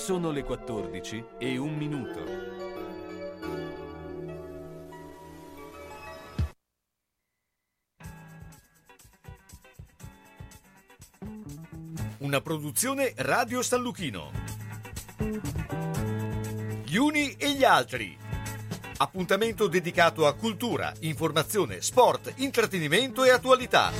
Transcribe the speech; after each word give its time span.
Sono 0.00 0.30
le 0.30 0.44
14 0.44 1.24
e 1.38 1.58
un 1.58 1.76
minuto. 1.76 2.24
Una 12.20 12.40
produzione 12.40 13.12
Radio 13.16 13.60
San 13.60 13.82
Lucchino. 13.82 14.30
Gli 16.82 16.96
uni 16.96 17.36
e 17.36 17.52
gli 17.52 17.62
altri. 17.62 18.16
Appuntamento 18.96 19.68
dedicato 19.68 20.26
a 20.26 20.32
cultura, 20.32 20.94
informazione, 21.00 21.82
sport, 21.82 22.32
intrattenimento 22.36 23.22
e 23.22 23.30
attualità. 23.30 23.92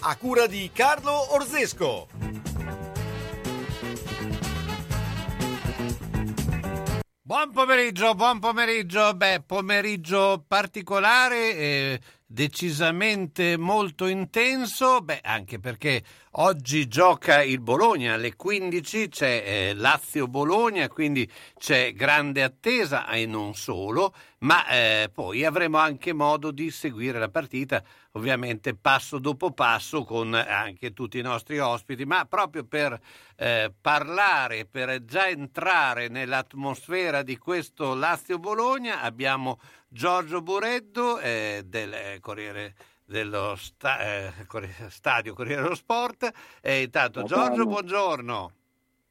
A 0.00 0.16
cura 0.16 0.48
di 0.48 0.68
Carlo 0.72 1.32
Orzesco. 1.34 2.23
Buon 7.34 7.50
pomeriggio, 7.50 8.14
buon 8.14 8.38
pomeriggio. 8.38 9.12
Beh, 9.16 9.42
pomeriggio 9.44 10.44
particolare, 10.46 11.56
eh, 11.56 12.00
decisamente 12.34 13.56
molto 13.56 14.08
intenso, 14.08 15.00
beh, 15.00 15.20
anche 15.22 15.60
perché 15.60 16.02
oggi 16.32 16.88
gioca 16.88 17.44
il 17.44 17.60
Bologna 17.60 18.14
alle 18.14 18.34
15, 18.34 19.08
c'è 19.08 19.44
eh, 19.46 19.74
Lazio-Bologna, 19.74 20.88
quindi 20.88 21.30
c'è 21.56 21.92
grande 21.92 22.42
attesa 22.42 23.08
e 23.08 23.24
non 23.26 23.54
solo, 23.54 24.12
ma 24.38 24.66
eh, 24.66 25.10
poi 25.14 25.44
avremo 25.44 25.78
anche 25.78 26.12
modo 26.12 26.50
di 26.50 26.72
seguire 26.72 27.20
la 27.20 27.28
partita, 27.28 27.80
ovviamente 28.12 28.74
passo 28.74 29.20
dopo 29.20 29.52
passo 29.52 30.02
con 30.02 30.34
anche 30.34 30.92
tutti 30.92 31.20
i 31.20 31.22
nostri 31.22 31.60
ospiti, 31.60 32.04
ma 32.04 32.24
proprio 32.24 32.64
per 32.64 32.98
eh, 33.36 33.72
parlare, 33.80 34.66
per 34.66 35.04
già 35.04 35.28
entrare 35.28 36.08
nell'atmosfera 36.08 37.22
di 37.22 37.38
questo 37.38 37.94
Lazio-Bologna 37.94 39.02
abbiamo 39.02 39.60
Giorgio 39.94 40.42
Bureddo 40.42 41.20
eh, 41.20 41.62
del 41.66 41.92
eh, 41.92 42.18
Corriere 42.20 42.74
dello 43.04 43.54
sta, 43.54 44.00
eh, 44.00 44.32
Stadio 44.88 45.34
Corriere 45.34 45.62
dello 45.62 45.76
Sport. 45.76 46.32
E 46.60 46.82
intanto 46.82 47.22
ciao, 47.22 47.44
Giorgio, 47.46 47.64
buongiorno. 47.64 48.52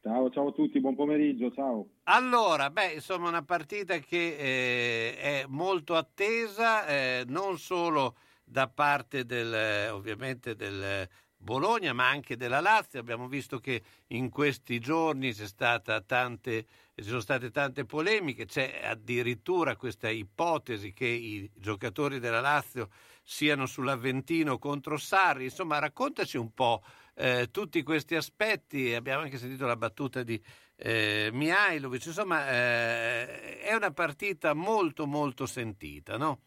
Ciao, 0.02 0.30
ciao 0.30 0.50
a 0.50 0.52
tutti, 0.52 0.82
buon 0.82 0.96
pomeriggio, 0.96 1.54
ciao. 1.54 1.88
Allora, 2.04 2.70
beh, 2.70 2.96
insomma, 2.96 3.30
una 3.30 3.44
partita 3.44 3.98
che 4.00 4.36
eh, 4.38 5.16
è 5.16 5.46
molto 5.48 5.96
attesa, 5.96 6.86
eh, 6.86 7.24
non 7.28 7.58
solo 7.58 8.18
da 8.44 8.68
parte 8.68 9.26
del, 9.26 9.90
ovviamente 9.90 10.54
del 10.54 11.08
Bologna, 11.38 11.94
ma 11.94 12.10
anche 12.10 12.36
della 12.36 12.60
Lazio. 12.60 13.00
Abbiamo 13.00 13.30
visto 13.30 13.60
che 13.60 13.82
in 14.08 14.30
questi 14.30 14.80
giorni 14.80 15.34
c'è 15.34 15.48
stata 15.48 16.02
tante, 16.02 16.66
ci 17.02 17.10
sono 17.10 17.22
state 17.22 17.50
tante 17.50 17.86
polemiche, 17.86 18.46
c'è 18.46 18.82
addirittura 18.84 19.76
questa 19.76 20.10
ipotesi 20.10 20.94
che 20.94 21.08
i 21.08 21.50
giocatori 21.56 22.20
della 22.20 22.40
Lazio 22.40 22.90
siano 23.24 23.66
sull'Aventino 23.66 24.60
contro 24.60 24.98
Sarri. 24.98 25.46
Insomma, 25.46 25.80
raccontaci 25.80 26.38
un 26.38 26.54
po' 26.54 26.84
eh, 27.16 27.50
tutti 27.52 27.82
questi 27.82 28.16
aspetti. 28.16 28.94
Abbiamo 28.94 29.24
anche 29.24 29.38
sentito 29.38 29.66
la 29.66 29.76
battuta 29.76 30.22
di 30.22 30.40
eh, 30.76 31.30
Mihailovic. 31.34 32.06
Insomma, 32.06 32.48
eh, 32.52 33.60
è 33.60 33.74
una 33.74 33.92
partita 33.92 34.54
molto 34.54 35.08
molto 35.08 35.48
sentita, 35.48 36.18
no? 36.18 36.42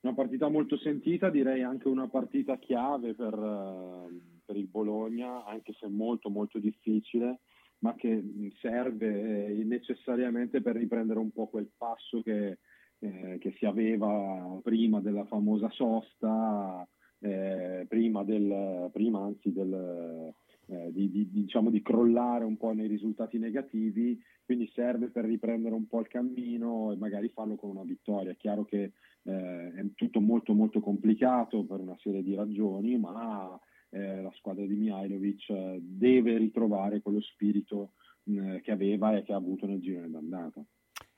Una 0.00 0.14
partita 0.14 0.48
molto 0.48 0.78
sentita, 0.78 1.28
direi 1.28 1.62
anche 1.62 1.88
una 1.88 2.08
partita 2.08 2.56
chiave 2.56 3.14
per, 3.14 3.34
eh, 3.34 4.40
per 4.44 4.56
il 4.56 4.66
Bologna, 4.66 5.44
anche 5.44 5.74
se 5.78 5.86
molto 5.88 6.28
molto 6.28 6.58
difficile, 6.58 7.40
ma 7.82 7.94
che 7.94 8.22
serve 8.60 9.52
necessariamente 9.64 10.60
per 10.62 10.76
riprendere 10.76 11.18
un 11.18 11.30
po' 11.30 11.48
quel 11.48 11.70
passo 11.76 12.22
che, 12.22 12.58
eh, 13.00 13.38
che 13.38 13.54
si 13.58 13.66
aveva 13.66 14.58
prima 14.62 15.00
della 15.00 15.24
famosa 15.24 15.68
sosta, 15.70 16.86
eh, 17.18 17.84
prima, 17.88 18.22
del, 18.22 18.88
prima 18.92 19.20
anzi 19.20 19.52
del, 19.52 20.32
eh, 20.66 20.92
di, 20.92 21.10
di, 21.10 21.28
diciamo 21.30 21.70
di 21.70 21.82
crollare 21.82 22.44
un 22.44 22.56
po' 22.56 22.72
nei 22.72 22.86
risultati 22.86 23.38
negativi, 23.38 24.20
quindi 24.44 24.70
serve 24.74 25.08
per 25.08 25.24
riprendere 25.24 25.74
un 25.74 25.86
po' 25.86 26.00
il 26.00 26.08
cammino 26.08 26.92
e 26.92 26.96
magari 26.96 27.28
farlo 27.30 27.56
con 27.56 27.70
una 27.70 27.84
vittoria. 27.84 28.30
È 28.30 28.36
chiaro 28.36 28.64
che 28.64 28.92
eh, 29.24 29.72
è 29.74 29.84
tutto 29.96 30.20
molto 30.20 30.52
molto 30.54 30.80
complicato 30.80 31.64
per 31.64 31.80
una 31.80 31.96
serie 31.98 32.22
di 32.22 32.36
ragioni, 32.36 32.96
ma 32.96 33.58
eh, 33.92 34.22
la 34.22 34.32
squadra 34.36 34.64
di 34.64 34.74
Mihailovic 34.74 35.50
eh, 35.50 35.78
deve 35.80 36.38
ritrovare 36.38 37.00
quello 37.00 37.20
spirito 37.20 37.92
eh, 38.24 38.60
che 38.62 38.70
aveva 38.70 39.16
e 39.16 39.22
che 39.22 39.32
ha 39.32 39.36
avuto 39.36 39.66
nel 39.66 39.80
giro 39.80 40.06
d'andata. 40.08 40.64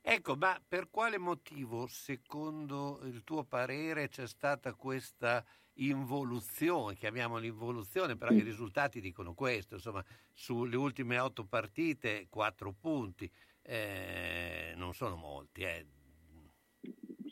Ecco, 0.07 0.37
ma 0.37 0.61
per 0.67 0.91
quale 0.91 1.17
motivo, 1.17 1.87
secondo 1.87 3.01
il 3.05 3.25
tuo 3.25 3.45
parere, 3.45 4.09
c'è 4.09 4.27
stata 4.27 4.75
questa 4.75 5.43
involuzione, 5.75 6.95
chiamiamola 6.95 7.47
involuzione, 7.47 8.17
però 8.17 8.31
sì. 8.33 8.39
i 8.39 8.43
risultati 8.43 9.01
dicono 9.01 9.35
questo, 9.35 9.75
insomma, 9.75 10.05
sulle 10.33 10.77
ultime 10.77 11.19
otto 11.19 11.47
partite, 11.47 12.27
quattro 12.29 12.75
punti, 12.79 13.31
eh, 13.63 14.75
non 14.77 14.93
sono 14.93 15.17
molti, 15.17 15.63
eh. 15.63 15.87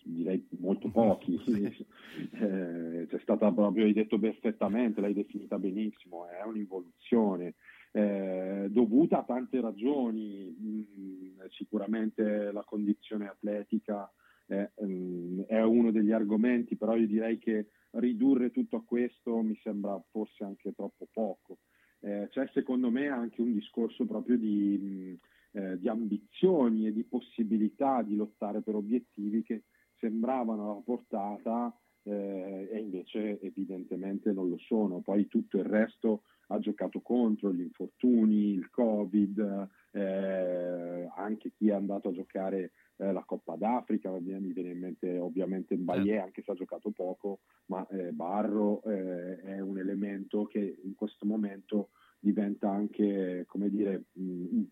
direi 0.04 0.47
molto 0.59 0.88
pochi, 0.88 1.38
eh, 2.33 3.06
c'è 3.09 3.19
stata 3.23 3.50
proprio, 3.53 3.84
hai 3.84 3.93
detto 3.93 4.19
perfettamente, 4.19 5.00
l'hai 5.00 5.15
definita 5.15 5.59
benissimo, 5.59 6.27
è 6.28 6.43
un'involuzione 6.45 7.55
eh, 7.93 8.69
dovuta 8.71 9.19
a 9.19 9.25
tante 9.25 9.61
ragioni, 9.61 10.49
mh, 10.49 11.49
sicuramente 11.51 12.51
la 12.51 12.65
condizione 12.65 13.28
atletica 13.28 14.11
è, 14.47 14.69
mh, 14.81 15.43
è 15.47 15.62
uno 15.62 15.91
degli 15.91 16.11
argomenti, 16.11 16.77
però 16.77 16.97
io 16.97 17.06
direi 17.06 17.39
che 17.39 17.69
ridurre 17.93 18.51
tutto 18.51 18.77
a 18.77 18.84
questo 18.84 19.43
mi 19.43 19.59
sembra 19.62 20.03
forse 20.11 20.43
anche 20.45 20.72
troppo 20.72 21.06
poco. 21.12 21.59
Eh, 22.01 22.28
c'è 22.31 22.49
secondo 22.53 22.91
me 22.91 23.09
anche 23.09 23.43
un 23.43 23.53
discorso 23.53 24.06
proprio 24.06 24.39
di, 24.39 25.19
mh, 25.53 25.59
eh, 25.59 25.78
di, 25.78 25.89
ambizioni 25.89 26.87
e 26.87 26.93
di 26.93 27.05
possibilità 27.05 28.03
di 28.03 28.17
lottare 28.17 28.62
per 28.62 28.75
obiettivi 28.75 29.43
che 29.43 29.65
sembravano 29.99 30.72
alla 30.72 30.81
portata 30.83 31.77
eh, 32.05 32.69
e 32.71 32.79
invece 32.79 33.41
evidentemente 33.41 34.33
non 34.33 34.49
lo 34.49 34.59
sono. 34.59 35.01
Poi 35.01 35.29
tutto 35.29 35.59
il 35.59 35.65
resto 35.65 36.23
ha 36.49 36.59
giocato 36.59 37.01
contro, 37.01 37.53
gli 37.53 37.61
infortuni, 37.61 38.53
il 38.53 38.69
Covid, 38.71 39.69
eh, 39.93 41.09
anche 41.17 41.53
chi 41.53 41.69
è 41.69 41.73
andato 41.73 42.09
a 42.09 42.13
giocare 42.13 42.73
eh, 42.97 43.13
la 43.13 43.23
Coppa 43.25 43.57
d'Africa, 43.57 44.11
mi 44.11 44.53
viene 44.53 44.71
in 44.71 44.79
mente 44.79 45.19
ovviamente 45.19 45.77
Mbaye, 45.77 46.05
certo. 46.05 46.25
anche 46.25 46.43
se 46.43 46.51
ha 46.51 46.55
giocato 46.55 46.91
poco, 46.91 47.41
ma 47.67 47.87
eh, 47.89 48.13
Barro 48.13 48.83
eh, 48.84 49.41
è 49.41 49.61
un 49.61 49.79
elemento 49.79 50.45
che 50.45 50.79
in 50.83 50.95
questo 50.95 51.25
momento 51.27 51.91
diventa 52.19 52.71
anche, 52.71 53.45
come 53.49 53.69
dire, 53.69 54.05
mh, 54.13 54.23
mm, 54.23 54.63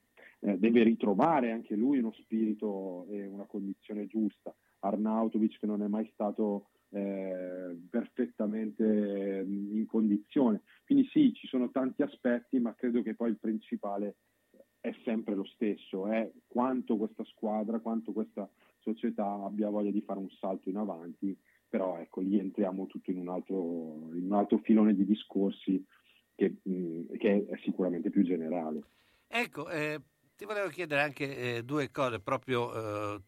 eh, 0.40 0.58
deve 0.58 0.82
ritrovare 0.82 1.50
anche 1.50 1.74
lui 1.74 1.98
uno 1.98 2.12
spirito 2.12 3.06
e 3.08 3.26
una 3.26 3.44
condizione 3.44 4.06
giusta. 4.06 4.54
Arnautovic 4.80 5.58
che 5.58 5.66
non 5.66 5.82
è 5.82 5.86
mai 5.88 6.08
stato 6.12 6.68
eh, 6.90 7.78
perfettamente 7.88 8.84
in 9.46 9.86
condizione. 9.86 10.62
Quindi 10.84 11.08
sì, 11.08 11.32
ci 11.34 11.46
sono 11.46 11.70
tanti 11.70 12.02
aspetti, 12.02 12.58
ma 12.58 12.74
credo 12.74 13.02
che 13.02 13.14
poi 13.14 13.30
il 13.30 13.38
principale 13.38 14.16
è 14.80 14.94
sempre 15.04 15.34
lo 15.34 15.44
stesso, 15.44 16.08
è 16.08 16.30
quanto 16.46 16.96
questa 16.96 17.24
squadra, 17.24 17.80
quanto 17.80 18.12
questa 18.12 18.48
società 18.78 19.30
abbia 19.44 19.68
voglia 19.68 19.90
di 19.90 20.00
fare 20.00 20.18
un 20.18 20.30
salto 20.30 20.70
in 20.70 20.76
avanti, 20.76 21.38
però 21.68 21.98
ecco, 21.98 22.20
lì 22.20 22.38
entriamo 22.38 22.86
tutto 22.86 23.10
in 23.10 23.18
un 23.18 23.28
altro, 23.28 24.10
in 24.14 24.24
un 24.24 24.32
altro 24.32 24.58
filone 24.58 24.94
di 24.94 25.04
discorsi 25.04 25.84
che, 26.34 26.56
che, 27.18 27.46
è 27.46 27.56
sicuramente 27.62 28.08
più 28.08 28.22
generale. 28.22 28.82
Ecco, 29.28 29.68
eh, 29.68 30.00
ti 30.34 30.46
volevo 30.46 30.68
chiedere 30.68 31.02
anche 31.02 31.56
eh, 31.56 31.62
due 31.62 31.90
cose, 31.90 32.18
proprio 32.18 32.72
eh, 32.74 33.20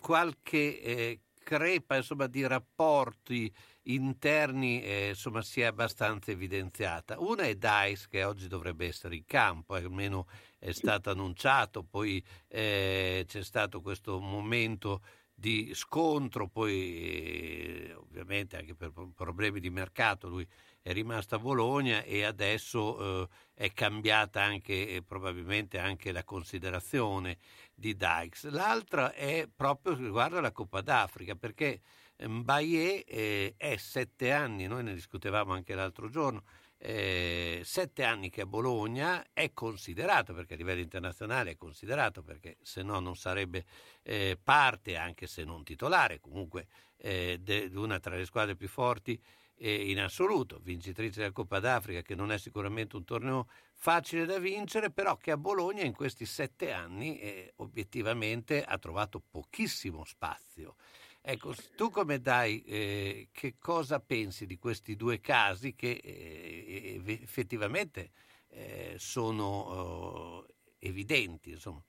qualche 0.00 0.80
eh, 0.80 1.20
crepa 1.44 1.94
insomma, 1.96 2.26
di 2.26 2.44
rapporti 2.44 3.54
interni 3.82 4.82
eh, 4.82 5.10
insomma, 5.10 5.42
si 5.42 5.60
è 5.60 5.64
abbastanza 5.64 6.32
evidenziata. 6.32 7.20
Una 7.20 7.44
è 7.44 7.54
Dice 7.54 8.06
che 8.08 8.24
oggi 8.24 8.48
dovrebbe 8.48 8.86
essere 8.86 9.14
in 9.14 9.24
campo, 9.24 9.76
eh, 9.76 9.84
almeno 9.84 10.26
è 10.58 10.72
stato 10.72 11.10
annunciato, 11.10 11.84
poi 11.84 12.24
eh, 12.48 13.24
c'è 13.28 13.44
stato 13.44 13.80
questo 13.80 14.18
momento 14.18 15.02
di 15.32 15.72
scontro, 15.74 16.48
poi 16.48 16.72
eh, 16.72 17.94
ovviamente 17.94 18.56
anche 18.56 18.74
per 18.74 18.92
problemi 19.14 19.60
di 19.60 19.70
mercato 19.70 20.28
lui 20.28 20.46
è 20.84 20.92
rimasto 20.92 21.36
a 21.36 21.38
Bologna 21.38 22.02
e 22.02 22.24
adesso 22.24 23.22
eh, 23.22 23.28
è 23.54 23.72
cambiata 23.72 24.42
anche 24.42 24.86
eh, 24.86 25.02
probabilmente 25.02 25.78
anche 25.78 26.12
la 26.12 26.24
considerazione 26.24 27.38
di 27.74 27.96
Dykes. 27.96 28.50
L'altra 28.50 29.14
è 29.14 29.48
proprio 29.48 29.94
riguardo 29.94 30.36
alla 30.36 30.52
Coppa 30.52 30.82
d'Africa, 30.82 31.36
perché 31.36 31.80
Mbaye 32.18 33.04
eh, 33.04 33.54
è 33.56 33.76
sette 33.78 34.30
anni, 34.30 34.66
noi 34.66 34.82
ne 34.82 34.92
discutevamo 34.92 35.54
anche 35.54 35.74
l'altro 35.74 36.10
giorno, 36.10 36.42
eh, 36.76 37.62
sette 37.64 38.04
anni 38.04 38.28
che 38.28 38.42
a 38.42 38.46
Bologna 38.46 39.24
è 39.32 39.54
considerato, 39.54 40.34
perché 40.34 40.52
a 40.52 40.58
livello 40.58 40.82
internazionale 40.82 41.52
è 41.52 41.56
considerato, 41.56 42.22
perché 42.22 42.58
se 42.60 42.82
no 42.82 43.00
non 43.00 43.16
sarebbe 43.16 43.64
eh, 44.02 44.38
parte, 44.42 44.98
anche 44.98 45.26
se 45.26 45.44
non 45.44 45.64
titolare, 45.64 46.20
comunque 46.20 46.66
eh, 46.98 47.38
di 47.40 47.70
una 47.74 47.98
tra 48.00 48.16
le 48.16 48.26
squadre 48.26 48.54
più 48.54 48.68
forti 48.68 49.18
eh, 49.56 49.90
in 49.90 50.00
assoluto, 50.00 50.58
vincitrice 50.62 51.20
della 51.20 51.32
Coppa 51.32 51.60
d'Africa, 51.60 52.02
che 52.02 52.14
non 52.14 52.32
è 52.32 52.38
sicuramente 52.38 52.96
un 52.96 53.04
torneo 53.04 53.48
facile 53.72 54.24
da 54.24 54.38
vincere, 54.38 54.90
però 54.90 55.16
che 55.16 55.30
a 55.30 55.36
Bologna 55.36 55.82
in 55.82 55.94
questi 55.94 56.26
sette 56.26 56.72
anni 56.72 57.18
eh, 57.18 57.52
obiettivamente 57.56 58.62
ha 58.62 58.78
trovato 58.78 59.20
pochissimo 59.20 60.04
spazio. 60.04 60.76
Ecco, 61.20 61.54
tu 61.74 61.88
come 61.90 62.20
dai, 62.20 62.62
eh, 62.64 63.28
che 63.32 63.56
cosa 63.58 63.98
pensi 63.98 64.44
di 64.44 64.58
questi 64.58 64.94
due 64.94 65.20
casi 65.20 65.74
che 65.74 65.92
eh, 65.92 67.00
effettivamente 67.06 68.10
eh, 68.48 68.94
sono 68.98 69.44
oh, 69.44 70.46
evidenti? 70.78 71.50
Insomma. 71.50 71.82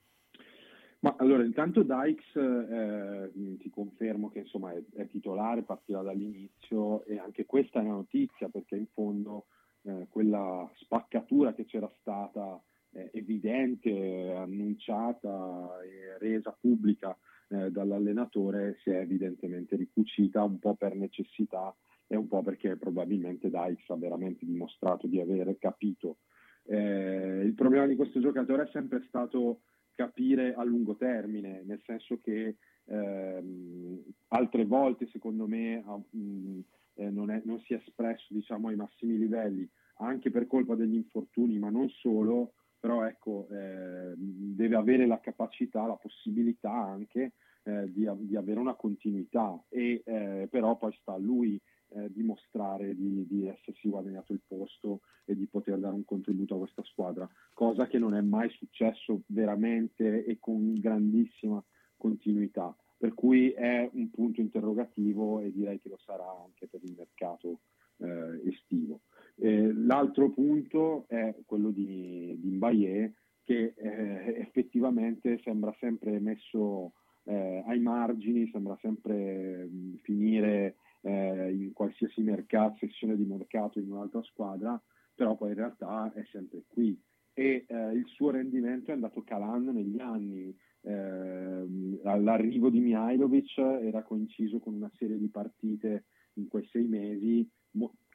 Ma 0.99 1.15
allora, 1.19 1.43
intanto 1.43 1.83
Dykes 1.83 2.35
eh, 2.35 3.31
ti 3.59 3.69
confermo 3.69 4.29
che 4.29 4.39
insomma 4.39 4.73
è, 4.73 4.81
è, 4.95 5.07
titolare, 5.07 5.63
partirà 5.63 6.01
dall'inizio 6.01 7.03
e 7.05 7.19
anche 7.19 7.45
questa 7.45 7.79
è 7.79 7.83
una 7.83 7.95
notizia 7.95 8.49
perché 8.49 8.75
in 8.75 8.87
fondo 8.87 9.45
eh, 9.83 10.07
quella 10.09 10.69
spaccatura 10.75 11.53
che 11.53 11.65
c'era 11.65 11.91
stata 11.99 12.59
eh, 12.91 13.11
evidente, 13.13 14.33
annunciata 14.35 15.79
e 15.83 16.17
resa 16.17 16.55
pubblica 16.59 17.15
eh, 17.49 17.69
dall'allenatore 17.69 18.77
si 18.81 18.89
è 18.89 18.97
evidentemente 18.97 19.75
ricucita 19.75 20.43
un 20.43 20.57
po' 20.57 20.73
per 20.75 20.95
necessità 20.95 21.75
e 22.07 22.15
un 22.15 22.27
po' 22.27 22.41
perché 22.41 22.77
probabilmente 22.77 23.49
Dykes 23.49 23.89
ha 23.89 23.95
veramente 23.95 24.45
dimostrato 24.45 25.07
di 25.07 25.19
aver 25.19 25.55
capito. 25.59 26.17
Eh, 26.63 27.41
il 27.43 27.53
problema 27.53 27.85
di 27.85 27.95
questo 27.95 28.19
giocatore 28.19 28.63
è 28.63 28.69
sempre 28.71 29.03
stato 29.07 29.61
capire 29.95 30.53
a 30.53 30.63
lungo 30.63 30.95
termine, 30.95 31.63
nel 31.65 31.81
senso 31.85 32.19
che 32.21 32.57
ehm, 32.85 34.03
altre 34.29 34.65
volte 34.65 35.07
secondo 35.07 35.47
me 35.47 35.83
mh, 36.09 36.59
eh, 36.95 37.09
non, 37.09 37.31
è, 37.31 37.41
non, 37.45 37.59
si 37.61 37.73
è 37.73 37.77
espresso 37.77 38.33
diciamo, 38.33 38.69
ai 38.69 38.75
massimi 38.75 39.17
livelli, 39.17 39.67
anche 39.97 40.29
per 40.29 40.47
colpa 40.47 40.75
degli 40.75 40.95
infortuni, 40.95 41.57
ma 41.57 41.69
non 41.69 41.89
solo, 41.89 42.53
però 42.79 43.05
ecco, 43.05 43.47
eh, 43.49 44.13
deve 44.15 44.75
avere 44.75 45.07
la 45.07 45.19
capacità, 45.19 45.85
la 45.85 45.95
possibilità 45.95 46.71
anche 46.71 47.33
eh, 47.63 47.91
di, 47.91 48.07
di, 48.19 48.35
avere 48.35 48.59
una 48.59 48.75
continuità 48.75 49.59
e 49.69 50.03
eh, 50.05 50.47
però 50.49 50.77
poi 50.77 50.93
sta 51.01 51.13
a 51.13 51.17
lui 51.17 51.59
eh, 51.95 52.11
dimostrare 52.11 52.95
di, 52.95 53.25
di, 53.27 53.47
essersi 53.47 53.87
guadagnato 53.87 54.33
il 54.33 54.41
posto 54.45 55.01
e 55.23 55.35
di 55.35 55.47
poter 55.47 55.77
dare 55.79 55.95
un 55.95 56.05
contributo 56.05 56.55
a 56.55 56.59
questa 56.59 56.83
squadra, 56.83 57.29
cosa 57.53 57.87
che 57.87 57.97
non 57.97 58.13
è 58.15 58.21
mai 58.21 58.49
successo 58.49 59.21
veramente 59.27 60.25
e 60.25 60.37
con 60.39 60.73
grandissima 60.79 61.63
continuità. 61.97 62.75
Per 62.97 63.13
cui 63.13 63.51
è 63.51 63.89
un 63.93 64.09
punto 64.09 64.41
interrogativo 64.41 65.39
e 65.39 65.51
direi 65.51 65.79
che 65.79 65.89
lo 65.89 65.97
sarà 65.97 66.25
anche 66.43 66.67
per 66.67 66.81
il 66.83 66.93
mercato 66.97 67.59
eh, 67.97 68.41
estivo. 68.49 69.01
Eh, 69.35 69.73
l'altro 69.73 70.31
punto 70.31 71.05
è 71.07 71.35
quello 71.45 71.71
di, 71.71 72.37
di 72.39 72.49
Mbaye 72.51 73.13
che 73.43 73.73
eh, 73.75 74.35
effettivamente 74.39 75.39
sembra 75.43 75.75
sempre 75.79 76.19
messo 76.19 76.93
eh, 77.25 77.63
ai 77.67 77.79
margini, 77.79 78.49
sembra 78.51 78.77
sempre 78.81 79.65
mh, 79.65 79.77
mm, 79.77 79.95
finire 80.01 80.75
eh, 81.05 81.51
in 81.51 81.71
qualsiasi 81.73 82.21
mercato, 82.21 82.77
sessione 82.79 83.15
di 83.15 83.25
mercato 83.25 83.79
in 83.79 83.91
un'altra 83.91 84.23
squadra, 84.23 84.81
però 85.13 85.35
poi 85.35 85.49
in 85.49 85.55
realtà 85.55 86.11
è 86.13 86.23
sempre 86.31 86.63
qui 86.67 86.99
e 87.33 87.65
eh, 87.67 87.91
il 87.93 88.05
suo 88.07 88.31
rendimento 88.31 88.89
è 88.89 88.93
andato 88.93 89.21
calando 89.23 89.71
negli 89.71 89.99
anni. 89.99 90.55
Eh, 90.81 91.99
all'arrivo 92.03 92.69
di 92.69 92.79
Mihailovic 92.79 93.57
era 93.57 94.03
coinciso 94.03 94.59
con 94.59 94.73
una 94.73 94.91
serie 94.97 95.17
di 95.17 95.27
partite 95.29 96.05
in 96.33 96.47
quei 96.47 96.67
sei 96.71 96.85
mesi 96.85 97.49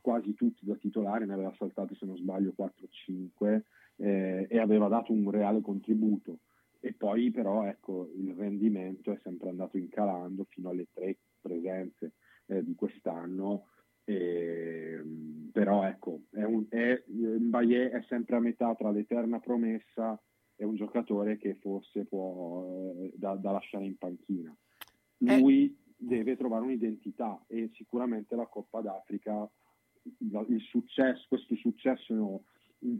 quasi 0.01 0.35
tutti 0.35 0.65
da 0.65 0.77
titolare, 0.77 1.27
ne 1.27 1.35
aveva 1.35 1.55
saltati 1.59 1.95
se 1.95 2.07
non 2.07 2.17
sbaglio 2.17 2.55
4-5 2.57 3.61
eh, 3.97 4.47
e 4.49 4.59
aveva 4.59 4.89
dato 4.89 5.13
un 5.13 5.31
reale 5.31 5.61
contributo. 5.61 6.39
E 6.81 6.95
poi 6.95 7.31
però 7.31 7.67
ecco, 7.67 8.11
il 8.17 8.33
rendimento 8.33 9.13
è 9.13 9.19
sempre 9.23 9.51
andato 9.51 9.77
incalando 9.77 10.47
fino 10.49 10.71
alle 10.71 10.87
tre 10.93 11.19
presenze 11.41 12.15
eh, 12.50 12.64
di 12.64 12.75
quest'anno. 12.75 13.67
E, 14.05 15.00
però 15.52 15.85
ecco, 15.85 16.23
è 16.31 16.43
un, 16.43 16.67
è, 16.69 17.02
Mbaye 17.06 17.91
è 17.91 18.02
sempre 18.08 18.37
a 18.37 18.41
metà 18.41 18.75
tra 18.75 18.91
l'eterna 18.91 19.38
promessa 19.38 20.20
e 20.56 20.64
un 20.64 20.75
giocatore 20.75 21.37
che 21.37 21.55
forse 21.55 22.05
può 22.05 22.94
eh, 22.99 23.12
da, 23.14 23.35
da, 23.37 23.52
lasciare 23.52 23.85
in 23.85 23.97
panchina. 23.97 24.55
Eh. 25.19 25.38
Lui 25.38 25.67
eh. 25.67 25.76
deve 25.97 26.37
trovare 26.37 26.64
un'identità 26.64 27.43
e 27.47 27.70
sicuramente 27.75 28.35
la 28.35 28.47
Coppa 28.47 28.81
d'Africa 28.81 29.49
il 30.02 30.61
successo, 30.62 31.26
questo 31.29 31.55
successo 31.56 32.44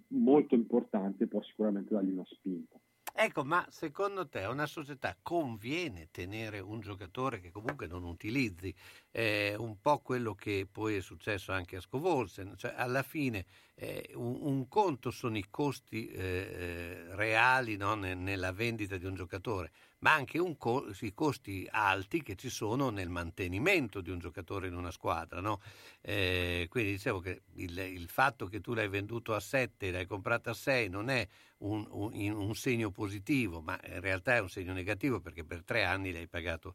molto 0.09 0.55
importante 0.55 1.27
può 1.27 1.43
sicuramente 1.43 1.95
dargli 1.95 2.13
una 2.13 2.27
spinta. 2.27 2.79
Ecco, 3.23 3.45
ma 3.45 3.67
secondo 3.69 4.27
te 4.29 4.45
a 4.45 4.49
una 4.49 4.65
società 4.65 5.15
conviene 5.21 6.09
tenere 6.11 6.59
un 6.59 6.81
giocatore 6.81 7.39
che 7.39 7.51
comunque 7.51 7.87
non 7.87 8.05
utilizzi? 8.05 8.75
Eh, 9.11 9.55
un 9.59 9.79
po' 9.79 9.99
quello 9.99 10.35
che 10.35 10.67
poi 10.71 10.97
è 10.97 11.03
successo 11.03 11.53
anche 11.53 11.77
a 11.77 11.83
Scovolsen, 11.83 12.55
cioè 12.57 12.73
alla 12.75 13.03
fine 13.03 13.45
eh, 13.75 14.11
un, 14.15 14.39
un, 14.41 14.69
conto 14.69 15.11
sono 15.11 15.37
i 15.37 15.45
costi 15.51 16.09
eh, 16.09 16.19
eh 16.19 17.15
reali 17.15 17.77
no, 17.77 17.95
nella 17.95 18.53
vendita 18.53 18.97
di 18.97 19.05
un 19.05 19.15
giocatore, 19.15 19.71
ma 20.01 20.15
anche 20.15 20.39
co- 20.57 20.91
i 21.01 21.13
costi 21.15 21.67
alti 21.71 22.23
che 22.23 22.37
ci 22.37 22.49
sono 22.49 22.91
nel 22.91 23.09
mantenimento 23.09 24.01
di 24.01 24.11
un 24.11 24.19
giocatore 24.19 24.69
in 24.69 24.75
una 24.75 24.91
squadra. 24.91 25.41
No? 25.41 25.61
Eh, 26.01 26.67
quindi 26.71 26.93
dicevo 26.93 27.21
che 27.21 27.43
il, 27.55 27.77
il, 27.79 28.09
fatto 28.09 28.47
che 28.47 28.61
tu 28.61 28.75
l'hai 28.75 28.89
venduto 28.89 29.35
a 29.35 29.41
7 29.41 29.89
e 29.89 29.91
l'hai 29.91 30.07
comprato 30.07 30.51
a 30.51 30.55
6 30.55 30.89
non 30.89 31.11
è 31.11 31.27
un, 31.59 31.87
un, 31.91 32.13
un, 32.15 32.55
segno 32.55 32.91
positivo, 32.91 33.61
ma 33.61 33.79
in 33.85 34.01
realtà 34.01 34.37
è 34.37 34.41
un 34.41 34.49
segno 34.49 34.73
negativo 34.73 35.21
perché 35.21 35.45
per 35.45 35.63
tre 35.65 35.85
anni 35.85 36.13
l'hai 36.13 36.29
pagato 36.29 36.75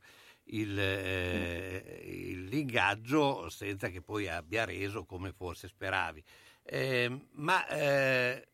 il, 0.49 0.77
eh, 0.79 2.33
l'ingaggio 2.47 3.49
senza 3.49 3.89
che 3.89 4.01
poi 4.01 4.27
abbia 4.27 4.65
reso 4.65 5.05
come 5.05 5.31
forse 5.31 5.67
speravi. 5.67 6.23
Eh, 6.61 7.27
ma 7.31 7.67
eh, 7.67 8.47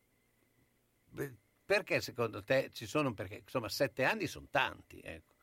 perché 1.72 2.02
secondo 2.02 2.44
te 2.44 2.70
ci 2.74 2.86
sono, 2.86 3.14
perché 3.14 3.36
insomma 3.36 3.70
sette 3.70 4.04
anni 4.04 4.28
sono 4.28 4.48
tanti. 4.52 5.00
Ecco. 5.02 5.36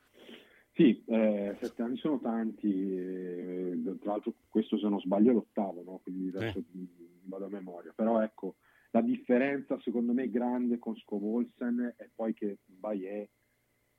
Sì, 0.75 1.02
eh, 1.06 1.56
sette 1.58 1.80
anni 1.80 1.97
sono 1.97 2.20
tanti, 2.20 2.68
eh, 2.68 3.97
tra 3.99 4.11
l'altro 4.12 4.35
questo 4.50 4.78
se 4.78 4.88
non 4.88 5.00
sbaglio 5.00 5.30
è 5.30 5.32
l'ottavo, 5.32 5.82
no? 5.82 6.00
quindi 6.02 6.28
adesso 6.37 6.58
eh. 6.58 6.64
vado 7.25 7.47
a 7.47 7.49
memoria, 7.49 7.92
però 7.97 8.20
ecco, 8.20 8.56
la 8.90 9.00
differenza 9.00 9.80
secondo 9.80 10.12
me 10.12 10.28
grande 10.28 10.78
con 10.78 10.94
Scovolsen 10.97 11.94
è 11.97 12.11
poi 12.14 12.35
che 12.35 12.58
Bayer 12.66 13.26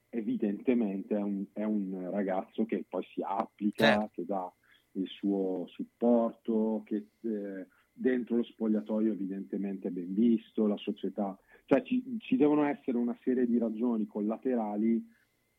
evidentemente 0.10 1.16
è 1.16 1.22
un, 1.22 1.46
è 1.52 1.64
un, 1.64 2.12
ragazzo 2.12 2.64
che 2.66 2.86
poi 2.88 3.04
si 3.12 3.24
applica, 3.24 4.04
eh. 4.04 4.10
che 4.12 4.26
dà 4.26 4.54
il 4.94 5.08
suo 5.08 5.66
supporto, 5.68 6.84
che 6.86 7.08
eh, 7.22 7.68
dentro 7.92 8.38
lo 8.38 8.44
spogliatoio 8.44 9.14
evidentemente 9.14 9.88
è 9.88 9.92
ben 9.92 10.14
visto, 10.14 10.68
la 10.68 10.78
società 10.78 11.38
cioè 11.70 11.84
ci, 11.84 12.04
ci, 12.22 12.36
devono 12.36 12.64
essere 12.64 12.98
una 12.98 13.16
serie 13.22 13.46
di 13.46 13.60
ragioni 13.60 14.08
collaterali 14.08 15.08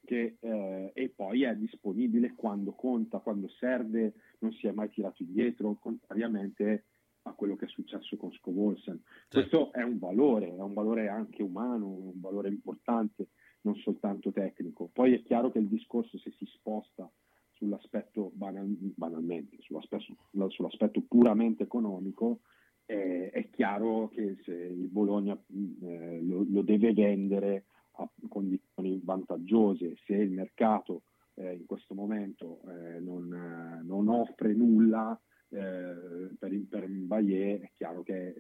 che, 0.05 0.39
eh, 0.41 0.91
e 0.93 1.09
poi 1.11 1.45
è 1.45 1.55
disponibile 1.55 2.35
quando 2.35 2.73
conta, 2.73 3.21
quando 3.21 3.49
serve, 3.49 4.15
non 4.41 4.51
si 4.55 4.67
è 4.67 4.73
mai 4.73 4.91
tirato 4.91 5.23
indietro, 5.23 5.77
contrariamente 5.77 6.87
a 7.23 7.33
quello 7.33 7.55
che 7.55 7.67
è 7.67 7.69
successo 7.69 8.17
con 8.17 8.33
Scovolsen. 8.33 9.01
Sì. 9.29 9.39
Questo 9.39 9.73
è 9.73 9.83
un 9.83 10.01
valore, 10.01 10.49
è 10.49 10.61
un 10.61 10.75
valore 10.75 11.07
anche 11.07 11.45
umano, 11.45 11.87
un 11.87 12.21
valore 12.21 12.49
importante, 12.49 13.29
non 13.61 13.77
soltanto 13.77 14.33
tecnico. 14.33 14.91
Poi 14.93 15.15
è 15.15 15.23
chiaro 15.23 15.53
che 15.53 15.61
il 15.61 15.69
discorso 15.69 16.19
se 16.19 16.33
si 16.39 16.47
sposta 16.47 17.09
sull'aspetto 17.53 18.33
banal, 18.35 18.67
banalmente, 18.67 19.59
sull'aspetto, 19.61 20.17
sull'aspetto 20.49 21.03
puramente 21.03 21.63
economico, 21.63 22.41
eh, 22.91 23.31
è 23.31 23.49
chiaro 23.51 24.09
che 24.09 24.37
se 24.43 24.53
il 24.53 24.89
Bologna 24.89 25.33
eh, 25.33 26.21
lo, 26.23 26.45
lo, 26.49 26.63
deve 26.63 26.93
vendere 26.93 27.67
a 27.93 28.11
condizioni 28.29 29.01
vantaggiose, 29.05 29.97
se 30.05 30.15
il 30.15 30.33
mercato 30.33 31.03
eh, 31.35 31.55
in 31.55 31.67
questo 31.67 31.95
momento 31.95 32.61
eh, 32.67 32.99
non, 32.99 33.33
eh, 33.33 33.83
non, 33.85 34.09
offre 34.09 34.53
nulla 34.55 35.19
eh, 35.51 36.31
per, 36.37 36.67
per 36.69 36.89
Bayer, 36.89 37.61
è 37.61 37.71
chiaro 37.77 38.03
che 38.03 38.35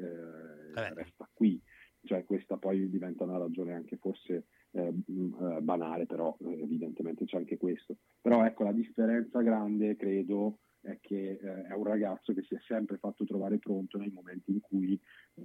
resta 0.74 1.28
qui. 1.32 1.60
cioè 2.02 2.24
questa 2.24 2.56
poi 2.56 2.90
diventa 2.90 3.24
una 3.24 3.38
ragione 3.38 3.74
anche 3.74 3.98
forse 3.98 4.46
eh, 4.72 4.92
eh, 5.06 5.60
banale, 5.60 6.06
però 6.06 6.36
eh, 6.40 6.62
evidentemente 6.62 7.24
c'è 7.24 7.36
anche 7.36 7.56
questo. 7.56 7.96
Però 8.20 8.44
ecco, 8.44 8.64
la 8.64 8.72
differenza 8.72 9.42
grande 9.42 9.96
credo 9.96 10.58
è 10.80 10.98
che 11.00 11.38
eh, 11.40 11.62
è 11.66 11.72
un 11.74 11.84
ragazzo 11.84 12.32
che 12.32 12.42
si 12.42 12.54
è 12.54 12.60
sempre 12.66 12.96
fatto 12.98 13.24
trovare 13.24 13.58
pronto 13.58 13.98
nei 13.98 14.10
momenti 14.10 14.52
in 14.52 14.60
cui 14.60 14.98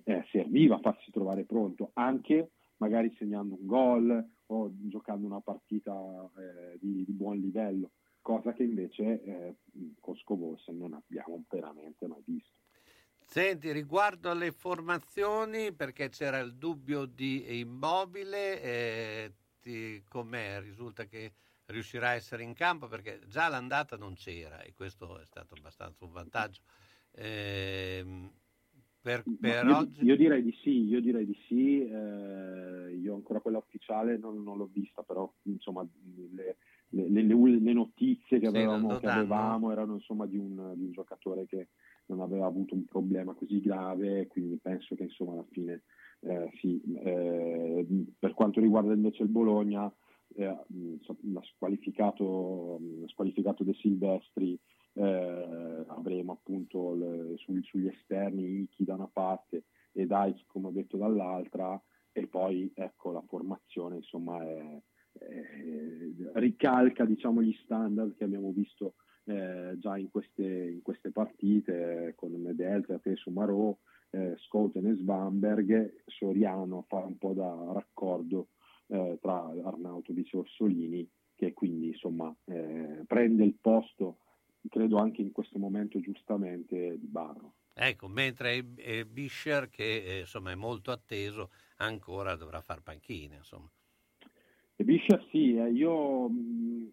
eh, 0.04 0.26
serviva 0.32 0.80
farsi 0.80 1.12
trovare 1.12 1.44
pronto, 1.44 1.92
anche 1.94 2.52
magari 2.78 3.14
segnando 3.18 3.56
un 3.56 3.66
gol 3.66 4.30
o 4.48 4.72
giocando 4.88 5.26
una 5.26 5.42
partita 5.42 5.94
eh, 6.38 6.78
di, 6.80 7.04
di, 7.06 7.14
buon 7.14 7.38
livello, 7.38 7.92
cosa 8.22 8.54
che 8.54 8.64
invece 8.64 9.22
eh, 9.24 9.56
con 10.00 10.16
Scovolsen 10.16 10.78
non 10.78 10.94
abbiamo 10.94 11.44
veramente 11.50 12.08
mai 12.08 12.22
visto. 12.26 12.54
Senti, 13.28 13.72
riguardo 13.72 14.30
alle 14.30 14.52
formazioni, 14.52 15.74
perché 15.74 16.10
c'era 16.10 16.38
il 16.40 16.56
dubbio 16.56 17.06
di 17.06 17.60
immobile, 17.60 18.62
eh, 18.62 19.34
ti, 19.60 20.04
com'è? 20.08 20.62
Risulta 20.62 21.06
che 21.06 21.34
riuscirà 21.68 22.10
a 22.10 22.14
essere 22.14 22.44
in 22.44 22.54
campo 22.54 22.88
perché 22.88 23.20
già 23.28 23.48
l'andata 23.48 23.98
non 23.98 24.14
c'era 24.14 24.62
e 24.62 24.74
questo 24.74 25.20
è 25.20 25.26
stato 25.26 25.56
abbastanza 25.56 26.06
un 26.06 26.12
vantaggio. 26.12 26.62
Eh, 27.12 28.30
per, 29.02 29.24
per 29.40 29.66
io, 29.66 29.78
oggi... 29.78 30.04
io, 30.04 30.16
direi 30.16 30.42
di 30.42 30.56
sì, 30.64 30.88
io 30.88 31.00
direi 31.00 31.26
di 31.26 31.38
sì, 31.48 31.86
eh, 31.86 32.96
io 32.96 33.14
ancora 33.14 33.40
quella 33.40 33.60
ufficiale 33.60 34.18
non, 34.18 34.42
non, 34.42 34.58
l'ho 34.58 34.70
vista, 34.72 35.04
però 35.04 35.32
insomma 35.44 35.88
le, 36.34 36.58
le, 36.90 37.12
le, 37.12 37.24
le 37.24 37.74
notizie 37.74 38.40
che 38.40 38.48
avevamo, 38.48 38.98
che 38.98 39.08
avevamo 39.08 39.72
erano 39.72 39.94
insomma 39.94 40.26
di 40.26 40.38
un, 40.38 40.74
di 40.76 40.86
un, 40.86 40.92
giocatore 40.92 41.46
che 41.46 41.68
non 42.08 42.22
aveva 42.22 42.48
avuto 42.48 42.74
un 42.74 42.86
problema 42.86 43.34
così 43.34 43.62
grave, 43.62 44.26
quindi 44.26 44.58
penso 44.60 44.96
che 44.96 45.04
insomma 45.04 45.34
alla 45.34 45.46
fine 45.52 45.84
eh, 46.22 46.50
sì. 46.60 46.82
Eh, 46.96 47.86
per 48.18 48.34
quanto 48.34 48.60
riguarda 48.60 48.94
invece 48.94 49.24
il 49.24 49.30
Bologna, 49.30 49.92
eh, 50.36 50.58
squalificato, 51.56 52.80
squalificato 53.08 53.64
De 53.64 53.74
Silvestri, 53.74 54.60
eh, 54.94 55.84
avremo 55.88 56.34
appunto 56.34 56.94
le, 56.94 57.38
su, 57.38 57.60
sugli 57.62 57.88
esterni 57.88 58.62
Iki 58.62 58.84
da 58.86 58.94
una 58.94 59.10
parte 59.12 59.66
e 59.92 60.06
Daich 60.06 60.46
come 60.48 60.68
ho 60.68 60.72
detto 60.72 60.98
dall'altra 60.98 61.82
e 62.12 62.28
poi 62.28 62.72
ecco 62.74 63.12
la 63.12 63.24
formazione 63.28 63.98
insomma 63.98 64.42
è, 64.42 64.82
è, 65.12 65.30
ricalca 66.36 67.04
diciamo 67.04 67.42
gli 67.42 67.54
standard 67.64 68.16
che 68.16 68.24
abbiamo 68.24 68.52
visto 68.52 68.96
eh, 69.26 69.76
già 69.80 69.98
in 69.98 70.10
queste, 70.10 70.44
in 70.44 70.82
queste, 70.82 71.12
partite 71.12 72.14
con 72.16 72.32
Medelza, 72.34 73.00
Tesu 73.00 73.32
Marò, 73.32 73.76
eh, 74.12 74.36
Schouten 74.38 74.86
e 74.86 74.96
Svamberg, 74.96 76.04
Soriano 76.06 76.86
fa 76.88 76.98
un 76.98 77.18
po' 77.18 77.34
da 77.34 77.72
raccordo 77.74 78.50
eh, 78.88 79.18
tra 79.22 79.52
Arnautovic 79.64 80.34
e 80.34 80.38
Orsolini 80.38 81.10
che 81.36 81.54
quindi 81.54 81.88
insomma 81.88 82.34
eh, 82.46 83.04
prende 83.06 83.44
il 83.44 83.56
posto 83.60 84.20
credo 84.70 84.98
anche 84.98 85.22
in 85.22 85.32
questo 85.32 85.60
momento 85.60 86.00
giustamente 86.00 86.98
di 86.98 87.08
Barro. 87.08 87.54
Ecco, 87.74 88.08
mentre 88.08 88.74
eh, 88.78 89.06
Bischer 89.06 89.70
che 89.70 90.04
eh, 90.04 90.20
insomma 90.22 90.52
è 90.52 90.56
molto 90.56 90.92
atteso 90.92 91.52
ancora 91.78 92.36
dovrà 92.36 92.62
far 92.62 92.82
panchina 92.82 93.36
insomma. 93.36 93.70
E 94.78 94.84
Bischer 94.84 95.26
sì, 95.30 95.56
eh, 95.56 95.72
io 95.72 96.28
mh, 96.30 96.90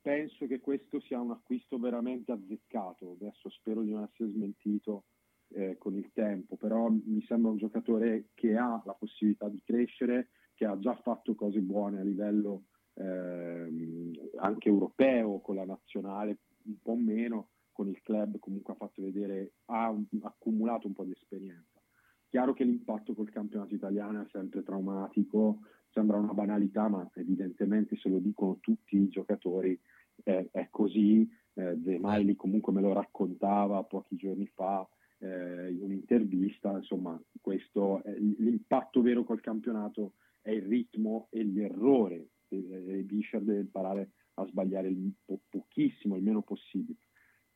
penso 0.00 0.46
che 0.46 0.60
questo 0.60 1.00
sia 1.00 1.20
un 1.20 1.32
acquisto 1.32 1.78
veramente 1.78 2.32
azzeccato, 2.32 3.16
adesso 3.20 3.48
spero 3.50 3.82
di 3.82 3.90
non 3.90 4.04
essere 4.04 4.30
smentito 4.30 5.04
eh, 5.48 5.76
con 5.78 5.96
il 5.96 6.10
tempo, 6.12 6.56
però 6.56 6.88
mi 6.88 7.24
sembra 7.26 7.50
un 7.50 7.56
giocatore 7.56 8.28
che 8.34 8.56
ha 8.56 8.80
la 8.84 8.94
possibilità 8.94 9.48
di 9.48 9.60
crescere, 9.64 10.28
che 10.56 10.64
ha 10.64 10.78
già 10.78 10.94
fatto 10.96 11.34
cose 11.34 11.60
buone 11.60 12.00
a 12.00 12.02
livello 12.02 12.64
ehm, 12.94 14.10
anche 14.38 14.68
europeo 14.68 15.40
con 15.40 15.54
la 15.54 15.66
nazionale 15.66 16.38
un 16.64 16.78
po' 16.82 16.96
meno, 16.96 17.50
con 17.72 17.88
il 17.88 18.00
club 18.00 18.38
comunque 18.38 18.72
ha 18.72 18.76
fatto 18.76 19.02
vedere, 19.02 19.52
ha 19.66 19.94
accumulato 20.22 20.86
un 20.86 20.94
po' 20.94 21.04
di 21.04 21.12
esperienza. 21.12 21.80
Chiaro 22.28 22.54
che 22.54 22.64
l'impatto 22.64 23.14
col 23.14 23.30
campionato 23.30 23.74
italiano 23.74 24.22
è 24.22 24.26
sempre 24.32 24.62
traumatico, 24.62 25.60
sembra 25.90 26.16
una 26.16 26.32
banalità, 26.32 26.88
ma 26.88 27.08
evidentemente 27.14 27.96
se 27.96 28.08
lo 28.08 28.18
dicono 28.18 28.58
tutti 28.60 28.96
i 28.96 29.08
giocatori 29.08 29.78
eh, 30.24 30.48
è 30.50 30.68
così. 30.70 31.28
Eh, 31.52 31.76
De 31.76 31.98
Miley 32.00 32.34
comunque 32.34 32.72
me 32.72 32.80
lo 32.80 32.94
raccontava 32.94 33.84
pochi 33.84 34.16
giorni 34.16 34.46
fa 34.46 34.86
eh, 35.18 35.70
in 35.70 35.82
un'intervista, 35.82 36.72
insomma, 36.72 37.20
questo, 37.40 38.02
l'impatto 38.38 39.02
vero 39.02 39.22
col 39.24 39.40
campionato 39.40 40.14
è 40.46 40.52
il 40.52 40.62
ritmo 40.62 41.26
e 41.30 41.42
l'errore. 41.42 42.28
E 42.48 43.02
Bisher 43.04 43.42
deve 43.42 43.60
imparare 43.60 44.12
a 44.34 44.46
sbagliare 44.46 44.88
il 44.88 45.12
po- 45.24 45.40
pochissimo, 45.48 46.14
il 46.14 46.22
meno 46.22 46.42
possibile. 46.42 46.98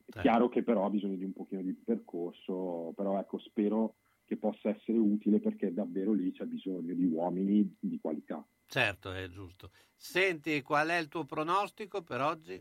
È 0.05 0.19
eh. 0.19 0.21
chiaro 0.21 0.49
che 0.49 0.65
però 0.65 0.85
ha 0.85 0.91
bisogno 0.91 1.15
di 1.15 1.23
un 1.23 1.33
pochino 1.33 1.63
di 1.63 1.73
percorso, 1.73 2.93
però 2.97 3.17
ecco, 3.21 3.39
spero 3.39 3.95
che 4.25 4.37
possa 4.37 4.71
essere 4.71 4.99
utile 4.99 5.39
perché 5.39 5.73
davvero 5.73 6.13
lì 6.13 6.33
c'è 6.33 6.47
bisogno 6.47 6.93
di 6.93 7.05
uomini 7.05 7.77
di 7.79 8.01
qualità. 8.01 8.45
Certo, 8.67 9.13
è 9.13 9.29
giusto. 9.29 9.71
Senti, 9.95 10.61
qual 10.63 10.89
è 10.89 10.97
il 10.97 11.09
tuo 11.09 11.25
pronostico 11.25 12.03
per 12.03 12.21
oggi? 12.21 12.61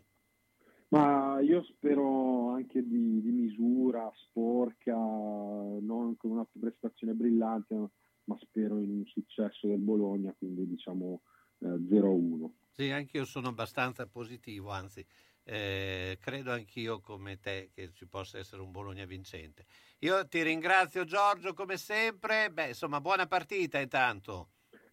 Ma 0.89 1.39
io 1.39 1.63
spero 1.63 2.49
anche 2.49 2.85
di, 2.85 3.21
di 3.21 3.31
misura, 3.31 4.11
sporca, 4.15 4.95
non 4.95 6.15
con 6.17 6.31
una 6.31 6.47
prestazione 6.59 7.13
brillante, 7.13 7.89
ma 8.29 8.37
spero 8.39 8.77
in 8.79 8.91
un 8.91 9.05
successo 9.05 9.67
del 9.67 9.79
Bologna, 9.79 10.33
quindi 10.37 10.67
diciamo 10.67 11.23
eh, 11.59 11.65
0-1. 11.67 12.51
Sì, 12.69 12.91
anche 12.91 13.17
io 13.17 13.25
sono 13.25 13.47
abbastanza 13.47 14.05
positivo, 14.05 14.69
anzi, 14.69 15.03
eh, 15.43 16.15
credo 16.21 16.51
anch'io 16.51 16.99
come 16.99 17.39
te 17.39 17.71
che 17.73 17.91
ci 17.91 18.07
possa 18.07 18.37
essere 18.37 18.61
un 18.61 18.69
Bologna 18.69 19.05
vincente. 19.05 19.65
Io 19.99 20.27
ti 20.27 20.43
ringrazio 20.43 21.05
Giorgio 21.05 21.53
come 21.53 21.77
sempre, 21.77 22.51
beh 22.51 22.67
insomma 22.67 23.01
buona 23.01 23.25
partita 23.25 23.79
intanto. 23.79 24.51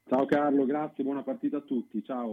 Ciao 0.08 0.24
Carlo, 0.24 0.64
grazie, 0.64 1.04
buona 1.04 1.22
partita 1.22 1.58
a 1.58 1.62
tutti, 1.62 2.02
ciao. 2.02 2.32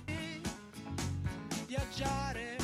Viaggiare 1.71 2.57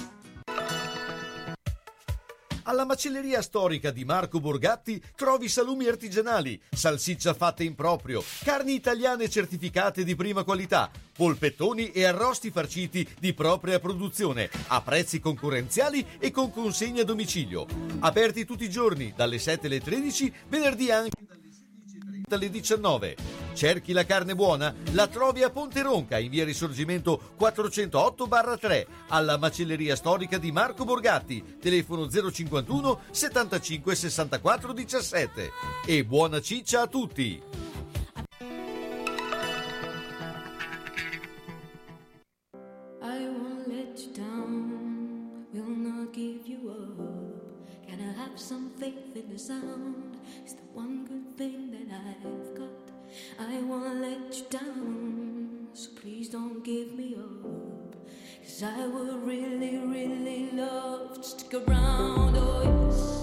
alla 2.64 2.84
macelleria 2.84 3.42
storica 3.42 3.92
di 3.92 4.04
Marco 4.04 4.42
Borgatti 4.42 5.02
trovi 5.16 5.48
salumi 5.48 5.88
artigianali, 5.88 6.60
salsiccia 6.70 7.34
fatta 7.34 7.64
in 7.64 7.76
proprio, 7.76 8.22
carni 8.44 8.74
italiane 8.74 9.30
certificate 9.30 10.04
di 10.04 10.18
prima 10.18 10.44
qualità, 10.44 10.92
polpettoni 11.16 11.92
e 11.92 12.04
arrosti 12.04 12.52
farciti 12.52 13.08
di 13.18 13.34
propria 13.34 13.80
produzione, 13.80 14.50
a 14.68 14.82
prezzi 14.82 15.22
concorrenziali 15.22 16.06
e 16.20 16.30
con 16.30 16.52
consegna 16.52 17.04
a 17.04 17.06
domicilio. 17.06 17.66
Aperti 18.00 18.44
tutti 18.44 18.66
i 18.66 18.70
giorni, 18.70 19.14
dalle 19.16 19.40
7 19.40 19.68
alle 19.68 19.80
13, 19.80 20.34
venerdì 20.50 20.92
anche 20.92 21.12
alle 22.36 22.50
19. 22.50 23.16
Cerchi 23.54 23.94
la 23.94 24.06
carne 24.06 24.36
buona? 24.36 24.74
La 24.92 25.08
trovi 25.08 25.44
a 25.44 25.50
Ponte 25.50 25.82
Ronca 25.82 26.18
in 26.18 26.30
via 26.30 26.44
Risorgimento 26.44 27.34
408-3 27.40 28.86
alla 29.10 29.38
macelleria 29.38 29.96
storica 29.96 30.38
di 30.38 30.52
Marco 30.52 30.84
Borgatti, 30.84 31.58
telefono 31.60 32.08
051 32.10 33.00
75 33.10 33.96
64 33.96 34.74
17. 34.74 35.52
E 35.86 36.06
buona 36.06 36.42
ciccia 36.42 36.82
a 36.82 36.88
tutti! 36.88 37.42
some 48.38 48.70
faith 48.80 49.16
in 49.16 49.30
the 49.30 49.38
sound. 49.38 50.16
One 50.78 51.06
good 51.06 51.36
thing 51.36 51.72
that 51.72 51.88
I've 51.92 52.56
got. 52.56 52.70
I 53.40 53.60
won't 53.64 54.00
let 54.00 54.38
you 54.38 54.46
down, 54.48 55.70
so 55.74 55.90
please 56.00 56.30
don't 56.30 56.64
give 56.64 56.94
me 56.94 57.16
up. 57.16 57.96
Cause 58.44 58.62
I 58.62 58.86
would 58.86 59.26
really, 59.26 59.80
really 59.80 60.52
love 60.52 61.16
to 61.16 61.24
stick 61.24 61.56
around. 61.56 62.38
Oh, 62.38 62.90
yes. 62.92 63.17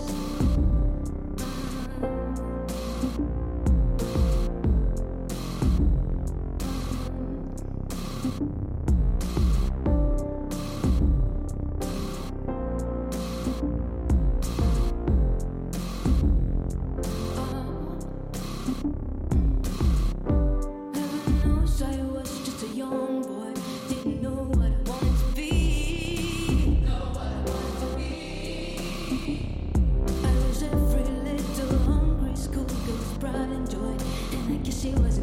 she 34.84 34.90
was 34.96 35.13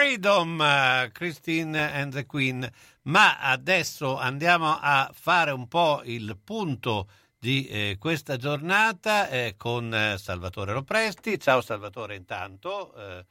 Freedom, 0.00 0.58
uh, 0.58 1.10
Christine 1.12 1.76
and 1.76 2.14
the 2.14 2.24
Queen. 2.24 2.66
Ma 3.02 3.38
adesso 3.38 4.16
andiamo 4.16 4.78
a 4.80 5.10
fare 5.12 5.50
un 5.50 5.68
po' 5.68 6.00
il 6.04 6.38
punto 6.42 7.06
di 7.38 7.66
eh, 7.66 7.96
questa 7.98 8.38
giornata 8.38 9.28
eh, 9.28 9.56
con 9.58 9.92
eh, 9.92 10.16
Salvatore 10.16 10.72
Lopresti. 10.72 11.38
Ciao 11.38 11.60
Salvatore 11.60 12.14
intanto. 12.14 12.94
Eh. 12.94 13.26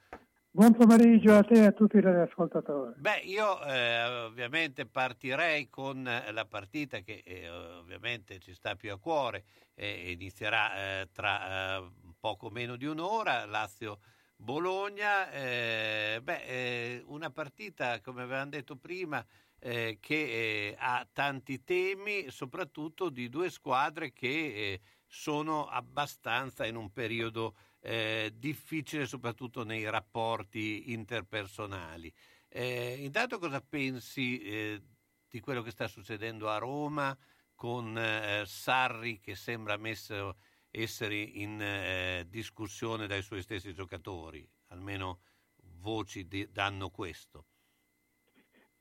Buon 0.51 0.75
pomeriggio 0.75 1.37
a 1.37 1.43
te 1.43 1.55
e 1.55 1.65
a 1.65 1.71
tutti 1.71 1.97
gli 1.97 2.05
ascoltatori. 2.05 2.93
Beh, 2.97 3.21
io 3.23 3.63
eh, 3.63 4.25
ovviamente 4.25 4.85
partirei 4.85 5.69
con 5.69 6.03
la 6.03 6.45
partita 6.45 6.99
che 6.99 7.23
eh, 7.25 7.49
ovviamente 7.49 8.37
ci 8.37 8.53
sta 8.53 8.75
più 8.75 8.91
a 8.91 8.99
cuore 8.99 9.43
e 9.73 10.11
inizierà 10.11 11.03
tra 11.11 11.81
poco 12.19 12.51
meno 12.51 12.75
di 12.75 12.85
un'ora. 12.85 13.47
Lazio 13.47 13.97
Bologna, 14.41 15.29
eh, 15.31 16.21
beh, 16.23 16.43
eh, 16.45 17.03
una 17.07 17.29
partita, 17.29 17.99
come 17.99 18.21
avevamo 18.21 18.51
detto 18.51 18.77
prima, 18.77 19.23
eh, 19.59 19.97
che 19.99 20.15
eh, 20.15 20.75
ha 20.79 21.05
tanti 21.11 21.65
temi, 21.65 22.31
soprattutto 22.31 23.09
di 23.09 23.27
due 23.27 23.49
squadre 23.49 24.13
che 24.13 24.29
eh, 24.29 24.81
sono 25.05 25.67
abbastanza 25.67 26.65
in 26.65 26.77
un 26.77 26.89
periodo 26.93 27.57
eh, 27.81 28.31
difficile, 28.33 29.05
soprattutto 29.07 29.65
nei 29.65 29.89
rapporti 29.89 30.93
interpersonali. 30.93 32.11
intanto 32.51 33.39
cosa 33.39 33.59
pensi 33.59 34.81
di 35.27 35.39
quello 35.41 35.61
che 35.61 35.71
sta 35.71 35.87
succedendo 35.89 36.49
a 36.49 36.57
Roma 36.57 37.15
con 37.55 37.99
Sarri 38.45 39.19
che 39.19 39.35
sembra 39.35 39.75
messo 39.77 40.37
essere 40.71 41.15
in 41.15 41.59
eh, 41.61 42.25
discussione 42.29 43.07
dai 43.07 43.21
suoi 43.21 43.41
stessi 43.41 43.73
giocatori, 43.73 44.47
almeno 44.67 45.19
voci 45.79 46.27
di, 46.27 46.47
danno 46.51 46.89
questo. 46.89 47.45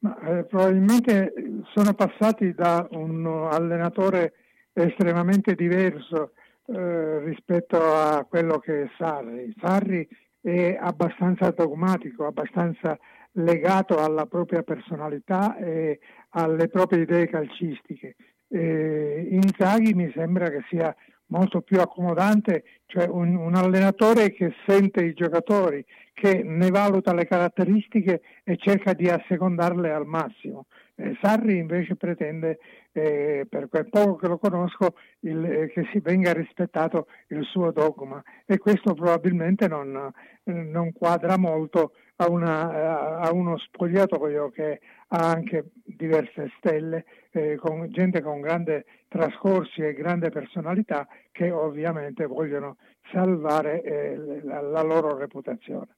Ma, 0.01 0.17
eh, 0.21 0.45
probabilmente 0.45 1.33
sono 1.75 1.93
passati 1.95 2.53
da 2.53 2.87
un 2.93 3.27
allenatore 3.51 4.35
estremamente 4.73 5.55
diverso 5.55 6.33
eh, 6.67 7.25
rispetto 7.25 7.77
a 7.81 8.25
quello 8.25 8.59
che 8.59 8.83
è 8.83 8.91
Sarri. 8.97 9.53
Sarri 9.59 10.07
è 10.41 10.77
abbastanza 10.81 11.51
dogmatico, 11.51 12.27
abbastanza 12.27 12.97
legato 13.33 13.99
alla 13.99 14.27
propria 14.27 14.63
personalità 14.63 15.57
e 15.57 15.99
alle 16.31 16.69
proprie 16.69 17.03
idee 17.03 17.29
calcistiche. 17.29 18.15
Eh, 18.49 19.29
Inzaghi 19.31 19.95
mi 19.95 20.11
sembra 20.15 20.49
che 20.49 20.63
sia 20.69 20.95
molto 21.29 21.61
più 21.61 21.81
accomodante, 21.81 22.65
cioè 22.87 23.07
un, 23.07 23.35
un, 23.37 23.55
allenatore 23.55 24.33
che 24.33 24.53
sente 24.67 25.05
i 25.05 25.15
giocatori, 25.15 25.85
che 26.13 26.43
ne 26.43 26.71
valuta 26.71 27.15
le 27.15 27.27
caratteristiche 27.27 28.21
e 28.45 28.57
cerca 28.57 28.93
di 28.93 29.09
assecondarle 29.09 29.91
al 29.93 30.07
massimo. 30.07 30.67
Eh, 30.97 31.17
Sarri 31.21 31.59
invece 31.59 31.95
pretende, 31.97 32.59
eh, 32.93 33.47
per 33.49 33.69
quel 33.69 33.89
poco 33.89 34.17
che 34.17 34.27
lo 34.27 34.39
conosco, 34.39 34.95
il, 35.21 35.45
eh, 35.45 35.69
che 35.69 35.87
si 35.93 36.01
venga 36.01 36.33
rispettato 36.33 37.07
il 37.29 37.45
suo 37.45 37.71
dogma 37.71 38.23
e 38.45 38.59
questo 38.59 38.95
probabilmente 38.95 39.69
non, 39.69 40.11
non 40.45 40.93
quadra 40.93 41.37
molto 41.39 41.93
a, 42.17 42.29
una, 42.29 43.21
a, 43.21 43.33
uno 43.33 43.57
spogliatoio 43.59 44.51
che 44.51 44.81
ha 45.09 45.31
anche 45.31 45.71
diverse 45.85 46.51
stelle, 46.59 47.05
eh, 47.31 47.57
con 47.57 47.89
gente 47.91 48.21
con 48.21 48.41
grande 48.41 48.85
trascorsi 49.09 49.81
e 49.81 49.95
grande 49.95 50.31
personalità 50.31 51.09
che 51.33 51.51
ovviamente 51.51 52.27
vogliono 52.27 52.77
salvare 53.11 53.83
eh, 53.83 54.43
la, 54.45 54.61
la, 54.61 54.83
loro 54.83 55.17
reputazione. 55.17 55.97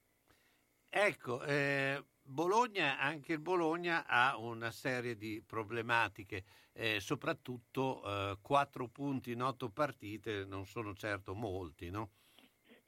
Ecco, 0.89 1.43
eh, 1.43 2.03
Bologna, 2.23 2.99
anche 2.99 3.33
il 3.33 3.41
Bologna 3.41 4.07
ha 4.07 4.37
una 4.39 4.71
serie 4.71 5.17
di 5.17 5.43
problematiche, 5.45 6.45
eh, 6.73 7.01
soprattutto 7.01 8.03
eh, 8.05 8.39
quattro 8.41 8.89
punti 8.89 9.33
in 9.33 9.43
otto 9.43 9.71
partite 9.71 10.45
non 10.45 10.65
sono 10.67 10.95
certo 10.95 11.35
molti, 11.35 11.91
no? 11.91 12.11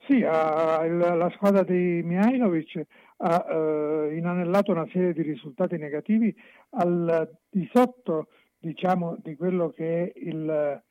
Sì, 0.07 0.21
ha, 0.21 0.85
la 0.85 1.31
squadra 1.35 1.63
di 1.63 2.01
Mihailovic 2.03 2.85
ha 3.17 3.45
eh, 3.49 4.15
inanellato 4.17 4.71
una 4.71 4.87
serie 4.91 5.13
di 5.13 5.21
risultati 5.21 5.77
negativi 5.77 6.35
al 6.71 7.29
di 7.49 7.69
sotto 7.71 8.27
diciamo, 8.63 9.17
di 9.21 9.35
quello 9.35 9.71
che 9.71 10.03
è 10.03 10.19
il, 10.19 10.81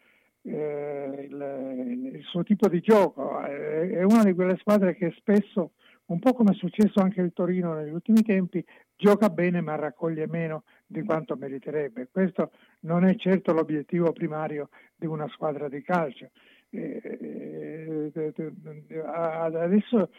eh, 0.42 1.26
il, 1.28 2.12
il, 2.12 2.22
suo 2.24 2.42
tipo 2.42 2.68
di 2.68 2.80
gioco. 2.80 3.40
È, 3.40 3.88
è 3.88 4.02
una 4.02 4.24
di 4.24 4.34
quelle 4.34 4.58
squadre 4.58 4.94
che 4.94 5.14
spesso, 5.16 5.72
un 6.06 6.18
po' 6.18 6.34
come 6.34 6.52
è 6.52 6.54
successo 6.54 7.00
anche 7.00 7.22
il 7.22 7.32
Torino 7.32 7.72
negli 7.72 7.92
ultimi 7.92 8.20
tempi, 8.22 8.62
gioca 8.94 9.30
bene 9.30 9.62
ma 9.62 9.74
raccoglie 9.76 10.26
meno 10.26 10.64
di 10.86 11.02
quanto 11.02 11.34
meriterebbe. 11.34 12.08
Questo 12.12 12.50
non 12.80 13.04
è 13.04 13.14
certo 13.16 13.54
l'obiettivo 13.54 14.12
primario 14.12 14.68
di 14.94 15.06
una 15.06 15.26
squadra 15.28 15.68
di 15.68 15.80
calcio. 15.80 16.28
Eh, 16.74 17.00
eh, 17.02 18.12
eh, 18.14 19.02
adesso 19.04 20.10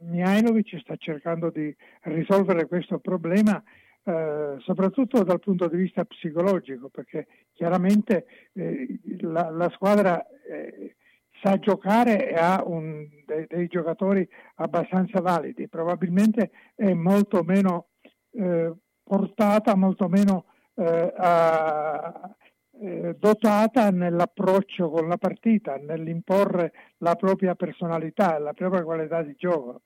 Mihailovic 0.00 0.78
sta 0.80 0.96
cercando 0.96 1.48
di 1.48 1.74
risolvere 2.02 2.66
questo 2.66 2.98
problema 2.98 3.62
soprattutto 4.04 5.22
dal 5.22 5.40
punto 5.40 5.66
di 5.68 5.76
vista 5.76 6.04
psicologico, 6.04 6.88
perché 6.88 7.26
chiaramente 7.52 8.26
la, 9.20 9.50
la, 9.50 9.70
squadra 9.70 10.24
sa 11.42 11.58
giocare 11.58 12.30
e 12.30 12.34
ha 12.34 12.62
un, 12.66 13.06
dei, 13.24 13.46
dei, 13.48 13.66
giocatori 13.66 14.28
abbastanza 14.56 15.20
validi, 15.20 15.68
probabilmente 15.68 16.50
è 16.74 16.92
molto 16.92 17.42
meno 17.42 17.88
portata, 19.02 19.74
molto 19.74 20.08
meno 20.08 20.44
a, 20.74 22.34
eh, 22.80 23.14
dotata 23.18 23.90
nell'approccio 23.90 24.90
con 24.90 25.06
la 25.06 25.16
partita, 25.16 25.76
nell'imporre 25.76 26.72
la 26.98 27.14
propria 27.14 27.54
personalità 27.54 28.38
la 28.38 28.52
propria 28.52 28.82
qualità 28.82 29.22
di 29.22 29.34
gioco. 29.36 29.82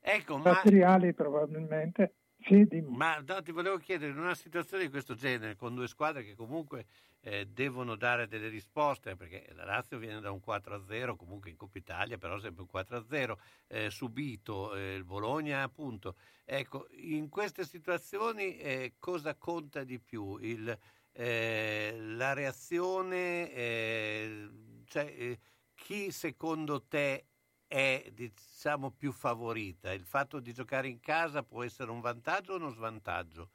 Ecco, 0.00 0.38
Materiali 0.38 1.08
ma... 1.08 1.12
probabilmente. 1.12 2.14
Sì, 2.44 2.66
ma 2.88 3.22
no, 3.24 3.40
ti 3.42 3.52
volevo 3.52 3.76
chiedere, 3.76 4.10
in 4.10 4.18
una 4.18 4.34
situazione 4.34 4.82
di 4.82 4.90
questo 4.90 5.14
genere, 5.14 5.54
con 5.54 5.74
due 5.74 5.86
squadre 5.86 6.24
che 6.24 6.34
comunque 6.34 6.86
eh, 7.20 7.46
devono 7.46 7.94
dare 7.94 8.26
delle 8.26 8.48
risposte, 8.48 9.14
perché 9.14 9.46
la 9.54 9.64
Lazio 9.64 9.96
viene 9.98 10.20
da 10.20 10.32
un 10.32 10.40
4-0, 10.40 11.14
comunque 11.14 11.50
in 11.50 11.56
Coppa 11.56 11.78
Italia, 11.78 12.18
però 12.18 12.38
sempre 12.40 12.62
un 12.62 12.68
4-0, 12.68 13.38
eh, 13.68 13.90
subito, 13.90 14.74
eh, 14.74 14.94
il 14.94 15.04
Bologna 15.04 15.62
appunto. 15.62 16.16
Ecco, 16.44 16.88
in 16.96 17.28
queste 17.28 17.64
situazioni 17.64 18.56
eh, 18.56 18.94
cosa 18.98 19.36
conta 19.36 19.84
di 19.84 20.00
più? 20.00 20.36
Il, 20.38 20.76
eh, 21.12 21.94
la 21.96 22.32
reazione, 22.32 23.52
eh, 23.52 24.48
cioè, 24.86 25.38
chi 25.74 26.10
secondo 26.10 26.82
te 26.86 27.26
è 27.72 28.04
diciamo, 28.12 28.90
più 28.90 29.12
favorita? 29.12 29.94
Il 29.94 30.04
fatto 30.04 30.40
di 30.40 30.52
giocare 30.52 30.88
in 30.88 31.00
casa 31.00 31.42
può 31.42 31.64
essere 31.64 31.90
un 31.90 32.00
vantaggio 32.00 32.52
o 32.52 32.56
uno 32.56 32.68
svantaggio? 32.68 33.48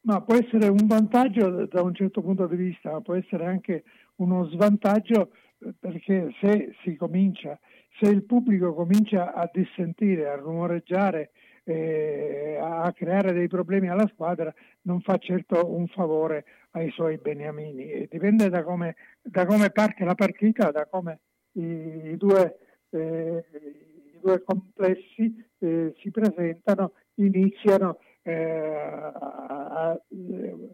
Ma 0.00 0.20
può 0.22 0.34
essere 0.34 0.66
un 0.66 0.84
vantaggio 0.88 1.64
da 1.66 1.80
un 1.80 1.94
certo 1.94 2.20
punto 2.20 2.48
di 2.48 2.56
vista, 2.56 2.90
ma 2.90 3.00
può 3.00 3.14
essere 3.14 3.46
anche 3.46 3.84
uno 4.16 4.48
svantaggio 4.48 5.30
eh, 5.60 5.72
perché 5.78 6.34
se 6.40 6.74
si 6.82 6.96
comincia, 6.96 7.56
se 8.00 8.10
il 8.10 8.24
pubblico 8.24 8.74
comincia 8.74 9.32
a 9.32 9.48
dissentire, 9.52 10.28
a 10.28 10.34
rumoreggiare, 10.34 11.30
eh, 11.62 12.58
a 12.60 12.92
creare 12.92 13.32
dei 13.32 13.46
problemi 13.46 13.88
alla 13.88 14.08
squadra, 14.08 14.52
non 14.82 15.00
fa 15.00 15.16
certo 15.18 15.72
un 15.72 15.86
favore 15.86 16.44
ai 16.72 16.90
suoi 16.90 17.18
beniamini. 17.18 18.08
Dipende 18.10 18.48
da 18.48 18.64
come, 18.64 18.96
da 19.22 19.46
come, 19.46 19.70
parte 19.70 20.04
la 20.04 20.16
partita, 20.16 20.72
da 20.72 20.86
come 20.86 21.20
i, 21.52 21.62
i 21.62 22.16
due 22.16 22.58
eh, 22.94 23.44
i 23.52 24.18
due 24.20 24.42
complessi 24.42 25.34
eh, 25.58 25.94
si 25.98 26.10
presentano, 26.10 26.92
iniziano 27.14 27.98
eh, 28.22 28.32
a, 28.32 29.90
a 29.90 30.00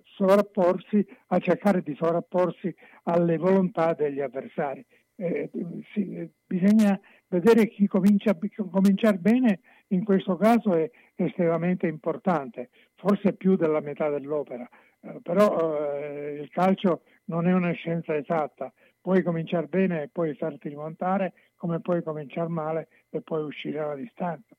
sovrapporsi, 0.05 1.05
a 1.29 1.39
cercare 1.39 1.83
di 1.83 1.95
sovrapporsi 1.97 2.75
alle 3.05 3.37
volontà 3.37 3.95
degli 3.95 4.21
avversari. 4.21 4.85
Eh, 5.17 5.51
sì, 5.93 6.31
bisogna 6.47 6.99
vedere 7.29 7.69
chi 7.69 7.87
comincia, 7.87 8.39
cominciare 8.71 9.19
bene 9.19 9.61
in 9.89 10.05
questo 10.05 10.37
caso 10.37 10.75
è 10.75 10.91
estremamente 11.15 11.87
importante, 11.87 12.71
forse 12.95 13.35
più 13.35 13.57
della 13.57 13.81
metà 13.81 14.09
dell'opera, 14.09 14.67
eh, 15.03 15.19
però 15.23 15.93
eh, 15.93 16.39
il 16.41 16.49
calcio 16.51 17.03
non 17.25 17.47
è 17.47 17.53
una 17.53 17.73
scienza 17.73 18.17
esatta, 18.17 18.73
puoi 19.01 19.23
cominciare 19.23 19.67
bene 19.67 20.03
e 20.03 20.09
poi 20.09 20.35
farti 20.35 20.69
rimontare, 20.69 21.33
come 21.57 21.81
puoi 21.81 22.03
cominciare 22.03 22.49
male 22.49 22.89
e 23.11 23.21
poi 23.23 23.45
uscire 23.45 23.79
alla 23.79 23.95
distanza. 23.95 24.55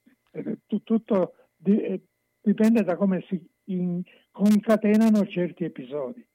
tutto 0.65 1.33
di, 1.55 2.01
dipende 2.41 2.83
da 2.83 2.95
come 2.95 3.23
si 3.27 3.39
concatenano 4.31 5.25
certi 5.27 5.63
episodi. 5.63 6.25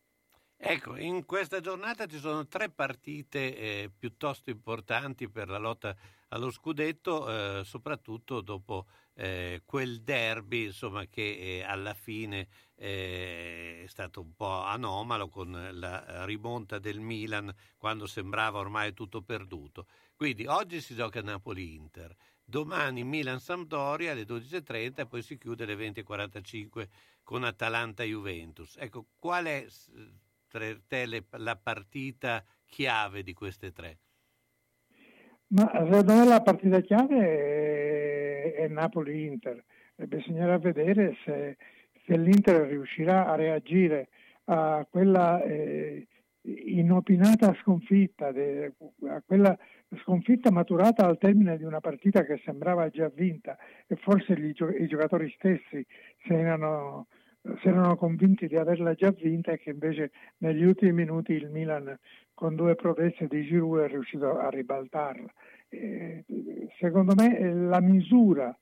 Ecco, 0.58 0.96
in 0.96 1.26
questa 1.26 1.60
giornata 1.60 2.06
ci 2.06 2.18
sono 2.18 2.46
tre 2.46 2.70
partite 2.70 3.56
eh, 3.56 3.90
piuttosto 3.96 4.50
importanti 4.50 5.28
per 5.28 5.48
la 5.48 5.58
lotta 5.58 5.94
allo 6.28 6.50
scudetto, 6.50 7.60
eh, 7.60 7.64
soprattutto 7.64 8.40
dopo 8.40 8.86
eh, 9.14 9.62
quel 9.64 10.02
derby 10.02 10.64
insomma, 10.64 11.06
che 11.06 11.58
eh, 11.58 11.62
alla 11.62 11.94
fine 11.94 12.48
eh, 12.74 13.82
è 13.84 13.86
stato 13.86 14.20
un 14.22 14.34
po' 14.34 14.62
anomalo 14.62 15.28
con 15.28 15.68
la 15.72 16.24
rimonta 16.24 16.78
del 16.78 17.00
Milan 17.00 17.54
quando 17.76 18.06
sembrava 18.06 18.58
ormai 18.58 18.94
tutto 18.94 19.22
perduto. 19.22 19.86
Quindi 20.16 20.46
oggi 20.46 20.80
si 20.80 20.94
gioca 20.94 21.20
Napoli-Inter, 21.20 22.16
domani 22.42 23.04
Milan-Sampdoria 23.04 24.12
alle 24.12 24.24
12.30 24.24 25.00
e 25.00 25.06
poi 25.06 25.22
si 25.22 25.36
chiude 25.36 25.64
alle 25.64 25.76
20.45 25.76 26.88
con 27.22 27.44
Atalanta-Juventus. 27.44 28.76
Ecco, 28.78 29.06
qual 29.18 29.44
è 29.44 29.66
per 30.58 30.80
te 30.88 31.06
la 31.32 31.56
partita 31.62 32.42
chiave 32.64 33.22
di 33.22 33.34
queste 33.34 33.72
tre? 33.72 33.98
Ma 35.48 35.70
secondo 35.70 36.14
me 36.14 36.24
la 36.26 36.40
partita 36.40 36.80
chiave 36.80 38.54
è, 38.54 38.62
è 38.62 38.68
Napoli-Inter. 38.68 39.62
Bisognerà 39.96 40.58
vedere 40.58 41.14
se, 41.24 41.56
se, 42.04 42.16
l'Inter 42.16 42.66
riuscirà 42.68 43.26
a 43.28 43.34
reagire 43.34 44.08
a 44.44 44.86
quella 44.90 45.42
eh, 45.42 46.06
inopinata 46.42 47.54
sconfitta, 47.62 48.32
de, 48.32 48.72
a 49.08 49.22
quella 49.24 49.56
sconfitta 50.02 50.50
maturata 50.50 51.06
al 51.06 51.18
termine 51.18 51.58
di 51.58 51.64
una 51.64 51.80
partita 51.80 52.24
che 52.24 52.40
sembrava 52.44 52.88
già 52.88 53.08
vinta 53.08 53.56
e 53.86 53.96
forse 53.96 54.38
gli, 54.38 54.52
i 54.80 54.86
giocatori 54.86 55.30
stessi 55.36 55.86
si 56.24 56.32
erano 56.32 57.06
si 57.60 57.68
erano 57.68 57.96
convinti 57.96 58.46
di 58.46 58.56
averla 58.56 58.94
già 58.94 59.10
vinta 59.10 59.52
e 59.52 59.58
che 59.58 59.70
invece 59.70 60.10
negli 60.38 60.64
ultimi 60.64 60.92
minuti 60.92 61.32
il 61.32 61.48
Milan 61.48 61.96
con 62.34 62.54
due 62.54 62.74
proteste 62.74 63.26
di 63.28 63.44
Giroud 63.44 63.84
è 63.84 63.88
riuscito 63.88 64.38
a 64.38 64.48
ribaltarla. 64.50 65.32
Eh, 65.68 66.24
secondo 66.78 67.14
me 67.14 67.52
la 67.52 67.80
misura 67.80 68.56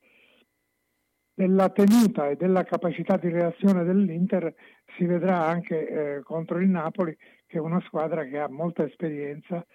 della 1.33 1.69
tenuta 1.69 2.29
e 2.29 2.37
della 2.37 2.63
capacità 2.63 3.17
di 3.17 3.29
reazione 3.29 3.83
dell'Inter 3.83 4.53
si 4.95 5.05
vedrà 5.05 5.45
anche 5.45 5.87
eh, 5.87 6.23
contro 6.23 6.59
il 6.59 6.69
Napoli, 6.69 7.15
che 7.45 7.57
è 7.57 7.59
una 7.59 7.81
squadra 7.81 8.23
che 8.23 8.39
ha 8.39 8.47
molta 8.47 8.85
esperienza 8.85 9.65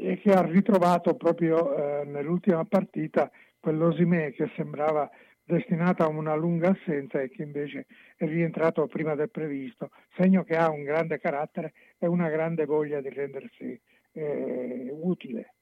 e 0.00 0.20
che 0.20 0.30
ha 0.30 0.42
ritrovato 0.42 1.16
proprio 1.16 1.74
eh, 1.74 2.04
nell'ultima 2.04 2.64
partita 2.64 3.28
quell'Osimè 3.58 4.32
che 4.32 4.50
sembrava 4.54 5.10
destinata 5.48 6.04
a 6.04 6.08
una 6.08 6.34
lunga 6.34 6.68
assenza 6.68 7.20
e 7.22 7.30
che 7.30 7.42
invece 7.42 7.86
è 8.16 8.26
rientrato 8.26 8.86
prima 8.86 9.14
del 9.14 9.30
previsto, 9.30 9.90
segno 10.14 10.44
che 10.44 10.56
ha 10.56 10.68
un 10.68 10.84
grande 10.84 11.18
carattere 11.18 11.72
e 11.98 12.06
una 12.06 12.28
grande 12.28 12.66
voglia 12.66 13.00
di 13.00 13.08
rendersi 13.08 13.80
eh, 14.12 14.88
utile. 14.92 15.54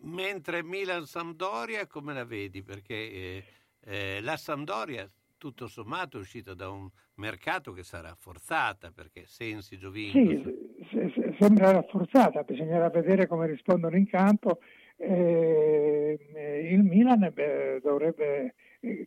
Mentre 0.00 0.62
Milan-Sampdoria 0.62 1.86
come 1.86 2.14
la 2.14 2.24
vedi? 2.24 2.62
Perché 2.62 2.94
eh, 2.94 3.44
eh, 3.84 4.20
la 4.22 4.38
Sampdoria 4.38 5.08
tutto 5.36 5.66
sommato 5.66 6.16
è 6.16 6.20
uscita 6.20 6.54
da 6.54 6.70
un 6.70 6.88
mercato 7.16 7.72
che 7.72 7.82
sarà 7.82 8.14
forzata 8.18 8.90
perché 8.90 9.24
Sensi, 9.26 9.76
Giovinco... 9.76 10.18
Sì, 10.90 11.34
sembra 11.38 11.72
rafforzata, 11.72 12.42
bisognerà 12.42 12.88
vedere 12.88 13.26
come 13.26 13.46
rispondono 13.46 13.96
in 13.96 14.06
campo. 14.06 14.60
Eh, 14.96 16.18
il 16.70 16.82
Milan 16.82 17.30
beh, 17.32 17.80
dovrebbe 17.82 18.54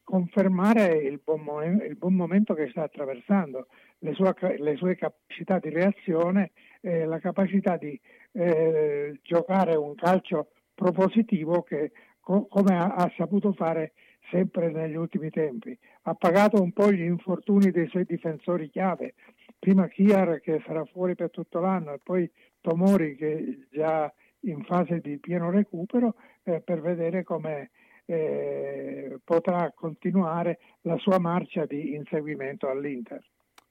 confermare 0.04 0.98
il 0.98 1.20
buon, 1.24 1.42
momento, 1.42 1.84
il 1.84 1.96
buon, 1.96 2.16
momento 2.16 2.54
che 2.54 2.68
sta 2.70 2.84
attraversando, 2.84 3.68
le 4.00 4.14
sue, 4.14 4.34
le 4.58 4.76
sue 4.76 4.96
capacità 4.96 5.60
di 5.60 5.70
reazione, 5.70 6.52
eh, 6.82 7.06
la 7.06 7.20
capacità 7.20 7.78
di 7.78 8.00
eh, 8.34 9.20
giocare 9.22 9.76
un 9.76 9.96
calcio 9.96 10.52
propositivo 10.74 11.62
che 11.64 11.92
co- 12.20 12.48
come 12.48 12.76
ha, 12.76 12.94
ha, 12.94 13.12
saputo 13.16 13.54
fare 13.54 13.94
sempre 14.30 14.72
negli 14.72 14.96
ultimi 14.96 15.30
tempi. 15.30 15.78
Ha 16.04 16.14
pagato 16.16 16.62
un 16.62 16.72
po' 16.72 16.92
gli 16.92 17.02
infortuni 17.02 17.72
dei 17.72 17.88
suoi 17.88 18.06
difensori 18.06 18.70
chiave, 18.70 19.14
prima 19.58 19.88
Chiar 19.88 20.40
che 20.42 20.62
sarà 20.66 20.84
fuori 20.86 21.16
per 21.16 21.30
tutto 21.30 21.60
l'anno 21.60 21.94
e 21.94 22.00
poi 22.04 22.30
Tomori 22.62 23.16
che 23.16 23.68
già 23.72 24.12
in 24.42 24.64
fase 24.64 25.00
di 25.00 25.18
pieno 25.18 25.50
recupero 25.50 26.16
eh, 26.44 26.62
per 26.62 26.82
vedere 26.82 27.24
come 27.24 27.72
eh, 28.06 29.20
potrà 29.24 29.72
continuare 29.74 30.60
la 30.82 30.98
sua 30.98 31.20
marcia 31.20 31.66
di 31.66 31.94
inseguimento 31.94 32.70
all'Inter. 32.70 33.24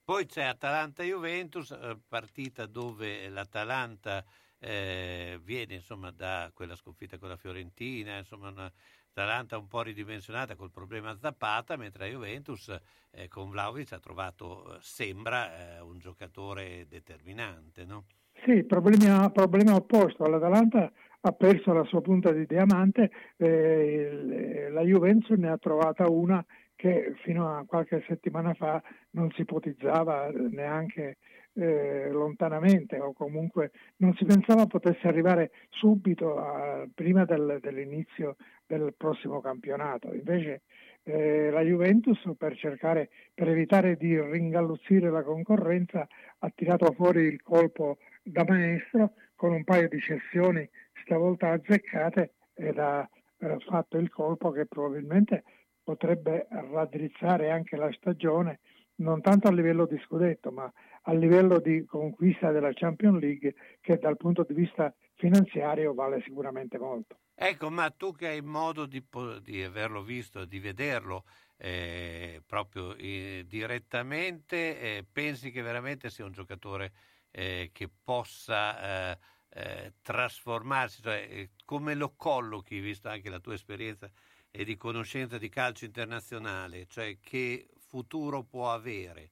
Poi 0.03 0.25
c'è 0.25 0.43
Atalanta-Juventus, 0.43 1.71
eh, 1.71 1.97
partita 2.07 2.65
dove 2.65 3.27
l'Atalanta 3.29 4.23
eh, 4.59 5.39
viene 5.43 5.75
insomma, 5.75 6.11
da 6.11 6.49
quella 6.53 6.75
sconfitta 6.75 7.17
con 7.17 7.29
la 7.29 7.35
Fiorentina, 7.35 8.17
insomma 8.17 8.49
una 8.49 8.71
Atalanta 9.17 9.57
un 9.57 9.67
po' 9.67 9.81
ridimensionata 9.81 10.55
col 10.55 10.69
problema 10.69 11.17
Zappata, 11.17 11.75
mentre 11.75 12.05
la 12.05 12.11
Juventus 12.11 12.79
eh, 13.09 13.27
con 13.27 13.49
Vlaovic 13.49 13.93
ha 13.93 13.99
trovato, 13.99 14.75
eh, 14.75 14.77
sembra, 14.81 15.77
eh, 15.77 15.79
un 15.79 15.97
giocatore 15.97 16.85
determinante. 16.87 17.83
No? 17.83 18.05
Sì, 18.43 18.63
problema, 18.63 19.29
problema 19.29 19.75
opposto. 19.75 20.25
L'Atalanta 20.25 20.91
ha 21.21 21.31
perso 21.31 21.73
la 21.73 21.83
sua 21.83 22.01
punta 22.01 22.31
di 22.31 22.45
diamante, 22.45 23.11
eh, 23.37 24.69
la 24.71 24.81
Juventus 24.81 25.37
ne 25.37 25.49
ha 25.49 25.57
trovata 25.57 26.09
una 26.09 26.43
che 26.75 27.15
fino 27.23 27.57
a 27.57 27.65
qualche 27.65 28.03
settimana 28.07 28.53
fa 28.53 28.81
non 29.11 29.31
si 29.31 29.41
ipotizzava 29.41 30.29
neanche 30.29 31.17
eh, 31.53 32.09
lontanamente 32.11 32.99
o 32.99 33.13
comunque 33.13 33.71
non 33.97 34.13
si 34.13 34.25
pensava 34.25 34.67
potesse 34.67 35.07
arrivare 35.07 35.49
subito 35.69 36.37
a, 36.37 36.85
prima 36.93 37.25
del, 37.25 37.57
dell'inizio 37.61 38.35
del 38.67 38.93
prossimo 38.95 39.41
campionato. 39.41 40.13
Invece 40.13 40.61
eh, 41.03 41.49
la 41.49 41.61
Juventus 41.61 42.19
per 42.37 42.55
cercare, 42.55 43.09
per 43.33 43.49
evitare 43.49 43.95
di 43.95 44.19
ringalluzzire 44.19 45.09
la 45.09 45.23
concorrenza 45.23 46.07
ha 46.39 46.51
tirato 46.53 46.91
fuori 46.91 47.21
il 47.21 47.41
colpo 47.41 47.97
da 48.27 48.43
maestro 48.47 49.13
con 49.35 49.53
un 49.53 49.63
paio 49.63 49.87
di 49.87 49.99
cessioni 49.99 50.67
stavolta 51.03 51.51
azzeccate 51.51 52.33
ed 52.53 52.77
ha 52.77 53.07
eh, 53.39 53.57
fatto 53.67 53.97
il 53.97 54.09
colpo 54.09 54.51
che 54.51 54.65
probabilmente 54.65 55.43
potrebbe 55.83 56.47
raddrizzare 56.49 57.49
anche 57.51 57.77
la 57.77 57.91
stagione 57.93 58.59
non 58.95 59.21
tanto 59.21 59.47
a 59.47 59.51
livello 59.51 59.85
di 59.85 59.97
scudetto 59.99 60.51
ma 60.51 60.71
a 61.03 61.13
livello 61.13 61.59
di 61.59 61.85
conquista 61.85 62.51
della 62.51 62.71
Champions 62.73 63.19
League 63.19 63.55
che 63.79 63.97
dal 63.97 64.17
punto 64.17 64.43
di 64.47 64.53
vista 64.53 64.93
finanziario 65.15 65.93
vale 65.93 66.21
sicuramente 66.23 66.77
molto. 66.77 67.19
Ecco, 67.33 67.69
ma 67.69 67.89
tu 67.91 68.13
che 68.13 68.27
hai 68.27 68.41
modo 68.41 68.85
di, 68.85 69.03
di 69.41 69.63
averlo 69.63 70.01
visto, 70.03 70.45
di 70.45 70.59
vederlo 70.59 71.23
eh, 71.57 72.41
proprio 72.45 72.95
eh, 72.95 73.45
direttamente, 73.47 74.79
eh, 74.79 75.05
pensi 75.09 75.51
che 75.51 75.61
veramente 75.61 76.09
sia 76.09 76.25
un 76.25 76.31
giocatore 76.31 76.91
eh, 77.37 77.69
che 77.71 77.87
possa 78.03 79.11
eh, 79.11 79.17
eh, 79.49 79.93
trasformarsi, 80.01 81.03
cioè, 81.03 81.27
eh, 81.29 81.49
come 81.65 81.93
lo 81.93 82.13
collochi, 82.17 82.79
visto 82.79 83.09
anche 83.09 83.29
la 83.29 83.39
tua 83.39 83.53
esperienza 83.53 84.09
e 84.49 84.63
di 84.63 84.75
conoscenza 84.75 85.37
di 85.37 85.47
calcio 85.47 85.85
internazionale, 85.85 86.87
cioè 86.87 87.17
che 87.21 87.67
futuro 87.77 88.41
può 88.41 88.71
avere? 88.71 89.29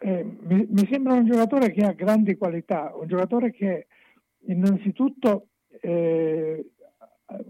Eh, 0.00 0.24
mi, 0.24 0.66
mi, 0.68 0.88
sembra 0.90 1.14
un 1.14 1.30
giocatore 1.30 1.70
che 1.70 1.84
ha 1.84 1.92
grandi 1.92 2.36
qualità, 2.36 2.92
un 2.96 3.06
giocatore 3.06 3.52
che 3.52 3.86
innanzitutto 4.46 5.50
eh, 5.80 6.72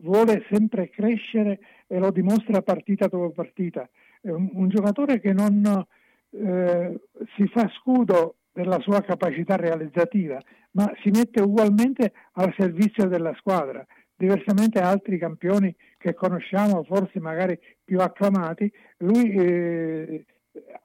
vuole 0.01 0.45
sempre 0.51 0.91
crescere 0.91 1.59
e 1.87 1.99
lo 1.99 2.11
dimostra 2.11 2.61
partita 2.61 3.07
dopo 3.07 3.31
partita. 3.31 3.89
Un, 4.23 4.51
un 4.53 4.69
giocatore 4.69 5.21
che 5.21 5.33
non 5.33 5.87
eh, 6.31 7.01
si 7.35 7.47
fa 7.47 7.71
scudo 7.81 8.37
della 8.57 8.81
sua 8.81 9.03
capacità 9.03 9.57
realizzativa, 9.57 10.41
ma 10.73 10.91
si 11.03 11.11
mette 11.11 11.43
ugualmente 11.43 12.13
al 12.33 12.55
servizio 12.57 13.07
della 13.07 13.35
squadra. 13.35 13.85
diversamente 14.19 14.81
altri 14.81 15.19
campioni 15.19 15.77
che 15.99 16.15
conosciamo, 16.15 16.83
forse 16.85 17.21
magari 17.21 17.59
più 17.85 18.01
acclamati, 18.01 18.73
lui 19.01 19.31
eh, 19.31 20.25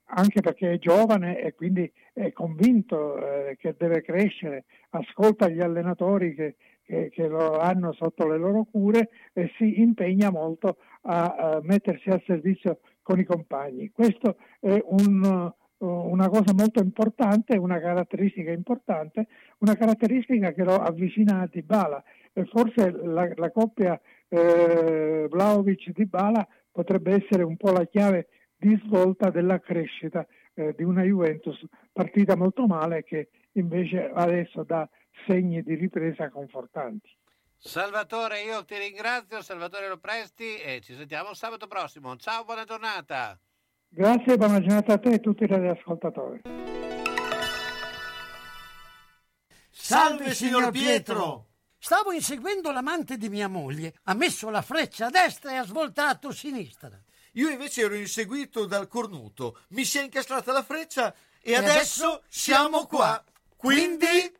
anche 0.07 0.41
perché 0.41 0.73
è 0.73 0.79
giovane 0.79 1.39
e 1.39 1.53
quindi 1.53 1.89
è 2.11 2.33
convinto 2.33 3.15
eh, 3.15 3.55
che 3.57 3.73
deve 3.79 4.01
crescere, 4.01 4.65
ascolta 4.89 5.47
gli 5.47 5.61
allenatori 5.61 6.35
che, 6.35 6.55
che, 6.83 7.09
che, 7.09 7.27
lo 7.29 7.57
hanno 7.57 7.93
sotto 7.93 8.27
le 8.27 8.37
loro 8.37 8.65
cure 8.69 9.11
e 9.31 9.49
si 9.55 9.79
impegna 9.79 10.29
molto 10.29 10.75
a, 11.03 11.23
a 11.23 11.59
mettersi 11.63 12.09
al 12.09 12.21
servizio 12.25 12.79
con 13.01 13.17
i 13.17 13.23
compagni. 13.23 13.91
Questo 13.91 14.35
è 14.59 14.77
un, 14.87 15.53
una 15.85 16.29
cosa 16.29 16.53
molto 16.53 16.81
importante, 16.81 17.57
una 17.57 17.79
caratteristica 17.79 18.51
importante, 18.51 19.27
una 19.59 19.75
caratteristica 19.75 20.51
che 20.51 20.63
lo 20.63 20.75
avvicina 20.75 21.41
a 21.41 21.47
Dybala 21.47 22.03
e 22.33 22.45
forse 22.45 22.91
la, 22.91 23.29
la 23.35 23.51
coppia 23.51 23.99
eh, 24.27 25.27
Vlaovic-Dybala 25.29 26.47
potrebbe 26.71 27.23
essere 27.23 27.43
un 27.43 27.57
po' 27.57 27.71
la 27.71 27.85
chiave 27.85 28.27
di 28.55 28.79
svolta 28.85 29.29
della 29.29 29.59
crescita 29.59 30.25
eh, 30.53 30.73
di 30.77 30.83
una 30.83 31.03
Juventus 31.03 31.59
partita 31.91 32.35
molto 32.35 32.67
male 32.67 33.03
che 33.03 33.29
invece 33.53 34.11
adesso 34.13 34.63
dà 34.63 34.87
segni 35.25 35.63
di 35.63 35.75
ripresa 35.75 36.29
confortanti. 36.29 37.09
Salvatore, 37.57 38.41
io 38.41 38.63
ti 38.65 38.77
ringrazio, 38.77 39.41
Salvatore 39.41 39.87
Lopresti 39.87 40.57
e 40.57 40.81
ci 40.81 40.95
sentiamo 40.95 41.33
sabato 41.33 41.67
prossimo. 41.67 42.15
Ciao, 42.15 42.43
buona 42.43 42.63
giornata. 42.63 43.39
Grazie, 43.93 44.37
buona 44.37 44.61
giornata 44.61 44.93
a 44.93 44.97
te 44.97 45.09
e 45.09 45.13
a 45.15 45.19
tutti 45.19 45.43
i 45.43 45.47
radioascoltatori. 45.47 46.41
Salve 49.69 50.33
signor 50.33 50.71
Pietro! 50.71 51.47
Stavo 51.77 52.13
inseguendo 52.13 52.71
l'amante 52.71 53.17
di 53.17 53.27
mia 53.27 53.49
moglie, 53.49 53.95
ha 54.03 54.13
messo 54.13 54.49
la 54.49 54.61
freccia 54.61 55.07
a 55.07 55.09
destra 55.09 55.51
e 55.51 55.55
ha 55.57 55.65
svoltato 55.65 56.29
a 56.29 56.31
sinistra. 56.31 56.89
Io 57.33 57.49
invece 57.49 57.81
ero 57.81 57.95
inseguito 57.95 58.65
dal 58.65 58.87
cornuto, 58.87 59.59
mi 59.71 59.83
si 59.83 59.97
è 59.97 60.03
incastrata 60.03 60.53
la 60.53 60.63
freccia 60.63 61.13
e, 61.41 61.51
e 61.51 61.55
adesso, 61.55 62.05
adesso 62.05 62.23
siamo 62.29 62.85
qua. 62.85 63.21
Quindi... 63.57 64.39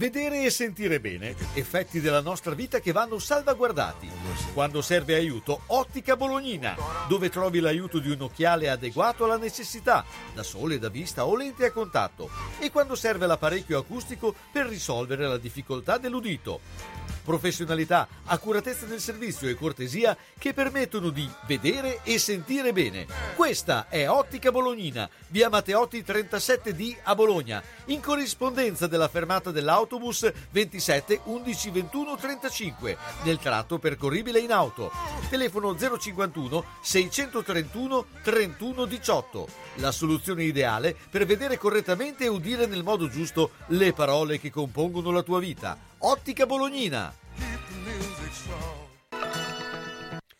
Vedere 0.00 0.44
e 0.44 0.50
sentire 0.50 0.98
bene, 0.98 1.36
effetti 1.52 2.00
della 2.00 2.22
nostra 2.22 2.54
vita 2.54 2.80
che 2.80 2.90
vanno 2.90 3.18
salvaguardati. 3.18 4.08
Quando 4.54 4.80
serve 4.80 5.14
aiuto, 5.14 5.64
Ottica 5.66 6.16
Bolognina, 6.16 6.74
dove 7.06 7.28
trovi 7.28 7.60
l'aiuto 7.60 7.98
di 7.98 8.10
un 8.10 8.22
occhiale 8.22 8.70
adeguato 8.70 9.24
alla 9.24 9.36
necessità, 9.36 10.02
da 10.32 10.42
sole, 10.42 10.78
da 10.78 10.88
vista 10.88 11.26
o 11.26 11.36
lente 11.36 11.66
a 11.66 11.70
contatto, 11.70 12.30
e 12.58 12.70
quando 12.70 12.94
serve 12.94 13.26
l'apparecchio 13.26 13.76
acustico 13.76 14.34
per 14.50 14.64
risolvere 14.64 15.28
la 15.28 15.36
difficoltà 15.36 15.98
dell'udito 15.98 16.60
professionalità, 17.22 18.08
accuratezza 18.24 18.86
del 18.86 19.00
servizio 19.00 19.48
e 19.48 19.54
cortesia 19.54 20.16
che 20.38 20.52
permettono 20.52 21.10
di 21.10 21.28
vedere 21.46 22.00
e 22.02 22.18
sentire 22.18 22.72
bene. 22.72 23.06
Questa 23.36 23.88
è 23.88 24.08
Ottica 24.08 24.50
Bolognina, 24.50 25.08
via 25.28 25.48
Matteotti 25.48 26.02
37D 26.02 26.96
a 27.02 27.14
Bologna, 27.14 27.62
in 27.86 28.00
corrispondenza 28.00 28.86
della 28.86 29.08
fermata 29.08 29.50
dell'autobus 29.90 30.32
27 30.50 31.22
11 31.24 31.70
21 31.70 32.16
35, 32.16 32.96
nel 33.24 33.38
tratto 33.38 33.78
percorribile 33.78 34.38
in 34.38 34.52
auto. 34.52 34.92
Telefono 35.28 35.76
051 35.76 36.64
631 36.80 38.06
31 38.22 38.84
18. 38.84 39.48
La 39.76 39.90
soluzione 39.90 40.44
ideale 40.44 40.96
per 41.10 41.26
vedere 41.26 41.58
correttamente 41.58 42.24
e 42.24 42.28
udire 42.28 42.66
nel 42.66 42.84
modo 42.84 43.08
giusto 43.08 43.50
le 43.68 43.92
parole 43.92 44.38
che 44.38 44.50
compongono 44.50 45.10
la 45.10 45.22
tua 45.22 45.40
vita. 45.40 45.76
Ottica 45.98 46.46
Bolognina. 46.46 47.12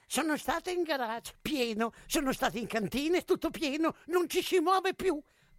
Sono 0.06 0.36
stato 0.36 0.70
in 0.70 0.82
garage, 0.82 1.34
pieno, 1.40 1.92
sono 2.06 2.32
stato 2.32 2.58
in 2.58 2.66
cantina, 2.66 3.20
tutto 3.20 3.50
pieno, 3.50 3.94
non 4.06 4.28
ci 4.28 4.42
si 4.42 4.58
muove 4.58 4.92
più, 4.92 5.20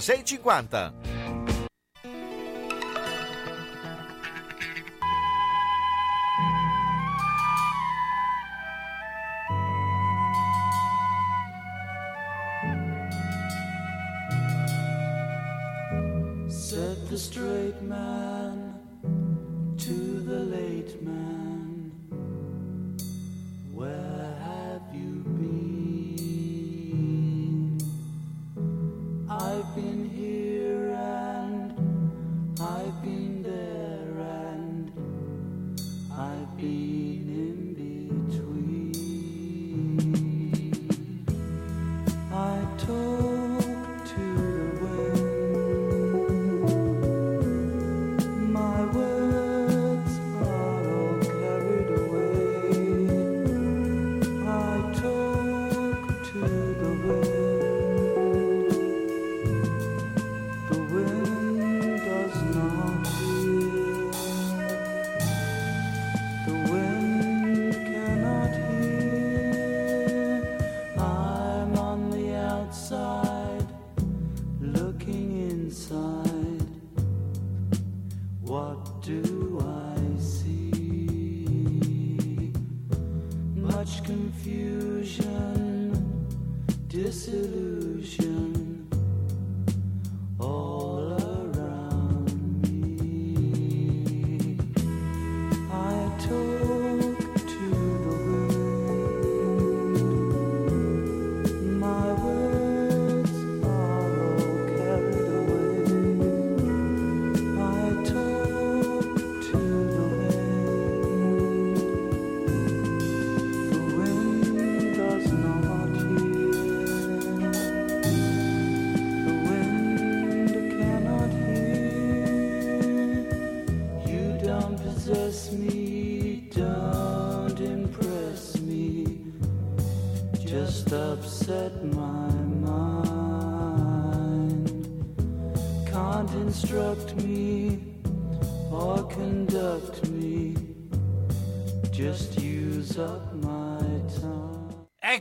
6,50. 0.00 0.92
Said 16.50 17.08
the 17.08 17.18
straight 17.18 17.82
man 17.82 18.17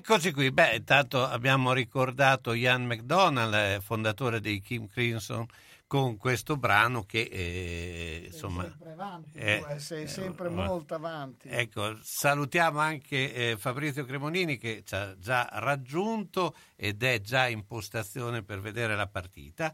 Eccoci 0.10 0.32
qui, 0.32 0.52
beh, 0.52 0.76
intanto 0.78 1.22
abbiamo 1.26 1.74
ricordato 1.74 2.54
Ian 2.54 2.86
McDonald, 2.86 3.54
eh, 3.54 3.82
fondatore 3.82 4.40
dei 4.40 4.62
Kim 4.62 4.88
Crimson, 4.88 5.46
con 5.86 6.16
questo 6.16 6.56
brano 6.56 7.04
che 7.04 7.24
eh, 7.30 8.22
insomma... 8.28 8.64
sempre 8.64 8.92
avanti, 8.94 9.38
eh, 9.38 9.60
tu, 9.60 9.74
eh, 9.74 9.80
sei 9.80 10.04
eh, 10.04 10.08
sempre 10.08 10.48
molto 10.48 10.96
avanti. 10.96 11.50
Ecco, 11.50 11.98
salutiamo 12.02 12.80
anche 12.80 13.34
eh, 13.34 13.58
Fabrizio 13.58 14.06
Cremonini 14.06 14.58
che 14.58 14.82
ci 14.86 14.96
ha 14.96 15.14
già 15.20 15.50
raggiunto 15.52 16.56
ed 16.78 17.04
è 17.04 17.20
già 17.20 17.50
in 17.50 17.66
postazione 17.66 18.44
per 18.44 18.62
vedere 18.62 18.96
la 18.96 19.08
partita, 19.08 19.74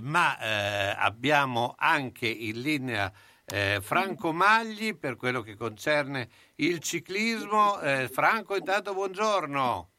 ma 0.00 0.94
abbiamo 0.96 1.74
anche 1.76 2.26
in 2.26 2.62
linea 2.62 3.12
eh, 3.50 3.78
Franco 3.80 4.32
Magli 4.32 4.96
per 4.96 5.16
quello 5.16 5.42
che 5.42 5.56
concerne 5.56 6.28
il 6.56 6.80
ciclismo. 6.80 7.80
Eh, 7.80 8.08
Franco, 8.08 8.56
intanto 8.56 8.92
buongiorno. 8.92 9.90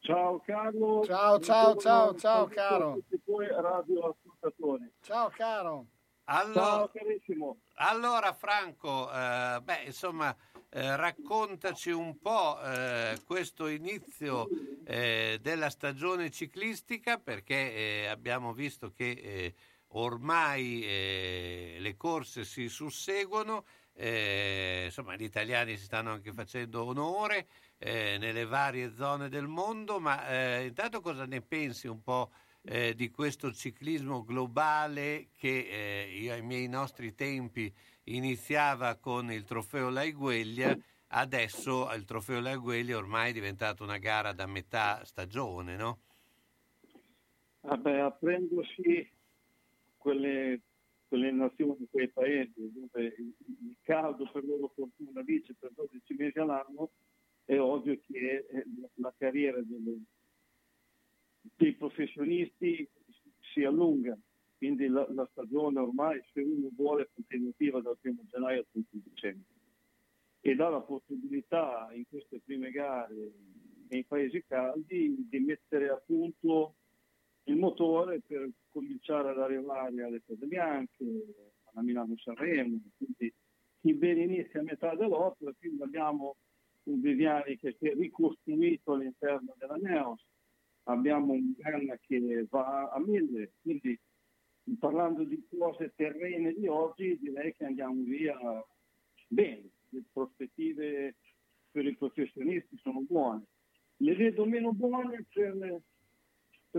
Ciao 0.00 0.40
Carlo. 0.44 1.04
Ciao, 1.04 1.38
ciao, 1.38 1.76
ciao, 1.76 2.14
ciao, 2.16 2.46
caro. 2.48 2.98
Ciao 5.00 5.30
caro. 5.30 5.86
Allora, 6.24 6.54
Ciao 6.54 6.90
carissimo. 6.92 7.56
allora, 7.74 8.32
Franco, 8.32 9.12
eh, 9.12 9.60
beh, 9.62 9.82
insomma, 9.86 10.34
eh, 10.70 10.96
raccontaci 10.96 11.90
un 11.90 12.18
po' 12.18 12.60
eh, 12.62 13.18
questo 13.26 13.66
inizio 13.66 14.48
eh, 14.84 15.38
della 15.42 15.68
stagione 15.68 16.30
ciclistica 16.30 17.18
perché 17.18 17.74
eh, 17.74 18.06
abbiamo 18.06 18.52
visto 18.52 18.90
che 18.90 19.10
eh, 19.10 19.54
ormai 19.92 20.82
eh, 20.84 21.76
le 21.78 21.96
corse 21.96 22.44
si 22.44 22.68
susseguono, 22.68 23.64
eh, 23.94 24.84
insomma 24.86 25.16
gli 25.16 25.24
italiani 25.24 25.76
si 25.76 25.84
stanno 25.84 26.12
anche 26.12 26.32
facendo 26.32 26.84
onore 26.84 27.46
eh, 27.78 28.16
nelle 28.18 28.44
varie 28.46 28.94
zone 28.94 29.28
del 29.28 29.48
mondo, 29.48 30.00
ma 30.00 30.28
eh, 30.28 30.66
intanto 30.66 31.00
cosa 31.00 31.26
ne 31.26 31.40
pensi 31.42 31.88
un 31.88 32.02
po' 32.02 32.30
eh, 32.62 32.94
di 32.94 33.10
questo 33.10 33.52
ciclismo 33.52 34.24
globale 34.24 35.28
che 35.36 35.68
eh, 35.68 36.18
io 36.18 36.32
ai 36.32 36.42
miei 36.42 36.68
nostri 36.68 37.14
tempi 37.14 37.72
iniziava 38.04 38.96
con 38.96 39.30
il 39.32 39.44
trofeo 39.44 39.90
Laigueglia, 39.90 40.76
adesso 41.08 41.92
il 41.92 42.04
trofeo 42.04 42.40
Laigueglia 42.40 42.96
ormai 42.96 43.30
è 43.30 43.32
diventato 43.32 43.82
una 43.82 43.98
gara 43.98 44.32
da 44.32 44.46
metà 44.46 45.04
stagione, 45.04 45.76
no? 45.76 45.98
Vabbè, 47.60 47.98
apprendosi 47.98 49.08
quelle, 50.02 50.60
quelle 51.06 51.30
nazioni, 51.30 51.86
quei 51.90 52.10
paesi 52.10 52.52
dove 52.56 53.14
il, 53.16 53.76
caldo 53.82 54.28
per 54.30 54.44
loro 54.44 54.70
fortuna 54.74 55.22
vince 55.22 55.54
per 55.58 55.72
12 55.74 56.14
mesi 56.14 56.38
all'anno, 56.38 56.90
è 57.44 57.58
ovvio 57.58 57.98
che 58.06 58.46
eh, 58.48 58.64
la 58.96 59.12
carriera 59.16 59.60
delle- 59.62 60.02
dei 61.56 61.74
professionisti 61.74 62.88
si 63.52 63.64
allunga. 63.64 64.16
Quindi 64.56 64.86
la, 64.86 65.04
la 65.10 65.26
stagione 65.32 65.80
ormai, 65.80 66.22
se 66.32 66.40
uno 66.40 66.68
vuole, 66.76 67.02
è 67.02 67.08
continuativa 67.12 67.80
dal 67.80 67.98
primo 67.98 68.22
gennaio 68.30 68.60
al 68.60 68.66
30 68.70 68.88
dicembre. 69.02 69.50
e 70.44 70.54
dà 70.56 70.68
la 70.68 70.80
possibilità 70.80 71.88
in 71.92 72.04
queste 72.08 72.40
prime 72.44 72.70
gare 72.70 73.32
nei 73.88 74.04
paesi 74.04 74.42
caldi 74.46 75.26
di 75.28 75.38
mettere 75.38 75.88
a 75.88 76.02
punto 76.04 76.74
il 77.44 77.56
motore 77.56 78.20
per 78.26 78.48
cominciare 78.70 79.30
ad 79.30 79.38
arrivare 79.38 80.02
alle 80.02 80.22
cose 80.24 80.46
bianche, 80.46 81.04
alla 81.72 81.82
Milano 81.82 82.16
Sanremo, 82.16 82.78
quindi 82.96 83.32
chi 83.80 83.94
ben 83.94 84.18
inizia 84.18 84.60
a 84.60 84.64
metà 84.64 84.94
dell'opera, 84.94 85.52
quindi 85.58 85.82
abbiamo 85.82 86.36
un 86.84 87.00
Viviani 87.00 87.58
che 87.58 87.76
si 87.78 87.88
è 87.88 87.94
ricostruito 87.94 88.92
all'interno 88.92 89.54
della 89.58 89.76
Neos, 89.76 90.24
abbiamo 90.84 91.32
un 91.32 91.52
Ganna 91.56 91.98
che 92.00 92.46
va 92.48 92.90
a 92.90 93.00
mille, 93.00 93.52
quindi 93.62 93.98
parlando 94.78 95.24
di 95.24 95.44
cose 95.48 95.92
terrene 95.96 96.54
di 96.54 96.66
oggi 96.66 97.18
direi 97.20 97.54
che 97.54 97.64
andiamo 97.64 98.02
via 98.04 98.36
bene, 99.26 99.70
le 99.88 100.02
prospettive 100.12 101.16
per 101.70 101.86
i 101.86 101.96
professionisti 101.96 102.76
sono 102.78 103.00
buone. 103.00 103.44
Le 103.96 104.14
vedo 104.14 104.44
meno 104.44 104.72
buone 104.72 105.24
per, 105.32 105.80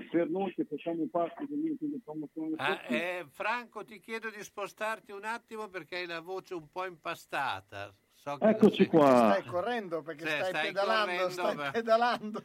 per- 0.01 0.29
noi 0.29 0.53
che 0.53 0.65
facciamo 0.65 1.07
parte 1.09 1.45
dell'ente 1.47 1.85
di 1.85 1.99
promozione 2.03 2.55
Ah, 2.57 2.81
eh, 2.87 3.25
Franco, 3.29 3.83
ti 3.83 3.99
chiedo 3.99 4.29
di 4.29 4.41
spostarti 4.43 5.11
un 5.11 5.23
attimo 5.23 5.67
perché 5.67 5.97
hai 5.97 6.05
la 6.07 6.19
voce 6.21 6.53
un 6.55 6.67
po' 6.71 6.85
impastata. 6.85 7.93
So 8.15 8.37
che 8.37 8.47
Eccoci 8.49 8.85
qua. 8.87 9.35
Stai 9.37 9.43
correndo 9.45 10.01
perché 10.01 10.25
Sì, 10.25 10.31
stai, 10.35 10.49
stai 10.49 10.67
pedalando, 10.67 11.11
correndo, 11.11 11.31
stai 11.31 11.55
beh. 11.55 11.71
pedalando. 11.71 12.43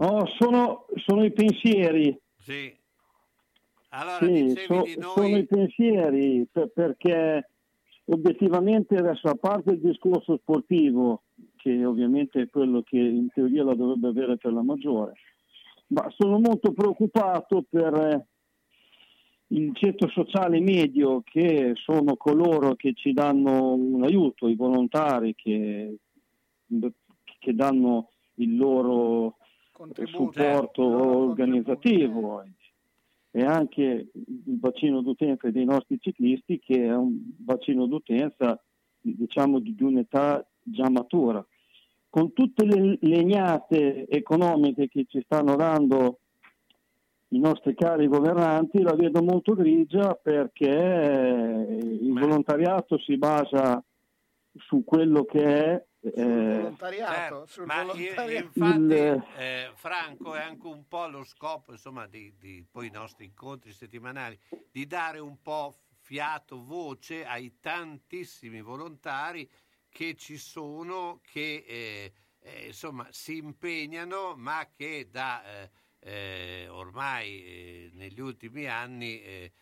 Oh, 0.00 0.26
sono, 0.38 0.86
sono 1.06 1.24
i 1.24 1.32
pensieri, 1.32 2.16
Sì. 2.38 2.76
Allora, 3.90 4.26
sì, 4.26 4.54
so- 4.66 4.82
di 4.82 4.96
sono 5.00 5.26
i 5.26 5.30
noi... 5.30 5.46
pensieri 5.46 6.46
per- 6.52 6.70
perché 6.72 7.50
obiettivamente 8.04 8.96
adesso 8.96 9.28
a 9.28 9.34
parte 9.34 9.72
il 9.72 9.80
discorso 9.80 10.36
sportivo, 10.36 11.22
che 11.56 11.84
ovviamente 11.84 12.42
è 12.42 12.48
quello 12.50 12.82
che 12.82 12.98
in 12.98 13.28
teoria 13.32 13.64
la 13.64 13.74
dovrebbe 13.74 14.08
avere 14.08 14.36
per 14.36 14.52
la 14.52 14.62
maggiore, 14.62 15.14
ma 15.88 16.12
sono 16.16 16.38
molto 16.38 16.72
preoccupato 16.72 17.64
per 17.68 17.94
eh, 17.94 18.26
il 19.48 19.74
ceto 19.74 20.08
sociale 20.08 20.60
medio 20.60 21.22
che 21.24 21.72
sono 21.76 22.16
coloro 22.16 22.74
che 22.74 22.92
ci 22.94 23.12
danno 23.12 23.72
un 23.72 24.02
aiuto, 24.04 24.48
i 24.48 24.54
volontari 24.54 25.34
che, 25.34 25.96
che 27.38 27.54
danno 27.54 28.10
il 28.34 28.56
loro 28.56 29.36
supporto 30.04 30.82
organizzativo 30.82 32.44
e 33.30 33.42
anche 33.42 34.10
il 34.12 34.42
bacino 34.56 35.00
d'utenza 35.00 35.50
dei 35.50 35.64
nostri 35.64 35.98
ciclisti 36.00 36.58
che 36.58 36.84
è 36.84 36.94
un 36.94 37.16
bacino 37.38 37.86
d'utenza 37.86 38.60
diciamo 39.00 39.60
di 39.60 39.74
di 39.74 39.82
un'età 39.82 40.46
già 40.62 40.90
matura. 40.90 41.44
Con 42.10 42.32
tutte 42.32 42.64
le 42.64 42.96
legnate 43.02 44.08
economiche 44.08 44.88
che 44.88 45.04
ci 45.06 45.20
stanno 45.22 45.56
dando 45.56 46.20
i 47.28 47.38
nostri 47.38 47.74
cari 47.74 48.06
governanti 48.08 48.80
la 48.80 48.94
vedo 48.94 49.22
molto 49.22 49.54
grigia 49.54 50.14
perché 50.14 51.76
il 51.80 52.12
volontariato 52.18 52.98
si 52.98 53.18
basa 53.18 53.82
su 54.56 54.82
quello 54.84 55.24
che 55.24 55.44
è 55.44 55.86
Sul 56.00 56.12
eh, 56.14 56.54
volontariato, 56.56 57.42
Eh, 57.42 57.46
sul 57.48 57.66
ma 57.66 57.82
i- 57.82 57.86
volontariato. 57.86 58.44
infatti, 58.46 58.94
Il- 58.94 59.24
eh, 59.36 59.70
Franco, 59.74 60.34
è 60.34 60.40
anche 60.40 60.66
un 60.66 60.86
po' 60.88 61.06
lo 61.08 61.24
scopo, 61.24 61.72
insomma, 61.72 62.06
di, 62.06 62.32
di 62.38 62.64
poi 62.70 62.86
i 62.86 62.90
nostri 62.90 63.26
incontri 63.26 63.72
settimanali, 63.72 64.38
di 64.72 64.86
dare 64.86 65.18
un 65.18 65.36
po' 65.42 65.74
fiato, 66.00 66.64
voce 66.64 67.26
ai 67.26 67.58
tantissimi 67.60 68.62
volontari 68.62 69.46
che 69.88 70.14
ci 70.16 70.38
sono, 70.38 71.20
che 71.22 71.64
eh, 71.66 72.12
eh, 72.40 72.66
insomma 72.66 73.06
si 73.10 73.36
impegnano, 73.36 74.34
ma 74.36 74.70
che 74.74 75.08
da 75.10 75.44
eh, 75.44 75.70
eh, 76.00 76.68
ormai 76.68 77.44
eh, 77.44 77.90
negli 77.94 78.20
ultimi 78.20 78.66
anni 78.66 79.20
eh, 79.20 79.52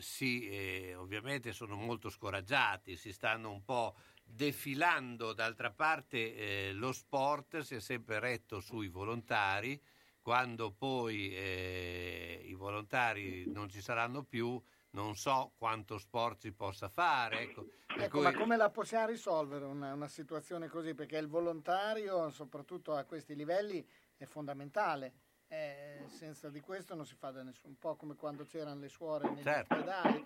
si, 0.00 0.92
ovviamente 0.96 1.52
sono 1.52 1.76
molto 1.76 2.10
scoraggiati, 2.10 2.94
si 2.94 3.10
stanno 3.10 3.50
un 3.50 3.64
po' 3.64 3.96
defilando, 4.22 5.32
d'altra 5.32 5.70
parte 5.70 6.72
lo 6.72 6.92
sport 6.92 7.60
si 7.60 7.76
è 7.76 7.80
sempre 7.80 8.18
retto 8.20 8.60
sui 8.60 8.88
volontari, 8.88 9.82
quando 10.20 10.72
poi 10.72 11.32
i 11.32 12.52
volontari 12.52 13.50
non 13.50 13.70
ci 13.70 13.80
saranno 13.80 14.24
più, 14.24 14.62
non 14.96 15.14
so 15.14 15.52
quanto 15.58 15.98
sport 15.98 16.38
si 16.40 16.52
possa 16.52 16.88
fare. 16.88 17.40
Ecco, 17.42 17.66
Ecco, 17.98 18.16
cui- 18.18 18.22
ma 18.22 18.32
come 18.34 18.56
la 18.56 18.70
possiamo 18.70 19.06
risolvere 19.06 19.64
una, 19.66 19.92
una 19.92 20.08
situazione 20.08 20.68
così? 20.68 20.94
Perché 20.94 21.18
il 21.18 21.28
volontario, 21.28 22.30
soprattutto 22.30 22.94
a 22.94 23.04
questi 23.04 23.34
livelli, 23.36 23.84
è 24.16 24.24
fondamentale. 24.24 25.12
Eh, 25.48 26.02
senza 26.08 26.48
di 26.50 26.60
questo 26.60 26.96
non 26.96 27.04
si 27.06 27.14
fa 27.14 27.30
da 27.30 27.42
nessun 27.44 27.70
un 27.70 27.76
po' 27.78 27.94
come 27.94 28.16
quando 28.16 28.42
c'erano 28.44 28.80
le 28.80 28.88
suore 28.88 29.30
negli 29.30 29.42
Certo. 29.44 29.74
ospedali. 29.74 30.24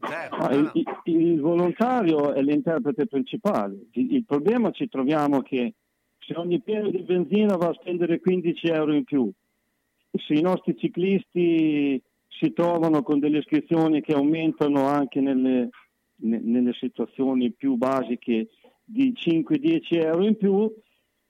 Certo, 0.00 0.36
no, 0.36 0.48
il, 0.54 0.62
no. 0.64 0.70
il- 0.74 1.00
il 1.04 1.40
volontario 1.40 2.32
è 2.34 2.42
l'interprete 2.42 3.06
principale. 3.06 3.86
Il, 3.92 4.12
il 4.12 4.24
problema 4.24 4.70
ci 4.72 4.88
troviamo 4.88 5.40
che 5.40 5.74
se 6.18 6.34
ogni 6.36 6.60
pieno 6.60 6.90
di 6.90 6.98
benzina 7.02 7.56
va 7.56 7.68
a 7.68 7.72
spendere 7.74 8.20
15 8.20 8.66
euro 8.68 8.92
in 8.92 9.04
più, 9.04 9.30
se 10.10 10.34
i 10.34 10.42
nostri 10.42 10.76
ciclisti 10.76 12.02
si 12.28 12.52
trovano 12.52 13.02
con 13.02 13.18
delle 13.18 13.38
iscrizioni 13.38 14.00
che 14.00 14.12
aumentano 14.12 14.86
anche 14.86 15.20
nelle, 15.20 15.70
ne- 16.16 16.40
nelle 16.40 16.72
situazioni 16.74 17.50
più 17.52 17.74
basiche 17.76 18.48
di 18.84 19.12
5-10 19.14 19.98
euro 19.98 20.24
in 20.24 20.36
più, 20.36 20.72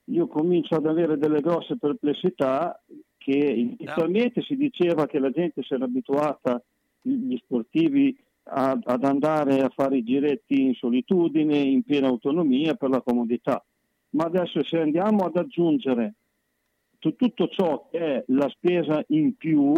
io 0.05 0.27
comincio 0.27 0.77
ad 0.77 0.87
avere 0.87 1.19
delle 1.19 1.41
grosse 1.41 1.77
perplessità 1.77 2.83
che 3.17 3.37
inizialmente 3.37 4.43
si 4.43 4.57
diceva 4.57 5.07
che 5.07 5.19
la 5.19 5.31
gente 5.31 5.63
si 5.63 5.75
era 5.75 5.85
abituata, 5.85 6.63
gli 7.01 7.37
sportivi, 7.37 8.17
a- 8.51 8.79
ad 8.83 9.05
andare 9.05 9.61
a 9.61 9.69
fare 9.69 9.99
i 9.99 10.03
giretti 10.05 10.63
in 10.63 10.75
solitudine, 10.75 11.59
in 11.59 11.83
piena 11.83 12.09
autonomia 12.09 12.75
per 12.75 12.89
la 12.91 13.03
comodità. 13.03 13.63
Ma 14.11 14.25
adesso 14.25 14.65
se 14.65 14.79
andiamo 14.79 15.25
ad 15.27 15.37
aggiungere 15.37 16.15
tu- 16.99 17.15
tutto 17.15 17.49
ciò 17.49 17.89
che 17.91 17.99
è 17.99 18.25
la 18.29 18.49
spesa 18.49 19.05
in 19.09 19.37
più, 19.37 19.75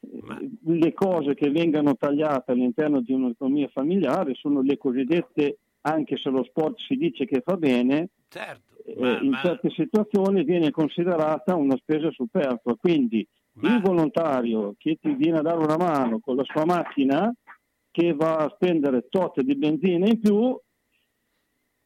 eh, 0.00 0.50
le 0.62 0.92
cose 0.92 1.34
che 1.34 1.50
vengano 1.50 1.96
tagliate 1.96 2.52
all'interno 2.52 3.00
di 3.00 3.12
un'economia 3.12 3.68
familiare 3.68 4.34
sono 4.34 4.62
le 4.62 4.76
cosiddette, 4.76 5.58
anche 5.82 6.16
se 6.16 6.30
lo 6.30 6.42
sport 6.44 6.78
si 6.80 6.96
dice 6.96 7.24
che 7.26 7.42
fa 7.44 7.56
bene, 7.56 8.10
Certo, 8.28 8.76
eh, 8.84 8.94
ma- 8.98 9.20
in 9.20 9.30
ma- 9.30 9.40
certe 9.40 9.70
situazioni 9.70 10.44
viene 10.44 10.70
considerata 10.70 11.54
una 11.54 11.76
spesa 11.76 12.10
superflua. 12.10 12.76
Quindi 12.76 13.26
il 13.62 13.80
volontario 13.80 14.74
che 14.78 14.96
ti 15.00 15.12
viene 15.14 15.38
a 15.38 15.42
dare 15.42 15.58
una 15.58 15.76
mano 15.76 16.18
con 16.20 16.36
la 16.36 16.44
sua 16.44 16.64
macchina, 16.64 17.32
che 17.90 18.14
va 18.14 18.36
a 18.36 18.52
spendere 18.54 19.06
tot 19.10 19.40
di 19.42 19.56
benzina 19.56 20.06
in 20.06 20.20
più, 20.20 20.58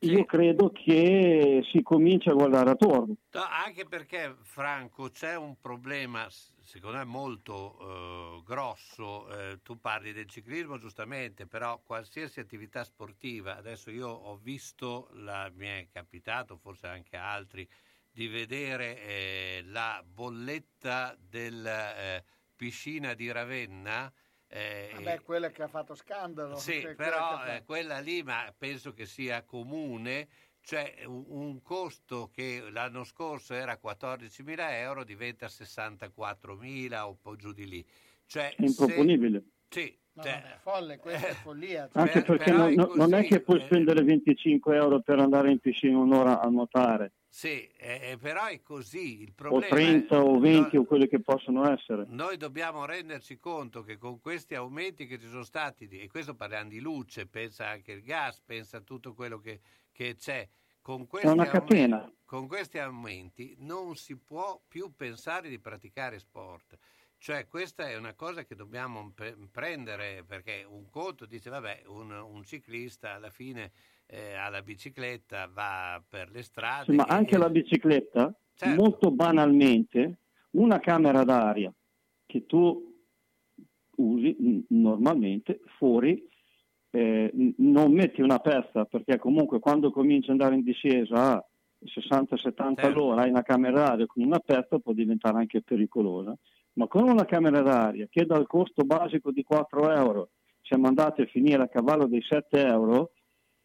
io 0.04 0.24
credo 0.24 0.70
che 0.70 1.62
si 1.72 1.82
comincia 1.82 2.30
a 2.30 2.34
guardare 2.34 2.70
attorno. 2.70 3.16
No, 3.32 3.42
anche 3.64 3.84
perché, 3.86 4.36
Franco, 4.42 5.10
c'è 5.10 5.36
un 5.36 5.58
problema, 5.60 6.26
secondo 6.62 6.98
me, 6.98 7.04
molto 7.04 7.78
eh, 7.78 8.42
grosso. 8.44 9.28
Eh, 9.28 9.60
tu 9.62 9.80
parli 9.80 10.12
del 10.12 10.28
ciclismo, 10.28 10.78
giustamente, 10.78 11.46
però 11.46 11.80
qualsiasi 11.82 12.40
attività 12.40 12.84
sportiva, 12.84 13.56
adesso 13.56 13.90
io 13.90 14.08
ho 14.08 14.36
visto, 14.36 15.08
la, 15.14 15.50
mi 15.54 15.66
è 15.66 15.88
capitato, 15.90 16.56
forse 16.56 16.86
anche 16.86 17.16
altri, 17.16 17.68
di 18.10 18.28
vedere 18.28 19.02
eh, 19.02 19.64
la 19.66 20.04
bolletta 20.06 21.16
della 21.18 21.96
eh, 21.96 22.24
piscina 22.54 23.14
di 23.14 23.30
Ravenna. 23.32 24.12
Eh, 24.54 24.90
Vabbè, 24.94 25.22
quella 25.22 25.50
che 25.50 25.62
ha 25.64 25.68
fatto 25.68 25.94
scandalo. 25.96 26.54
sì, 26.56 26.80
cioè, 26.80 26.94
quella 26.94 27.10
però 27.10 27.28
ha 27.38 27.54
eh, 27.54 27.64
quella 27.64 27.98
lì, 27.98 28.22
ma 28.22 28.54
penso 28.56 28.92
che 28.92 29.04
sia 29.04 29.42
comune, 29.42 30.28
cioè 30.60 31.02
un, 31.06 31.24
un 31.26 31.62
costo 31.62 32.30
che 32.32 32.62
l'anno 32.70 33.02
scorso 33.02 33.54
era 33.54 33.78
14.000 33.82 34.70
euro 34.78 35.02
diventa 35.02 35.46
64.000 35.46 37.00
o 37.02 37.08
un 37.08 37.20
po' 37.20 37.34
giù 37.36 37.52
di 37.52 37.66
lì. 37.66 37.84
Cioè, 38.26 38.54
È 38.54 38.62
improponibile. 38.64 39.42
se- 39.68 39.80
sì, 39.80 39.98
No, 40.16 40.22
cioè, 40.22 40.32
vabbè, 40.40 40.58
folle, 40.60 40.98
questa 40.98 41.26
è 41.26 41.32
follia. 41.32 41.88
cioè. 41.92 42.02
Anche 42.02 42.22
Per- 42.22 42.36
perché 42.36 42.52
non, 42.52 42.70
è 42.70 42.74
non- 42.76 42.92
non 42.94 43.14
è 43.14 43.24
che 43.26 43.40
puoi 43.40 43.60
eh. 43.60 43.64
spendere 43.64 44.04
25 44.04 44.76
euro 44.76 45.00
per 45.00 45.18
andare 45.18 45.50
in 45.50 45.58
piscina 45.58 45.98
un'ora 45.98 46.40
a 46.40 46.48
nuotare, 46.48 47.12
sì, 47.36 47.66
eh, 47.78 48.16
però 48.20 48.44
è 48.46 48.62
così. 48.62 49.22
Il 49.22 49.30
o 49.30 49.34
problema 49.34 49.74
30 49.74 50.14
è- 50.14 50.20
o 50.20 50.38
20 50.38 50.76
no- 50.76 50.82
o 50.82 50.84
quelli 50.84 51.08
che 51.08 51.20
possono 51.20 51.68
essere. 51.68 52.04
Noi 52.06 52.36
dobbiamo 52.36 52.84
renderci 52.84 53.40
conto 53.40 53.82
che 53.82 53.98
con 53.98 54.20
questi 54.20 54.54
aumenti 54.54 55.04
che 55.08 55.18
ci 55.18 55.26
sono 55.26 55.42
stati, 55.42 55.88
e 55.88 56.06
questo 56.08 56.36
parliamo 56.36 56.68
di 56.68 56.78
luce, 56.78 57.26
pensa 57.26 57.68
anche 57.68 57.90
il 57.90 58.02
gas, 58.02 58.40
pensa 58.40 58.76
a 58.76 58.82
tutto 58.82 59.14
quello 59.14 59.40
che, 59.40 59.58
che 59.90 60.14
c'è, 60.14 60.48
con 60.80 61.08
questi, 61.08 61.26
una 61.26 61.42
aumen- 61.42 61.60
catena. 61.60 62.12
con 62.24 62.46
questi 62.46 62.78
aumenti 62.78 63.56
non 63.58 63.96
si 63.96 64.16
può 64.16 64.62
più 64.68 64.94
pensare 64.94 65.48
di 65.48 65.58
praticare 65.58 66.20
sport. 66.20 66.78
Cioè 67.18 67.48
questa 67.48 67.88
è 67.88 67.96
una 67.96 68.14
cosa 68.14 68.44
che 68.44 68.54
dobbiamo 68.54 69.10
pre- 69.12 69.36
prendere 69.50 70.22
perché 70.24 70.64
un 70.68 70.88
conto 70.88 71.26
dice 71.26 71.50
vabbè 71.50 71.82
un, 71.86 72.12
un 72.12 72.44
ciclista 72.44 73.14
alla 73.14 73.30
fine 73.30 73.72
eh, 74.06 74.34
ha 74.34 74.48
la 74.48 74.62
bicicletta, 74.62 75.48
va 75.52 76.02
per 76.08 76.30
le 76.30 76.42
strade. 76.42 76.84
Sì, 76.84 76.92
ma 76.92 77.04
anche 77.04 77.34
e- 77.34 77.38
la 77.38 77.50
bicicletta, 77.50 78.34
Certo. 78.54 78.80
molto 78.80 79.10
banalmente, 79.10 80.18
una 80.50 80.78
camera 80.78 81.24
d'aria 81.24 81.72
che 82.26 82.46
tu 82.46 82.92
usi 83.96 84.64
normalmente 84.68 85.60
fuori, 85.78 86.28
eh, 86.90 87.30
non 87.58 87.92
metti 87.92 88.22
una 88.22 88.38
pezza 88.38 88.84
perché 88.84 89.18
comunque 89.18 89.58
quando 89.58 89.90
cominci 89.90 90.30
ad 90.30 90.40
andare 90.40 90.54
in 90.54 90.62
discesa 90.62 91.32
a 91.32 91.44
60-70 91.84 92.82
Certo. 92.82 92.86
all'ora 92.86 93.22
hai 93.22 93.30
una 93.30 93.42
camera 93.42 93.84
d'aria 93.84 94.06
con 94.06 94.22
una 94.22 94.38
pezza 94.38 94.78
può 94.78 94.92
diventare 94.92 95.38
anche 95.38 95.60
pericolosa, 95.62 96.36
ma 96.74 96.86
con 96.86 97.08
una 97.08 97.24
camera 97.24 97.60
d'aria 97.60 98.06
che 98.08 98.24
dal 98.24 98.46
costo 98.46 98.84
basico 98.84 99.32
di 99.32 99.42
4 99.42 99.90
euro 99.92 100.30
siamo 100.62 100.86
andati 100.86 101.22
a 101.22 101.26
finire 101.26 101.62
a 101.62 101.68
cavallo 101.68 102.06
dei 102.06 102.22
7 102.22 102.64
euro, 102.64 103.10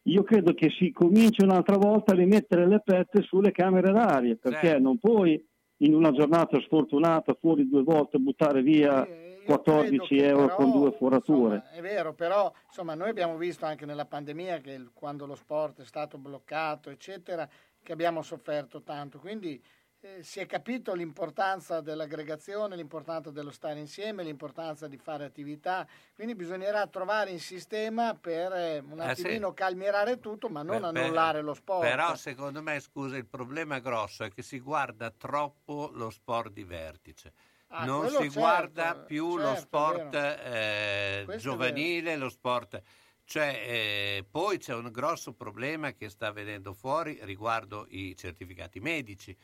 io 0.03 0.23
credo 0.23 0.53
che 0.53 0.69
si 0.69 0.91
cominci 0.91 1.43
un'altra 1.43 1.77
volta 1.77 2.13
a 2.13 2.15
rimettere 2.15 2.67
le 2.67 2.81
pezze 2.83 3.21
sulle 3.21 3.51
camere 3.51 3.91
d'aria, 3.91 4.35
perché 4.35 4.67
Certo. 4.67 4.81
non 4.83 4.97
puoi 4.97 5.43
in 5.81 5.93
una 5.93 6.11
giornata 6.11 6.59
sfortunata 6.61 7.33
fuori 7.39 7.67
due 7.67 7.83
volte 7.83 8.17
buttare 8.17 8.61
via 8.61 9.05
Io 9.05 9.27
14 9.45 9.97
credo 9.97 10.03
che 10.05 10.25
euro 10.27 10.45
però, 10.45 10.55
con 10.55 10.71
due 10.71 10.91
forature. 10.91 11.55
insomma, 11.55 11.71
è 11.71 11.81
vero, 11.81 12.13
però 12.13 12.51
insomma, 12.67 12.95
noi 12.95 13.09
abbiamo 13.09 13.37
visto 13.37 13.65
anche 13.65 13.85
nella 13.85 14.05
pandemia 14.05 14.59
che 14.59 14.89
quando 14.93 15.25
lo 15.25 15.35
sport 15.35 15.81
è 15.81 15.85
stato 15.85 16.17
bloccato, 16.17 16.89
eccetera, 16.89 17.47
che 17.81 17.91
abbiamo 17.91 18.21
sofferto 18.21 18.81
tanto. 18.83 19.19
Quindi 19.19 19.61
eh, 20.01 20.23
si 20.23 20.39
è 20.39 20.45
capito 20.45 20.93
l'importanza 20.93 21.81
dell'aggregazione, 21.81 22.75
l'importanza 22.75 23.31
dello 23.31 23.51
stare 23.51 23.79
insieme, 23.79 24.23
l'importanza 24.23 24.87
di 24.87 24.97
fare 24.97 25.25
attività. 25.25 25.87
Quindi 26.13 26.35
bisognerà 26.35 26.87
trovare 26.87 27.31
il 27.31 27.41
sistema 27.41 28.15
per 28.15 28.51
eh, 28.53 28.79
un 28.79 28.99
Eh, 28.99 29.15
sì. 29.15 29.21
attimino 29.21 29.53
calmierare 29.53 30.19
tutto, 30.19 30.49
ma 30.49 30.61
non 30.63 30.83
Per- 30.83 30.91
per- 30.91 31.01
annullare 31.01 31.41
lo 31.41 31.53
sport. 31.53 31.79
Però 31.79 32.15
secondo 32.15 32.61
me, 32.61 32.79
scusa, 32.79 33.17
il 33.17 33.25
problema 33.27 33.79
grosso 33.79 34.23
è 34.23 34.29
che 34.31 34.41
si 34.41 34.59
guarda 34.59 35.11
troppo 35.11 35.89
lo 35.93 36.09
sport 36.09 36.51
di 36.51 36.63
vertice. 36.63 37.33
Ah, 37.71 37.85
non 37.85 38.07
si 38.07 38.29
certo, 38.29 38.39
guarda 38.39 38.95
più 38.95 39.37
lo 39.37 39.55
certo, 39.55 39.55
è 39.55 39.55
sport 39.55 40.13
eh, 40.15 41.25
giovanile, 41.35 42.15
lo 42.17 42.29
sport... 42.29 42.81
Cioè, 43.23 43.47
eh, 43.63 44.27
poi 44.29 44.57
c'è 44.57 44.73
un 44.73 44.89
grosso 44.91 45.33
problema 45.33 45.91
che 45.93 46.09
sta 46.09 46.31
venendo 46.31 46.73
fuori 46.73 47.19
riguardo 47.21 47.85
i 47.89 48.15
certificati 48.15 48.79
medici. 48.79 49.37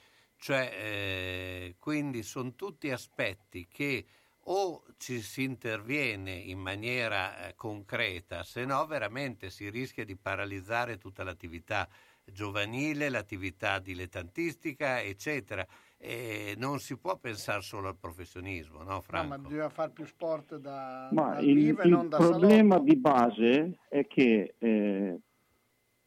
Cioè, 0.46 0.70
eh, 0.76 1.76
quindi 1.80 2.22
sono 2.22 2.54
tutti 2.54 2.92
aspetti 2.92 3.68
che 3.68 4.06
o 4.48 4.84
ci 4.98 5.20
si 5.22 5.42
interviene 5.42 6.34
in 6.34 6.60
maniera 6.60 7.48
eh, 7.48 7.56
concreta, 7.56 8.44
se 8.44 8.64
no 8.64 8.86
veramente 8.86 9.50
si 9.50 9.72
rischia 9.72 10.06
di 10.06 10.16
paralizzare 10.16 11.00
tutta 11.00 11.24
l'attività 11.24 11.90
giovanile, 12.24 13.10
l'attività 13.10 13.80
dilettantistica, 13.80 15.02
eccetera. 15.02 15.66
E 15.98 16.54
non 16.58 16.80
si 16.80 16.96
può 17.00 17.18
pensare 17.18 17.64
solo 17.64 17.88
al 17.88 17.98
professionismo, 17.98 18.84
no 18.84 19.02
No, 19.02 19.02
Franco? 19.02 19.28
ma 19.28 19.38
bisogna 19.40 19.70
fare 19.70 19.92
più 19.92 20.06
sport 20.06 20.58
da, 20.58 21.14
Ma 21.14 21.34
dal 21.34 21.44
il, 21.44 21.56
vivo 21.56 21.82
e 21.82 21.88
il 21.88 21.90
non 21.90 22.08
da 22.08 22.20
problema 22.20 22.76
salotto. 22.76 22.84
di 22.84 22.96
base 22.98 23.80
è 23.88 24.06
che 24.08 24.56
eh, 24.60 25.20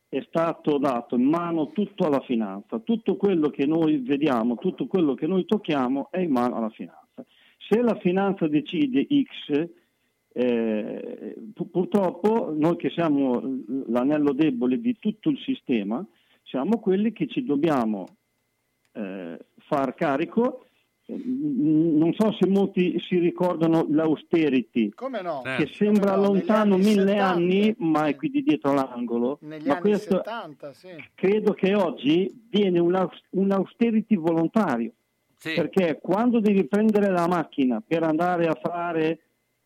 è 0.09 0.24
stato 0.26 0.78
dato 0.78 1.16
in 1.16 1.24
mano 1.24 1.70
tutto 1.70 2.06
alla 2.06 2.20
finanza. 2.20 2.78
Tutto 2.78 3.16
quello 3.16 3.50
che 3.50 3.66
noi 3.66 3.98
vediamo, 3.98 4.56
tutto 4.56 4.86
quello 4.86 5.14
che 5.14 5.26
noi 5.26 5.44
tocchiamo 5.44 6.09
è 6.11 6.20
in 6.20 6.30
mano 6.30 6.56
alla 6.56 6.70
finanza. 6.70 7.24
Se 7.59 7.80
la 7.82 7.96
finanza 7.96 8.48
decide 8.48 9.06
X, 9.06 9.68
eh, 10.32 11.34
pu- 11.52 11.70
purtroppo 11.70 12.54
noi 12.56 12.76
che 12.76 12.90
siamo 12.90 13.42
l'anello 13.88 14.32
debole 14.32 14.80
di 14.80 14.96
tutto 14.98 15.28
il 15.28 15.38
sistema, 15.38 16.04
siamo 16.42 16.78
quelli 16.78 17.12
che 17.12 17.26
ci 17.26 17.44
dobbiamo 17.44 18.06
eh, 18.92 19.38
far 19.59 19.94
carico 19.94 20.68
non 21.11 22.12
so 22.14 22.32
se 22.38 22.46
molti 22.46 22.98
si 23.00 23.18
ricordano 23.18 23.86
l'austerity, 23.88 24.90
Come 24.90 25.22
no? 25.22 25.42
Eh. 25.44 25.56
che 25.64 25.70
sembra 25.72 26.12
Come 26.14 26.26
no, 26.26 26.32
lontano 26.32 26.74
anni 26.74 26.84
mille 26.84 27.06
70. 27.12 27.24
anni, 27.26 27.74
ma 27.78 28.06
è 28.06 28.14
qui 28.16 28.28
di 28.28 28.42
dietro 28.42 28.74
l'angolo. 28.74 29.38
Negli 29.42 29.66
ma 29.66 29.72
anni 29.74 29.80
questo 29.80 30.16
70, 30.16 30.72
sì. 30.74 30.88
credo 31.14 31.52
che 31.54 31.74
oggi 31.74 32.46
viene 32.50 32.78
un, 32.78 33.09
un 33.30 33.50
austerity 33.50 34.16
volontario, 34.16 34.92
Sì. 35.36 35.54
perché 35.54 35.98
quando 36.00 36.40
devi 36.40 36.66
prendere 36.66 37.11
la 37.11 37.26
macchina 37.26 37.82
per 37.86 38.02
andare 38.02 38.46
a 38.46 38.59
fare 38.61 39.20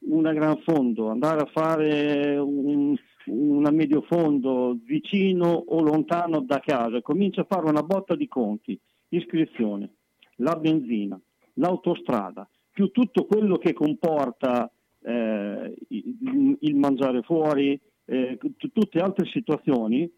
una 0.05 0.32
gran 0.32 0.59
fondo, 0.59 1.09
andare 1.09 1.40
a 1.40 1.47
fare 1.47 2.36
un, 2.36 2.95
una 3.26 3.70
medio 3.70 4.03
fondo 4.03 4.76
vicino 4.84 5.47
o 5.51 5.80
lontano 5.80 6.40
da 6.40 6.61
casa, 6.61 7.01
comincia 7.03 7.40
a 7.43 7.47
fare 7.49 7.68
una 7.68 7.82
botta 7.82 8.14
di 8.14 8.28
conti, 8.28 8.78
iscrizione, 9.09 9.90
la 10.36 10.55
benzina, 10.57 11.20
l'autostrada, 11.55 12.49
più 12.71 12.91
tutto 12.91 13.25
quello 13.25 13.57
che 13.59 13.73
comporta 13.73 14.71
eh, 15.03 15.75
il, 15.89 16.75
mangiare 16.75 17.23
fuori, 17.23 17.79
eh, 18.05 18.39
tutte 18.57 18.99
altre 18.99 19.27
situazioni, 19.27 20.11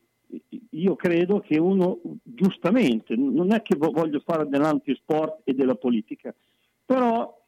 io 0.70 0.97
credo 0.97 1.41
che 1.41 1.59
uno 1.59 2.01
giustamente, 2.22 3.14
non 3.16 3.53
è 3.53 3.62
che 3.62 3.76
vo- 3.76 3.91
voglio 3.91 4.20
fare 4.24 4.49
dell'antisport 4.49 5.41
e 5.45 5.55
della 5.55 5.74
politica, 5.74 6.35
però 6.85 7.43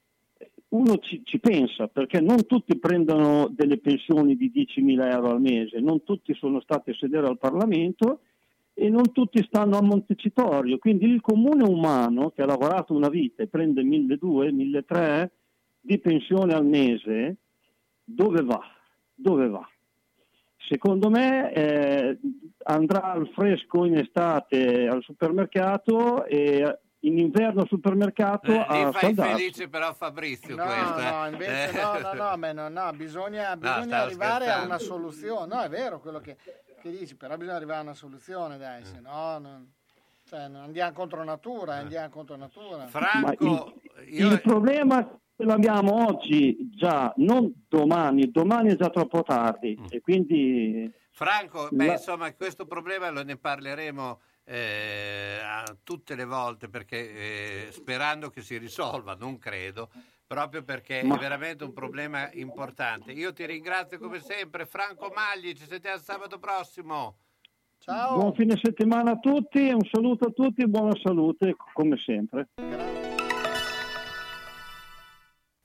uno 0.68 0.98
ci, 0.98 1.22
ci 1.24 1.38
pensa 1.38 1.86
perché 1.88 2.20
non 2.20 2.44
tutti 2.46 2.76
prendono 2.78 3.48
delle 3.48 3.78
pensioni 3.78 4.36
di 4.36 4.50
10.000 4.52 5.10
euro 5.10 5.30
al 5.30 5.40
mese, 5.40 5.80
non 5.80 6.02
tutti 6.02 6.34
sono 6.34 6.60
stati 6.60 6.90
a 6.90 6.94
sedere 6.94 7.26
al 7.26 7.38
Parlamento 7.38 8.20
e 8.78 8.90
non 8.90 9.10
tutti 9.10 9.42
stanno 9.42 9.78
a 9.78 9.82
Montecitorio, 9.82 10.76
quindi 10.78 11.06
il 11.06 11.22
comune 11.22 11.62
umano 11.64 12.30
che 12.30 12.42
ha 12.42 12.46
lavorato 12.46 12.92
una 12.94 13.08
vita 13.08 13.42
e 13.42 13.46
prende 13.48 13.82
1.200, 13.82 14.52
1.300 14.86 15.28
di 15.80 15.98
pensione 15.98 16.52
al 16.52 16.66
mese, 16.66 17.36
dove 18.04 18.42
va? 18.42 18.60
Dove 19.14 19.48
va? 19.48 19.66
Secondo 20.68 21.08
me 21.08 21.52
eh, 21.54 22.18
andrà 22.64 23.12
al 23.12 23.28
fresco 23.34 23.84
in 23.86 23.96
estate 23.96 24.86
al 24.88 25.02
supermercato 25.02 26.24
e 26.26 26.80
in 27.00 27.18
inverno 27.18 27.60
al 27.62 27.68
supermercato 27.68 28.50
Eh, 28.52 28.58
a 28.58 28.90
fai 28.92 29.14
saldarsi. 29.14 29.36
felice 29.36 29.68
però 29.68 29.94
Fabrizio 29.94 30.56
No, 30.56 30.64
questa. 30.64 31.20
no, 31.22 31.26
invece 31.30 31.68
Eh. 31.70 31.80
no, 31.82 31.98
no, 32.00 32.12
no, 32.30 32.36
ma 32.36 32.52
no, 32.52 32.68
no, 32.68 32.90
bisogna, 32.94 33.56
bisogna 33.56 33.84
stavo 33.84 34.04
arrivare 34.06 34.44
a 34.46 34.48
scherzando. 34.64 34.66
una 34.66 34.78
soluzione. 34.78 35.54
No, 35.54 35.60
è 35.62 35.68
vero 35.68 36.00
quello 36.00 36.18
che, 36.18 36.36
che 36.90 36.98
dici, 36.98 37.16
però 37.16 37.36
bisogna 37.36 37.56
arrivare 37.56 37.80
a 37.80 37.82
una 37.82 37.94
soluzione, 37.94 38.58
dai, 38.58 38.84
se 38.84 39.00
no 39.00 39.38
non, 39.38 39.72
cioè, 40.24 40.48
non 40.48 40.62
andiamo 40.62 40.92
contro 40.92 41.24
natura, 41.24 41.76
andiamo 41.76 42.08
contro 42.10 42.36
natura. 42.36 42.86
Franco, 42.86 43.74
il, 44.04 44.14
io... 44.14 44.30
il 44.32 44.40
problema 44.40 45.04
ce 45.36 45.44
l'abbiamo 45.44 46.06
oggi 46.06 46.70
già, 46.74 47.12
non 47.16 47.52
domani, 47.68 48.30
domani 48.30 48.70
è 48.70 48.76
già 48.76 48.88
troppo 48.90 49.22
tardi 49.22 49.76
Mm. 49.78 49.86
e 49.90 50.00
quindi 50.00 50.90
Franco, 51.10 51.68
beh, 51.70 51.86
La- 51.86 51.92
insomma, 51.94 52.32
questo 52.34 52.66
problema 52.66 53.10
lo 53.10 53.22
ne 53.22 53.36
parleremo 53.36 54.20
eh, 54.44 55.38
tutte 55.82 56.14
le 56.14 56.24
volte 56.24 56.68
perché 56.68 57.66
eh, 57.68 57.72
sperando 57.72 58.30
che 58.30 58.42
si 58.42 58.56
risolva, 58.58 59.14
non 59.14 59.38
credo, 59.38 59.90
proprio 60.26 60.64
perché 60.64 61.02
Ma- 61.04 61.16
è 61.16 61.18
veramente 61.18 61.64
un 61.64 61.72
problema 61.72 62.30
importante. 62.32 63.12
Io 63.12 63.32
ti 63.32 63.46
ringrazio 63.46 63.98
come 63.98 64.20
sempre, 64.20 64.66
Franco 64.66 65.10
Magli, 65.14 65.54
ci 65.54 65.66
sentiamo 65.66 65.98
sabato 65.98 66.38
prossimo. 66.38 67.18
Ciao. 67.78 68.18
buon 68.18 68.34
fine 68.34 68.58
settimana 68.60 69.12
a 69.12 69.18
tutti, 69.18 69.60
un 69.68 69.86
saluto 69.92 70.26
a 70.28 70.32
tutti 70.32 70.62
e 70.62 70.66
buona 70.66 70.96
salute 71.00 71.54
come 71.72 71.96
sempre. 71.98 72.48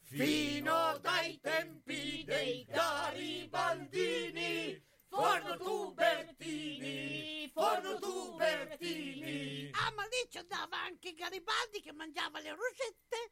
Fino 0.04 0.98
dai 1.02 1.40
tempi 1.42 2.24
dei 2.26 2.66
garibaldini, 2.70 4.80
forno 5.08 5.58
tubertini, 5.58 7.50
forno 7.54 7.98
tubertini. 7.98 9.70
Ah, 9.72 9.92
ma 9.96 10.04
lì 10.04 10.30
ci 10.30 10.38
andava 10.38 10.80
anche 10.82 11.14
Garibaldi 11.14 11.80
che 11.82 11.94
mangiava 11.94 12.40
le 12.40 12.50
rosette. 12.50 13.32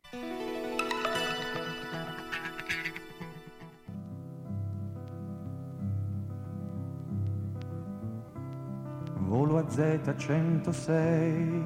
Volo 9.31 9.57
a 9.59 9.61
Z106 9.61 11.61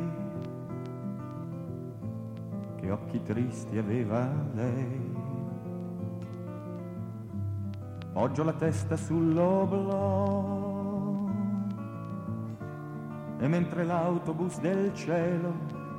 Che 2.75 2.91
occhi 2.91 3.23
tristi 3.23 3.79
aveva 3.79 4.29
lei. 4.53 5.15
Poggio 8.13 8.43
la 8.43 8.53
testa 8.53 8.95
sull'oblò 8.95 10.53
E 13.39 13.47
mentre 13.47 13.83
l'autobus 13.83 14.59
del 14.59 14.93
cielo 14.93 15.51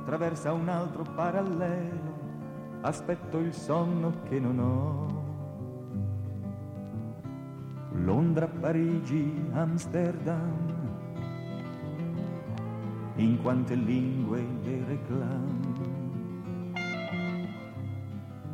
Traversa 0.05 0.53
un 0.53 0.69
altro 0.69 1.03
parallelo 1.03 2.15
Aspetto 2.79 3.39
il 3.39 3.53
sonno 3.53 4.21
che 4.23 4.39
non 4.39 4.59
ho. 4.59 5.25
Londra, 7.91 8.47
Parigi, 8.47 9.49
Amsterdam, 9.51 10.76
in 13.17 13.41
quante 13.41 13.75
lingue 13.75 14.45
le 14.63 14.83
reclam. 14.87 15.95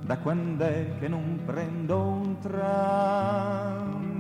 Da 0.01 0.17
quando 0.17 0.65
è 0.65 0.97
che 0.99 1.07
non 1.07 1.39
prendo 1.45 1.99
un 1.99 2.37
tram? 2.39 4.11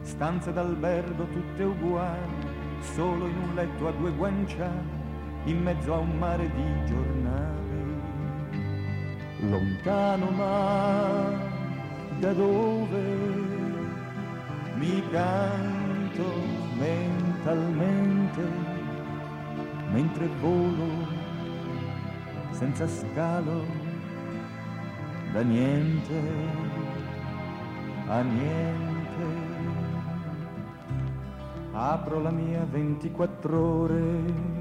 Stanze 0.00 0.52
d'albergo 0.52 1.26
tutte 1.26 1.62
uguali, 1.62 2.46
solo 2.80 3.26
in 3.26 3.36
un 3.36 3.54
letto 3.54 3.88
a 3.88 3.92
due 3.92 4.12
guanciali, 4.12 5.02
in 5.44 5.62
mezzo 5.62 5.94
a 5.94 5.98
un 5.98 6.18
mare 6.18 6.50
di 6.54 6.84
giornali. 6.86 7.62
Lontano 9.40 10.30
ma 10.30 11.30
da 12.18 12.32
dove 12.32 13.02
mi 14.76 15.02
canto 15.10 16.24
mentalmente 16.78 18.73
mentre 19.90 20.28
volo 20.40 20.88
senza 22.50 22.86
scalo 22.86 23.64
da 25.32 25.42
niente 25.42 26.72
a 28.06 28.20
niente. 28.20 28.92
Apro 31.72 32.20
la 32.20 32.30
mia 32.30 32.64
24 32.70 33.60
ore 33.60 34.52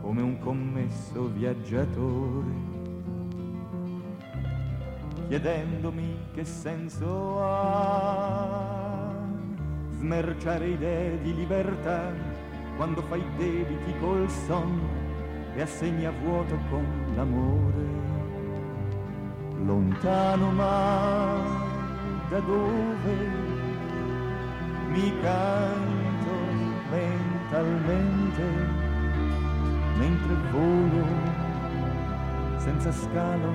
come 0.00 0.22
un 0.22 0.38
commesso 0.38 1.28
viaggiatore 1.28 2.74
chiedendomi 5.28 6.16
che 6.32 6.44
senso 6.44 7.42
ha 7.42 9.12
smerciare 9.90 10.68
idee 10.68 11.20
di 11.20 11.34
libertà 11.34 12.25
quando 12.76 13.02
fai 13.02 13.24
debiti 13.36 13.94
col 13.98 14.28
sonno 14.28 14.88
e 15.54 15.62
assegni 15.62 16.04
a 16.04 16.12
vuoto 16.12 16.58
con 16.68 16.84
l'amore. 17.14 18.04
Lontano 19.64 20.50
ma 20.50 21.64
da 22.28 22.38
dove 22.40 23.14
mi 24.90 25.12
canto 25.22 26.34
mentalmente 26.90 28.44
mentre 29.98 30.34
volo 30.50 31.06
senza 32.58 32.92
scalo 32.92 33.52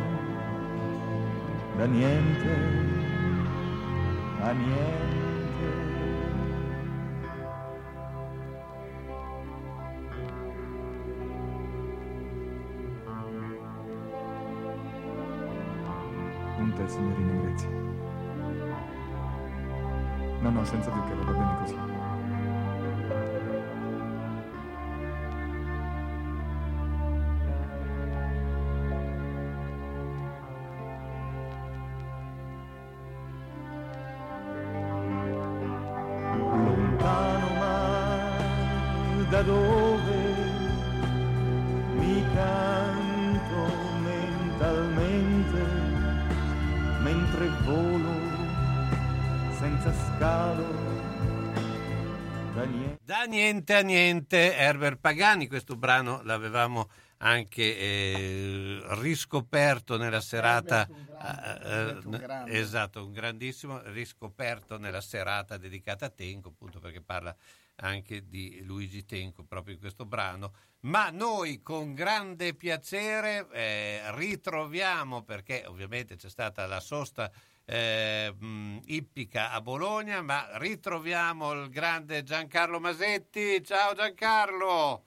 da 1.77 1.85
niente 1.85 2.49
a 4.41 4.51
niente. 4.51 5.10
Signorina, 16.91 17.33
grazie. 17.41 17.69
No, 20.41 20.51
no, 20.51 20.65
senza 20.65 20.91
zucchero, 20.91 21.23
va 21.23 21.31
bene 21.31 21.57
così. 21.59 21.90
Niente. 53.31 53.75
A 53.75 53.81
niente, 53.81 54.55
Herbert 54.55 54.99
Pagani, 54.99 55.47
questo 55.47 55.75
brano 55.75 56.21
l'avevamo 56.23 56.89
anche 57.23 57.77
eh, 57.77 58.81
riscoperto 58.99 59.97
nella 59.97 60.21
serata 60.21 60.87
Herbert 60.89 62.05
un 62.05 62.13
eh, 62.15 62.17
grande. 62.17 62.51
eh, 62.51 62.57
esatto 62.57 63.05
un 63.05 63.11
grandissimo 63.11 63.79
riscoperto 63.91 64.79
nella 64.79 65.01
serata 65.01 65.57
dedicata 65.57 66.07
a 66.07 66.09
Tenco 66.09 66.49
appunto 66.49 66.79
perché 66.79 66.99
parla 66.99 67.35
anche 67.75 68.27
di 68.27 68.63
Luigi 68.63 69.05
Tenco 69.05 69.43
proprio 69.43 69.75
in 69.75 69.79
questo 69.79 70.03
brano 70.03 70.53
ma 70.81 71.11
noi 71.11 71.61
con 71.61 71.93
grande 71.93 72.55
piacere 72.55 73.47
eh, 73.51 74.01
ritroviamo 74.15 75.21
perché 75.21 75.63
ovviamente 75.67 76.15
c'è 76.15 76.29
stata 76.29 76.65
la 76.65 76.79
sosta 76.79 77.31
eh, 77.71 78.33
mh, 78.37 78.79
ippica 78.85 79.51
a 79.51 79.61
Bologna 79.61 80.21
ma 80.21 80.49
ritroviamo 80.57 81.53
il 81.53 81.69
grande 81.69 82.23
Giancarlo 82.23 82.79
Masetti 82.79 83.63
ciao 83.63 83.93
Giancarlo 83.93 85.05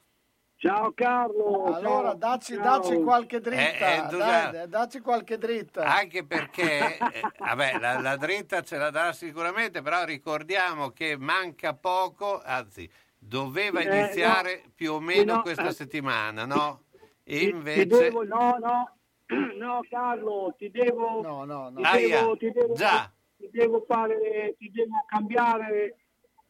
Ciao 0.57 0.93
Carlo. 0.95 1.65
Allora, 1.75 2.11
ciao, 2.11 2.15
dacci, 2.15 2.55
ciao. 2.55 2.63
dacci 2.63 3.03
qualche 3.03 3.41
dritta. 3.41 3.61
Eh, 3.61 3.97
eh, 3.97 4.07
dai, 4.07 4.51
già- 4.53 4.67
dacci 4.67 5.01
qualche 5.01 5.37
dritta. 5.37 5.83
Anche 5.85 6.25
perché, 6.25 6.97
eh, 7.13 7.21
vabbè, 7.39 7.79
la, 7.79 8.01
la 8.01 8.17
dritta 8.17 8.63
ce 8.63 8.79
la 8.79 8.89
darà 8.89 9.13
sicuramente, 9.13 9.83
però 9.83 10.05
ricordiamo 10.05 10.89
che 10.93 11.19
manca 11.19 11.75
poco, 11.75 12.41
anzi, 12.43 12.91
doveva 13.19 13.81
Eh, 13.81 13.85
iniziare 13.99 14.63
no. 14.65 14.71
più 14.75 14.93
o 14.95 15.01
meno 15.01 15.35
No, 15.35 15.43
questa 15.43 15.69
eh. 15.69 15.73
settimana, 15.75 16.47
no? 16.47 16.85
E 17.25 17.43
invece... 17.43 17.85
Devo, 17.87 18.25
no, 18.25 18.57
no, 18.59 18.97
no 19.57 19.81
no, 19.91 20.55
ti 20.57 20.71
devo, 20.71 21.21
No, 21.23 21.45
no, 21.45 21.71
no. 21.71 21.77
ti 21.77 21.83
Aia, 21.83 22.21
devo, 22.21 22.37
ti 22.37 22.51
devo, 22.51 22.75
già. 22.75 23.11
ti 23.37 23.49
devo 23.51 23.85
fare, 23.87 24.55
ti 24.59 24.71
devo 24.71 25.03
cambiare, 25.07 25.97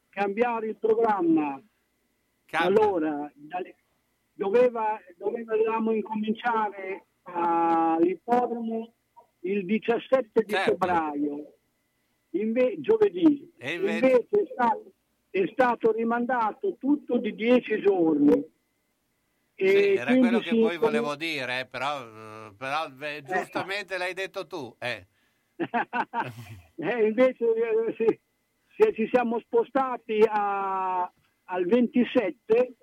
cambiare 0.08 0.68
il 0.68 0.76
programma. 0.76 1.62
Cambia. 2.46 2.82
Allora, 2.82 3.32
dalle- 3.34 3.76
doveva, 4.32 4.98
dovevamo 5.16 5.92
incominciare 5.92 7.06
all'ippodromo 7.22 8.92
il 9.40 9.64
17 9.64 10.42
di 10.42 10.52
Certo. 10.52 10.70
febbraio, 10.72 11.52
Inve- 12.30 12.80
giovedì. 12.80 13.52
E 13.58 13.74
invece- 13.74 13.94
invece 13.94 14.28
è 14.30 14.46
stato, 14.52 14.92
è 15.30 15.46
stato 15.52 15.92
rimandato 15.92 16.76
tutto 16.78 17.18
di 17.18 17.34
10 17.34 17.80
giorni. 17.80 18.52
Sì, 19.56 19.94
era 19.94 20.16
quello 20.16 20.40
che 20.40 20.50
poi 20.50 20.76
volevo 20.78 21.14
dire, 21.14 21.60
eh, 21.60 21.66
però, 21.66 22.00
eh, 22.02 22.54
però, 22.56 22.88
beh, 22.90 23.22
giustamente 23.22 23.96
l'hai 23.98 24.12
detto 24.14 24.46
tu. 24.46 24.74
eh. 24.80 25.06
Eh, 26.76 27.06
invece 27.06 27.46
sì, 27.96 28.20
se 28.76 28.92
ci 28.94 29.08
siamo 29.12 29.38
spostati 29.38 30.18
a- 30.28 31.10
al 31.44 31.64
27 31.66 32.74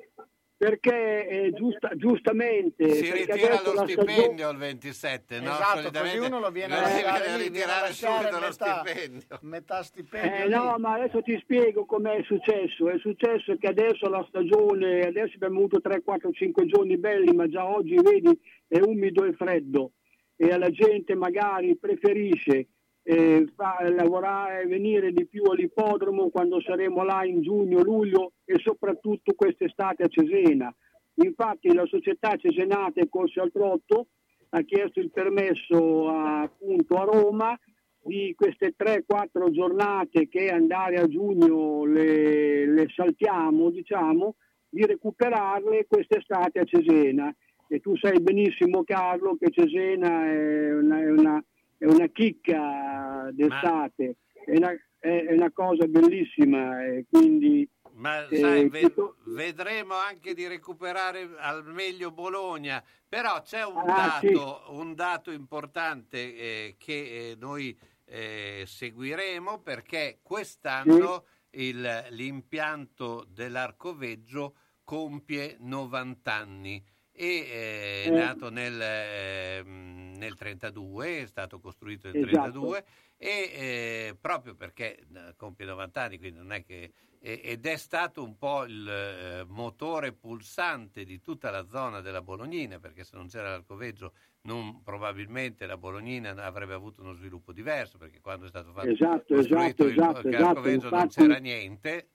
perché 0.61 1.27
eh, 1.27 1.51
giusta- 1.53 1.89
giustamente 1.95 2.87
Si 2.93 3.11
ritira 3.11 3.49
lo 3.49 3.57
stagione- 3.57 3.91
stipendio 3.93 4.49
il 4.51 4.57
27, 4.57 5.39
no? 5.39 5.53
Esatto, 5.53 5.89
così 5.99 6.17
uno 6.19 6.39
lo 6.39 6.51
viene 6.51 6.75
a 6.75 7.35
ritirare 7.35 7.91
subito 7.93 8.39
lo 8.39 8.51
stipendio. 8.51 9.39
metà 9.41 9.81
stipendio. 9.81 10.45
Eh, 10.45 10.47
no, 10.49 10.75
ma 10.77 10.93
adesso 10.93 11.23
ti 11.23 11.35
spiego 11.41 11.85
com'è 11.85 12.21
successo. 12.25 12.89
È 12.91 12.99
successo 12.99 13.55
che 13.57 13.67
adesso 13.69 14.07
la 14.07 14.23
stagione, 14.27 14.99
adesso 15.01 15.33
abbiamo 15.33 15.57
avuto 15.57 15.81
3, 15.81 16.03
4, 16.03 16.29
5 16.31 16.65
giorni 16.67 16.95
belli, 16.99 17.33
ma 17.33 17.47
già 17.47 17.65
oggi 17.67 17.95
vedi 17.95 18.29
è 18.67 18.77
umido 18.81 19.25
e 19.25 19.33
freddo 19.33 19.93
e 20.35 20.55
la 20.59 20.69
gente 20.69 21.15
magari 21.15 21.75
preferisce 21.75 22.67
eh, 23.03 23.47
fa- 23.55 23.89
lavorare, 23.89 24.65
venire 24.65 25.11
di 25.11 25.27
più 25.27 25.43
all'ippodromo 25.45 26.29
quando 26.29 26.61
saremo 26.61 27.03
là 27.03 27.25
in 27.25 27.41
giugno, 27.41 27.81
luglio 27.81 28.33
e 28.45 28.55
soprattutto 28.59 29.33
quest'estate 29.33 30.03
a 30.03 30.07
Cesena. 30.07 30.73
Infatti 31.15 31.73
la 31.73 31.85
società 31.85 32.35
Cesenate 32.37 33.09
Corsi 33.09 33.39
al 33.39 33.51
Trotto 33.51 34.07
ha 34.49 34.61
chiesto 34.61 34.99
il 34.99 35.11
permesso 35.11 36.07
a- 36.09 36.41
appunto 36.41 36.95
a 36.95 37.03
Roma 37.03 37.59
di 38.03 38.33
queste 38.35 38.73
3-4 38.75 39.49
giornate 39.51 40.27
che 40.27 40.49
andare 40.49 40.95
a 40.95 41.07
giugno 41.07 41.85
le, 41.85 42.65
le 42.65 42.87
saltiamo, 42.95 43.69
diciamo, 43.69 44.35
di 44.69 44.85
recuperarle 44.85 45.85
quest'estate 45.87 46.59
a 46.59 46.63
Cesena. 46.63 47.33
E 47.67 47.79
tu 47.79 47.95
sai 47.97 48.19
benissimo, 48.19 48.83
Carlo, 48.83 49.37
che 49.39 49.49
Cesena 49.51 50.25
è 50.25 50.73
una, 50.73 50.99
è 50.99 51.09
una- 51.09 51.43
è 51.81 51.85
una 51.87 52.07
chicca 52.09 53.27
d'estate, 53.31 54.17
è 54.45 54.55
una, 54.55 54.71
è- 54.99 55.25
è 55.25 55.33
una 55.33 55.51
cosa 55.51 55.87
bellissima. 55.87 56.85
E 56.85 57.05
quindi, 57.09 57.67
Ma 57.93 58.27
eh, 58.27 58.37
sai, 58.37 58.69
ve- 58.69 58.81
tutto- 58.81 59.17
vedremo 59.25 59.95
anche 59.95 60.35
di 60.35 60.45
recuperare 60.45 61.27
al 61.39 61.65
meglio 61.65 62.11
Bologna, 62.11 62.83
però 63.09 63.41
c'è 63.41 63.65
un, 63.65 63.77
Ah, 63.79 64.19
dato, 64.21 64.63
un 64.69 64.93
dato 64.93 65.31
importante 65.31 66.17
eh, 66.35 66.75
che 66.77 67.31
eh, 67.31 67.35
noi 67.39 67.75
eh, 68.05 68.63
seguiremo 68.67 69.59
perché 69.61 70.19
quest'anno 70.21 71.25
il- 71.51 72.05
l'impianto 72.09 73.25
dell'Arcoveggio 73.27 74.53
compie 74.83 75.55
90 75.59 76.31
anni 76.33 76.83
e 77.21 77.37
eh, 77.47 78.03
è 78.05 78.07
Eh. 78.07 78.09
nato 78.09 78.49
nel, 78.49 78.81
eh, 78.81 79.61
nel 79.63 80.35
32, 80.35 81.21
è 81.21 81.25
stato 81.27 81.59
costruito 81.59 82.07
nel 82.11 82.27
Esatto. 82.27 82.49
32 82.51 82.85
e 83.17 83.27
eh, 83.27 84.17
proprio 84.19 84.55
perché 84.55 84.97
eh, 84.97 85.33
compie 85.35 85.65
90 85.67 86.01
anni, 86.01 86.17
quindi 86.17 86.39
non 86.39 86.51
è 86.51 86.63
che 86.63 86.93
ed 87.23 87.67
è 87.67 87.77
stato 87.77 88.23
un 88.23 88.35
po' 88.35 88.63
il 88.63 88.89
eh, 88.89 89.43
motore 89.47 90.11
pulsante 90.11 91.03
di 91.03 91.21
tutta 91.21 91.51
la 91.51 91.67
zona 91.67 92.01
della 92.01 92.23
Bolognina, 92.23 92.79
perché 92.79 93.03
se 93.03 93.15
non 93.15 93.27
c'era 93.27 93.49
l'Arcoveggio 93.51 94.13
non, 94.47 94.81
probabilmente 94.81 95.67
la 95.67 95.77
Bolognina 95.77 96.31
avrebbe 96.43 96.73
avuto 96.73 97.01
uno 97.01 97.13
sviluppo 97.13 97.53
diverso, 97.53 97.99
perché 97.99 98.19
quando 98.21 98.45
è 98.45 98.49
stato 98.49 98.71
fatto 98.71 98.87
Esatto, 98.87 99.35
esatto, 99.35 99.83
il 99.85 99.91
esatto, 99.91 100.27
esatto, 100.27 100.45
Arcoveggio 100.47 100.89
non 100.89 100.99
infatti- 101.01 101.21
c'era 101.21 101.37
niente. 101.37 102.07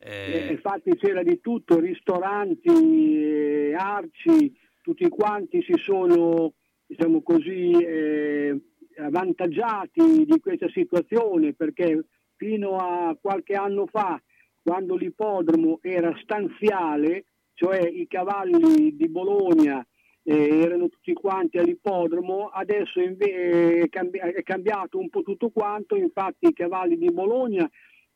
Eh, 0.00 0.46
eh, 0.48 0.52
infatti 0.52 0.96
c'era 0.96 1.22
di 1.22 1.40
tutto, 1.40 1.80
ristoranti, 1.80 2.68
eh, 2.68 3.74
arci, 3.74 4.56
tutti 4.80 5.08
quanti 5.08 5.60
si 5.62 5.74
sono, 5.76 6.52
diciamo 6.86 7.22
così, 7.22 7.72
eh, 7.72 8.56
avvantaggiati 8.96 10.24
di 10.24 10.40
questa 10.40 10.68
situazione 10.70 11.52
perché 11.52 12.04
fino 12.36 12.76
a 12.76 13.16
qualche 13.20 13.54
anno 13.54 13.86
fa, 13.86 14.20
quando 14.62 14.96
l'ippodromo 14.96 15.78
era 15.82 16.16
stanziale, 16.22 17.24
cioè 17.54 17.84
i 17.86 18.06
cavalli 18.06 18.94
di 18.96 19.08
Bologna 19.08 19.84
eh, 20.22 20.60
erano 20.60 20.88
tutti 20.88 21.12
quanti 21.14 21.58
all'ippodromo, 21.58 22.48
adesso 22.48 23.00
inve- 23.00 23.80
è, 23.80 23.88
cambi- 23.88 24.18
è 24.18 24.42
cambiato 24.42 24.98
un 24.98 25.08
po' 25.08 25.22
tutto 25.22 25.50
quanto, 25.50 25.96
infatti 25.96 26.48
i 26.48 26.52
cavalli 26.52 26.96
di 26.96 27.10
Bologna 27.10 27.68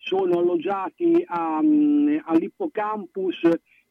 sono 0.03 0.39
alloggiati 0.39 1.23
a, 1.25 1.63
mm, 1.63 2.19
all'ippocampus 2.25 3.41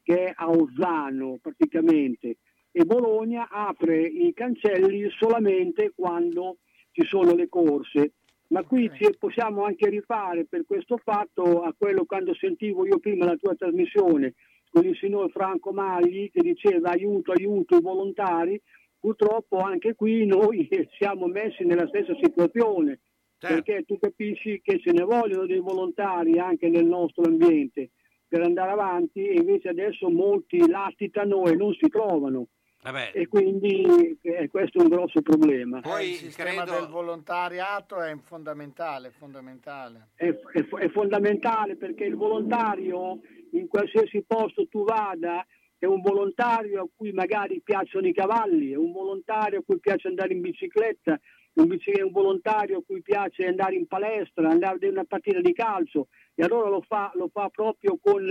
che 0.04 0.26
è 0.26 0.34
a 0.36 0.50
Ozzano 0.50 1.40
praticamente. 1.42 2.38
E 2.72 2.86
Bologna 2.86 3.48
apre 3.50 4.02
i 4.06 4.34
cancelli 4.34 5.10
solamente 5.10 5.92
quando 5.96 6.58
ci 6.92 7.06
sono 7.06 7.34
le 7.34 7.48
corse. 7.48 8.14
Ma 8.48 8.64
qui 8.64 8.92
ci 8.96 9.08
possiamo 9.18 9.64
anche 9.64 9.90
rifare 9.90 10.46
per 10.46 10.66
questo 10.66 10.98
fatto 10.98 11.62
a 11.62 11.74
quello 11.78 12.04
quando 12.04 12.34
sentivo 12.34 12.86
io 12.86 13.00
prima 13.00 13.24
la 13.24 13.38
tua 13.38 13.56
trasmissione 13.56 14.34
con 14.70 14.86
il 14.86 14.96
signor 14.98 15.30
Franco 15.32 15.72
Magli 15.72 16.30
che 16.32 16.42
diceva 16.42 16.92
aiuto, 16.92 17.32
aiuto 17.32 17.78
i 17.78 17.82
volontari, 17.82 18.62
purtroppo 19.00 19.60
anche 19.60 19.96
qui 19.96 20.26
noi 20.26 20.68
siamo 20.98 21.28
messi 21.28 21.64
nella 21.64 21.88
stessa 21.88 22.14
situazione, 22.22 23.00
perché 23.48 23.84
tu 23.86 23.98
capisci 23.98 24.62
che 24.64 24.80
ce 24.80 24.92
ne 24.92 25.04
vogliono 25.04 25.46
dei 25.46 25.60
volontari 25.60 26.38
anche 26.38 26.70
nel 26.70 26.86
nostro 26.86 27.24
ambiente 27.24 27.90
per 28.28 28.42
andare 28.42 28.72
avanti 28.72 29.26
e 29.26 29.34
invece 29.34 29.70
adesso 29.70 30.10
molti 30.10 30.66
latitano 30.68 31.46
e 31.46 31.56
non 31.56 31.74
si 31.74 31.90
trovano 31.90 32.48
vabbè, 32.84 33.12
e 33.14 33.28
quindi 33.28 34.18
eh, 34.22 34.48
questo 34.48 34.80
è 34.80 34.84
un 34.84 34.90
grosso 34.90 35.22
problema. 35.22 35.82
Eh, 35.82 36.10
il 36.10 36.16
sistema 36.16 36.64
del 36.64 36.88
volontariato 36.88 38.00
è 38.00 38.16
fondamentale, 38.24 39.12
fondamentale. 39.12 40.10
è, 40.16 40.28
è- 40.28 40.68
è 40.68 40.90
fondamentale 40.90 41.76
perché 41.76 42.06
il 42.06 42.16
volontario 42.16 43.20
in 43.54 43.68
qualsiasi 43.68 44.24
posto 44.26 44.68
tu 44.68 44.84
vada 44.84 45.46
è 45.78 45.86
un 45.88 46.00
volontario 46.02 46.84
a 46.84 46.88
cui 46.96 47.12
magari 47.12 47.60
piacciono 47.62 48.08
i 48.08 48.14
cavalli, 48.14 48.72
è 48.72 48.76
un 48.76 48.92
volontario 48.92 49.60
a 49.60 49.64
cui 49.66 49.80
piace 49.80 50.10
andare 50.10 50.32
in 50.32 50.42
bicicletta, 50.42 51.20
un, 51.54 51.78
un 52.04 52.12
volontario 52.12 52.80
a 52.80 52.84
cui 52.86 53.02
piace 53.02 53.46
andare 53.46 53.76
in 53.76 53.88
palestra, 53.88 54.50
andare 54.50 54.88
a 54.88 54.90
una 54.90 55.04
partita 55.06 55.40
di 55.42 55.54
calcio 55.54 56.08
e 56.34 56.44
allora 56.44 56.70
lo 56.70 56.82
fa, 56.82 57.12
lo 57.16 57.30
fa 57.32 57.50
proprio 57.50 57.98
con, 58.02 58.26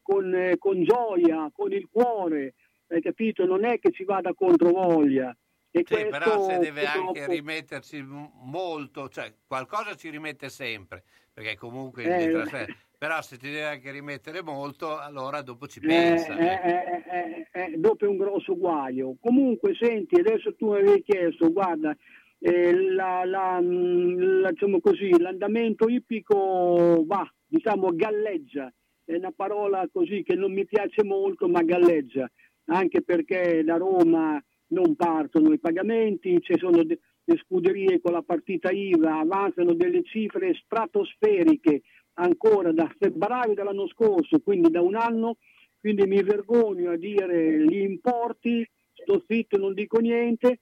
con, 0.00 0.34
eh, 0.34 0.58
con 0.58 0.82
gioia, 0.84 1.50
con 1.52 1.72
il 1.72 1.88
cuore, 1.90 2.54
hai 2.88 3.00
capito? 3.00 3.44
Non 3.46 3.64
è 3.64 3.78
che 3.78 3.90
ci 3.90 4.04
vada 4.04 4.32
contro 4.34 4.70
voglia. 4.70 5.36
E 5.74 5.82
Sì, 5.84 6.06
però 6.06 6.38
se 6.38 6.58
deve 6.58 6.84
anche 6.86 7.26
rimetterci 7.26 8.02
m- 8.02 8.30
molto, 8.34 9.08
cioè 9.08 9.34
qualcosa 9.46 9.94
ci 9.94 10.10
rimette 10.10 10.48
sempre, 10.48 11.02
perché 11.32 11.56
comunque 11.56 12.04
Eh, 12.04 12.18
li 12.18 12.30
trasfer- 12.30 12.70
però 12.98 13.20
se 13.22 13.36
ti 13.36 13.46
deve 13.50 13.64
anche 13.64 13.90
rimettere 13.90 14.42
molto, 14.42 14.96
allora 14.98 15.42
dopo 15.42 15.66
ci 15.66 15.80
Eh, 15.80 15.86
pensa. 15.86 16.36
eh, 16.38 16.60
eh, 16.70 17.02
eh, 17.10 17.48
eh, 17.72 17.76
dopo 17.78 18.04
è 18.04 18.08
un 18.08 18.16
grosso 18.16 18.56
guaio. 18.56 19.16
Comunque, 19.20 19.74
senti, 19.74 20.20
adesso 20.20 20.54
tu 20.54 20.70
mi 20.70 20.78
avevi 20.78 21.02
chiesto, 21.02 21.50
guarda, 21.50 21.96
eh, 22.44 22.74
la- 22.74 23.24
la- 23.24 23.60
mh, 23.60 24.40
la- 24.40 24.50
diciamo 24.50 24.80
così, 24.80 25.16
l'andamento 25.18 25.88
ippico 25.88 27.04
va, 27.06 27.24
diciamo, 27.46 27.94
galleggia. 27.94 28.72
È 29.04 29.14
una 29.14 29.32
parola 29.34 29.88
così 29.92 30.22
che 30.24 30.34
non 30.34 30.52
mi 30.52 30.64
piace 30.66 31.04
molto, 31.04 31.48
ma 31.48 31.62
galleggia, 31.62 32.28
anche 32.66 33.02
perché 33.02 33.62
da 33.64 33.76
Roma 33.76 34.42
non 34.68 34.96
partono 34.96 35.52
i 35.52 35.58
pagamenti, 35.58 36.40
ci 36.40 36.54
sono 36.58 36.82
de- 36.82 36.98
le 37.24 37.36
scuderie 37.36 38.00
con 38.00 38.12
la 38.12 38.22
partita 38.22 38.70
IVA, 38.70 39.18
avanzano 39.20 39.74
delle 39.74 40.02
cifre 40.02 40.54
stratosferiche 40.54 41.82
ancora 42.14 42.72
da 42.72 42.90
febbraio 42.98 43.54
dell'anno 43.54 43.86
scorso, 43.86 44.40
quindi 44.40 44.70
da 44.70 44.80
un 44.80 44.96
anno, 44.96 45.36
quindi 45.78 46.06
mi 46.06 46.22
vergogno 46.22 46.90
a 46.90 46.96
dire 46.96 47.64
gli 47.64 47.78
importi, 47.78 48.68
sto 48.94 49.22
zitto, 49.26 49.58
non 49.58 49.74
dico 49.74 49.98
niente, 50.00 50.58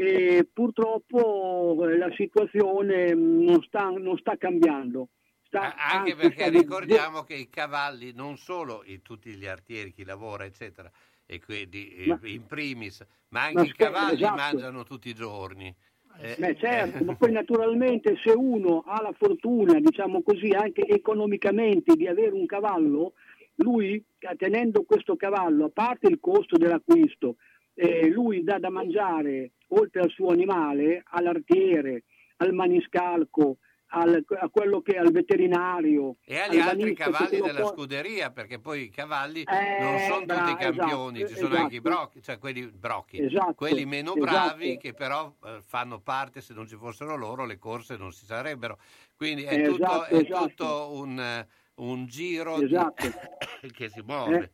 e 0.00 0.48
purtroppo 0.52 1.76
eh, 1.88 1.96
la 1.96 2.12
situazione 2.14 3.12
mh, 3.16 3.42
non 3.42 3.62
sta, 3.64 3.88
non 3.90 4.16
sta 4.16 4.36
cambiando. 4.36 5.08
Sta, 5.42 5.74
Anche 5.74 6.12
anzi, 6.12 6.14
perché 6.14 6.50
ricordiamo 6.50 7.22
che 7.24 7.34
i 7.34 7.48
cavalli, 7.48 8.12
non 8.14 8.36
solo 8.36 8.84
i- 8.84 9.02
tutti 9.02 9.34
gli 9.34 9.46
artieri, 9.46 9.92
chi 9.92 10.04
lavora, 10.04 10.44
eccetera, 10.44 10.88
e 11.26 11.40
quindi 11.40 11.94
eh, 11.94 12.06
Ma- 12.06 12.20
in 12.22 12.46
primis, 12.46 13.04
ma 13.30 13.42
anche 13.46 13.54
Ma 13.54 13.64
i 13.64 13.72
cavalli 13.74 14.14
esatto. 14.22 14.36
mangiano 14.36 14.84
tutti 14.84 15.08
i 15.08 15.14
giorni. 15.14 15.74
Eh, 16.20 16.36
Beh, 16.38 16.56
certo, 16.60 17.04
ma 17.04 17.14
poi 17.16 17.32
naturalmente 17.32 18.16
se 18.24 18.30
uno 18.30 18.84
ha 18.86 19.02
la 19.02 19.12
fortuna, 19.18 19.80
diciamo 19.80 20.22
così, 20.22 20.50
anche 20.50 20.82
economicamente 20.86 21.96
di 21.96 22.06
avere 22.06 22.30
un 22.30 22.46
cavallo, 22.46 23.14
lui 23.56 24.04
tenendo 24.36 24.84
questo 24.84 25.16
cavallo, 25.16 25.64
a 25.66 25.70
parte 25.70 26.08
il 26.08 26.20
costo 26.20 26.56
dell'acquisto, 26.56 27.36
eh, 27.74 28.08
lui 28.08 28.42
dà 28.44 28.58
da 28.58 28.70
mangiare, 28.70 29.52
oltre 29.68 30.00
al 30.00 30.10
suo 30.10 30.30
animale, 30.30 31.02
all'artiere, 31.04 32.04
al 32.38 32.52
maniscalco, 32.52 33.58
al- 33.90 34.22
a 34.38 34.48
quello 34.50 34.82
che 34.82 34.98
al 34.98 35.10
veterinario. 35.10 36.16
E 36.24 36.38
agli 36.38 36.58
al 36.58 36.68
altri 36.68 36.94
cavalli 36.94 37.40
della 37.40 37.60
por- 37.62 37.72
scuderia, 37.72 38.30
perché 38.30 38.58
poi 38.58 38.82
i 38.84 38.88
cavalli 38.90 39.42
Eh, 39.44 39.80
non 39.80 39.98
sono 40.00 40.18
tutti 40.20 40.26
bravo, 40.26 40.56
campioni, 40.56 41.22
esatto, 41.22 41.32
ci 41.34 41.38
sono 41.40 41.56
anche 41.56 41.74
i 41.74 41.78
esatto. 41.78 41.94
brocchi, 41.94 42.22
cioè 42.22 42.38
quelli 42.38 42.66
brocchi, 42.66 43.18
Esatto, 43.24 43.54
quelli 43.54 43.86
meno 43.86 44.14
esatto. 44.14 44.24
bravi 44.30 44.76
che 44.76 44.92
però 44.92 45.34
eh, 45.44 45.60
fanno 45.66 46.00
parte, 46.00 46.40
se 46.42 46.52
non 46.52 46.66
ci 46.66 46.76
fossero 46.76 47.16
loro 47.16 47.46
le 47.46 47.56
corse 47.58 47.96
non 47.96 48.12
si 48.12 48.26
sarebbero. 48.26 48.78
Quindi 49.16 49.44
è, 49.44 49.58
Esatto, 49.58 49.72
tutto, 49.76 50.04
è 50.04 50.14
esatto. 50.16 50.46
tutto 50.48 50.90
un, 50.92 51.18
eh, 51.18 51.46
un 51.76 52.06
giro 52.06 52.58
di- 52.58 52.64
Esatto. 52.66 53.06
che 53.72 53.88
si 53.88 54.02
muove. 54.04 54.36
Eh, 54.38 54.50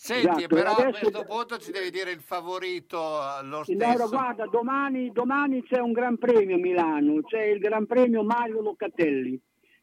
Senti, 0.00 0.28
esatto, 0.28 0.46
però 0.54 0.70
a 0.70 0.74
adesso- 0.76 1.00
questo 1.00 1.24
punto 1.24 1.58
ci 1.58 1.72
devi 1.72 1.90
dire 1.90 2.12
il 2.12 2.20
favorito 2.20 2.96
lo 3.42 3.64
stesso. 3.64 4.08
guarda, 4.08 4.46
domani, 4.46 5.10
domani 5.10 5.64
c'è 5.64 5.80
un 5.80 5.90
gran 5.90 6.16
premio 6.18 6.54
a 6.54 6.58
Milano, 6.58 7.20
c'è 7.22 7.42
il 7.46 7.58
gran 7.58 7.84
premio 7.84 8.22
Mario 8.22 8.60
Locatelli. 8.60 9.38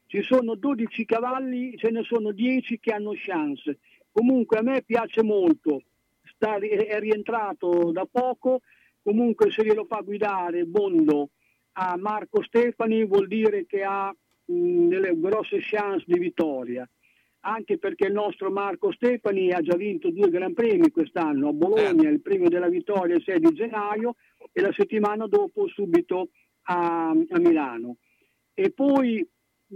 Ci 0.06 0.22
sono 0.22 0.54
12 0.54 1.04
cavalli, 1.04 1.76
ce 1.76 1.90
ne 1.90 2.02
sono 2.02 2.32
10 2.32 2.80
che 2.80 2.92
hanno 2.94 3.12
chance. 3.14 3.78
Comunque 4.10 4.56
a 4.56 4.62
me 4.62 4.82
piace 4.82 5.22
molto, 5.22 5.82
sta- 6.22 6.56
è 6.56 6.98
rientrato 6.98 7.90
da 7.92 8.06
poco, 8.10 8.60
comunque 9.02 9.50
se 9.50 9.64
glielo 9.64 9.84
fa 9.84 10.00
guidare 10.00 10.64
Bondo 10.64 11.28
a 11.72 11.94
Marco 11.98 12.42
Stefani 12.42 13.04
vuol 13.04 13.26
dire 13.28 13.66
che 13.66 13.82
ha 13.82 14.08
mh, 14.46 14.88
delle 14.88 15.12
grosse 15.20 15.58
chance 15.60 16.04
di 16.06 16.18
vittoria 16.18 16.88
anche 17.46 17.78
perché 17.78 18.06
il 18.06 18.12
nostro 18.12 18.50
Marco 18.50 18.92
Stefani 18.92 19.52
ha 19.52 19.60
già 19.60 19.76
vinto 19.76 20.10
due 20.10 20.28
Gran 20.30 20.52
Premi 20.52 20.90
quest'anno, 20.90 21.48
a 21.48 21.52
Bologna 21.52 22.10
il 22.10 22.20
premio 22.20 22.48
della 22.48 22.68
vittoria 22.68 23.14
il 23.14 23.22
6 23.22 23.38
di 23.38 23.54
gennaio 23.54 24.16
e 24.52 24.60
la 24.60 24.72
settimana 24.76 25.26
dopo 25.28 25.68
subito 25.68 26.30
a, 26.62 27.10
a 27.10 27.38
Milano. 27.38 27.98
E 28.52 28.72
poi 28.72 29.26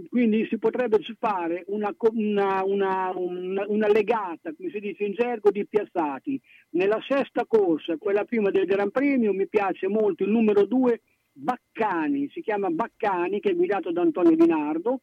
quindi 0.09 0.45
si 0.49 0.57
potrebbe 0.57 0.99
fare 1.19 1.63
una, 1.67 1.93
una, 2.11 2.63
una, 2.63 3.13
una- 3.15 3.87
legata, 3.87 4.53
come 4.53 4.69
si 4.69 4.79
dice 4.79 5.03
in 5.03 5.13
gergo, 5.13 5.51
di 5.51 5.65
piazzati. 5.67 6.39
Nella 6.71 6.99
sesta 7.07 7.45
corsa, 7.45 7.97
quella 7.97 8.23
prima 8.25 8.51
del 8.51 8.65
Gran 8.65 8.91
Premio, 8.91 9.33
mi 9.33 9.47
piace 9.47 9.87
molto 9.87 10.23
il 10.23 10.29
numero 10.29 10.65
2 10.65 11.01
Baccani, 11.33 12.29
si 12.33 12.41
chiama 12.41 12.69
Baccani, 12.69 13.39
che 13.39 13.51
è 13.51 13.55
guidato 13.55 13.91
da 13.91 14.01
Antonio 14.01 14.35
Di 14.35 14.45
Nardo, 14.45 15.01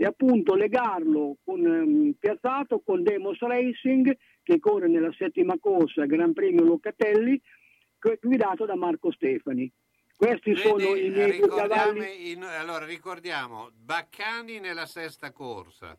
e 0.00 0.06
appunto 0.06 0.54
legarlo 0.54 1.36
con 1.44 1.62
ehm, 1.62 2.14
Piazzato 2.18 2.80
con 2.80 3.02
Demos 3.02 3.38
Racing 3.38 4.16
che 4.42 4.58
corre 4.58 4.88
nella 4.88 5.12
settima 5.12 5.58
corsa 5.60 6.06
Gran 6.06 6.32
Premio 6.32 6.64
Locatelli 6.64 7.38
guidato 8.18 8.64
da 8.64 8.76
Marco 8.76 9.12
Stefani 9.12 9.70
Questi 10.16 10.52
Vedi, 10.52 10.60
sono 10.62 10.94
i 10.96 11.10
miei 11.10 11.38
cavalli. 11.40 12.30
in- 12.30 12.44
allora, 12.44 12.86
ricordiamo 12.86 13.68
Baccani 13.74 14.58
nella 14.58 14.86
sesta 14.86 15.32
corsa. 15.32 15.94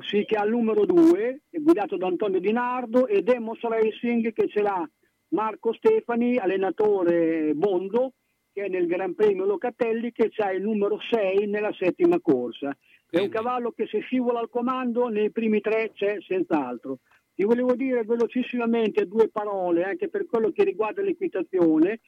Sì, 0.00 0.24
che 0.24 0.34
ha 0.34 0.44
il 0.44 0.50
numero 0.50 0.84
2, 0.84 1.42
è 1.48 1.58
guidato 1.58 1.96
da 1.96 2.08
Antonio 2.08 2.40
Di 2.40 2.50
Nardo, 2.50 3.06
e 3.06 3.22
Demos 3.22 3.60
Racing 3.60 4.32
che 4.32 4.48
ce 4.48 4.60
l'ha 4.60 4.88
Marco 5.28 5.72
Stefani, 5.72 6.36
allenatore 6.36 7.54
Bondo, 7.54 8.14
che 8.52 8.64
è 8.64 8.68
nel 8.68 8.86
Gran 8.86 9.14
Premio 9.14 9.44
Locatelli, 9.44 10.10
che 10.10 10.30
ha 10.36 10.50
il 10.50 10.62
numero 10.62 10.98
6 11.10 11.46
nella 11.46 11.72
settima 11.78 12.18
corsa. 12.20 12.76
È 13.08 13.20
un 13.20 13.28
cavallo 13.28 13.70
che 13.70 13.86
se 13.86 14.00
scivola 14.00 14.40
al 14.40 14.50
comando 14.50 15.08
nei 15.08 15.30
primi 15.30 15.60
tre 15.60 15.92
c'è 15.94 16.18
senz'altro. 16.26 16.98
Ti 17.34 17.44
volevo 17.44 17.74
dire 17.74 18.02
velocissimamente 18.02 19.06
due 19.06 19.28
parole 19.28 19.84
anche 19.84 20.08
per 20.08 20.26
quello 20.26 20.50
che 20.50 20.64
riguarda 20.64 21.02
l'equitazione, 21.02 22.00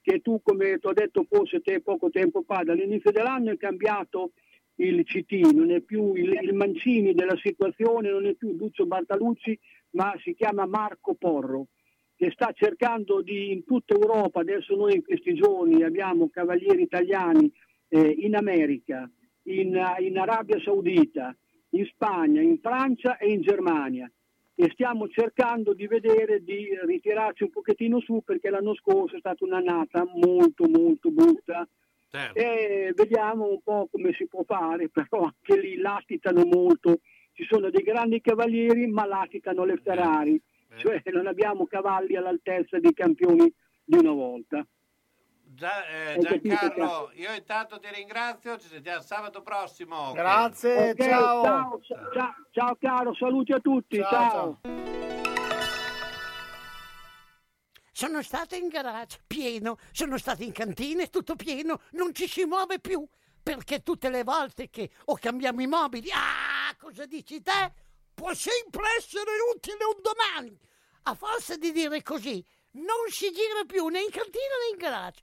che 0.00 0.20
tu, 0.20 0.40
come 0.42 0.78
ti 0.78 0.86
ho 0.86 0.92
detto 0.92 1.26
forse 1.28 1.60
te 1.60 1.80
poco 1.80 2.08
tempo 2.08 2.42
fa, 2.46 2.62
dall'inizio 2.62 3.10
dell'anno 3.10 3.50
è 3.50 3.56
cambiato 3.56 4.30
il 4.76 5.04
CT, 5.04 5.52
non 5.52 5.70
è 5.70 5.80
più 5.80 6.14
il, 6.14 6.38
il 6.42 6.54
Mancini 6.54 7.14
della 7.14 7.36
situazione, 7.36 8.10
non 8.10 8.26
è 8.26 8.34
più 8.34 8.54
Duccio 8.54 8.86
Bartalucci, 8.86 9.58
ma 9.90 10.14
si 10.22 10.34
chiama 10.34 10.66
Marco 10.66 11.14
Porro, 11.14 11.66
che 12.14 12.30
sta 12.30 12.52
cercando 12.52 13.22
di 13.22 13.52
in 13.52 13.64
tutta 13.64 13.94
Europa, 13.94 14.40
adesso 14.40 14.74
noi 14.74 14.94
in 14.94 15.04
questi 15.04 15.34
giorni 15.34 15.82
abbiamo 15.82 16.28
cavalieri 16.28 16.82
italiani 16.82 17.50
eh, 17.88 18.08
in 18.18 18.36
America, 18.36 19.10
in, 19.46 19.78
in 20.00 20.18
Arabia 20.18 20.60
Saudita, 20.60 21.34
in 21.70 21.84
Spagna, 21.86 22.40
in 22.40 22.58
Francia 22.60 23.16
e 23.18 23.30
in 23.30 23.42
Germania. 23.42 24.10
E 24.54 24.70
stiamo 24.72 25.08
cercando 25.08 25.74
di 25.74 25.86
vedere 25.86 26.42
di 26.42 26.68
ritirarci 26.86 27.42
un 27.42 27.50
pochettino 27.50 28.00
su 28.00 28.22
perché 28.24 28.48
l'anno 28.48 28.74
scorso 28.74 29.16
è 29.16 29.18
stata 29.18 29.44
un'annata 29.44 30.06
molto 30.14 30.66
molto 30.66 31.10
brutta. 31.10 31.68
E 32.32 32.92
vediamo 32.94 33.50
un 33.50 33.60
po' 33.62 33.88
come 33.90 34.14
si 34.14 34.26
può 34.26 34.42
fare, 34.44 34.88
però 34.92 35.22
anche 35.22 35.60
lì 35.60 35.76
latitano 35.76 36.44
molto, 36.46 37.00
ci 37.34 37.44
sono 37.44 37.68
dei 37.68 37.82
grandi 37.82 38.22
cavalieri 38.22 38.86
ma 38.86 39.04
latitano 39.04 39.64
le 39.64 39.76
Ferrari, 39.76 40.40
cioè 40.76 41.02
non 41.12 41.26
abbiamo 41.26 41.66
cavalli 41.66 42.16
all'altezza 42.16 42.78
dei 42.78 42.94
campioni 42.94 43.52
di 43.84 43.98
una 43.98 44.12
volta. 44.12 44.66
Gia- 45.56 45.86
eh, 45.88 46.18
Giancarlo, 46.18 47.12
io 47.14 47.32
intanto 47.32 47.78
ti 47.80 47.88
ringrazio, 47.90 48.58
ci 48.58 48.68
sentiamo 48.68 49.00
sabato 49.00 49.40
prossimo. 49.40 50.12
Grazie, 50.12 50.90
Ok, 50.90 51.02
ciao. 51.02 51.42
ciao, 51.42 51.80
ciao, 52.12 52.34
ciao 52.50 52.76
caro, 52.78 53.14
saluti 53.14 53.52
a 53.52 53.58
tutti, 53.60 53.96
Ciao, 53.96 54.10
ciao. 54.10 54.60
Sono 57.90 58.22
stata 58.22 58.54
in 58.54 58.68
garage, 58.68 59.20
pieno, 59.26 59.78
sono 59.92 60.18
stata 60.18 60.42
in 60.44 60.52
cantina, 60.52 61.06
tutto 61.06 61.34
pieno, 61.36 61.80
non 61.92 62.12
ci 62.14 62.28
si 62.28 62.44
muove 62.44 62.78
più, 62.78 63.02
perché 63.42 63.82
tutte 63.82 64.10
le 64.10 64.24
volte 64.24 64.68
che 64.68 64.90
o 65.06 65.16
cambiamo 65.16 65.62
i 65.62 65.66
mobili, 65.66 66.10
ah, 66.12 66.76
cosa 66.78 67.06
dici 67.06 67.40
te? 67.40 67.72
Può 68.12 68.34
sempre 68.34 68.82
essere 68.98 69.30
utile 69.54 69.84
un 69.84 70.02
domani. 70.02 70.58
A 71.04 71.14
forza 71.14 71.56
di 71.56 71.72
dire 71.72 72.02
così, 72.02 72.44
non 72.72 73.08
si 73.08 73.30
gira 73.32 73.64
più 73.66 73.86
né 73.86 74.00
in 74.00 74.10
cantina 74.10 74.54
né 74.62 74.72
in 74.72 74.76
garage. 74.76 75.22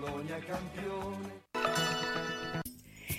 Bologna 0.00 0.38
campione. 0.38 1.42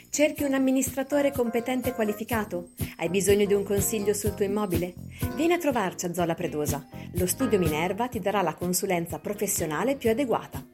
Cerchi 0.09 0.43
un 0.43 0.55
amministratore 0.55 1.31
competente 1.31 1.89
e 1.89 1.93
qualificato? 1.93 2.69
Hai 2.97 3.09
bisogno 3.09 3.45
di 3.45 3.53
un 3.53 3.63
consiglio 3.63 4.15
sul 4.15 4.33
tuo 4.33 4.45
immobile? 4.45 4.95
Vieni 5.35 5.53
a 5.53 5.59
trovarci 5.59 6.07
a 6.07 6.13
Zola 6.13 6.33
Predosa. 6.33 6.83
Lo 7.13 7.27
Studio 7.27 7.59
Minerva 7.59 8.07
ti 8.07 8.19
darà 8.19 8.41
la 8.41 8.55
consulenza 8.55 9.19
professionale 9.19 9.95
più 9.95 10.09
adeguata. 10.09 10.65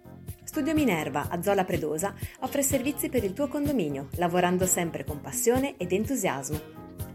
Studio 0.46 0.74
Minerva 0.74 1.28
a 1.30 1.42
Zola 1.42 1.66
Predosa 1.66 2.16
offre 2.40 2.64
servizi 2.64 3.10
per 3.10 3.26
il 3.26 3.34
tuo 3.34 3.50
condominio, 3.50 4.08
lavorando 4.16 4.66
sempre 4.66 5.04
con 5.04 5.20
passione 5.20 5.76
ed 5.78 5.92
entusiasmo. 5.92 6.58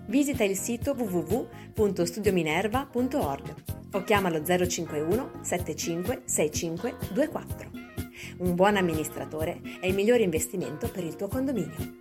Visita 0.06 0.44
il 0.44 0.58
sito 0.58 0.92
www.studiominerva.org 0.92 3.54
o 3.92 4.04
chiamalo 4.04 4.44
051 4.44 5.30
75 5.40 6.22
65 6.26 6.96
24. 7.14 7.91
Un 8.38 8.54
buon 8.54 8.76
amministratore 8.76 9.60
è 9.80 9.86
il 9.86 9.94
migliore 9.94 10.22
investimento 10.22 10.88
per 10.88 11.04
il 11.04 11.16
tuo 11.16 11.28
condominio. 11.28 12.00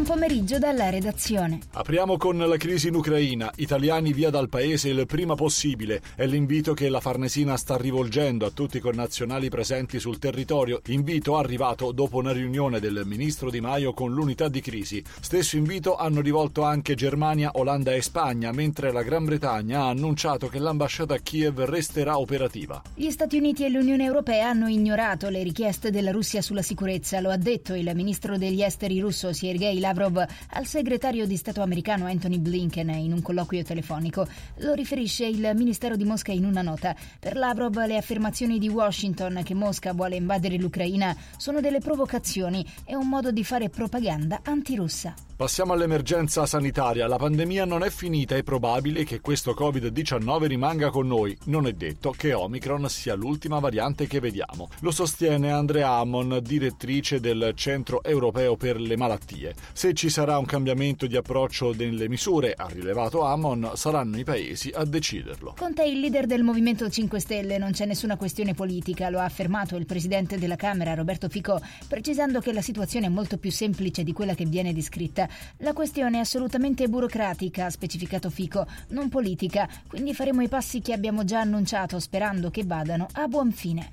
Buon 0.00 0.18
pomeriggio 0.18 0.58
dalla 0.58 0.88
redazione. 0.88 1.58
Apriamo 1.74 2.16
con 2.16 2.38
la 2.38 2.56
crisi 2.56 2.88
in 2.88 2.94
Ucraina. 2.94 3.52
Italiani 3.56 4.14
via 4.14 4.30
dal 4.30 4.48
paese 4.48 4.88
il 4.88 5.04
prima 5.04 5.34
possibile. 5.34 6.00
È 6.16 6.24
l'invito 6.24 6.72
che 6.72 6.88
la 6.88 7.00
Farnesina 7.00 7.58
sta 7.58 7.76
rivolgendo 7.76 8.46
a 8.46 8.50
tutti 8.50 8.78
i 8.78 8.80
connazionali 8.80 9.50
presenti 9.50 10.00
sul 10.00 10.18
territorio. 10.18 10.80
Invito 10.86 11.36
arrivato 11.36 11.92
dopo 11.92 12.16
una 12.16 12.32
riunione 12.32 12.80
del 12.80 13.02
ministro 13.04 13.50
Di 13.50 13.60
Maio 13.60 13.92
con 13.92 14.14
l'unità 14.14 14.48
di 14.48 14.62
crisi. 14.62 15.04
Stesso 15.20 15.58
invito 15.58 15.96
hanno 15.96 16.22
rivolto 16.22 16.62
anche 16.62 16.94
Germania, 16.94 17.50
Olanda 17.56 17.92
e 17.92 18.00
Spagna, 18.00 18.52
mentre 18.52 18.92
la 18.92 19.02
Gran 19.02 19.26
Bretagna 19.26 19.82
ha 19.82 19.88
annunciato 19.90 20.48
che 20.48 20.60
l'ambasciata 20.60 21.12
a 21.12 21.18
Kiev 21.18 21.60
resterà 21.64 22.18
operativa. 22.18 22.82
Gli 22.94 23.10
Stati 23.10 23.36
Uniti 23.36 23.66
e 23.66 23.68
l'Unione 23.68 24.04
Europea 24.04 24.48
hanno 24.48 24.68
ignorato 24.68 25.28
le 25.28 25.42
richieste 25.42 25.90
della 25.90 26.10
Russia 26.10 26.40
sulla 26.40 26.62
sicurezza, 26.62 27.20
lo 27.20 27.28
ha 27.28 27.36
detto 27.36 27.74
il 27.74 27.90
ministro 27.94 28.38
degli 28.38 28.62
esteri 28.62 28.98
russo 28.98 29.34
Sergei 29.34 29.74
Lavrov 29.74 29.88
al 29.92 30.66
segretario 30.66 31.26
di 31.26 31.36
Stato 31.36 31.62
americano 31.62 32.06
Anthony 32.06 32.38
Blinken 32.38 32.90
in 32.90 33.12
un 33.12 33.22
colloquio 33.22 33.62
telefonico. 33.62 34.26
Lo 34.58 34.74
riferisce 34.74 35.26
il 35.26 35.50
Ministero 35.54 35.96
di 35.96 36.04
Mosca 36.04 36.32
in 36.32 36.44
una 36.44 36.62
nota. 36.62 36.94
Per 37.18 37.36
Lavrov 37.36 37.84
le 37.86 37.96
affermazioni 37.96 38.58
di 38.58 38.68
Washington 38.68 39.42
che 39.44 39.54
Mosca 39.54 39.92
vuole 39.92 40.16
invadere 40.16 40.56
l'Ucraina 40.56 41.16
sono 41.36 41.60
delle 41.60 41.80
provocazioni 41.80 42.64
e 42.84 42.94
un 42.94 43.08
modo 43.08 43.30
di 43.30 43.44
fare 43.44 43.68
propaganda 43.68 44.40
antirussa. 44.44 45.29
Passiamo 45.40 45.72
all'emergenza 45.72 46.44
sanitaria. 46.44 47.06
La 47.06 47.16
pandemia 47.16 47.64
non 47.64 47.82
è 47.82 47.88
finita, 47.88 48.36
è 48.36 48.42
probabile 48.42 49.04
che 49.04 49.22
questo 49.22 49.54
Covid-19 49.58 50.44
rimanga 50.44 50.90
con 50.90 51.06
noi. 51.06 51.34
Non 51.44 51.66
è 51.66 51.72
detto 51.72 52.10
che 52.10 52.34
Omicron 52.34 52.90
sia 52.90 53.14
l'ultima 53.14 53.58
variante 53.58 54.06
che 54.06 54.20
vediamo. 54.20 54.68
Lo 54.80 54.90
sostiene 54.90 55.50
Andrea 55.50 55.92
Ammon, 55.92 56.40
direttrice 56.42 57.20
del 57.20 57.52
Centro 57.54 58.04
Europeo 58.04 58.56
per 58.56 58.78
le 58.78 58.98
Malattie. 58.98 59.54
Se 59.72 59.94
ci 59.94 60.10
sarà 60.10 60.36
un 60.36 60.44
cambiamento 60.44 61.06
di 61.06 61.16
approccio 61.16 61.72
delle 61.72 62.06
misure, 62.10 62.52
ha 62.52 62.66
rilevato 62.66 63.22
Ammon, 63.22 63.70
saranno 63.76 64.18
i 64.18 64.24
paesi 64.24 64.70
a 64.74 64.84
deciderlo. 64.84 65.54
Conte 65.56 65.84
è 65.84 65.86
il 65.86 66.00
leader 66.00 66.26
del 66.26 66.42
Movimento 66.42 66.86
5 66.90 67.18
Stelle, 67.18 67.56
non 67.56 67.70
c'è 67.70 67.86
nessuna 67.86 68.18
questione 68.18 68.52
politica, 68.52 69.08
lo 69.08 69.20
ha 69.20 69.24
affermato 69.24 69.76
il 69.76 69.86
presidente 69.86 70.38
della 70.38 70.56
Camera 70.56 70.92
Roberto 70.92 71.30
Fico, 71.30 71.58
precisando 71.88 72.40
che 72.40 72.52
la 72.52 72.60
situazione 72.60 73.06
è 73.06 73.08
molto 73.08 73.38
più 73.38 73.50
semplice 73.50 74.04
di 74.04 74.12
quella 74.12 74.34
che 74.34 74.44
viene 74.44 74.74
descritta. 74.74 75.28
La 75.58 75.72
questione 75.72 76.18
è 76.18 76.20
assolutamente 76.20 76.88
burocratica, 76.88 77.66
ha 77.66 77.70
specificato 77.70 78.30
Fico, 78.30 78.66
non 78.88 79.08
politica, 79.08 79.68
quindi 79.88 80.14
faremo 80.14 80.42
i 80.42 80.48
passi 80.48 80.80
che 80.80 80.92
abbiamo 80.92 81.24
già 81.24 81.40
annunciato 81.40 81.98
sperando 81.98 82.50
che 82.50 82.64
vadano 82.64 83.06
a 83.12 83.26
buon 83.26 83.52
fine. 83.52 83.90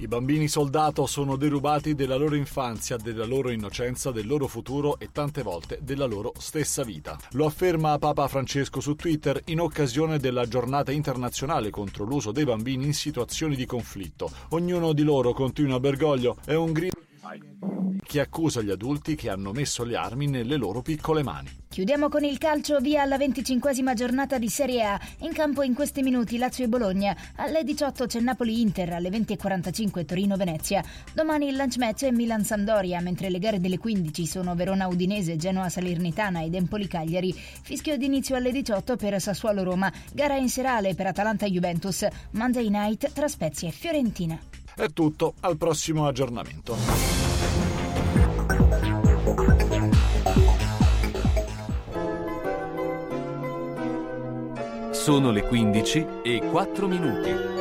I 0.00 0.06
bambini 0.06 0.46
soldato 0.46 1.06
sono 1.06 1.34
derubati 1.34 1.96
della 1.96 2.14
loro 2.14 2.36
infanzia, 2.36 2.96
della 2.96 3.24
loro 3.24 3.50
innocenza, 3.50 4.12
del 4.12 4.28
loro 4.28 4.46
futuro 4.46 4.96
e 5.00 5.08
tante 5.10 5.42
volte 5.42 5.80
della 5.82 6.04
loro 6.04 6.32
stessa 6.38 6.84
vita. 6.84 7.18
Lo 7.32 7.46
afferma 7.46 7.98
Papa 7.98 8.28
Francesco 8.28 8.78
su 8.78 8.94
Twitter 8.94 9.42
in 9.46 9.58
occasione 9.58 10.20
della 10.20 10.46
giornata 10.46 10.92
internazionale 10.92 11.70
contro 11.70 12.04
l'uso 12.04 12.30
dei 12.30 12.44
bambini 12.44 12.84
in 12.84 12.94
situazioni 12.94 13.56
di 13.56 13.66
conflitto. 13.66 14.30
Ognuno 14.50 14.92
di 14.92 15.02
loro, 15.02 15.32
continua 15.32 15.80
Bergoglio, 15.80 16.36
è 16.44 16.54
un 16.54 16.70
grido 16.70 17.07
che 18.08 18.20
accusa 18.20 18.62
gli 18.62 18.70
adulti 18.70 19.14
che 19.14 19.28
hanno 19.28 19.52
messo 19.52 19.84
le 19.84 19.96
armi 19.96 20.26
nelle 20.26 20.56
loro 20.56 20.80
piccole 20.80 21.22
mani. 21.22 21.50
Chiudiamo 21.68 22.08
con 22.08 22.24
il 22.24 22.38
calcio 22.38 22.80
via 22.80 23.02
alla 23.02 23.18
venticinquesima 23.18 23.92
giornata 23.92 24.38
di 24.38 24.48
Serie 24.48 24.82
A. 24.82 25.00
In 25.20 25.32
campo 25.32 25.62
in 25.62 25.74
questi 25.74 26.02
minuti 26.02 26.38
Lazio 26.38 26.64
e 26.64 26.68
Bologna. 26.68 27.14
Alle 27.36 27.62
18 27.62 28.06
c'è 28.06 28.20
Napoli-Inter, 28.20 28.94
alle 28.94 29.10
20.45 29.10 30.06
Torino-Venezia. 30.06 30.82
Domani 31.12 31.48
il 31.48 31.56
lunch 31.56 31.76
match 31.76 32.04
è 32.04 32.10
Milan-Sampdoria, 32.10 33.00
mentre 33.00 33.28
le 33.28 33.38
gare 33.38 33.60
delle 33.60 33.78
15 33.78 34.26
sono 34.26 34.54
Verona-Udinese, 34.54 35.36
Genoa-Salernitana 35.36 36.42
ed 36.42 36.54
Empoli-Cagliari. 36.54 37.32
Fischio 37.34 37.96
d'inizio 37.98 38.36
alle 38.36 38.50
18 38.50 38.96
per 38.96 39.20
Sassuolo-Roma. 39.20 39.92
Gara 40.14 40.36
in 40.36 40.48
serale 40.48 40.94
per 40.94 41.08
Atalanta-Juventus. 41.08 42.06
Monday 42.32 42.70
night 42.70 43.12
tra 43.12 43.28
Spezia 43.28 43.68
e 43.68 43.72
Fiorentina. 43.72 44.57
È 44.78 44.92
tutto, 44.92 45.34
al 45.40 45.56
prossimo 45.56 46.06
aggiornamento. 46.06 46.76
Sono 54.92 55.32
le 55.32 55.42
15 55.42 56.06
e 56.22 56.42
4 56.48 56.86
minuti. 56.86 57.57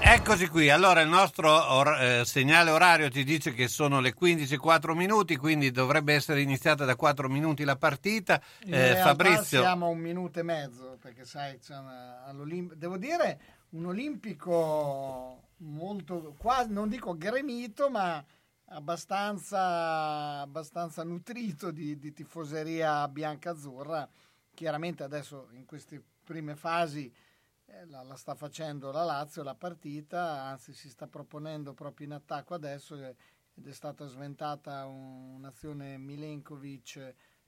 Eccoci 0.00 0.48
qui, 0.48 0.70
allora 0.70 1.00
il 1.00 1.08
nostro 1.08 1.50
or- 1.50 2.00
eh, 2.00 2.24
segnale 2.24 2.70
orario 2.70 3.10
ti 3.10 3.24
dice 3.24 3.52
che 3.52 3.68
sono 3.68 4.00
le 4.00 4.14
15 4.14 4.54
e 4.54 4.56
4 4.58 4.94
minuti, 4.94 5.36
quindi 5.36 5.70
dovrebbe 5.70 6.14
essere 6.14 6.40
iniziata 6.40 6.84
da 6.84 6.96
4 6.96 7.28
minuti 7.28 7.64
la 7.64 7.76
partita. 7.76 8.40
Eh, 8.60 8.96
Fabrizio, 8.96 9.60
siamo 9.60 9.86
a 9.86 9.88
un 9.90 9.98
minuto 9.98 10.38
e 10.38 10.42
mezzo, 10.42 10.96
perché 11.00 11.24
sai, 11.24 11.58
c'è 11.58 11.76
una- 11.76 12.32
devo 12.74 12.96
dire 12.96 13.40
un 13.70 13.86
olimpico 13.86 15.48
molto, 15.58 16.34
quasi, 16.38 16.72
non 16.72 16.88
dico 16.88 17.16
gremito, 17.16 17.90
ma 17.90 18.22
abbastanza, 18.70 20.40
abbastanza 20.40 21.02
nutrito 21.04 21.70
di, 21.70 21.98
di 21.98 22.12
tifoseria 22.12 23.06
bianca-azzurra. 23.08 24.08
Chiaramente 24.54 25.02
adesso 25.02 25.48
in 25.52 25.64
queste 25.66 26.02
prime 26.24 26.54
fasi 26.56 27.12
eh, 27.68 27.86
la, 27.86 28.02
la 28.02 28.16
sta 28.16 28.34
facendo 28.34 28.90
la 28.90 29.04
Lazio 29.04 29.42
la 29.42 29.54
partita, 29.54 30.42
anzi 30.42 30.72
si 30.72 30.88
sta 30.88 31.06
proponendo 31.06 31.74
proprio 31.74 32.06
in 32.06 32.12
attacco 32.12 32.54
adesso 32.54 32.94
eh, 32.96 33.14
ed 33.54 33.66
è 33.66 33.72
stata 33.72 34.06
sventata 34.06 34.86
un- 34.86 35.34
un'azione 35.36 35.98
Milenkovic 35.98 36.96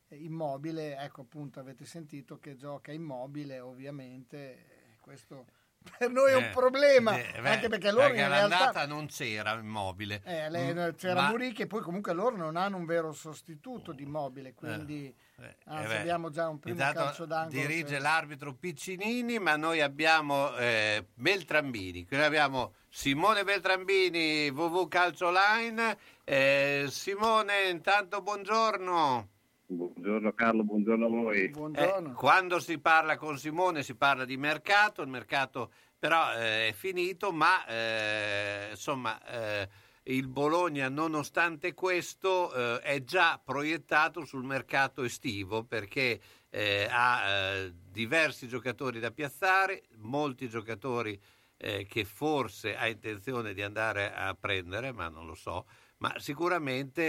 eh, 0.09 0.17
immobile, 0.17 0.97
ecco 0.97 1.23
appunto 1.23 1.61
avete 1.61 1.85
sentito 1.85 2.39
che 2.39 2.57
gioca 2.57 2.93
immobile 2.93 3.61
ovviamente, 3.61 4.97
questo 5.01 5.47
per 5.99 6.11
noi 6.11 6.31
è 6.33 6.37
un 6.37 6.45
eh, 6.45 6.51
problema, 6.51 7.17
eh, 7.17 7.41
beh, 7.41 7.49
anche 7.49 7.69
perché 7.69 7.91
loro 7.91 8.13
in 8.13 8.21
all'andata 8.21 8.73
realtà... 8.73 8.87
non 8.87 9.07
c'era 9.07 9.55
immobile. 9.55 10.21
Eh, 10.25 10.51
le- 10.51 10.75
Mm, 10.75 10.95
c'era 10.97 11.23
ma- 11.23 11.29
Murichi 11.31 11.63
e 11.63 11.67
poi 11.67 11.81
comunque 11.81 12.13
loro 12.13 12.37
non 12.37 12.57
hanno 12.57 12.77
un 12.77 12.85
vero 12.85 13.13
sostituto 13.13 13.93
di 13.93 14.03
immobile, 14.03 14.53
quindi 14.55 15.13
eh, 15.41 15.57
anzi 15.65 15.95
abbiamo 15.95 16.29
già 16.31 16.49
un 16.49 16.59
primo 16.59 16.77
Intanto 16.77 17.01
calcio 17.01 17.25
d'angolo. 17.25 17.61
dirige 17.61 17.95
che- 17.95 17.99
l'arbitro 17.99 18.55
Piccinini, 18.55 19.39
ma 19.39 19.57
noi 19.57 19.81
abbiamo 19.81 20.55
eh, 20.57 21.07
Beltrambini. 21.15 22.07
Quindi 22.07 22.27
abbiamo 22.27 22.75
Simone 22.91 23.43
Beltrambini, 23.43 24.49
WW 24.51 24.87
Calcio 24.89 25.31
Line. 25.31 25.97
Eh, 26.25 26.87
Simone, 26.91 27.69
intanto 27.71 28.21
buongiorno. 28.21 29.30
Buongiorno 29.73 30.33
Carlo, 30.33 30.65
buongiorno 30.65 31.07
a 31.07 31.09
voi. 31.09 31.53
Eh, 31.75 32.13
quando 32.17 32.59
si 32.59 32.81
parla 32.81 33.17
con 33.17 33.39
Simone 33.39 33.85
si 33.85 33.95
parla 33.95 34.25
di 34.25 34.37
mercato, 34.37 35.01
il 35.01 35.09
mercato 35.09 35.71
però 35.97 36.35
eh, 36.35 36.69
è 36.69 36.73
finito, 36.73 37.31
ma 37.31 37.65
eh, 37.67 38.71
insomma 38.71 39.23
eh, 39.27 39.69
il 40.05 40.27
Bologna 40.27 40.89
nonostante 40.89 41.73
questo 41.73 42.53
eh, 42.53 42.81
è 42.81 43.05
già 43.05 43.41
proiettato 43.43 44.25
sul 44.25 44.43
mercato 44.43 45.05
estivo 45.05 45.63
perché 45.63 46.21
eh, 46.51 46.89
ha 46.91 47.29
eh, 47.29 47.73
diversi 47.93 48.49
giocatori 48.49 48.99
da 48.99 49.13
piazzare, 49.13 49.85
molti 49.99 50.49
giocatori 50.49 51.17
eh, 51.57 51.87
che 51.87 52.05
forse 52.05 52.77
ha 52.77 52.89
intenzione 52.89 53.55
di 53.55 53.63
andare 53.63 54.13
a 54.13 54.35
prendere, 54.35 54.91
ma 54.91 55.09
non 55.09 55.27
lo 55.27 55.35
so, 55.35 55.67
ma 56.01 56.19
sicuramente 56.19 57.03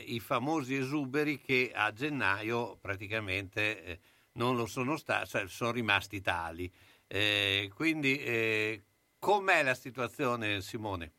eh, 0.00 0.04
i 0.06 0.20
famosi 0.20 0.76
esuberi 0.76 1.40
che 1.40 1.72
a 1.74 1.92
gennaio 1.92 2.76
praticamente 2.76 3.84
eh, 3.84 4.00
non 4.32 4.56
lo 4.56 4.66
sono 4.66 4.96
stati, 4.96 5.28
cioè 5.28 5.48
sono 5.48 5.72
rimasti 5.72 6.20
tali. 6.20 6.72
Eh, 7.06 7.70
quindi 7.74 8.18
eh, 8.18 8.84
com'è 9.18 9.62
la 9.62 9.74
situazione 9.74 10.60
Simone? 10.62 11.12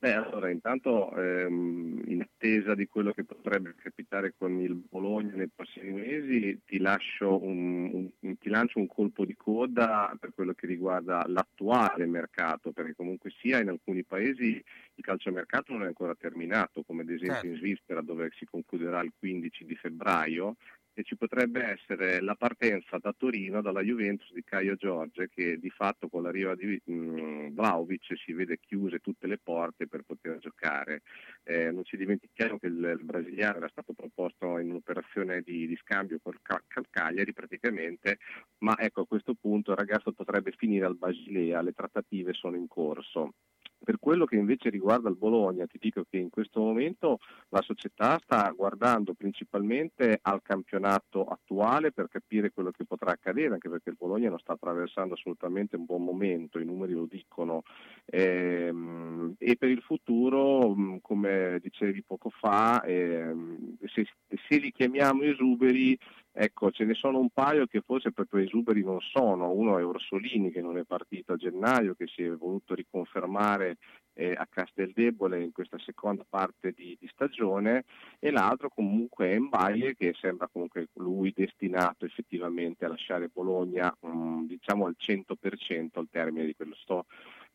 Beh, 0.00 0.12
allora, 0.12 0.48
intanto 0.48 1.12
ehm, 1.16 2.02
in 2.06 2.20
attesa 2.20 2.76
di 2.76 2.86
quello 2.86 3.10
che 3.12 3.24
potrebbe 3.24 3.74
capitare 3.74 4.32
con 4.38 4.60
il 4.60 4.76
Bologna 4.76 5.34
nei 5.34 5.48
prossimi 5.52 5.90
mesi, 5.90 6.60
ti, 6.64 6.78
lascio 6.78 7.42
un, 7.42 8.08
un- 8.20 8.38
ti 8.38 8.48
lancio 8.48 8.78
un 8.78 8.86
colpo 8.86 9.24
di 9.24 9.34
coda 9.34 10.14
per 10.16 10.32
quello 10.32 10.52
che 10.54 10.68
riguarda 10.68 11.24
l'attuale 11.26 12.06
mercato, 12.06 12.70
perché 12.70 12.94
comunque 12.94 13.30
sia 13.40 13.58
in 13.60 13.70
alcuni 13.70 14.04
paesi 14.04 14.62
il 14.94 15.04
calciomercato 15.04 15.72
non 15.72 15.82
è 15.82 15.86
ancora 15.86 16.14
terminato, 16.14 16.84
come 16.84 17.02
ad 17.02 17.10
esempio 17.10 17.48
Certo. 17.48 17.48
in 17.48 17.56
Svizzera 17.56 18.00
dove 18.00 18.30
si 18.36 18.44
concluderà 18.44 19.02
il 19.02 19.12
15 19.18 19.64
di 19.64 19.74
febbraio 19.74 20.54
e 20.98 21.04
ci 21.04 21.16
potrebbe 21.16 21.62
essere 21.62 22.20
la 22.20 22.34
partenza 22.34 22.98
da 22.98 23.14
Torino 23.16 23.62
dalla 23.62 23.82
Juventus 23.82 24.32
di 24.32 24.42
Caio 24.42 24.74
Giorge 24.74 25.28
che 25.28 25.56
di 25.56 25.70
fatto 25.70 26.08
con 26.08 26.24
l'arrivo 26.24 26.56
di 26.56 26.82
mm, 26.90 27.54
Vlaovic 27.54 28.18
si 28.18 28.32
vede 28.32 28.58
chiuse 28.58 28.98
tutte 28.98 29.28
le 29.28 29.38
porte 29.38 29.86
per 29.86 30.02
poter 30.02 30.38
giocare. 30.38 31.02
Eh, 31.44 31.70
non 31.70 31.84
ci 31.84 31.96
dimentichiamo 31.96 32.58
che 32.58 32.66
il, 32.66 32.96
il 32.98 33.04
brasiliano 33.04 33.58
era 33.58 33.68
stato 33.68 33.92
proposto 33.92 34.58
in 34.58 34.70
un'operazione 34.70 35.42
di, 35.42 35.68
di 35.68 35.76
scambio 35.76 36.18
col 36.20 36.40
Ca- 36.42 36.64
col 36.68 36.86
Cagliari 36.90 37.32
praticamente, 37.32 38.18
ma 38.58 38.76
ecco 38.76 39.02
a 39.02 39.06
questo 39.06 39.34
punto 39.40 39.70
il 39.70 39.76
ragazzo 39.76 40.10
potrebbe 40.10 40.50
finire 40.56 40.84
al 40.84 40.96
Basilea, 40.96 41.62
le 41.62 41.72
trattative 41.74 42.32
sono 42.32 42.56
in 42.56 42.66
corso. 42.66 43.34
Per 43.80 43.98
quello 44.00 44.24
che 44.26 44.36
invece 44.36 44.70
riguarda 44.70 45.08
il 45.08 45.16
Bologna, 45.16 45.66
ti 45.66 45.78
dico 45.80 46.04
che 46.10 46.18
in 46.18 46.30
questo 46.30 46.60
momento 46.60 47.18
la 47.50 47.62
società 47.62 48.18
sta 48.22 48.50
guardando 48.50 49.14
principalmente 49.14 50.18
al 50.20 50.42
campionato 50.42 51.24
attuale 51.24 51.92
per 51.92 52.08
capire 52.08 52.50
quello 52.50 52.70
che 52.70 52.84
potrà 52.84 53.12
accadere, 53.12 53.54
anche 53.54 53.68
perché 53.70 53.90
il 53.90 53.96
Bologna 53.96 54.28
non 54.30 54.38
sta 54.40 54.52
attraversando 54.54 55.14
assolutamente 55.14 55.76
un 55.76 55.84
buon 55.84 56.02
momento, 56.02 56.58
i 56.58 56.64
numeri 56.64 56.92
lo 56.92 57.06
dicono. 57.08 57.62
Ehm, 58.06 59.34
e 59.38 59.56
per 59.56 59.70
il 59.70 59.80
futuro, 59.80 60.74
mh, 60.74 60.98
come 61.00 61.58
dicevi 61.62 62.02
poco 62.02 62.30
fa, 62.30 62.82
ehm, 62.82 63.76
se 63.86 64.56
li 64.58 64.72
chiamiamo 64.72 65.22
esuberi, 65.22 65.96
Ecco, 66.32 66.70
ce 66.70 66.84
ne 66.84 66.94
sono 66.94 67.18
un 67.18 67.30
paio 67.30 67.66
che 67.66 67.80
forse 67.80 68.12
proprio 68.12 68.44
esuberi 68.44 68.84
non 68.84 69.00
sono. 69.00 69.50
Uno 69.50 69.78
è 69.78 69.84
Orsolini 69.84 70.50
che 70.50 70.60
non 70.60 70.78
è 70.78 70.84
partito 70.84 71.32
a 71.32 71.36
gennaio, 71.36 71.94
che 71.94 72.06
si 72.06 72.22
è 72.22 72.30
voluto 72.30 72.74
riconfermare 72.74 73.78
eh, 74.18 74.34
a 74.36 74.46
Casteldebole 74.48 75.42
in 75.42 75.52
questa 75.52 75.78
seconda 75.78 76.24
parte 76.28 76.72
di, 76.72 76.96
di 77.00 77.08
stagione 77.12 77.84
e 78.18 78.30
l'altro 78.30 78.68
comunque 78.68 79.30
è 79.30 79.38
Mbaye 79.38 79.94
che 79.94 80.14
sembra 80.20 80.48
comunque 80.48 80.88
lui 80.94 81.32
destinato 81.34 82.04
effettivamente 82.04 82.84
a 82.84 82.88
lasciare 82.88 83.30
Bologna 83.32 83.94
mh, 84.00 84.46
diciamo 84.46 84.86
al 84.86 84.96
100% 84.98 85.88
al 85.92 86.08
termine 86.10 86.46
di 86.46 86.54
questo 86.54 87.06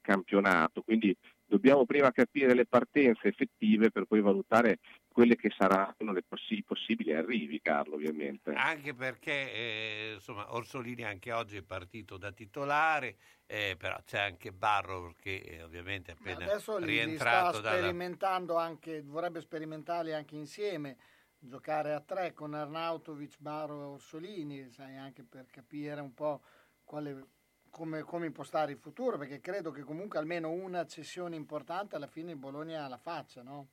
campionato. 0.04 0.84
Quindi 0.84 1.16
dobbiamo 1.46 1.86
prima 1.86 2.12
capire 2.12 2.54
le 2.54 2.66
partenze 2.66 3.30
effettive 3.30 3.90
per 3.90 4.06
poi 4.06 4.22
valutare 4.22 4.80
quelle 5.08 5.36
che 5.36 5.52
saranno 5.56 6.12
le 6.12 6.24
possi- 6.28 6.64
possibili 6.64 7.14
arrivi, 7.14 7.62
Carlo, 7.62 7.96
ovviamente. 7.96 8.52
Anche 8.54 8.94
perché 8.94 9.54
eh, 9.54 10.12
insomma, 10.16 10.54
Orsolini 10.54 11.04
anche 11.04 11.32
oggi 11.32 11.58
è 11.58 11.62
partito 11.62 12.18
da 12.18 12.32
titolare, 12.32 13.16
eh, 13.46 13.76
però 13.78 13.96
c'è 14.04 14.20
anche 14.20 14.52
Barrow 14.52 15.14
che 15.14 15.36
eh, 15.38 15.64
ovviamente 15.64 16.12
è 16.12 16.16
appena 16.20 16.46
Adesso 16.46 16.78
li 16.78 16.84
sta 16.84 17.04
rientrato 17.04 17.60
dalla... 17.62 17.78
sperimentando 17.78 18.58
anche, 18.58 19.02
vorrebbe 19.04 19.40
sperimentarli 19.40 20.14
anche 20.14 20.36
insieme, 20.36 20.98
giocare 21.38 21.94
a 21.94 22.02
tre 22.02 22.34
con 22.34 22.54
Arnautovic, 22.54 23.36
Barrow 23.38 23.82
e 23.82 23.86
Orsolini, 23.94 24.70
sai, 24.72 24.98
anche 24.98 25.24
per 25.24 25.46
capire 25.52 26.02
un 26.02 26.14
po' 26.14 26.42
quale, 26.84 27.28
come, 27.74 28.04
come 28.04 28.28
impostare 28.28 28.72
il 28.72 28.78
futuro, 28.78 29.18
perché 29.18 29.40
credo 29.40 29.72
che 29.72 29.82
comunque 29.82 30.20
almeno 30.20 30.52
una 30.52 30.86
cessione 30.86 31.36
importante 31.36 31.96
alla 31.96 32.06
fine 32.06 32.30
il 32.30 32.38
Bologna 32.38 32.88
la 32.88 33.00
faccia, 33.00 33.42
no? 33.42 33.70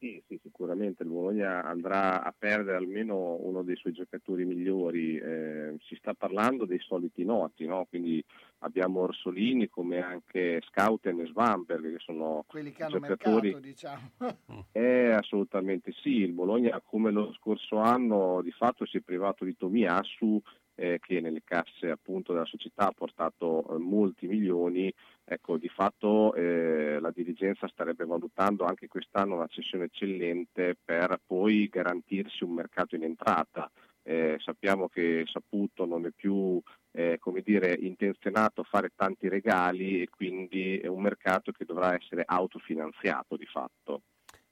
Sì, 0.00 0.20
sì, 0.26 0.40
sicuramente 0.42 1.02
il 1.04 1.10
Bologna 1.10 1.62
andrà 1.62 2.24
a 2.24 2.34
perdere 2.36 2.78
almeno 2.78 3.36
uno 3.38 3.62
dei 3.62 3.76
suoi 3.76 3.92
giocatori 3.92 4.44
migliori. 4.46 5.18
Eh, 5.18 5.76
si 5.80 5.94
sta 5.96 6.14
parlando 6.14 6.64
dei 6.64 6.80
soliti 6.80 7.22
noti, 7.22 7.66
no? 7.66 7.86
quindi 7.86 8.24
abbiamo 8.60 9.00
Orsolini 9.00 9.68
come 9.68 10.02
anche 10.02 10.62
Scouten 10.62 11.20
e 11.20 11.26
Svamberg 11.26 11.92
che 11.92 11.98
sono 11.98 12.44
quelli 12.48 12.72
che 12.72 12.82
hanno 12.82 12.98
giocatori. 12.98 13.52
mercato, 13.52 13.66
diciamo. 13.66 14.10
Eh, 14.72 15.10
assolutamente 15.10 15.92
sì, 15.92 16.16
il 16.18 16.32
Bologna 16.32 16.80
come 16.80 17.10
lo 17.10 17.32
scorso 17.34 17.76
anno 17.76 18.40
di 18.42 18.52
fatto 18.52 18.86
si 18.86 18.98
è 18.98 19.00
privato 19.00 19.44
di 19.44 19.56
Tomiassu 19.56 20.40
eh, 20.80 20.98
che 20.98 21.20
nelle 21.20 21.42
casse 21.44 21.90
appunto 21.90 22.32
della 22.32 22.46
società 22.46 22.88
ha 22.88 22.92
portato 22.92 23.66
eh, 23.68 23.78
molti 23.78 24.26
milioni, 24.26 24.92
ecco 25.22 25.58
di 25.58 25.68
fatto 25.68 26.32
eh, 26.32 26.98
la 26.98 27.10
dirigenza 27.10 27.68
starebbe 27.68 28.06
valutando 28.06 28.64
anche 28.64 28.88
quest'anno 28.88 29.34
una 29.34 29.46
cessione 29.46 29.84
eccellente 29.84 30.78
per 30.82 31.20
poi 31.26 31.68
garantirsi 31.68 32.44
un 32.44 32.54
mercato 32.54 32.94
in 32.96 33.04
entrata. 33.04 33.70
Eh, 34.02 34.38
sappiamo 34.42 34.88
che 34.88 35.24
Saputo 35.26 35.84
non 35.84 36.06
è 36.06 36.10
più 36.10 36.58
eh, 36.92 37.18
come 37.20 37.42
dire, 37.42 37.76
intenzionato 37.78 38.62
a 38.62 38.64
fare 38.64 38.92
tanti 38.96 39.28
regali 39.28 40.00
e 40.00 40.08
quindi 40.08 40.78
è 40.78 40.86
un 40.86 41.02
mercato 41.02 41.52
che 41.52 41.66
dovrà 41.66 41.94
essere 41.94 42.22
autofinanziato 42.24 43.36
di 43.36 43.44
fatto. 43.44 44.00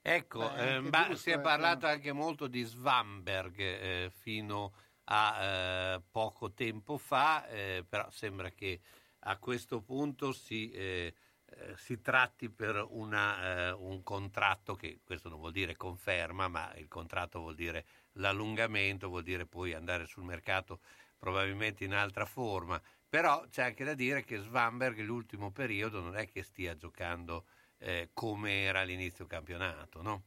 Ecco, 0.02 0.50
Beh, 0.54 0.74
eh, 0.74 0.80
ma 0.80 1.06
giusto, 1.06 1.16
si 1.16 1.30
è 1.30 1.40
parlato 1.40 1.86
anche 1.86 2.12
molto 2.12 2.46
di 2.46 2.62
Svamberg 2.62 3.58
eh, 3.58 4.10
fino 4.14 4.64
a 4.64 4.87
eh, 5.10 6.02
poco 6.10 6.52
tempo 6.52 6.98
fa, 6.98 7.46
eh, 7.48 7.84
però 7.88 8.08
sembra 8.10 8.50
che 8.50 8.80
a 9.20 9.38
questo 9.38 9.80
punto 9.80 10.32
si, 10.32 10.70
eh, 10.70 11.14
eh, 11.46 11.76
si 11.76 12.00
tratti 12.00 12.50
per 12.50 12.84
una, 12.90 13.68
eh, 13.68 13.72
un 13.72 14.02
contratto 14.02 14.74
che 14.74 15.00
questo 15.04 15.28
non 15.28 15.38
vuol 15.38 15.52
dire 15.52 15.76
conferma, 15.76 16.48
ma 16.48 16.74
il 16.76 16.88
contratto 16.88 17.40
vuol 17.40 17.54
dire 17.54 17.86
l'allungamento, 18.12 19.08
vuol 19.08 19.22
dire 19.22 19.46
poi 19.46 19.72
andare 19.72 20.06
sul 20.06 20.24
mercato 20.24 20.80
probabilmente 21.16 21.84
in 21.84 21.94
altra 21.94 22.26
forma. 22.26 22.80
Però 23.08 23.46
c'è 23.48 23.62
anche 23.62 23.84
da 23.84 23.94
dire 23.94 24.22
che 24.24 24.38
Svamberg 24.38 24.98
l'ultimo 25.00 25.50
periodo 25.50 26.00
non 26.00 26.16
è 26.16 26.28
che 26.28 26.42
stia 26.42 26.76
giocando 26.76 27.46
eh, 27.78 28.10
come 28.12 28.64
era 28.64 28.80
all'inizio 28.80 29.26
campionato, 29.26 30.02
no? 30.02 30.24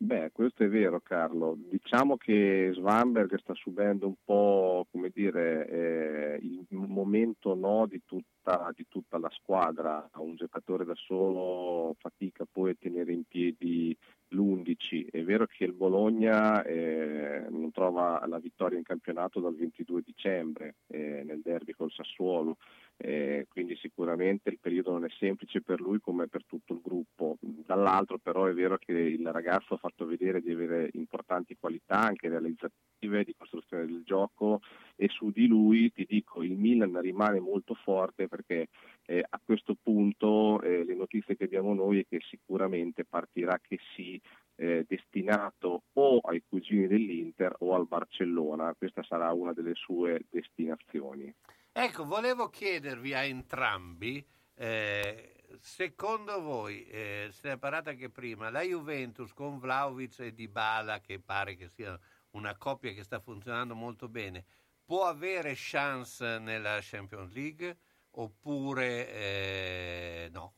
Beh, 0.00 0.30
questo 0.30 0.62
è 0.62 0.68
vero 0.68 1.00
Carlo. 1.00 1.56
Diciamo 1.58 2.16
che 2.16 2.70
Svanberg 2.72 3.36
sta 3.40 3.52
subendo 3.54 4.06
un 4.06 4.14
po', 4.24 4.86
come 4.92 5.10
dire, 5.12 5.68
eh, 5.68 6.38
il 6.40 6.64
momento 6.70 7.56
no 7.56 7.84
di 7.86 8.00
tutta, 8.04 8.70
di 8.76 8.86
tutta 8.88 9.18
la 9.18 9.28
squadra. 9.30 10.08
Un 10.18 10.36
giocatore 10.36 10.84
da 10.84 10.94
solo 10.94 11.96
fatica 11.98 12.46
poi 12.48 12.70
a 12.70 12.76
tenere 12.78 13.12
in 13.12 13.24
piedi 13.24 13.96
l'11. 14.28 15.10
È 15.10 15.22
vero 15.24 15.46
che 15.46 15.64
il 15.64 15.72
Bologna 15.72 16.62
eh, 16.62 17.46
non 17.50 17.72
trova 17.72 18.24
la 18.28 18.38
vittoria 18.38 18.78
in 18.78 18.84
campionato 18.84 19.40
dal 19.40 19.56
22 19.56 20.02
dicembre 20.02 20.76
eh, 20.86 21.24
nel 21.24 21.40
derby 21.42 21.72
col 21.72 21.90
Sassuolo, 21.90 22.56
eh, 23.00 23.46
quindi 23.48 23.76
sicuramente 23.76 24.50
il 24.50 24.58
periodo 24.60 24.90
non 24.90 25.04
è 25.04 25.08
semplice 25.18 25.62
per 25.62 25.80
lui 25.80 26.00
come 26.00 26.26
per 26.26 26.44
tutto 26.44 26.74
il 26.74 26.80
gruppo. 26.82 27.36
Dall'altro 27.40 28.18
però 28.18 28.46
è 28.46 28.52
vero 28.52 28.76
che 28.76 28.92
il 28.92 29.26
ragazzo 29.30 29.74
ha 29.74 29.78
fatto 29.78 30.04
vedere 30.04 30.42
di 30.42 30.50
avere 30.50 30.90
importanti 30.94 31.56
qualità 31.58 32.00
anche 32.00 32.28
realizzative 32.28 33.22
di 33.22 33.34
costruzione 33.38 33.86
del 33.86 34.02
gioco 34.04 34.60
e 34.96 35.08
su 35.08 35.30
di 35.30 35.46
lui 35.46 35.92
ti 35.92 36.04
dico 36.08 36.42
il 36.42 36.56
Milan 36.56 37.00
rimane 37.00 37.38
molto 37.38 37.74
forte 37.74 38.26
perché 38.26 38.66
eh, 39.06 39.24
a 39.28 39.40
questo 39.44 39.76
punto 39.80 40.60
eh, 40.62 40.84
le 40.84 40.94
notizie 40.94 41.36
che 41.36 41.44
abbiamo 41.44 41.74
noi 41.74 42.00
è 42.00 42.06
che 42.08 42.18
sicuramente 42.28 43.04
partirà 43.04 43.60
che 43.60 43.78
sì 43.94 44.20
eh, 44.56 44.84
destinato 44.88 45.84
o 45.92 46.18
ai 46.18 46.42
cugini 46.48 46.88
dell'Inter 46.88 47.54
o 47.60 47.76
al 47.76 47.86
Barcellona, 47.86 48.74
questa 48.76 49.04
sarà 49.04 49.32
una 49.32 49.52
delle 49.52 49.74
sue 49.74 50.24
destinazioni. 50.28 51.32
Ecco, 51.80 52.04
volevo 52.04 52.48
chiedervi 52.48 53.14
a 53.14 53.22
entrambi, 53.22 54.26
eh, 54.56 55.36
secondo 55.60 56.40
voi, 56.42 56.84
eh, 56.88 57.28
se 57.30 57.46
ne 57.46 57.54
è 57.54 57.56
parlato 57.56 57.90
anche 57.90 58.10
prima, 58.10 58.50
la 58.50 58.62
Juventus 58.62 59.32
con 59.32 59.60
Vlaovic 59.60 60.18
e 60.18 60.34
Dybala, 60.34 60.98
che 60.98 61.20
pare 61.20 61.54
che 61.54 61.68
sia 61.68 61.96
una 62.30 62.56
coppia 62.56 62.92
che 62.92 63.04
sta 63.04 63.20
funzionando 63.20 63.76
molto 63.76 64.08
bene, 64.08 64.44
può 64.84 65.06
avere 65.06 65.52
chance 65.54 66.40
nella 66.40 66.80
Champions 66.82 67.32
League 67.32 67.78
oppure 68.10 69.08
eh, 69.12 70.28
no? 70.32 70.54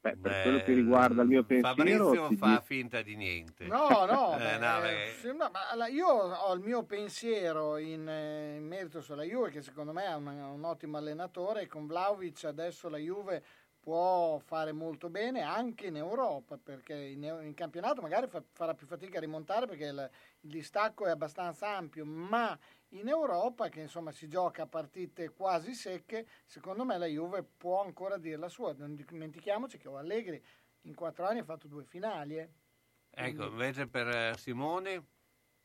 Beh, 0.00 0.16
per 0.16 0.42
quello 0.42 0.58
che 0.62 0.74
riguarda 0.74 1.22
il 1.22 1.28
mio 1.28 1.42
pensiero... 1.42 1.74
Fabrizio 1.74 2.36
fa 2.36 2.46
dico- 2.50 2.60
finta 2.62 3.02
di 3.02 3.16
niente. 3.16 3.66
No, 3.66 4.04
no, 4.06 4.36
Eh, 4.36 4.38
beh, 4.38 4.58
no, 4.58 5.32
no, 5.32 5.50
ma 5.76 5.86
io 5.88 6.06
ho 6.06 6.52
il 6.54 6.60
mio 6.60 6.84
pensiero 6.84 7.76
in, 7.78 8.08
eh, 8.08 8.56
in 8.56 8.66
merito 8.66 9.00
sulla 9.00 9.24
Juve, 9.24 9.50
che 9.50 9.60
secondo 9.60 9.92
me 9.92 10.04
è 10.04 10.14
un, 10.14 10.26
un 10.26 10.64
ottimo 10.64 10.98
allenatore, 10.98 11.62
e 11.62 11.66
con 11.66 11.86
Vlaovic 11.86 12.44
adesso 12.44 12.88
la 12.88 12.98
Juve 12.98 13.42
può 13.80 14.38
fare 14.38 14.72
molto 14.72 15.08
bene 15.08 15.40
anche 15.42 15.86
in 15.86 15.96
Europa, 15.96 16.58
perché 16.62 16.94
in, 16.94 17.22
in 17.42 17.54
campionato 17.54 18.00
magari 18.00 18.28
fa- 18.28 18.42
farà 18.52 18.74
più 18.74 18.86
fatica 18.86 19.18
a 19.18 19.20
rimontare 19.20 19.66
perché 19.66 19.86
il, 19.86 20.10
il 20.40 20.50
distacco 20.50 21.06
è 21.06 21.10
abbastanza 21.10 21.74
ampio, 21.74 22.04
ma 22.04 22.56
in 22.92 23.08
Europa, 23.08 23.68
che 23.68 23.80
insomma 23.80 24.12
si 24.12 24.28
gioca 24.28 24.62
a 24.62 24.66
partite 24.66 25.30
quasi 25.30 25.74
secche, 25.74 26.26
secondo 26.46 26.84
me 26.84 26.96
la 26.98 27.06
Juve 27.06 27.42
può 27.42 27.82
ancora 27.82 28.16
dire 28.18 28.36
la 28.36 28.48
sua. 28.48 28.72
Non 28.74 28.94
dimentichiamoci 28.94 29.78
che 29.78 29.88
Allegri 29.88 30.42
in 30.82 30.94
quattro 30.94 31.26
anni 31.26 31.40
ha 31.40 31.44
fatto 31.44 31.68
due 31.68 31.84
finali. 31.84 32.38
eh. 32.38 32.50
Ecco, 33.10 33.46
invece 33.46 33.86
per 33.88 34.08
eh, 34.08 34.34
Simone, 34.36 35.04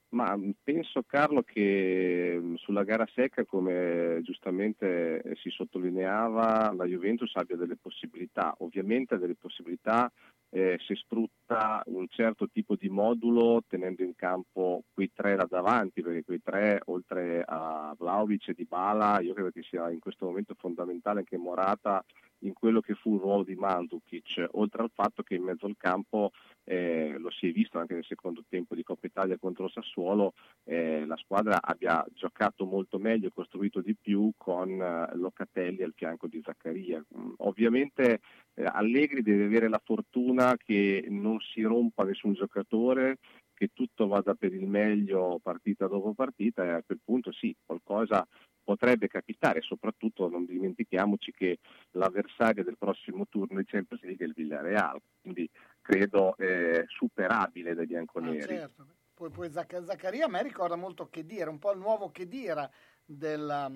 Ma 0.09 0.37
penso 0.61 1.01
Carlo 1.03 1.41
che 1.41 2.37
mh, 2.39 2.55
sulla 2.55 2.83
gara 2.83 3.07
secca, 3.15 3.45
come 3.45 4.19
giustamente 4.21 5.21
eh, 5.23 5.35
si 5.37 5.49
sottolineava, 5.49 6.71
la 6.73 6.85
Juventus 6.85 7.35
abbia 7.35 7.55
delle 7.55 7.77
possibilità. 7.77 8.53
Ovviamente 8.59 9.15
ha 9.15 9.17
delle 9.17 9.35
possibilità 9.35 10.11
eh, 10.53 10.77
se 10.85 10.95
sfrutta 10.95 11.81
un 11.87 12.05
certo 12.09 12.47
tipo 12.47 12.75
di 12.75 12.87
modulo 12.87 13.63
tenendo 13.67 14.03
in 14.03 14.13
campo 14.15 14.83
quei 14.93 15.11
tre 15.11 15.35
là 15.35 15.47
davanti, 15.49 16.03
perché 16.03 16.23
quei 16.23 16.41
tre, 16.43 16.79
oltre 16.85 17.43
a 17.43 17.95
Vlaovic 17.97 18.49
e 18.49 18.53
Dybala, 18.53 19.19
io 19.21 19.33
credo 19.33 19.49
che 19.49 19.63
sia 19.63 19.89
in 19.89 19.99
questo 19.99 20.25
momento 20.25 20.53
fondamentale 20.55 21.19
anche 21.19 21.37
Morata 21.37 22.05
in 22.43 22.53
quello 22.53 22.81
che 22.81 22.93
fu 22.93 23.15
il 23.15 23.21
ruolo 23.21 23.43
di 23.43 23.55
Mandzukic, 23.55 24.47
oltre 24.51 24.83
al 24.83 24.91
fatto 24.93 25.23
che 25.23 25.35
in 25.35 25.43
mezzo 25.43 25.65
al 25.65 25.75
campo 25.77 26.31
eh, 26.65 27.15
lo 27.17 27.29
si 27.29 27.49
è 27.49 27.51
visto 27.51 27.79
anche 27.79 27.93
nel 27.93 28.05
secondo 28.05 28.43
tempo 28.47 28.75
di 28.75 28.83
Coppa 28.83 29.07
Italia 29.07 29.37
contro 29.37 29.67
Sassuolo, 29.67 30.33
eh, 30.63 31.05
la 31.05 31.17
squadra 31.17 31.61
abbia 31.61 32.05
giocato 32.13 32.65
molto 32.65 32.97
meglio, 32.99 33.29
costruito 33.33 33.81
di 33.81 33.95
più 33.99 34.31
con 34.37 34.69
eh, 34.81 35.15
Locatelli 35.15 35.83
al 35.83 35.93
fianco 35.95 36.27
di 36.27 36.41
Zaccaria. 36.43 37.03
Mm, 37.17 37.33
ovviamente 37.37 38.21
eh, 38.53 38.63
Allegri 38.65 39.21
deve 39.21 39.45
avere 39.45 39.67
la 39.67 39.81
fortuna 39.83 40.55
che 40.57 41.05
non 41.09 41.39
si 41.39 41.61
rompa 41.61 42.03
nessun 42.03 42.33
giocatore, 42.33 43.17
che 43.53 43.69
tutto 43.73 44.07
vada 44.07 44.33
per 44.33 44.53
il 44.53 44.65
meglio 44.65 45.39
partita 45.41 45.87
dopo 45.87 46.13
partita 46.13 46.63
e 46.63 46.69
a 46.69 46.83
quel 46.83 46.99
punto 47.03 47.31
sì, 47.31 47.55
qualcosa 47.65 48.27
potrebbe 48.63 49.07
capitare, 49.07 49.61
soprattutto 49.61 50.29
non 50.29 50.45
dimentichiamoci 50.45 51.31
che 51.31 51.59
l'avversario 51.91 52.63
del 52.63 52.77
prossimo 52.77 53.25
turno 53.27 53.59
di 53.59 53.65
Champions 53.65 54.03
League 54.03 54.25
è 54.25 54.27
il 54.29 54.33
Villarreal, 54.33 54.99
quindi 55.21 55.49
credo 55.81 56.35
eh, 56.37 56.85
superabile 56.87 57.73
dai 57.73 57.83
Ah, 57.83 57.87
bianconeri. 57.87 58.45
certo. 58.45 58.85
Poi, 59.13 59.29
poi 59.29 59.51
Zacc- 59.51 59.83
Zaccaria 59.83 60.25
a 60.25 60.29
me 60.29 60.41
ricorda 60.41 60.75
molto 60.75 61.07
Chedira, 61.09 61.49
un 61.49 61.59
po' 61.59 61.71
il 61.71 61.77
nuovo 61.77 62.09
Chedira 62.09 62.69
della, 63.05 63.69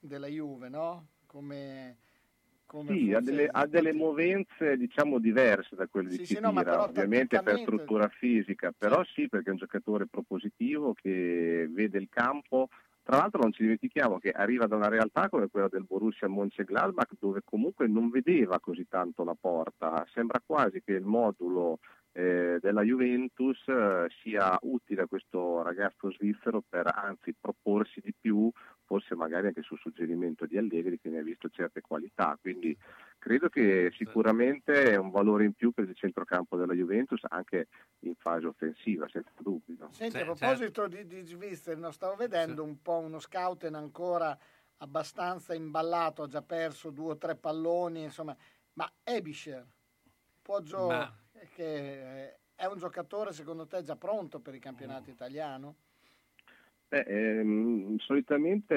della 0.00 0.26
Juve, 0.26 0.68
no? 0.68 1.06
Come 1.26 1.98
Sì, 2.86 3.12
ha 3.12 3.20
delle, 3.20 3.48
ha 3.50 3.66
delle 3.66 3.92
movenze 3.92 4.76
diciamo 4.76 5.18
diverse 5.18 5.76
da 5.76 5.86
quelle 5.86 6.08
di 6.08 6.16
Sì, 6.16 6.26
sì, 6.26 6.40
no, 6.40 6.52
però 6.52 6.84
ovviamente 6.84 7.42
per 7.42 7.58
struttura 7.58 8.08
fisica, 8.08 8.72
però 8.76 9.04
sì 9.04 9.28
perché 9.28 9.48
è 9.48 9.52
un 9.52 9.58
giocatore 9.58 10.06
propositivo 10.06 10.94
che 10.94 11.68
vede 11.70 11.98
il 11.98 12.08
campo. 12.10 12.68
Tra 13.04 13.16
l'altro 13.16 13.40
non 13.42 13.52
ci 13.52 13.62
dimentichiamo 13.62 14.18
che 14.20 14.30
arriva 14.30 14.66
da 14.66 14.76
una 14.76 14.88
realtà 14.88 15.28
come 15.28 15.48
quella 15.48 15.68
del 15.68 15.84
Borussia 15.84 16.28
Mönchengladbach 16.28 17.14
dove 17.18 17.40
comunque 17.44 17.88
non 17.88 18.10
vedeva 18.10 18.60
così 18.60 18.86
tanto 18.88 19.24
la 19.24 19.36
porta, 19.38 20.06
sembra 20.14 20.40
quasi 20.44 20.82
che 20.84 20.92
il 20.92 21.04
modulo 21.04 21.80
eh, 22.12 22.58
della 22.60 22.82
Juventus 22.82 23.66
eh, 23.68 24.06
sia 24.22 24.58
utile 24.62 25.02
a 25.02 25.06
questo 25.06 25.62
ragazzo 25.62 26.10
svizzero 26.12 26.62
per 26.66 26.90
anzi 26.94 27.34
proporsi 27.38 28.00
di 28.00 28.12
più, 28.18 28.50
forse 28.84 29.14
magari 29.14 29.46
anche 29.46 29.62
sul 29.62 29.78
suggerimento 29.78 30.44
di 30.44 30.58
Allegri 30.58 31.00
che 31.00 31.08
ne 31.08 31.20
ha 31.20 31.22
visto 31.22 31.48
certe 31.48 31.80
qualità, 31.80 32.36
quindi 32.40 32.76
credo 33.18 33.48
che 33.48 33.90
sicuramente 33.96 34.90
è 34.90 34.96
un 34.96 35.10
valore 35.10 35.44
in 35.44 35.54
più 35.54 35.72
per 35.72 35.88
il 35.88 35.94
centrocampo 35.94 36.56
della 36.56 36.74
Juventus 36.74 37.20
anche 37.28 37.68
in 38.00 38.14
fase 38.16 38.46
offensiva, 38.46 39.08
senza 39.08 39.32
dubbio. 39.38 39.88
Senti, 39.92 40.18
a 40.18 40.24
proposito 40.24 40.86
di, 40.88 41.06
di 41.06 41.24
Svizzera, 41.24 41.90
stavo 41.92 42.16
vedendo 42.16 42.62
un 42.62 42.82
po' 42.82 42.98
uno 42.98 43.20
scouten 43.20 43.74
ancora 43.74 44.36
abbastanza 44.78 45.54
imballato, 45.54 46.24
ha 46.24 46.28
già 46.28 46.42
perso 46.42 46.90
due 46.90 47.12
o 47.12 47.16
tre 47.16 47.36
palloni, 47.36 48.02
insomma, 48.02 48.36
ma 48.74 48.90
Ebischer 49.04 49.64
può 50.42 50.60
giocare, 50.60 50.98
Ma- 50.98 51.21
che 51.54 52.24
eh, 52.24 52.38
è 52.54 52.66
un 52.66 52.78
giocatore 52.78 53.32
secondo 53.32 53.66
te 53.66 53.82
già 53.82 53.96
pronto 53.96 54.40
per 54.40 54.54
il 54.54 54.60
campionato 54.60 55.10
italiano? 55.10 55.76
Beh, 56.88 57.04
ehm, 57.06 57.96
solitamente 57.98 58.74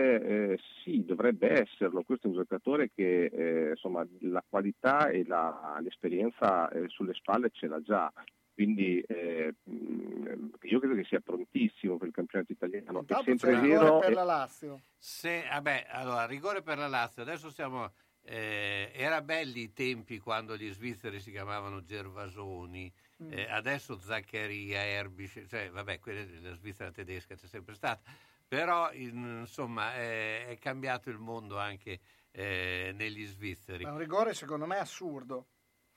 eh, 0.54 0.60
sì, 0.84 1.04
dovrebbe 1.04 1.62
esserlo. 1.62 2.04
Questo 2.04 2.28
è 2.28 2.30
un 2.30 2.38
giocatore 2.38 2.90
che 2.96 3.26
eh, 3.26 3.70
insomma, 3.72 4.08
la 4.22 4.44
qualità 4.48 5.10
e 5.10 5.26
la- 5.26 5.78
l'esperienza 5.82 6.70
eh, 6.70 6.88
sulle 6.88 7.14
spalle 7.14 7.50
ce 7.52 7.68
l'ha 7.68 7.82
già. 7.82 8.12
Quindi 8.54 9.02
eh, 9.02 9.54
mh, 9.64 10.50
io 10.62 10.80
credo 10.80 10.96
che 10.96 11.04
sia 11.04 11.20
prontissimo 11.20 11.98
per 11.98 12.08
il 12.08 12.14
campionato 12.14 12.54
italiano. 12.54 13.00
È 13.00 13.02
Intanto 13.02 13.24
sempre 13.26 13.50
c'è 13.52 13.56
il 13.58 13.62
rigore 13.62 13.84
vero. 13.84 14.00
per 14.00 14.14
la 14.14 14.24
Lazio. 14.24 14.80
Se, 14.98 15.44
vabbè, 15.50 15.88
allora, 15.90 16.26
rigore 16.26 16.62
per 16.62 16.78
la 16.78 16.88
Lazio, 16.88 17.22
adesso 17.22 17.50
siamo... 17.50 17.92
eh, 18.26 18.92
era 18.94 19.22
belli 19.22 19.62
i 19.62 19.74
tempi 19.74 20.20
quando 20.20 20.58
gli 20.58 20.72
svizzeri 20.72 21.20
si 21.20 21.32
chiamavano 21.32 21.84
Gervasoni, 21.84 22.92
Mm. 23.24 23.32
eh, 23.32 23.50
adesso 23.50 23.98
Zaccaria, 23.98 24.84
Erbisch, 24.84 25.46
cioè 25.48 25.70
vabbè, 25.70 26.00
quella 26.00 26.26
della 26.26 26.54
Svizzera 26.56 26.92
tedesca 26.92 27.36
c'è 27.36 27.48
sempre 27.48 27.74
stata, 27.76 28.12
però 28.46 28.92
in- 28.92 29.38
insomma 29.42 29.96
eh, 29.96 30.48
è 30.48 30.58
cambiato 30.58 31.10
il 31.10 31.18
mondo 31.18 31.58
anche 31.58 32.00
eh, 32.32 32.92
negli 32.94 33.26
svizzeri. 33.26 33.86
È 33.86 33.90
un 33.90 33.98
rigore 33.98 34.34
secondo 34.34 34.66
me 34.66 34.78
assurdo. 34.78 35.48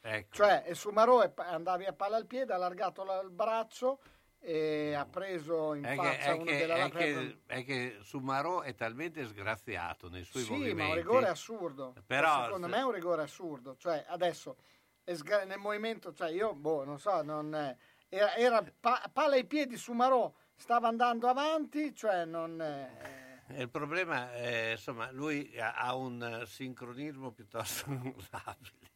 Ecco. 0.00 0.36
Cioè, 0.36 0.62
e 0.64 0.74
Sumarò 0.76 1.20
è- 1.22 1.32
andavi 1.36 1.86
a 1.86 1.92
palla 1.92 2.16
al 2.16 2.26
piede, 2.26 2.52
ha 2.52 2.56
allargato 2.56 3.02
la- 3.02 3.20
il 3.20 3.30
braccio 3.30 3.98
e 4.49 4.95
ha 4.95 5.05
preso 5.05 5.75
in 5.75 5.85
È 5.85 5.91
che, 5.91 5.97
faccia 5.97 6.19
è, 6.25 6.31
uno 6.33 6.45
che, 6.45 6.57
della 6.57 6.75
è, 6.77 6.91
che, 6.91 7.39
è 7.45 7.65
che 7.65 7.99
Sumarò 8.01 8.62
è 8.62 8.75
talmente 8.75 9.27
sgraziato 9.27 10.09
nei 10.09 10.25
suoi 10.25 10.43
Sì, 10.45 10.53
movimenti. 10.53 10.75
ma 10.75 10.85
è 10.85 10.89
un 10.89 10.95
rigore 10.95 11.29
assurdo. 11.29 11.95
Però- 12.07 12.45
secondo 12.45 12.66
me 12.66 12.79
è 12.79 12.83
un 12.83 12.93
rigore 12.93 13.23
assurdo. 13.23 13.77
Cioè, 13.77 14.07
adesso 14.09 14.57
sgra- 15.05 15.45
nel 15.45 15.59
movimento, 15.59 16.15
cioè 16.15 16.31
io, 16.31 16.55
boh, 16.55 16.83
non 16.85 16.99
so, 16.99 17.20
non 17.23 17.55
è- 17.55 17.77
era, 18.09 18.35
era 18.37 18.65
pa- 18.81 19.11
palla 19.12 19.35
ai 19.35 19.45
piedi 19.45 19.77
su 19.77 19.93
Marò, 19.93 20.33
stava 20.57 20.89
andando 20.89 21.29
avanti, 21.29 21.95
cioè 21.95 22.25
non 22.25 22.62
è- 22.62 23.37
E 23.51 23.62
Il 23.62 23.69
problema 23.70 24.33
è, 24.33 24.70
insomma, 24.73 25.11
lui 25.11 25.55
ha 25.59 25.95
un 25.95 26.23
eh, 26.23 26.47
sincronismo 26.47 27.33
piuttosto 27.33 27.85
labile. 28.33 28.89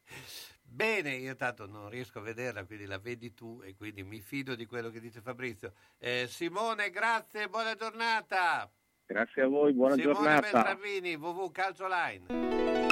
Bene, 0.75 1.17
io 1.17 1.37
tanto 1.37 1.67
non 1.67 1.91
riesco 1.91 2.19
a 2.19 2.23
vederla, 2.23 2.65
quindi 2.65 2.87
la 2.87 2.97
vedi 2.99 3.35
tu 3.35 3.61
e 3.63 3.75
quindi 3.77 4.03
mi 4.03 4.21
fido 4.21 4.55
di 4.55 4.65
quello 4.65 4.89
che 4.89 5.01
dice 5.01 5.21
Fabrizio. 5.21 5.75
Eh, 5.99 6.25
Simone, 6.27 6.89
grazie, 6.89 7.49
buona 7.49 7.75
giornata. 7.75 8.71
Grazie 9.05 9.43
a 9.43 9.49
voi, 9.49 9.75
buona 9.75 9.97
Simone 9.97 10.15
giornata. 10.15 10.79
Www 10.81 11.51
Calcio 11.51 11.87
Line. 11.87 12.92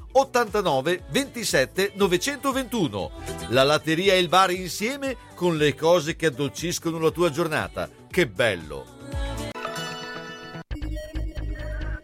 89 0.11 1.03
27 1.09 1.91
921. 1.95 3.11
La 3.49 3.63
latteria 3.63 4.13
e 4.13 4.19
il 4.19 4.29
bar 4.29 4.51
insieme 4.51 5.17
con 5.35 5.57
le 5.57 5.75
cose 5.75 6.15
che 6.15 6.27
addolciscono 6.27 6.99
la 6.99 7.11
tua 7.11 7.29
giornata. 7.29 7.89
Che 8.09 8.27
bello! 8.27 9.00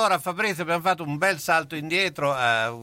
Allora, 0.00 0.18
Fabrizio, 0.18 0.62
abbiamo 0.62 0.80
fatto 0.80 1.02
un 1.02 1.18
bel 1.18 1.38
salto 1.38 1.74
indietro 1.74 2.34
eh, 2.34 2.74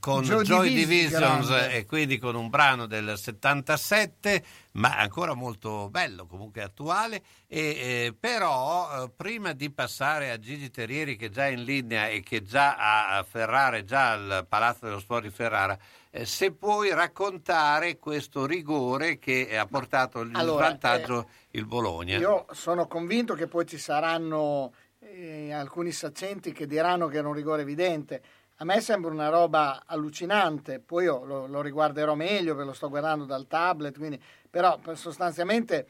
con 0.00 0.24
Joy 0.24 0.42
Joy, 0.42 0.68
Division, 0.70 1.20
Divisions 1.20 1.46
grande. 1.46 1.72
e 1.76 1.86
quindi 1.86 2.18
con 2.18 2.34
un 2.34 2.50
brano 2.50 2.86
del 2.86 3.16
77, 3.16 4.44
ma 4.72 4.98
ancora 4.98 5.34
molto 5.34 5.88
bello, 5.88 6.26
comunque 6.26 6.62
attuale. 6.62 7.22
E, 7.46 7.60
eh, 7.60 8.16
però, 8.18 9.04
eh, 9.04 9.10
prima 9.16 9.52
di 9.52 9.70
passare 9.70 10.32
a 10.32 10.38
Gigi 10.40 10.68
Terrieri, 10.68 11.14
che 11.14 11.26
è 11.26 11.30
già 11.30 11.46
in 11.46 11.62
linea 11.62 12.08
e 12.08 12.24
che 12.24 12.42
già 12.42 12.74
a 12.74 13.18
a 13.18 13.22
Ferrara, 13.22 13.84
già 13.84 14.10
al 14.10 14.44
Palazzo 14.48 14.86
dello 14.86 14.98
Sport 14.98 15.22
di 15.22 15.30
Ferrara, 15.30 15.78
eh, 16.10 16.26
se 16.26 16.50
puoi 16.50 16.92
raccontare 16.92 17.98
questo 17.98 18.46
rigore 18.46 19.20
che 19.20 19.56
ha 19.56 19.66
portato 19.66 20.22
il 20.22 20.34
Allora, 20.34 20.70
vantaggio 20.70 21.28
il 21.50 21.66
Bologna. 21.66 22.18
Io 22.18 22.46
sono 22.50 22.88
convinto 22.88 23.34
che 23.34 23.46
poi 23.46 23.64
ci 23.64 23.78
saranno 23.78 24.72
eh, 25.14 25.52
alcuni 25.52 25.92
saccenti 25.92 26.52
che 26.52 26.66
diranno 26.66 27.06
che 27.06 27.18
era 27.18 27.28
un 27.28 27.34
rigore 27.34 27.62
evidente. 27.62 28.22
A 28.58 28.64
me 28.64 28.80
sembra 28.80 29.10
una 29.10 29.28
roba 29.28 29.82
allucinante, 29.86 30.80
poi 30.80 31.04
io 31.04 31.24
lo, 31.24 31.46
lo 31.46 31.60
riguarderò 31.60 32.14
meglio, 32.14 32.54
ve 32.54 32.64
lo 32.64 32.72
sto 32.72 32.88
guardando 32.88 33.24
dal 33.24 33.46
tablet, 33.46 33.96
quindi, 33.96 34.20
però 34.48 34.78
per- 34.78 34.96
sostanzialmente 34.96 35.86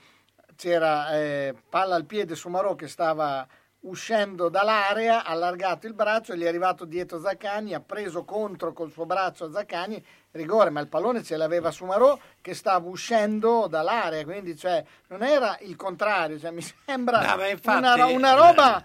c'era 0.56 1.14
eh, 1.16 1.55
palla 1.68 1.94
al 1.94 2.05
piede 2.05 2.34
su 2.34 2.48
Marò 2.48 2.74
che 2.74 2.88
stava 2.88 3.46
uscendo 3.80 4.48
dall'area, 4.48 5.24
ha 5.24 5.32
allargato 5.32 5.86
il 5.86 5.92
braccio 5.92 6.32
e 6.32 6.38
gli 6.38 6.44
è 6.44 6.48
arrivato 6.48 6.86
dietro 6.86 7.20
Zaccagni, 7.20 7.74
ha 7.74 7.80
preso 7.80 8.24
contro 8.24 8.72
col 8.72 8.90
suo 8.90 9.05
braccio 9.05 9.51
Zaccagni, 9.52 10.02
rigore, 10.30 10.70
ma 10.70 10.80
il 10.80 10.88
pallone 10.88 11.22
ce 11.22 11.36
l'aveva 11.36 11.70
su 11.70 11.84
Marò 11.84 12.18
che 12.40 12.55
stava 12.55 12.88
uscendo 12.88 13.66
dall'area, 13.68 14.24
quindi 14.24 14.56
cioè, 14.56 14.82
non 15.09 15.22
era 15.22 15.59
il 15.60 15.76
contrario, 15.76 16.38
cioè, 16.38 16.51
mi 16.51 16.62
sembra 16.86 17.36
No, 17.36 17.44
infatti, 17.46 17.76
una, 17.76 18.06
una 18.06 18.32
roba 18.32 18.82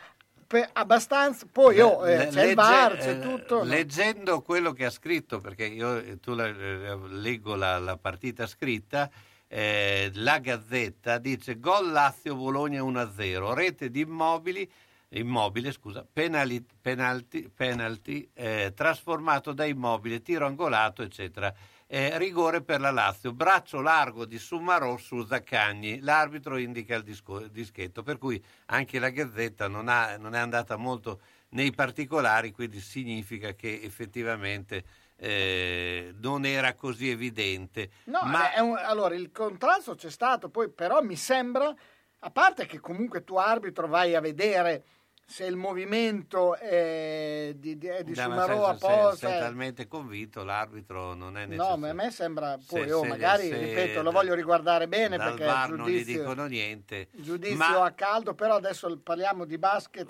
pe- 0.49 0.67
abbastanza... 0.73 1.45
Poi 1.51 1.79
oh, 1.79 2.07
eh, 2.07 2.17
c'è 2.17 2.27
il 2.27 2.33
legge- 2.33 2.53
VAR, 2.55 2.97
c'è 2.97 3.11
eh, 3.11 3.19
tutto... 3.19 3.57
no? 3.59 3.63
Leggendo 3.63 4.41
quello 4.41 4.73
che 4.73 4.85
ha 4.85 4.89
scritto, 4.89 5.39
perché 5.39 5.65
io 5.65 5.97
eh, 5.97 6.19
tu 6.19 6.33
la- 6.33 6.47
eh, 6.47 6.97
leggo 7.09 7.55
la, 7.55 7.77
la 7.77 7.95
partita 7.97 8.47
scritta, 8.47 9.09
eh, 9.47 10.09
la 10.15 10.39
Gazzetta 10.39 11.19
dice 11.19 11.59
gol 11.59 11.91
Lazio 11.91 12.35
Bologna 12.35 12.81
1-0, 12.81 13.53
rete 13.53 13.91
di 13.91 14.01
immobili, 14.01 14.67
immobile, 15.09 15.71
scusa, 15.71 16.03
penali- 16.11 16.65
penalti, 16.81 17.47
penalty, 17.53 18.27
eh, 18.33 18.73
trasformato 18.75 19.53
da 19.53 19.65
immobile, 19.65 20.23
tiro 20.23 20.47
angolato, 20.47 21.03
eccetera. 21.03 21.53
Eh, 21.91 22.19
rigore 22.19 22.61
per 22.61 22.79
la 22.81 22.91
Lazio, 22.91 23.33
braccio 23.33 23.81
largo 23.81 24.25
di 24.25 24.37
Sumarò 24.37 24.95
su 24.97 25.25
Zaccagni, 25.25 26.01
l'arbitro 26.01 26.57
indica 26.57 26.93
il 26.93 27.01
disco- 27.01 27.47
dischetto, 27.47 28.03
per 28.03 28.19
cui 28.19 28.39
anche 28.67 28.99
la 28.99 29.09
Gazzetta 29.09 29.67
non, 29.67 29.87
ha- 29.87 30.15
non 30.17 30.35
è 30.35 30.37
andata 30.37 30.75
molto 30.75 31.19
nei 31.49 31.71
particolari, 31.71 32.51
quindi 32.51 32.79
significa 32.79 33.53
che 33.53 33.79
effettivamente 33.81 34.83
eh, 35.21 36.13
non 36.21 36.45
era 36.45 36.75
così 36.75 37.09
evidente. 37.09 37.89
No, 38.03 38.21
Ma- 38.23 38.51
un- 38.61 38.77
allora 38.77 39.15
il 39.15 39.31
contrasto 39.31 39.95
c'è 39.95 40.11
stato, 40.11 40.49
poi 40.49 40.69
però 40.69 41.01
mi 41.01 41.15
sembra, 41.15 41.73
a 42.19 42.29
parte 42.29 42.67
che 42.67 42.79
comunque 42.79 43.23
tu 43.23 43.35
arbitro 43.35 43.87
vai 43.87 44.13
a 44.13 44.21
vedere 44.21 44.83
se 45.29 45.45
il 45.45 45.55
movimento 45.55 46.55
è 46.55 47.53
di, 47.55 47.77
di, 47.77 47.85
è 47.85 48.03
di 48.03 48.15
No, 48.15 48.29
ma 48.29 48.41
Sumarò 48.41 48.65
apposta. 48.65 49.15
sei 49.27 49.37
eh. 49.37 49.39
talmente 49.39 49.87
convinto, 49.87 50.43
l'arbitro 50.43 51.13
non 51.13 51.37
è 51.37 51.41
No, 51.45 51.49
necessario. 51.51 51.77
ma 51.77 51.89
a 51.89 51.93
me 51.93 52.09
sembra, 52.11 52.57
poi 52.67 52.83
Se- 52.87 52.91
oh, 52.93 53.01
se- 53.03 53.07
magari, 53.07 53.47
se- 53.47 53.57
ripeto, 53.59 54.01
lo 54.01 54.09
voglio 54.11 54.33
riguardare 54.33 54.87
bene 54.87 55.17
perché 55.17 55.45
VAR 55.45 55.71
non 55.73 55.87
gli 55.87 56.03
dicono 56.03 56.45
niente. 56.47 57.09
giudizio 57.11 57.55
Ma- 57.57 57.85
a 57.85 57.91
caldo, 57.91 58.33
però 58.33 58.55
adesso 58.55 58.97
parliamo 59.01 59.45
di 59.45 59.59
basket, 59.59 60.07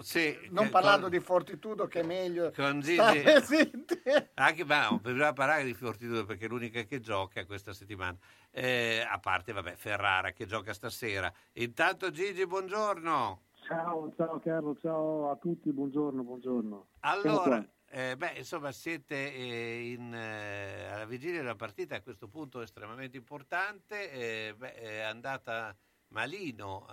non 0.51 0.65
che- 0.65 0.69
parlando 0.71 1.01
con- 1.09 1.09
di 1.11 1.19
Fortitudo 1.19 1.87
che 1.87 1.99
è 1.99 2.03
meglio. 2.03 2.51
Con 2.55 2.79
Gigi-. 2.79 2.97
Anche 4.35 4.63
ma 4.63 4.87
no, 4.89 4.99
bisogna 4.99 5.33
parlare 5.33 5.65
di 5.65 5.73
Fortitudo 5.73 6.23
perché 6.25 6.45
è 6.45 6.47
l'unica 6.47 6.81
che 6.83 7.01
gioca 7.01 7.45
questa 7.45 7.73
settimana. 7.73 8.17
Eh, 8.51 9.05
a 9.07 9.19
parte, 9.19 9.51
vabbè, 9.51 9.75
Ferrara 9.75 10.31
che 10.31 10.45
gioca 10.45 10.73
stasera. 10.73 11.31
Intanto 11.53 12.09
Gigi, 12.09 12.47
buongiorno. 12.47 13.41
Ciao, 13.73 14.11
ciao 14.15 14.39
Carlo, 14.39 14.75
ciao 14.77 15.29
a 15.29 15.35
tutti, 15.35 15.71
buongiorno, 15.71 16.23
buongiorno. 16.23 16.87
Allora, 17.01 17.63
eh, 17.85 18.15
beh, 18.17 18.33
insomma, 18.37 18.71
siete 18.71 19.31
eh, 19.31 19.91
in, 19.91 20.11
eh, 20.11 20.85
alla 20.91 21.05
vigilia 21.05 21.37
della 21.41 21.53
partita 21.55 21.95
a 21.95 22.01
questo 22.01 22.27
punto 22.29 22.61
estremamente 22.61 23.15
importante. 23.17 24.11
eh, 24.11 24.55
beh, 24.57 24.73
è 24.73 24.99
andata 25.01 25.77
malino 26.07 26.87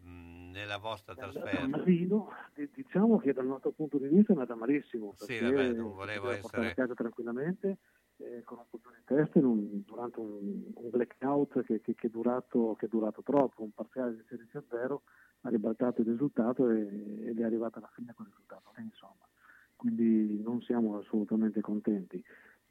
mh, 0.00 0.50
nella 0.52 0.78
vostra 0.78 1.14
trasferta. 1.14 1.66
malino, 1.66 2.30
di- 2.54 2.70
diciamo 2.72 3.18
che 3.18 3.34
dal 3.34 3.44
nostro 3.44 3.72
punto 3.72 3.98
di 3.98 4.08
vista 4.08 4.32
è 4.32 4.34
andata 4.36 4.54
malissimo. 4.54 5.12
Sì, 5.18 5.40
vabbè, 5.40 5.72
non 5.74 5.92
volevo 5.92 6.30
essere- 6.30 6.68
a 6.70 6.74
casa 6.74 6.94
tranquillamente 6.94 7.76
eh, 8.16 8.42
con 8.44 8.58
un 8.58 8.64
colpo 8.70 8.88
di 8.90 9.02
testa 9.04 9.38
un- 9.40 9.82
durante 9.84 10.20
un, 10.20 10.70
un 10.74 10.88
blackout 10.90 11.62
che, 11.64 11.82
che- 11.82 11.94
che 11.94 12.06
è 12.06 12.10
durato, 12.10 12.76
che 12.78 12.86
è 12.86 12.88
durato 12.88 13.22
troppo, 13.22 13.62
un 13.62 13.72
parziale 13.72 14.16
di 14.16 14.24
16 14.26 14.56
a 14.56 14.64
0, 14.70 15.02
ha 15.42 15.48
ribaltato 15.48 16.00
il 16.00 16.08
risultato 16.08 16.68
e, 16.70 17.26
ed 17.26 17.38
è 17.38 17.42
arrivata 17.42 17.78
alla 17.78 17.90
fine 17.92 18.12
con 18.14 18.26
il 18.26 18.32
risultato 18.32 18.72
lì, 18.76 18.84
insomma. 18.84 19.26
Quindi 19.76 20.40
non 20.42 20.60
siamo 20.62 20.98
assolutamente 20.98 21.60
contenti. 21.60 22.22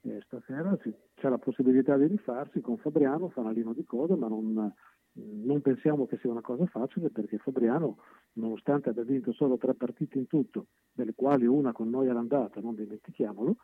Eh, 0.03 0.21
stasera 0.25 0.75
c'è 0.77 1.29
la 1.29 1.37
possibilità 1.37 1.95
di 1.97 2.07
rifarsi 2.07 2.61
con 2.61 2.77
Fabriano, 2.77 3.29
fanalino 3.29 3.73
di 3.73 3.85
coda, 3.85 4.15
ma 4.15 4.27
non, 4.27 4.73
non 5.13 5.61
pensiamo 5.61 6.07
che 6.07 6.17
sia 6.17 6.31
una 6.31 6.41
cosa 6.41 6.65
facile 6.65 7.09
perché 7.09 7.37
Fabriano, 7.37 7.97
nonostante 8.33 8.89
abbia 8.89 9.03
vinto 9.03 9.33
solo 9.33 9.57
tre 9.57 9.73
partite 9.73 10.17
in 10.17 10.27
tutto, 10.27 10.67
delle 10.93 11.13
quali 11.13 11.45
una 11.45 11.71
con 11.73 11.89
noi 11.89 12.07
all'andata, 12.07 12.61
non 12.61 12.75
dimentichiamolo, 12.75 13.57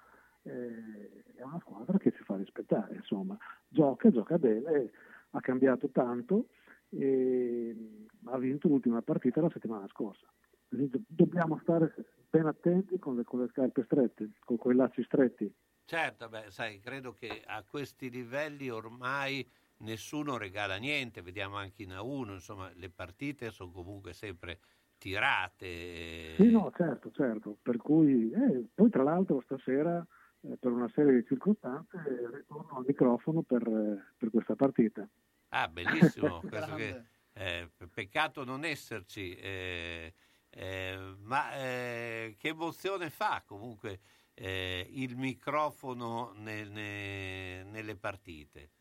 eh, 0.43 1.23
è 1.35 1.43
una 1.43 1.59
squadra 1.59 1.97
che 1.97 2.11
si 2.11 2.23
fa 2.23 2.35
rispettare, 2.35 2.95
insomma, 2.95 3.37
gioca, 3.67 4.09
gioca 4.09 4.37
bene, 4.37 4.91
ha 5.31 5.39
cambiato 5.39 5.89
tanto 5.89 6.35
e 6.35 6.66
ha 6.89 8.37
vinto 8.37 8.67
l'ultima 8.67 9.01
partita 9.01 9.41
la 9.41 9.49
settimana 9.49 9.87
scorsa. 9.87 10.27
Dobbiamo 10.69 11.59
stare 11.61 11.93
ben 12.29 12.45
attenti 12.45 12.99
con 12.99 13.15
le, 13.15 13.23
con 13.23 13.41
le 13.41 13.47
scarpe 13.49 13.83
strette, 13.83 14.31
con 14.39 14.57
quei 14.57 14.75
lacci 14.75 15.03
stretti. 15.03 15.53
Certo, 15.85 16.27
beh, 16.27 16.51
sai, 16.51 16.79
credo 16.79 17.13
che 17.13 17.41
a 17.45 17.63
questi 17.63 18.09
livelli 18.09 18.69
ormai 18.69 19.47
nessuno 19.77 20.37
regala 20.37 20.75
niente, 20.77 21.21
vediamo 21.21 21.55
anche 21.55 21.83
in 21.83 21.91
A1, 21.91 22.33
insomma, 22.33 22.69
le 22.73 22.89
partite 22.89 23.51
sono 23.51 23.71
comunque 23.71 24.11
sempre 24.11 24.59
tirate. 24.97 26.35
Sì, 26.35 26.49
no, 26.51 26.71
certo, 26.75 27.11
certo. 27.11 27.57
Per 27.61 27.77
cui, 27.77 28.31
eh, 28.31 28.65
poi 28.73 28.89
tra 28.89 29.03
l'altro 29.03 29.39
stasera, 29.41 30.05
eh, 30.41 30.57
per 30.57 30.71
una 30.71 30.89
serie 30.93 31.13
di 31.13 31.25
circostanze, 31.25 31.97
ritorno 32.33 32.77
al 32.77 32.83
microfono 32.85 33.41
per, 33.43 33.65
eh, 33.65 34.13
per 34.17 34.29
questa 34.29 34.55
partita. 34.55 35.07
Ah, 35.49 35.67
bellissimo, 35.67 36.41
questo 36.47 36.75
che, 36.75 37.03
eh, 37.33 37.69
pe- 37.75 37.87
peccato 37.87 38.43
non 38.43 38.65
esserci, 38.65 39.35
eh, 39.35 40.13
eh, 40.49 41.15
ma 41.19 41.55
eh, 41.55 42.35
che 42.37 42.49
emozione 42.49 43.09
fa 43.09 43.43
comunque 43.45 43.99
eh, 44.33 44.85
il 44.91 45.15
microfono 45.15 46.33
nel- 46.35 46.69
ne- 46.71 47.63
nelle 47.63 47.95
partite? 47.95 48.71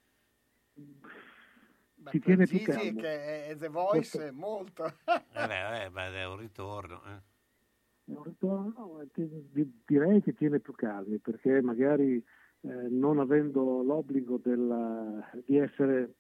Beh, 1.95 2.11
Ci 2.11 2.21
tiene 2.21 2.47
più 2.47 2.59
Gigi 2.59 2.71
calmo. 2.73 3.01
che 3.01 3.47
è 3.47 3.57
The 3.57 3.69
Voice, 3.69 4.31
molto. 4.33 4.85
Eh 4.85 5.47
beh, 5.47 5.63
vabbè, 5.63 5.89
ma 5.91 6.07
è 6.07 6.27
un 6.27 6.37
ritorno. 6.37 7.03
eh. 7.05 7.23
È 8.05 8.13
un 8.13 8.23
ritorno, 8.23 9.01
eh, 9.01 9.09
direi 9.85 10.23
che 10.23 10.35
tiene 10.35 10.61
più 10.61 10.73
calmi, 10.75 11.19
perché 11.19 11.61
magari 11.61 12.17
eh, 12.61 12.69
non 12.91 13.19
avendo 13.19 13.83
l'obbligo 13.83 14.39
della- 14.39 15.29
di 15.45 15.57
essere 15.57 16.15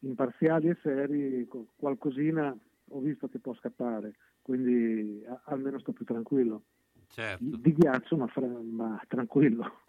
imparziali 0.00 0.68
e 0.68 0.78
seri, 0.82 1.46
co- 1.46 1.68
qualcosina 1.76 2.56
ho 2.88 3.00
visto 3.00 3.28
che 3.28 3.38
può 3.38 3.54
scappare, 3.54 4.14
quindi 4.42 5.24
a- 5.26 5.42
almeno 5.46 5.78
sto 5.78 5.92
più 5.92 6.04
tranquillo. 6.04 6.64
Certo. 7.08 7.44
Di 7.56 7.72
ghiaccio, 7.72 8.16
ma, 8.16 8.26
fra- 8.26 8.46
ma 8.46 9.00
tranquillo. 9.08 9.82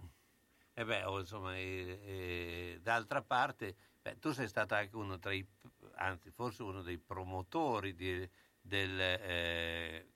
E 0.73 0.85
beh, 0.85 1.03
oh, 1.03 1.19
insomma, 1.19 1.55
eh, 1.57 1.99
eh, 2.03 2.79
d'altra 2.81 3.21
parte, 3.23 3.75
beh, 4.01 4.19
tu 4.19 4.31
sei 4.31 4.47
stato 4.47 4.75
anche 4.75 4.95
uno 4.95 5.17
tra 5.17 5.33
i, 5.33 5.45
anzi, 5.95 6.29
forse 6.29 6.61
uno 6.63 6.81
dei 6.83 6.99
promotori 6.99 7.95
di- 7.95 8.29
del, 8.61 8.99
eh, 8.99 10.07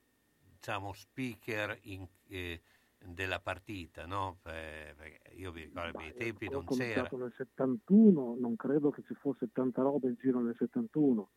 diciamo, 0.53 0.93
speaker 0.93 1.77
in- 1.83 2.07
eh, 2.27 2.61
della 3.03 3.39
partita, 3.39 4.05
no? 4.05 4.37
Perché 4.41 5.21
io 5.35 5.51
mi 5.51 5.63
ricordo 5.63 5.97
ai 5.97 6.05
miei 6.05 6.13
tempi 6.13 6.49
non 6.49 6.65
c'era. 6.65 7.09
nel 7.11 7.33
71, 7.35 8.37
non 8.39 8.55
credo 8.55 8.91
che 8.91 9.03
ci 9.03 9.13
fosse 9.15 9.51
tanta 9.51 9.81
roba 9.81 10.07
in 10.07 10.15
giro 10.19 10.39
nel 10.41 10.55
71. 10.57 11.29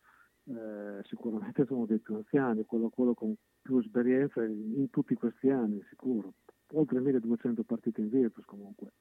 Eh, 0.47 1.03
sicuramente 1.05 1.65
sono 1.65 1.85
dei 1.85 1.99
più 1.99 2.15
anziani, 2.15 2.65
quello, 2.65 2.89
quello 2.89 3.15
con 3.15 3.33
più 3.61 3.79
esperienza 3.79 4.43
in, 4.43 4.89
tutti 4.91 5.15
questi 5.15 5.49
anni, 5.49 5.83
sicuro. 5.89 6.33
Oltre 6.73 6.99
1200 6.99 7.63
partite 7.63 8.01
in 8.01 8.09
Virtus 8.09 8.45
comunque. 8.45 8.91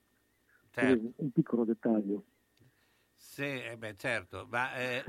Certo. 0.71 1.13
Un 1.17 1.31
piccolo 1.31 1.65
dettaglio. 1.65 2.25
Sì, 3.15 3.43
eh 3.43 3.77
beh, 3.77 3.95
certo, 3.97 4.47
ma 4.51 4.75
eh, 4.75 5.05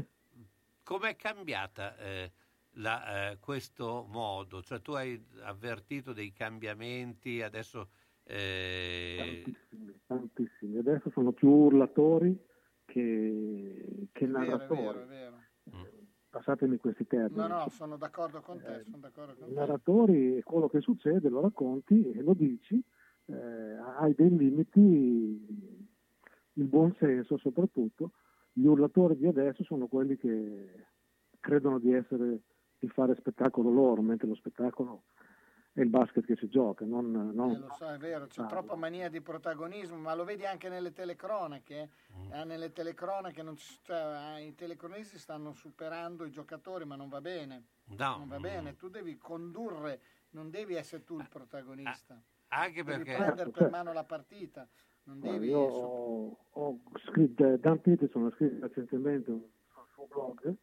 com'è 0.84 1.16
cambiata 1.16 1.98
eh, 1.98 2.32
la, 2.76 3.32
eh, 3.32 3.40
questo 3.40 4.06
modo? 4.10 4.62
Cioè 4.62 4.82
tu 4.82 4.92
hai 4.94 5.24
avvertito 5.44 6.14
dei 6.14 6.32
cambiamenti, 6.32 7.42
adesso... 7.42 7.90
Eh... 8.24 9.44
Tantissimi, 9.44 10.00
tantissimi. 10.08 10.78
Adesso 10.78 11.10
sono 11.12 11.32
più 11.32 11.50
urlatori 11.50 12.38
che, 12.86 14.08
che 14.12 14.26
È 14.26 14.28
vero, 14.28 14.44
è 14.44 14.48
narratori. 14.48 14.98
vero, 14.98 15.04
è 15.04 15.06
vero. 15.06 15.94
Passatemi 16.30 16.78
questi 16.78 17.08
termini. 17.08 17.36
No, 17.36 17.48
no, 17.48 17.70
sono 17.70 17.96
d'accordo 17.96 18.42
con 18.42 18.60
te, 18.62 18.84
sono 18.84 18.98
d'accordo 18.98 19.36
con 19.36 19.48
I 19.48 19.54
te. 19.54 19.56
narratori, 19.58 20.42
quello 20.44 20.68
che 20.68 20.82
succede, 20.82 21.30
lo 21.30 21.40
racconti 21.40 22.12
e 22.12 22.22
lo 22.22 22.34
dici, 22.34 22.84
eh, 23.28 23.34
hai 23.34 24.14
dei 24.16 24.36
limiti, 24.36 25.48
il 26.54 26.66
buon 26.66 26.94
senso 27.00 27.38
soprattutto. 27.38 28.12
Gli 28.52 28.66
urlatori 28.66 29.16
di 29.16 29.28
adesso 29.28 29.64
sono 29.64 29.88
quelli 29.88 30.18
che 30.18 30.88
credono 31.40 31.80
di 31.80 31.94
essere 31.94 32.42
di 32.80 32.88
fare 32.90 33.16
spettacolo 33.16 33.70
loro, 33.70 34.02
mentre 34.02 34.28
lo 34.28 34.36
spettacolo 34.36 35.04
è 35.74 35.82
il 35.82 35.90
basket 35.90 36.26
che 36.26 36.36
si 36.38 36.48
gioca, 36.48 36.86
non, 36.86 37.12
non- 37.34 37.52
Eh, 37.52 37.58
lo 37.58 37.70
so, 37.78 37.90
è 37.90 37.98
vero, 37.98 38.28
c'è 38.28 38.44
Ah, 38.44 38.46
troppa 38.46 38.76
mania 38.76 39.10
di 39.10 39.20
protagonismo, 39.20 39.98
ma 39.98 40.16
lo 40.16 40.24
vedi 40.24 40.46
anche 40.46 40.70
nelle 40.70 40.94
telecronache. 40.94 41.90
eh. 42.30 42.40
Eh, 42.40 42.44
nelle 42.46 42.72
telecronache 42.72 43.44
non 43.44 43.58
ci- 43.58 43.78
cioè, 43.82 44.38
eh, 44.38 44.46
i 44.46 44.56
telecronisti 44.56 45.18
stanno 45.20 45.52
superando 45.52 46.24
i 46.26 46.32
giocatori, 46.32 46.86
ma 46.86 46.96
non 46.96 47.10
va 47.10 47.20
bene. 47.20 47.66
No, 47.98 48.18
non 48.18 48.28
va 48.28 48.40
mm. 48.40 48.42
bene, 48.42 48.76
tu 48.78 48.88
devi 48.90 49.18
condurre, 49.18 50.02
non 50.30 50.50
devi 50.50 50.76
essere 50.76 51.04
tu 51.04 51.20
il 51.20 51.28
protagonista. 51.30 52.20
Anche 52.48 52.84
devi 52.84 53.04
perché... 53.04 53.22
prendere 53.22 53.50
per 53.52 53.70
mano 53.70 53.92
la 53.92 54.06
partita, 54.06 54.68
non 55.04 55.20
devi... 55.20 55.48
io 55.48 55.60
ho, 55.60 56.38
ho 56.52 56.80
scritto, 57.08 57.58
Dan 57.58 57.82
Peterson 57.82 58.26
ha 58.28 58.32
scritto 58.32 58.66
recentemente 58.66 59.26
sul 59.28 59.88
suo 59.94 60.08
blog 60.08 60.56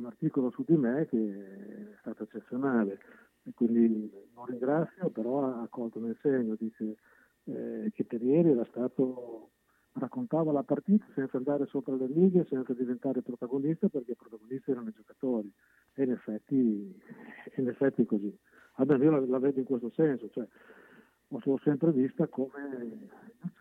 un 0.00 0.06
articolo 0.06 0.50
su 0.50 0.64
di 0.66 0.76
me 0.76 1.06
che 1.06 1.92
è 1.92 1.96
stato 2.00 2.24
eccezionale. 2.24 2.98
E 3.44 3.52
quindi 3.54 4.10
lo 4.34 4.44
ringrazio, 4.46 5.10
però 5.10 5.44
ha 5.44 5.66
colto 5.68 6.00
nel 6.00 6.18
segno, 6.20 6.56
dice 6.58 6.96
eh, 7.44 7.90
che 7.94 8.04
per 8.04 8.22
ieri 8.22 8.50
era 8.50 8.64
stato 8.64 9.50
raccontava 9.92 10.52
la 10.52 10.62
partita 10.62 11.04
senza 11.14 11.36
andare 11.36 11.66
sopra 11.66 11.94
le 11.94 12.06
righe, 12.06 12.46
senza 12.48 12.72
diventare 12.74 13.22
protagonista 13.22 13.88
perché 13.88 14.12
i 14.12 14.16
protagonisti 14.16 14.70
erano 14.70 14.88
i 14.88 14.94
giocatori. 14.94 15.52
E 15.94 16.04
in 16.04 16.12
effetti, 16.12 16.96
in 17.56 17.68
effetti 17.68 18.02
è 18.02 18.06
così. 18.06 18.36
Almeno 18.74 19.04
io 19.04 19.10
la, 19.10 19.26
la 19.26 19.38
vedo 19.38 19.58
in 19.58 19.66
questo 19.66 19.90
senso, 19.90 20.28
cioè 20.30 20.46
ho 21.32 21.40
l'ho 21.44 21.60
sempre 21.62 21.92
vista 21.92 22.26
come 22.26 23.08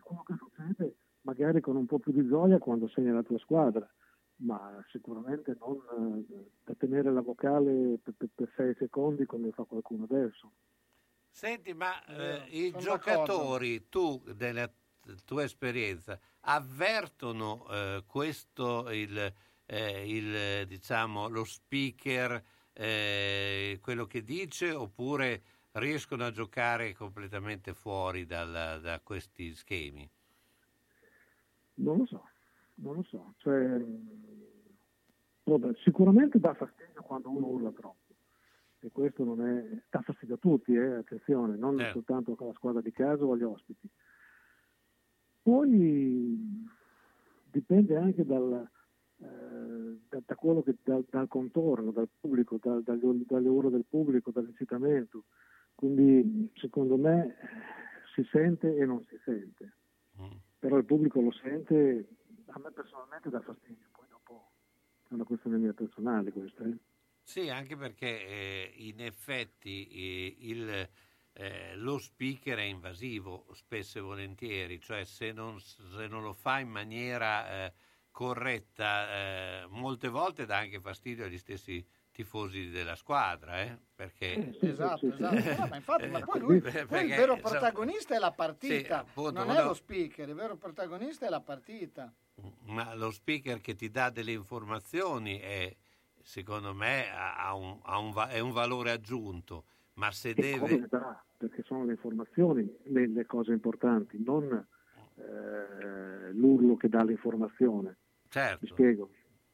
quello 0.02 0.24
che 0.24 0.34
succede 0.38 0.96
magari 1.22 1.62
con 1.62 1.76
un 1.76 1.86
po' 1.86 2.00
più 2.00 2.12
di 2.12 2.26
gioia 2.26 2.58
quando 2.58 2.88
segna 2.88 3.14
la 3.14 3.24
tua 3.24 3.38
squadra, 3.38 3.88
ma 4.40 4.84
sicuramente 4.90 5.56
non 5.60 6.26
eh, 6.30 6.50
da 6.64 6.74
tenere 6.76 7.12
la 7.12 7.22
vocale 7.22 7.98
per, 8.02 8.14
per, 8.16 8.30
per 8.34 8.54
sei 8.56 8.76
secondi 8.76 9.26
come 9.26 9.52
fa 9.52 9.64
qualcuno 9.64 10.06
adesso. 10.06 10.52
Senti, 11.30 11.74
ma 11.74 12.04
eh, 12.06 12.46
i 12.50 12.70
sono 12.70 12.82
giocatori, 12.82 13.88
tu, 13.88 14.22
nella 14.38 14.70
tua 15.26 15.44
esperienza, 15.44 16.20
avvertono 16.42 17.66
eh, 17.70 18.04
questo, 18.06 18.90
il, 18.92 19.34
eh, 19.66 20.18
il, 20.18 20.36
eh, 20.36 20.66
diciamo, 20.68 21.28
lo 21.28 21.44
speaker, 21.44 22.44
eh, 22.74 23.80
quello 23.82 24.06
che 24.06 24.24
dice, 24.24 24.72
oppure 24.72 25.44
riescono 25.74 26.26
a 26.26 26.32
giocare 26.32 26.94
completamente 26.94 27.74
fuori 27.74 28.26
dal- 28.26 28.80
da 28.82 29.00
questi 29.02 29.54
schemi? 29.54 30.10
Non 31.76 31.98
lo 32.00 32.06
so, 32.06 32.28
non 32.82 32.96
lo 32.96 33.04
so. 33.04 33.34
Cioè, 33.38 33.82
vabbè, 35.44 35.74
sicuramente 35.84 36.40
dà 36.40 36.54
fastidio 36.54 37.02
quando 37.02 37.30
uno 37.30 37.48
urla 37.48 37.72
troppo. 37.72 37.98
E 38.82 38.90
questo 38.92 39.24
non 39.24 39.42
è. 39.46 39.82
dà 39.90 40.02
fastidio 40.02 40.36
a 40.36 40.38
tutti, 40.38 40.74
eh, 40.74 40.96
attenzione, 40.96 41.58
non 41.58 41.78
Certo. 41.78 41.94
soltanto 41.94 42.36
alla 42.40 42.54
squadra 42.54 42.82
di 42.82 42.92
casa 42.92 43.24
o 43.26 43.34
agli 43.34 43.44
ospiti. 43.44 43.90
Poi 45.42 46.68
dipende 47.52 47.98
anche 47.98 48.26
dal, 48.26 48.70
eh, 49.18 50.00
da, 50.08 50.22
da 50.26 50.36
quello 50.36 50.62
che, 50.62 50.76
dal, 50.84 51.06
dal 51.10 51.28
contorno, 51.28 51.92
dal 51.92 52.08
pubblico, 52.20 52.58
dal- 52.62 52.84
dalle 52.84 53.48
ore 53.48 53.70
del 53.70 53.86
pubblico, 53.88 54.32
dall'incitamento. 54.32 55.26
Quindi 55.76 56.52
secondo 56.56 56.98
me 56.98 57.36
si 58.14 58.24
sente 58.32 58.76
e 58.76 58.86
non 58.86 59.04
si 59.06 59.18
sente. 59.24 59.74
Però 60.60 60.78
il 60.78 60.86
pubblico 60.86 61.22
lo 61.22 61.32
sente, 61.32 62.08
a 62.52 62.60
me 62.60 62.72
personalmente 62.72 63.30
dà 63.30 63.42
fastidio, 63.42 63.88
poi 63.92 64.08
dopo 64.10 64.52
è 65.08 65.14
una 65.14 65.24
questione 65.24 65.58
mia 65.58 65.74
personale 65.74 66.32
questa. 66.32 66.64
eh. 66.64 66.78
Sì, 67.24 67.50
anche 67.50 67.76
perché 67.76 68.26
eh, 68.26 68.74
in 68.78 69.02
effetti 69.02 69.88
eh, 69.88 70.36
il, 70.40 70.90
eh, 71.34 71.76
lo 71.76 72.00
speaker 72.00 72.58
è 72.58 72.64
invasivo 72.64 73.46
spesso 73.54 74.00
e 74.00 74.02
volentieri, 74.02 74.80
cioè 74.80 75.04
se 75.06 75.32
non, 75.32 75.60
se 75.60 76.08
non 76.08 76.24
lo 76.24 76.34
fa 76.34 76.60
in 76.60 76.70
maniera 76.70 77.66
eh, 77.66 77.74
corretta, 78.12 79.10
eh, 79.62 79.66
molte 79.70 80.08
volte 80.08 80.46
dà 80.46 80.58
anche 80.58 80.80
fastidio 80.82 81.26
agli 81.26 81.38
stessi 81.38 81.86
tifosi 82.12 82.70
della 82.70 82.96
squadra, 82.96 83.62
eh, 83.62 83.78
perché... 83.96 84.58
Esatto, 84.60 85.08
esatto. 85.08 85.36
No, 85.62 85.68
ma 85.68 85.76
infatti, 85.76 86.08
ma 86.08 86.20
poi 86.20 86.40
lui 86.40 86.60
poi 86.60 86.72
il 86.82 86.88
Perché, 86.88 87.16
vero 87.16 87.38
protagonista 87.38 88.16
è 88.16 88.20
la 88.20 88.30
sì, 88.30 88.36
partita, 88.36 89.00
appunto, 89.00 89.44
non 89.44 89.56
è 89.56 89.64
lo 89.64 89.74
speaker, 89.74 90.28
il 90.28 90.36
vero 90.36 90.58
protagonista 90.58 91.26
è 91.28 91.30
la 91.30 91.42
partita. 91.42 92.14
Ma 92.66 92.94
lo 92.96 93.12
speaker 93.12 93.62
che 93.62 93.76
ti 93.76 93.90
dà 93.90 94.10
delle 94.10 94.32
informazioni 94.32 95.38
è, 95.40 95.76
secondo 96.22 96.74
me, 96.74 97.10
ha 97.12 97.54
un, 97.56 97.80
ha 97.84 97.98
un 97.98 98.14
è 98.30 98.40
un 98.40 98.52
valore 98.52 98.92
aggiunto, 98.92 99.66
ma 99.94 100.12
se 100.12 100.36
E 100.36 100.36
deve... 100.36 100.88
dà, 100.90 101.24
perché 101.38 101.64
sono 101.64 101.84
le 101.86 101.92
informazioni 101.94 102.78
le, 102.86 103.26
cose 103.26 103.52
importanti, 103.52 104.22
non 104.24 104.46
eh, 105.16 106.32
l'urlo 106.34 106.76
che 106.78 106.88
dà 106.90 107.04
l'informazione. 107.04 107.98
Mi 108.60 108.68
Certo, 108.68 108.68
spiego? 108.68 109.10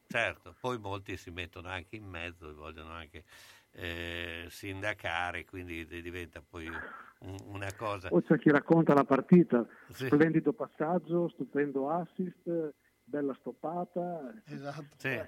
certo, 0.07 0.55
poi 0.59 0.77
molti 0.79 1.17
si 1.17 1.31
mettono 1.31 1.69
anche 1.69 1.95
in 1.95 2.05
mezzo 2.05 2.49
e 2.49 2.53
vogliono 2.53 2.91
anche 2.91 3.25
eh, 3.71 4.47
sindacare, 4.49 5.45
quindi 5.45 5.85
di- 5.85 6.01
diventa 6.01 6.41
poi 6.41 6.83
una 7.19 7.71
cosa... 7.75 8.09
O 8.11 8.21
c'è 8.21 8.37
chi 8.37 8.49
racconta 8.49 8.93
la 8.93 9.03
partita, 9.03 9.65
Sì. 9.89 10.05
splendido 10.07 10.53
passaggio, 10.53 11.27
stupendo 11.29 11.89
assist, 11.89 12.73
bella 13.03 13.33
stoppata. 13.39 14.33
Esatto. 14.45 14.95
Sì, 14.97 15.07
Eh, 15.07 15.27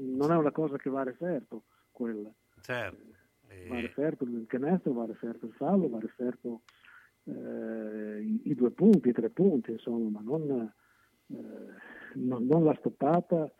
non 0.00 0.30
è 0.32 0.36
una 0.36 0.52
cosa 0.52 0.76
che 0.76 0.88
va 0.90 1.02
referto 1.02 1.64
quella. 1.90 2.32
certo. 2.60 3.02
Va 3.68 3.76
a 3.76 3.78
E- 3.78 3.82
referto 3.82 4.24
il 4.24 4.44
canestro, 4.46 4.92
va 4.92 5.06
referto 5.06 5.46
il 5.46 5.52
fallo, 5.52 5.88
va 5.88 5.98
referto 6.00 6.62
eh, 7.24 8.20
i, 8.22 8.40
i 8.50 8.54
due 8.54 8.70
punti, 8.70 9.08
i 9.08 9.12
tre 9.12 9.30
punti, 9.30 9.72
insomma, 9.72 10.08
ma 10.08 10.20
non, 10.20 10.72
eh, 11.28 11.34
non- 12.14 12.46
non 12.46 12.62
la 12.64 12.74
stoppata 12.78 13.50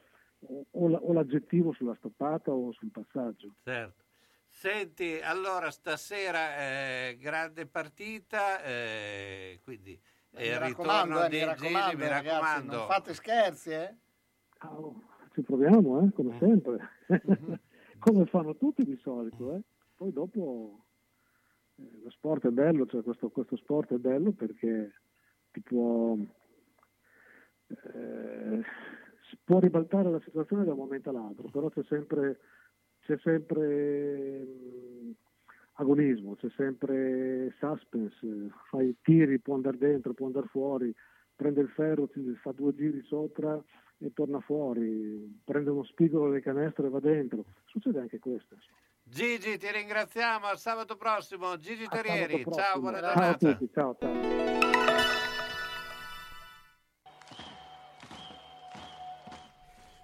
o, 0.40 0.66
o 0.70 0.88
la- 0.88 1.00
o 1.02 1.12
l'aggettivo 1.12 1.72
sulla 1.72 1.94
stoppata 1.96 2.52
o 2.52 2.70
sul 2.72 2.90
passaggio. 2.90 3.54
Certo. 3.64 4.04
Senti, 4.48 5.20
allora 5.22 5.70
stasera 5.70 6.56
eh, 6.58 7.16
grande 7.20 7.66
partita, 7.66 8.62
eh, 8.62 9.60
quindi 9.62 9.98
eh, 10.30 10.50
mi 10.50 10.58
raccomando, 10.58 11.04
ritorno 11.04 11.24
eh, 11.24 11.28
di 11.28 11.36
mi 11.36 11.44
raccomando, 11.44 11.88
Gigi, 11.90 11.96
mi 12.02 12.08
ragazzi, 12.08 12.28
raccomando. 12.28 12.76
non 12.76 12.86
fate 12.86 13.14
scherzi, 13.14 13.70
eh? 13.70 13.94
Oh, 14.62 15.02
ci 15.34 15.42
proviamo, 15.42 16.00
eh, 16.06 16.12
come 16.12 16.36
sempre, 16.38 16.88
come 17.98 18.24
fanno 18.26 18.56
tutti 18.56 18.82
di 18.84 18.96
solito. 19.02 19.54
eh. 19.54 19.60
Poi 19.94 20.12
dopo 20.12 20.86
eh, 21.76 22.00
lo 22.02 22.10
sport 22.10 22.46
è 22.46 22.50
bello, 22.50 22.86
cioè 22.86 23.02
questo, 23.02 23.28
questo 23.28 23.56
sport 23.56 23.92
è 23.92 23.98
bello 23.98 24.32
perché 24.32 25.00
ti 25.52 25.60
può, 25.60 26.16
eh, 27.68 28.62
si 29.28 29.38
può 29.44 29.58
ribaltare 29.58 30.10
la 30.10 30.20
situazione 30.20 30.64
da 30.64 30.72
un 30.72 30.78
momento 30.78 31.10
all'altro, 31.10 31.48
però 31.50 31.68
c'è 31.68 31.82
sempre, 31.88 32.38
c'è 33.06 33.16
sempre 33.22 34.38
mh, 34.44 35.14
agonismo, 35.74 36.34
c'è 36.34 36.48
sempre 36.56 37.54
suspense, 37.58 38.50
fai 38.68 38.96
tiri, 39.02 39.38
può 39.38 39.54
andare 39.54 39.78
dentro, 39.78 40.12
può 40.12 40.26
andare 40.26 40.48
fuori, 40.48 40.92
prende 41.34 41.60
il 41.60 41.68
ferro, 41.68 42.08
fa 42.42 42.52
due 42.52 42.74
giri 42.74 43.02
sopra 43.02 43.62
e 43.98 44.12
torna 44.12 44.40
fuori, 44.40 45.40
prende 45.44 45.70
uno 45.70 45.84
spigolo 45.84 46.30
del 46.32 46.42
canestro 46.42 46.86
e 46.86 46.90
va 46.90 47.00
dentro. 47.00 47.44
Succede 47.66 48.00
anche 48.00 48.18
questo. 48.18 48.56
Gigi, 49.02 49.56
ti 49.56 49.70
ringraziamo, 49.70 50.46
al 50.46 50.58
sabato 50.58 50.96
prossimo. 50.96 51.56
Gigi 51.58 51.84
A 51.84 51.88
Terrieri, 51.88 52.44
ciao, 52.50 52.80
buona 52.80 52.98
Ciao 52.98 53.10
a 53.10 53.36
giornata. 53.36 53.54
tutti, 53.54 53.70
ciao, 53.72 53.96
ciao. 54.00 55.35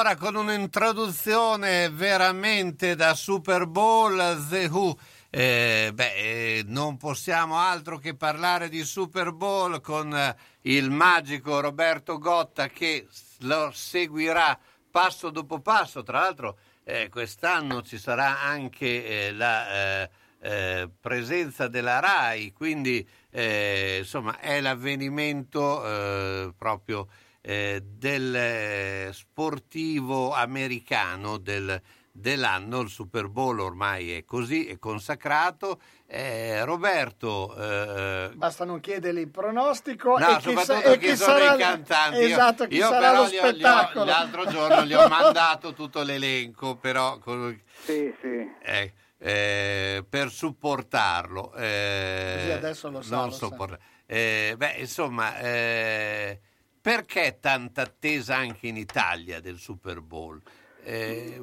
Allora, 0.00 0.16
con 0.16 0.34
un'introduzione 0.34 1.90
veramente 1.90 2.94
da 2.94 3.12
Super 3.12 3.66
Bowl, 3.66 4.46
The 4.48 4.64
Who, 4.64 4.98
eh, 5.28 5.90
beh, 5.92 6.14
eh, 6.14 6.62
non 6.64 6.96
possiamo 6.96 7.58
altro 7.58 7.98
che 7.98 8.14
parlare 8.14 8.70
di 8.70 8.82
Super 8.82 9.30
Bowl 9.32 9.82
con 9.82 10.16
eh, 10.16 10.34
il 10.62 10.88
magico 10.88 11.60
Roberto 11.60 12.16
Gotta 12.16 12.68
che 12.68 13.08
lo 13.40 13.70
seguirà 13.74 14.58
passo 14.90 15.28
dopo 15.28 15.60
passo. 15.60 16.02
Tra 16.02 16.20
l'altro, 16.20 16.56
eh, 16.84 17.10
quest'anno 17.10 17.82
ci 17.82 17.98
sarà 17.98 18.40
anche 18.40 19.26
eh, 19.26 19.32
la 19.32 20.08
eh, 20.40 20.88
presenza 20.98 21.68
della 21.68 22.00
RAI, 22.00 22.54
quindi 22.54 23.06
insomma 23.32 24.38
è 24.40 24.60
l'avvenimento 24.60 26.54
proprio 26.56 27.06
eh, 27.42 27.80
del 27.82 28.34
eh, 28.34 29.10
sportivo 29.12 30.32
americano 30.34 31.38
del, 31.38 31.80
dell'anno, 32.12 32.80
il 32.80 32.88
Super 32.88 33.28
Bowl 33.28 33.60
ormai 33.60 34.12
è 34.12 34.24
così, 34.24 34.66
è 34.66 34.78
consacrato. 34.78 35.80
Eh, 36.06 36.64
Roberto... 36.64 37.54
eh, 37.56 38.30
Basta 38.34 38.64
non 38.64 38.80
chiedergli 38.80 39.18
il 39.20 39.28
pronostico 39.30 40.18
No, 40.18 40.36
e 40.36 40.40
chi, 40.40 40.56
sa- 40.58 40.82
e 40.82 40.98
chi 40.98 41.16
sarà 41.16 41.54
i 41.54 41.58
cantanti. 41.58 42.18
Io- 42.18 42.26
Esatto, 42.26 42.66
chi 42.66 42.74
io, 42.76 42.88
sarà 42.88 43.10
però 43.10 43.22
lo 43.22 43.28
gli 43.28 43.36
ho- 43.36 43.46
spettacolo. 43.46 44.04
l'altro 44.04 44.46
giorno 44.46 44.84
gli 44.84 44.92
ho 44.94 45.06
mandato 45.08 45.72
tutto 45.72 46.02
l'elenco, 46.02 46.76
però 46.76 47.18
con- 47.18 47.58
Sì, 47.84 48.12
sì. 48.20 48.50
eh, 48.62 48.92
eh, 49.18 50.04
per 50.08 50.30
supportarlo. 50.30 51.54
eh, 51.54 52.34
Così 52.38 52.50
adesso 52.50 52.90
lo 52.90 53.02
sa, 53.02 53.16
non 53.16 53.24
lo 53.28 53.32
sopport- 53.34 53.78
eh, 54.06 54.54
beh, 54.56 54.74
insomma, 54.78 55.38
eh, 55.38 56.40
perché 56.80 57.38
tanta 57.40 57.82
attesa 57.82 58.36
anche 58.36 58.68
in 58.68 58.76
Italia 58.76 59.40
del 59.40 59.56
Super 59.56 60.00
Bowl? 60.00 60.40
Eh, 60.82 61.38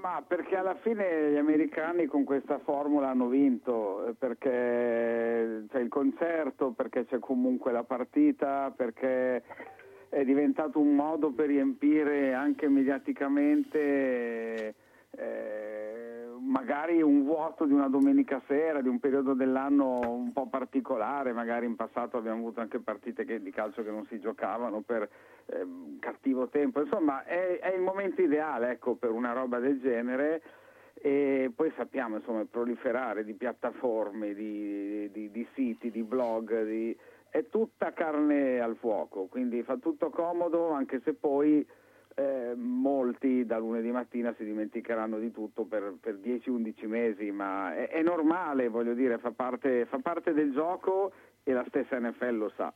Ma 0.00 0.22
perché 0.26 0.56
alla 0.56 0.76
fine 0.76 1.32
gli 1.32 1.36
americani 1.36 2.06
con 2.06 2.24
questa 2.24 2.58
formula 2.60 3.10
hanno 3.10 3.26
vinto, 3.26 4.06
eh, 4.06 4.14
perché 4.14 5.64
c'è 5.68 5.80
il 5.80 5.88
concerto, 5.88 6.70
perché 6.70 7.04
c'è 7.06 7.18
comunque 7.18 7.72
la 7.72 7.82
partita, 7.82 8.72
perché 8.74 9.42
è 10.08 10.24
diventato 10.24 10.78
un 10.78 10.94
modo 10.94 11.30
per 11.30 11.46
riempire 11.46 12.32
anche 12.32 12.68
mediaticamente 12.68 14.74
eh, 15.10 16.09
magari 16.40 17.02
un 17.02 17.24
vuoto 17.24 17.64
di 17.64 17.72
una 17.72 17.88
domenica 17.88 18.40
sera, 18.46 18.80
di 18.80 18.88
un 18.88 18.98
periodo 18.98 19.34
dell'anno 19.34 20.00
un 20.00 20.32
po' 20.32 20.48
particolare, 20.48 21.32
magari 21.32 21.66
in 21.66 21.76
passato 21.76 22.16
abbiamo 22.16 22.38
avuto 22.38 22.60
anche 22.60 22.80
partite 22.80 23.24
che- 23.24 23.42
di 23.42 23.50
calcio 23.50 23.82
che 23.82 23.90
non 23.90 24.06
si 24.06 24.18
giocavano 24.18 24.80
per 24.80 25.08
ehm, 25.52 25.98
cattivo 25.98 26.48
tempo, 26.48 26.80
insomma 26.80 27.24
è, 27.24 27.58
è 27.58 27.74
il 27.74 27.80
momento 27.80 28.22
ideale 28.22 28.70
ecco, 28.70 28.94
per 28.94 29.10
una 29.10 29.32
roba 29.32 29.58
del 29.58 29.80
genere. 29.80 30.42
E 31.02 31.50
poi 31.54 31.72
sappiamo 31.76 32.16
insomma 32.16 32.44
proliferare 32.44 33.24
di 33.24 33.32
piattaforme, 33.32 34.34
di, 34.34 35.10
di- 35.10 35.30
di 35.30 35.48
siti, 35.54 35.90
di 35.90 36.02
blog, 36.02 36.64
di- 36.66 36.96
è 37.30 37.46
tutta 37.48 37.92
carne 37.92 38.60
al 38.60 38.76
fuoco, 38.76 39.26
quindi 39.26 39.62
fa 39.62 39.76
tutto 39.76 40.10
comodo 40.10 40.70
anche 40.72 41.00
se 41.04 41.14
poi 41.14 41.66
eh, 42.20 42.54
molti 42.54 43.46
da 43.46 43.58
lunedì 43.58 43.90
mattina 43.90 44.34
si 44.36 44.44
dimenticheranno 44.44 45.18
di 45.18 45.30
tutto 45.30 45.64
per, 45.64 45.94
per 45.98 46.16
10-11 46.16 46.86
mesi, 46.86 47.30
ma 47.30 47.74
è, 47.74 47.88
è 47.88 48.02
normale, 48.02 48.68
voglio 48.68 48.92
dire, 48.92 49.18
fa 49.18 49.30
parte, 49.30 49.86
fa 49.86 49.98
parte 49.98 50.34
del 50.34 50.52
gioco 50.52 51.12
e 51.42 51.52
la 51.52 51.64
stessa 51.68 51.98
NFL 51.98 52.36
lo 52.36 52.52
sa. 52.56 52.72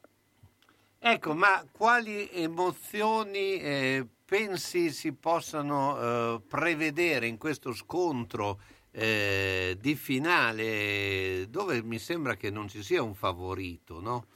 Ecco, 0.98 1.34
ma 1.34 1.62
quali 1.70 2.30
emozioni 2.32 3.60
eh, 3.60 4.06
pensi 4.24 4.90
si 4.90 5.12
possano 5.12 5.98
eh, 5.98 6.40
prevedere 6.48 7.26
in 7.26 7.36
questo 7.36 7.74
scontro 7.74 8.58
eh, 8.90 9.76
di 9.78 9.94
finale 9.94 11.44
dove 11.50 11.82
mi 11.82 11.98
sembra 11.98 12.36
che 12.36 12.48
non 12.48 12.68
ci 12.68 12.82
sia 12.82 13.02
un 13.02 13.14
favorito, 13.14 14.00
no? 14.00 14.26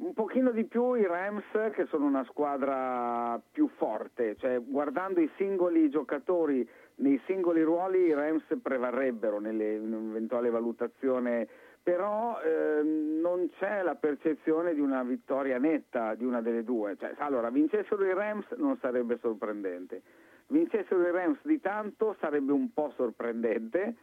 Un 0.00 0.14
pochino 0.14 0.50
di 0.50 0.64
più 0.64 0.94
i 0.94 1.06
Rams 1.06 1.44
che 1.74 1.84
sono 1.90 2.06
una 2.06 2.24
squadra 2.24 3.38
più 3.52 3.68
forte, 3.76 4.34
cioè 4.38 4.58
guardando 4.58 5.20
i 5.20 5.30
singoli 5.36 5.90
giocatori 5.90 6.66
nei 6.96 7.20
singoli 7.26 7.60
ruoli 7.60 8.06
i 8.06 8.14
Rams 8.14 8.44
prevarrebbero 8.62 9.40
nelle, 9.40 9.74
in 9.74 9.92
un'eventuale 9.92 10.48
valutazione, 10.48 11.46
però 11.82 12.40
ehm, 12.40 13.20
non 13.20 13.50
c'è 13.58 13.82
la 13.82 13.94
percezione 13.94 14.72
di 14.72 14.80
una 14.80 15.02
vittoria 15.02 15.58
netta 15.58 16.14
di 16.14 16.24
una 16.24 16.40
delle 16.40 16.64
due. 16.64 16.96
Cioè, 16.96 17.16
allora, 17.18 17.50
vincessero 17.50 18.02
i 18.02 18.14
Rams 18.14 18.50
non 18.56 18.78
sarebbe 18.78 19.18
sorprendente, 19.18 20.00
vincessero 20.46 21.06
i 21.06 21.10
Rams 21.10 21.40
di 21.42 21.60
tanto 21.60 22.16
sarebbe 22.20 22.52
un 22.52 22.72
po' 22.72 22.90
sorprendente, 22.96 23.96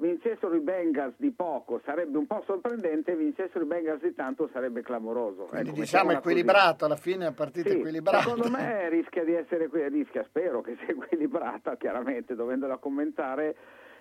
vincessero 0.00 0.54
i 0.54 0.60
Bengals 0.60 1.14
di 1.18 1.30
poco 1.30 1.80
sarebbe 1.84 2.16
un 2.16 2.26
po' 2.26 2.42
sorprendente, 2.46 3.14
vincessero 3.14 3.64
i 3.64 3.66
Bengals 3.66 4.02
di 4.02 4.14
tanto 4.14 4.48
sarebbe 4.52 4.82
clamoroso. 4.82 5.44
Quindi 5.44 5.68
Ecco, 5.68 5.80
diciamo 5.80 6.08
mettiamola 6.12 6.20
così. 6.20 6.30
equilibrato, 6.30 6.84
alla 6.86 6.96
fine 6.96 7.26
è 7.26 7.32
partita 7.32 7.68
Sì, 7.68 7.76
equilibrata. 7.76 8.20
Secondo 8.22 8.50
me 8.50 8.88
rischia 8.88 9.24
di 9.24 9.34
essere, 9.34 9.68
rischia, 9.88 10.24
spero 10.24 10.62
che 10.62 10.76
sia 10.76 10.88
equilibrata, 10.94 11.76
chiaramente, 11.76 12.34
dovendola 12.34 12.78
commentare, 12.78 13.56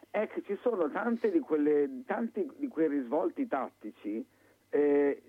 è 0.10 0.28
che 0.28 0.42
ci 0.44 0.58
sono 0.62 0.90
tante 0.90 1.30
di 1.32 1.40
quelle, 1.40 2.04
tanti 2.06 2.50
di 2.56 2.68
quei 2.68 2.88
risvolti 2.88 3.46
tattici 3.48 4.26
eh, 4.70 5.22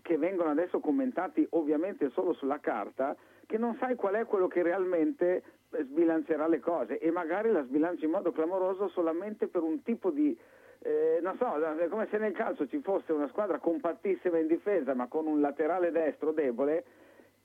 che 0.00 0.16
vengono 0.16 0.50
adesso 0.50 0.78
commentati 0.80 1.46
ovviamente 1.50 2.10
solo 2.10 2.32
sulla 2.32 2.60
carta, 2.60 3.14
che 3.44 3.58
non 3.58 3.76
sai 3.78 3.96
qual 3.96 4.14
è 4.14 4.24
quello 4.24 4.46
che 4.46 4.62
realmente 4.62 5.42
sbilancerà 5.80 6.46
le 6.46 6.60
cose 6.60 6.98
e 6.98 7.10
magari 7.10 7.50
la 7.50 7.64
sbilancia 7.64 8.04
in 8.04 8.10
modo 8.10 8.32
clamoroso 8.32 8.88
solamente 8.88 9.48
per 9.48 9.62
un 9.62 9.82
tipo 9.82 10.10
di 10.10 10.36
eh, 10.84 11.20
non 11.22 11.36
so, 11.38 11.54
è 11.54 11.88
come 11.88 12.08
se 12.10 12.18
nel 12.18 12.32
calcio 12.32 12.66
ci 12.66 12.80
fosse 12.80 13.12
una 13.12 13.28
squadra 13.28 13.58
compattissima 13.58 14.38
in 14.38 14.48
difesa 14.48 14.94
ma 14.94 15.06
con 15.06 15.26
un 15.26 15.40
laterale 15.40 15.92
destro 15.92 16.32
debole 16.32 16.84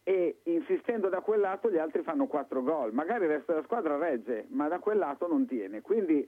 e 0.04 0.40
insistendo 0.44 1.10
da 1.10 1.20
quel 1.20 1.42
lato 1.42 1.70
gli 1.70 1.78
altri 1.78 2.02
fanno 2.02 2.28
quattro 2.28 2.64
gol. 2.64 2.94
Magari 2.94 3.26
il 3.26 3.32
resto 3.32 3.52
della 3.52 3.66
squadra 3.66 3.98
regge, 3.98 4.46
ma 4.52 4.70
da 4.70 4.80
quel 4.80 4.98
lato 4.98 5.28
non 5.28 5.46
tiene. 5.46 5.82
Quindi 5.82 6.26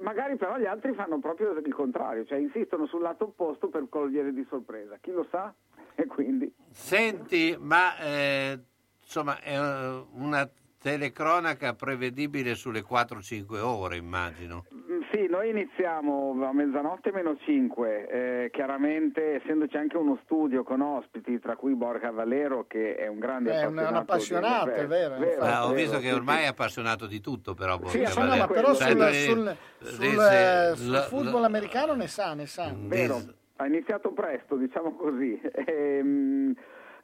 magari 0.00 0.36
però 0.36 0.56
gli 0.56 0.64
altri 0.64 0.94
fanno 0.94 1.18
proprio 1.18 1.52
il 1.52 1.74
contrario, 1.74 2.24
cioè 2.24 2.38
insistono 2.38 2.86
sul 2.86 3.02
lato 3.02 3.24
opposto 3.24 3.68
per 3.68 3.86
cogliere 3.90 4.32
di 4.32 4.46
sorpresa. 4.48 4.96
Chi 5.00 5.10
lo 5.12 5.26
sa? 5.30 5.52
E 5.94 6.06
quindi 6.06 6.50
Senti, 6.70 7.54
ma 7.60 7.98
eh, 7.98 8.58
insomma 9.02 9.38
è 9.42 9.58
eh, 9.58 10.06
una 10.14 10.50
telecronaca 10.82 11.74
prevedibile 11.74 12.54
sulle 12.54 12.82
4-5 12.82 13.58
ore, 13.60 13.96
immagino. 13.96 14.64
Mm, 14.74 15.00
Sì, 15.12 15.26
noi 15.28 15.50
iniziamo 15.50 16.34
a 16.42 16.52
mezzanotte 16.54 17.12
meno 17.12 17.36
5, 17.44 18.48
chiaramente 18.50 19.34
essendoci 19.42 19.76
anche 19.76 19.96
uno 19.98 20.18
studio 20.24 20.62
con 20.64 20.80
ospiti, 20.80 21.38
tra 21.38 21.54
cui 21.54 21.74
Borja 21.74 22.10
Valero 22.10 22.64
che 22.66 22.94
è 22.96 23.06
un 23.08 23.18
grande 23.18 23.52
È 23.52 23.64
un- 23.66 23.78
appassionato. 23.78 23.98
appassionato, 24.00 24.70
di 24.70 24.80
è 24.80 24.86
vero, 24.86 25.14
infatti. 25.16 25.38
Ah, 25.46 25.64
ho 25.64 25.68
vero, 25.68 25.80
visto 25.80 25.96
sì, 25.98 26.02
che 26.06 26.12
ormai 26.12 26.38
sì. 26.38 26.42
è 26.44 26.46
appassionato 26.46 27.06
di 27.06 27.20
tutto, 27.20 27.52
però. 27.54 27.74
Sì, 27.84 27.98
Borja 27.98 28.06
sì, 28.10 28.18
No, 28.20 28.26
Valero. 28.26 28.46
ma 28.46 28.52
però 28.52 28.74
Cioè, 28.74 28.88
sul, 28.90 29.12
sul- 29.12 29.56
sul, 29.80 30.18
eh, 30.32 30.72
sul 30.76 30.96
football 31.08 31.44
americano 31.44 31.94
ne 31.94 32.06
sa, 32.08 32.32
ne 32.34 32.46
sa. 32.46 32.72
Vero, 32.74 33.20
ha 33.56 33.66
iniziato 33.66 34.12
presto, 34.12 34.56
diciamo 34.56 34.94
così. 34.96 35.38
Ehm, 35.66 36.54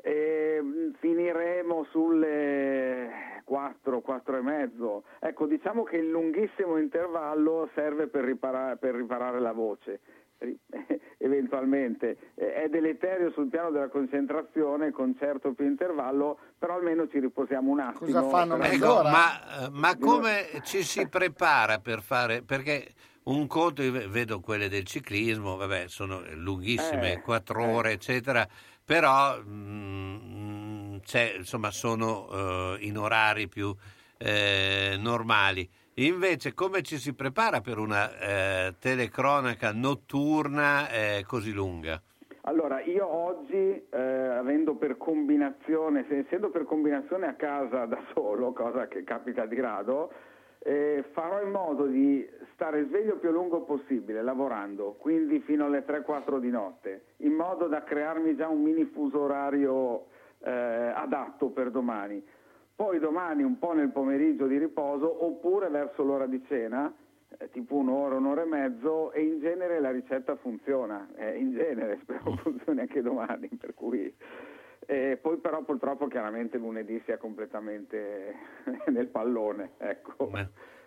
ehm, 0.00 0.94
finiremo 0.98 1.84
sulle 1.90 3.37
4, 3.48 4.00
4 4.02 4.36
e 4.36 4.42
mezzo. 4.42 5.04
Ecco, 5.20 5.46
diciamo 5.46 5.82
che 5.82 5.96
il 5.96 6.10
lunghissimo 6.10 6.76
intervallo 6.76 7.70
serve 7.74 8.06
per 8.06 8.24
riparare, 8.24 8.76
per 8.76 8.94
riparare 8.94 9.40
la 9.40 9.52
voce. 9.52 10.00
Eventualmente 11.18 12.16
Eh, 12.34 12.52
è 12.62 12.68
deleterio 12.68 13.32
sul 13.32 13.48
piano 13.48 13.70
della 13.70 13.88
concentrazione 13.88 14.92
concerto 14.92 15.52
più 15.52 15.66
intervallo 15.66 16.38
però 16.56 16.74
almeno 16.74 17.08
ci 17.08 17.18
riposiamo 17.18 17.72
un 17.72 17.80
attimo 17.80 18.04
Cosa 18.06 18.22
fanno 18.28 18.56
Per- 18.56 18.72
Ecco, 18.72 19.02
ma, 19.02 19.64
eh, 19.64 19.68
ma 19.72 19.96
come 19.96 20.46
ci 20.62 20.84
si 20.84 21.08
prepara 21.08 21.80
per 21.80 22.02
fare? 22.02 22.42
Perché 22.42 22.86
un 23.24 23.48
conto, 23.48 23.82
io 23.82 24.08
vedo 24.08 24.38
quelle 24.40 24.68
del 24.68 24.84
ciclismo, 24.84 25.56
vabbè, 25.56 25.88
sono 25.88 26.22
lunghissime, 26.34 27.14
Eh, 27.14 27.20
quattro 27.20 27.64
ore, 27.64 27.92
eccetera, 27.92 28.46
però 28.84 29.38
mm, 29.42 30.16
c'è, 30.16 30.67
insomma, 31.36 31.70
sono 31.70 32.28
eh, 32.30 32.78
in 32.80 32.98
orari 32.98 33.48
più 33.48 33.74
eh, 34.18 34.96
normali. 34.98 35.68
Invece, 35.94 36.54
come 36.54 36.82
ci 36.82 36.96
si 36.96 37.12
prepara 37.14 37.60
per 37.60 37.78
una 37.78 38.16
eh, 38.18 38.74
telecronaca 38.78 39.72
notturna 39.72 40.88
eh, 40.90 41.24
così 41.26 41.52
lunga? 41.52 42.00
Allora, 42.42 42.80
io 42.82 43.06
oggi, 43.06 43.86
eh, 43.90 43.98
avendo 43.98 44.76
per 44.76 44.96
combinazione, 44.96 46.06
se- 46.08 46.18
essendo 46.18 46.50
per 46.50 46.64
combinazione 46.64 47.26
a 47.26 47.34
casa 47.34 47.84
da 47.84 48.00
solo, 48.14 48.52
cosa 48.54 48.86
che 48.86 49.02
capita 49.02 49.44
di 49.44 49.60
rado, 49.60 50.12
eh, 50.60 51.04
farò 51.12 51.42
in 51.42 51.50
modo 51.50 51.86
di 51.86 52.26
stare 52.54 52.84
sveglio 52.86 53.16
più 53.16 53.28
a 53.28 53.32
lungo 53.32 53.62
possibile, 53.62 54.22
lavorando, 54.22 54.96
quindi 54.98 55.40
fino 55.40 55.66
alle 55.66 55.84
3-4 55.84 56.38
di 56.38 56.50
notte, 56.50 57.02
in 57.18 57.32
modo 57.32 57.66
da 57.66 57.82
crearmi 57.82 58.36
già 58.36 58.48
un 58.48 58.62
mini 58.62 58.84
fuso 58.84 59.20
orario 59.20 60.06
eh, 60.40 60.50
adatto 60.50 61.48
per 61.48 61.70
domani. 61.70 62.22
Poi 62.74 62.98
domani 63.00 63.42
un 63.42 63.58
po' 63.58 63.72
nel 63.72 63.90
pomeriggio 63.90 64.46
di 64.46 64.56
riposo 64.56 65.24
oppure 65.24 65.68
verso 65.68 66.04
l'ora 66.04 66.26
di 66.26 66.42
cena, 66.46 66.92
eh, 67.36 67.50
tipo 67.50 67.74
un'ora, 67.74 68.16
un'ora 68.16 68.42
e 68.42 68.46
mezzo 68.46 69.12
e 69.12 69.22
in 69.22 69.40
genere 69.40 69.80
la 69.80 69.90
ricetta 69.90 70.36
funziona, 70.36 71.08
eh, 71.16 71.36
in 71.36 71.52
genere 71.52 71.98
spero 72.02 72.36
funzioni 72.36 72.80
anche 72.80 73.02
domani, 73.02 73.48
per 73.48 73.74
cui... 73.74 74.14
eh, 74.86 75.18
poi 75.20 75.38
però 75.38 75.62
purtroppo 75.62 76.06
chiaramente 76.06 76.56
lunedì 76.56 77.02
sia 77.04 77.18
completamente 77.18 78.34
nel 78.86 79.08
pallone, 79.08 79.72
ecco. 79.78 80.30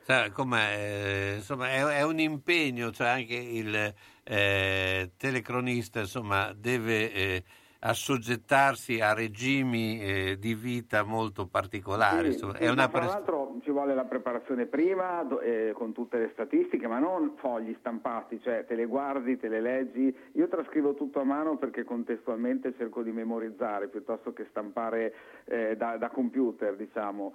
Sa, 0.03 0.31
com'è, 0.31 0.77
eh, 0.77 1.33
insomma, 1.35 1.69
è, 1.69 1.83
è 1.83 2.01
un 2.03 2.19
impegno, 2.19 2.89
cioè 2.91 3.07
anche 3.09 3.35
il 3.35 3.93
eh, 4.23 5.11
telecronista 5.15 5.99
insomma, 5.99 6.53
deve 6.53 7.13
eh, 7.13 7.43
assoggettarsi 7.83 8.99
a 8.99 9.13
regimi 9.13 9.99
eh, 10.01 10.37
di 10.37 10.53
vita 10.53 11.03
molto 11.03 11.47
particolari. 11.47 12.33
Sì, 12.33 12.45
è 12.57 12.69
una 12.69 12.83
ma 12.83 12.89
tra 12.89 13.05
l'altro 13.05 13.55
ci 13.63 13.71
vuole 13.71 13.95
la 13.95 14.03
preparazione 14.03 14.67
prima 14.67 15.27
eh, 15.39 15.71
con 15.73 15.91
tutte 15.91 16.19
le 16.19 16.29
statistiche, 16.33 16.87
ma 16.87 16.99
non 16.99 17.33
fogli 17.37 17.75
stampati, 17.79 18.39
cioè 18.41 18.65
te 18.65 18.75
le 18.75 18.85
guardi, 18.85 19.37
te 19.37 19.47
le 19.47 19.61
leggi. 19.61 20.15
Io 20.33 20.47
trascrivo 20.47 20.93
tutto 20.93 21.21
a 21.21 21.23
mano 21.23 21.57
perché 21.57 21.83
contestualmente 21.83 22.75
cerco 22.77 23.01
di 23.01 23.11
memorizzare 23.11 23.87
piuttosto 23.87 24.31
che 24.31 24.45
stampare 24.49 25.13
eh, 25.45 25.75
da, 25.75 25.97
da 25.97 26.09
computer, 26.09 26.75
diciamo, 26.75 27.33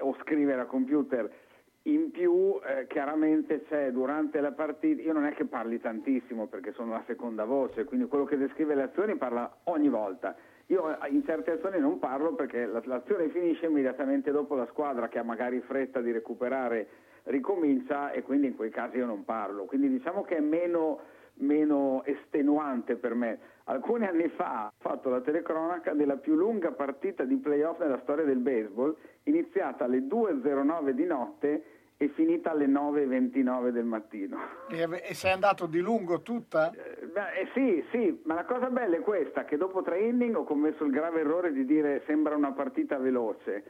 o 0.00 0.16
scrivere 0.20 0.60
a 0.60 0.66
computer. 0.66 1.30
In 1.86 2.10
più, 2.12 2.58
eh, 2.64 2.86
chiaramente 2.86 3.64
c'è 3.64 3.92
durante 3.92 4.40
la 4.40 4.52
partita, 4.52 5.02
io 5.02 5.12
non 5.12 5.26
è 5.26 5.34
che 5.34 5.44
parli 5.44 5.78
tantissimo 5.78 6.46
perché 6.46 6.72
sono 6.72 6.92
la 6.92 7.02
seconda 7.06 7.44
voce, 7.44 7.84
quindi 7.84 8.06
quello 8.06 8.24
che 8.24 8.38
descrive 8.38 8.74
le 8.74 8.84
azioni 8.84 9.16
parla 9.16 9.54
ogni 9.64 9.90
volta. 9.90 10.34
Io 10.68 10.98
eh, 10.98 11.10
in 11.10 11.22
certe 11.24 11.50
azioni 11.50 11.78
non 11.78 11.98
parlo 11.98 12.34
perché 12.34 12.64
la- 12.64 12.80
l'azione 12.84 13.28
finisce 13.28 13.66
immediatamente 13.66 14.30
dopo 14.30 14.54
la 14.54 14.66
squadra 14.70 15.08
che 15.08 15.18
ha 15.18 15.22
magari 15.22 15.60
fretta 15.60 16.00
di 16.00 16.10
recuperare 16.10 16.88
ricomincia 17.24 18.12
e 18.12 18.22
quindi 18.22 18.46
in 18.46 18.56
quei 18.56 18.70
casi 18.70 18.96
io 18.96 19.04
non 19.04 19.24
parlo. 19.26 19.64
Quindi 19.66 19.90
diciamo 19.90 20.22
che 20.22 20.36
è 20.36 20.40
meno, 20.40 21.00
meno 21.34 22.02
estenuante 22.06 22.96
per 22.96 23.14
me. 23.14 23.38
Alcuni 23.64 24.06
anni 24.06 24.28
fa 24.28 24.66
ho 24.66 24.72
fatto 24.78 25.10
la 25.10 25.20
telecronaca 25.20 25.92
della 25.92 26.16
più 26.16 26.34
lunga 26.34 26.72
partita 26.72 27.24
di 27.24 27.36
playoff 27.36 27.78
nella 27.80 28.00
storia 28.02 28.24
del 28.24 28.38
baseball, 28.38 28.96
iniziata 29.24 29.84
alle 29.84 30.00
2.09 30.00 30.90
di 30.90 31.04
notte 31.04 31.62
e 31.96 32.08
finita 32.08 32.50
alle 32.50 32.66
9.29 32.66 33.68
del 33.68 33.84
mattino. 33.84 34.36
E, 34.68 34.86
e 35.02 35.14
sei 35.14 35.32
andato 35.32 35.66
di 35.66 35.80
lungo 35.80 36.22
tutta? 36.22 36.70
Beh, 36.70 37.40
eh, 37.40 37.48
sì, 37.54 37.84
sì, 37.92 38.20
ma 38.24 38.34
la 38.34 38.44
cosa 38.44 38.68
bella 38.68 38.96
è 38.96 39.00
questa, 39.00 39.44
che 39.44 39.56
dopo 39.56 39.82
tre 39.82 40.00
inning 40.00 40.34
ho 40.36 40.44
commesso 40.44 40.84
il 40.84 40.90
grave 40.90 41.20
errore 41.20 41.52
di 41.52 41.64
dire 41.64 42.02
sembra 42.06 42.34
una 42.34 42.52
partita 42.52 42.98
veloce, 42.98 43.64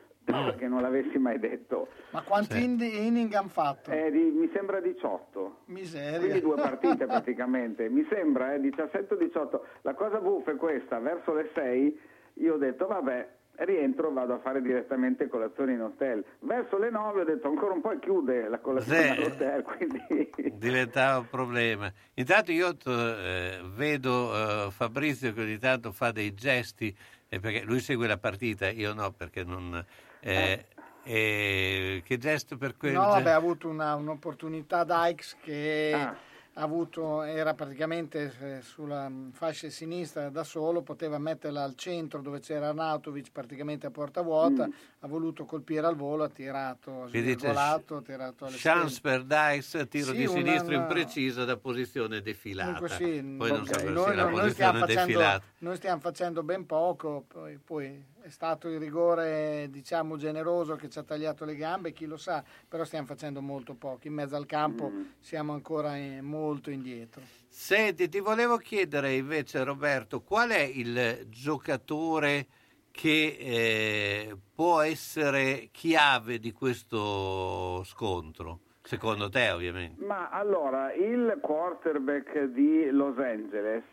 che 0.57 0.67
non 0.67 0.81
l'avessi 0.81 1.19
mai 1.19 1.39
detto. 1.39 1.89
Ma 2.11 2.23
quanti 2.23 2.63
indi- 2.65 3.07
inning 3.07 3.33
hanno 3.35 3.49
fatto? 3.49 3.91
Eh, 3.91 4.11
di- 4.11 4.31
mi 4.35 4.49
sembra 4.55 4.81
18. 4.81 5.59
Miseria. 5.67 6.19
Quindi 6.19 6.41
due 6.41 6.57
partite 6.57 7.05
praticamente. 7.07 7.91
Mi 7.91 8.07
sembra, 8.09 8.55
eh, 8.55 8.61
17-18. 8.61 9.61
La 9.83 9.93
cosa 9.95 10.19
buffa 10.21 10.53
è 10.53 10.57
questa, 10.57 10.99
verso 10.99 11.35
le 11.35 11.51
6 11.53 12.01
io 12.39 12.55
ho 12.55 12.59
detto 12.59 12.87
vabbè, 12.87 13.29
rientro, 13.57 14.13
vado 14.13 14.35
a 14.35 14.39
fare 14.39 14.61
direttamente 14.61 15.29
colazione 15.29 15.73
in 15.73 15.81
hotel. 15.83 16.25
Verso 16.41 16.79
le 16.79 16.91
9 16.91 17.21
ho 17.21 17.25
detto 17.25 17.49
ancora 17.49 17.75
un 17.75 17.81
po' 17.81 17.93
e 17.93 17.99
chiude 17.99 18.49
la 18.49 18.59
colazione 18.59 19.11
all'hotel, 19.11 19.63
quindi... 19.77 20.31
diventava 20.59 21.19
un 21.19 21.29
problema. 21.29 21.93
Intanto 22.15 22.53
io 22.53 22.77
t- 22.77 22.87
eh, 22.89 23.61
vedo 23.75 24.67
eh, 24.67 24.71
Fabrizio 24.71 25.33
che 25.33 25.41
ogni 25.43 25.59
tanto 25.59 25.93
fa 25.93 26.11
dei 26.11 26.35
gesti, 26.35 26.95
eh, 27.29 27.41
perché 27.41 27.63
lui 27.63 27.81
segue 27.81 28.07
la 28.07 28.19
partita, 28.19 28.69
io 28.71 28.93
no, 28.95 29.13
perché 29.13 29.45
non... 29.45 29.85
eh, 30.21 30.67
eh, 31.05 32.03
che 32.05 32.19
gesto 32.19 32.57
per 32.57 32.77
quello? 32.77 33.01
No, 33.01 33.09
vabbè, 33.09 33.31
ha 33.31 33.37
avuto 33.37 33.69
una- 33.69 33.95
un'opportunità 33.95 34.85
Dykes 34.85 35.37
che 35.43 35.93
Ah. 35.95 36.17
Ha 36.57 36.63
avuto, 36.63 37.23
era 37.23 37.53
praticamente 37.55 38.33
eh, 38.41 38.63
sulla 38.63 39.09
mh, 39.09 39.33
fascia 39.33 39.69
sinistra 39.71 40.29
da 40.31 40.45
solo, 40.45 40.83
poteva 40.83 41.19
metterla 41.19 41.65
al 41.65 41.75
centro 41.75 42.21
dove 42.23 42.39
c'era 42.39 42.69
Arnautovic 42.69 43.31
praticamente 43.33 43.87
a 43.87 43.91
porta 43.91 44.21
vuota, 44.23 44.67
Mm. 44.67 44.71
ha 45.01 45.07
voluto 45.09 45.45
colpire 45.47 45.85
al 45.87 45.97
volo, 45.97 46.23
ha 46.23 46.29
tirato, 46.29 47.07
svirgolato, 47.09 47.97
ha 47.97 48.03
tirato 48.03 48.47
alle 48.47 48.57
Chance 48.57 48.95
stelle. 48.97 49.25
per 49.25 49.51
Dice, 49.51 49.89
tiro 49.89 50.13
Sì, 50.13 50.17
di 50.17 50.29
sinistro 50.29 50.67
una- 50.75 50.77
imprecisa 50.83 51.45
da 51.45 51.57
posizione 51.57 52.21
defilata. 52.21 52.79
Comunque 52.79 52.89
sì, 52.97 53.35
Poi 53.37 53.51
non 53.51 53.61
ok, 53.63 53.67
so 53.67 53.79
se 53.79 53.85
noi, 53.91 54.15
la 54.15 54.23
noi 54.23 54.33
posizione 54.41 54.85
defilata. 54.85 55.43
Noi 55.65 55.77
stiamo 55.77 55.99
facendo 56.01 56.43
ben 56.43 56.67
poco, 56.67 57.25
poi, 57.27 57.59
poi 57.59 58.05
è 58.21 58.29
stato 58.29 58.69
il 58.69 58.79
rigore 58.79 59.69
diciamo 59.71 60.17
generoso 60.17 60.77
che 60.77 60.89
ci 60.91 60.99
ha 60.99 61.03
tagliato 61.03 61.45
le 61.45 61.57
gambe, 61.57 61.93
chi 61.93 62.05
lo 62.07 62.19
sa, 62.19 62.45
però 62.69 62.85
stiamo 62.85 63.07
facendo 63.07 63.41
molto 63.41 63.75
poco, 63.75 64.07
in 64.07 64.13
mezzo 64.13 64.37
al 64.37 64.47
campo 64.47 64.91
Mm. 64.91 65.03
siamo 65.19 65.55
ancora 65.55 65.97
eh, 65.97 66.21
molto 66.21 66.71
indietro. 66.71 67.23
Senti, 67.49 68.09
ti 68.09 68.21
volevo 68.21 68.59
chiedere 68.59 69.15
invece, 69.15 69.65
Roberto, 69.65 70.21
qual 70.21 70.51
è 70.51 70.61
il 70.61 71.27
giocatore 71.29 72.47
che 72.91 73.37
eh, 73.41 74.37
può 74.55 74.81
essere 74.81 75.69
chiave 75.73 76.39
di 76.39 76.53
questo 76.53 77.83
scontro? 77.85 78.61
Secondo 78.83 79.31
te, 79.31 79.51
ovviamente. 79.51 80.05
Ma 80.05 80.29
allora, 80.29 80.93
il 80.93 81.39
quarterback 81.41 82.45
di 82.53 82.91
Los 82.91 83.17
Angeles, 83.19 83.85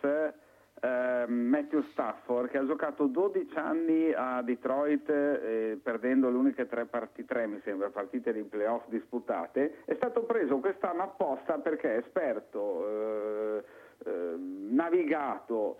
ehm, 0.81 1.33
Matthew 1.33 1.81
Stafford, 1.91 2.49
che 2.49 2.57
ha 2.57 2.65
giocato 2.65 3.05
12 3.05 3.57
anni 3.57 4.11
a 4.13 4.41
Detroit, 4.41 5.09
eh, 5.09 5.79
perdendo 5.81 6.29
le 6.29 6.37
uniche 6.37 6.67
tre 6.67 6.85
partite, 6.85 7.33
tre 7.33 7.47
mi 7.47 7.59
sembra, 7.63 7.89
partite 7.89 8.33
di 8.33 8.43
playoff 8.43 8.87
disputate, 8.87 9.83
è 9.85 9.93
stato 9.95 10.23
preso 10.23 10.57
quest'anno 10.57 11.03
apposta 11.03 11.59
perché 11.59 11.95
è 11.95 11.97
esperto, 11.97 12.87
eh, 12.87 13.63
eh, 14.05 14.35
navigato, 14.37 15.77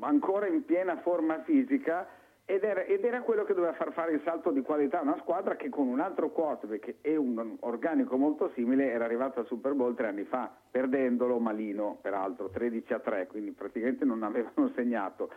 ancora 0.00 0.46
in 0.46 0.64
piena 0.64 0.96
forma 0.96 1.42
fisica 1.42 2.06
ed 2.50 2.64
era, 2.64 2.82
ed 2.82 3.04
era 3.04 3.20
quello 3.20 3.44
che 3.44 3.54
doveva 3.54 3.74
far 3.74 3.92
fare 3.92 4.12
il 4.12 4.20
salto 4.24 4.50
di 4.50 4.60
qualità 4.60 4.98
a 4.98 5.02
una 5.02 5.16
squadra 5.20 5.54
che 5.54 5.68
con 5.68 5.86
un 5.86 6.00
altro 6.00 6.30
quarterback 6.30 6.96
e 7.00 7.14
un 7.14 7.56
organico 7.60 8.16
molto 8.16 8.50
simile 8.54 8.90
era 8.90 9.04
arrivato 9.04 9.38
al 9.38 9.46
Super 9.46 9.74
Bowl 9.74 9.94
tre 9.94 10.08
anni 10.08 10.24
fa, 10.24 10.50
perdendolo 10.68 11.38
malino, 11.38 11.98
peraltro 12.02 12.50
13 12.50 12.92
a 12.92 12.98
3, 12.98 13.28
quindi 13.28 13.52
praticamente 13.52 14.04
non 14.04 14.24
avevano 14.24 14.68
segnato. 14.74 15.30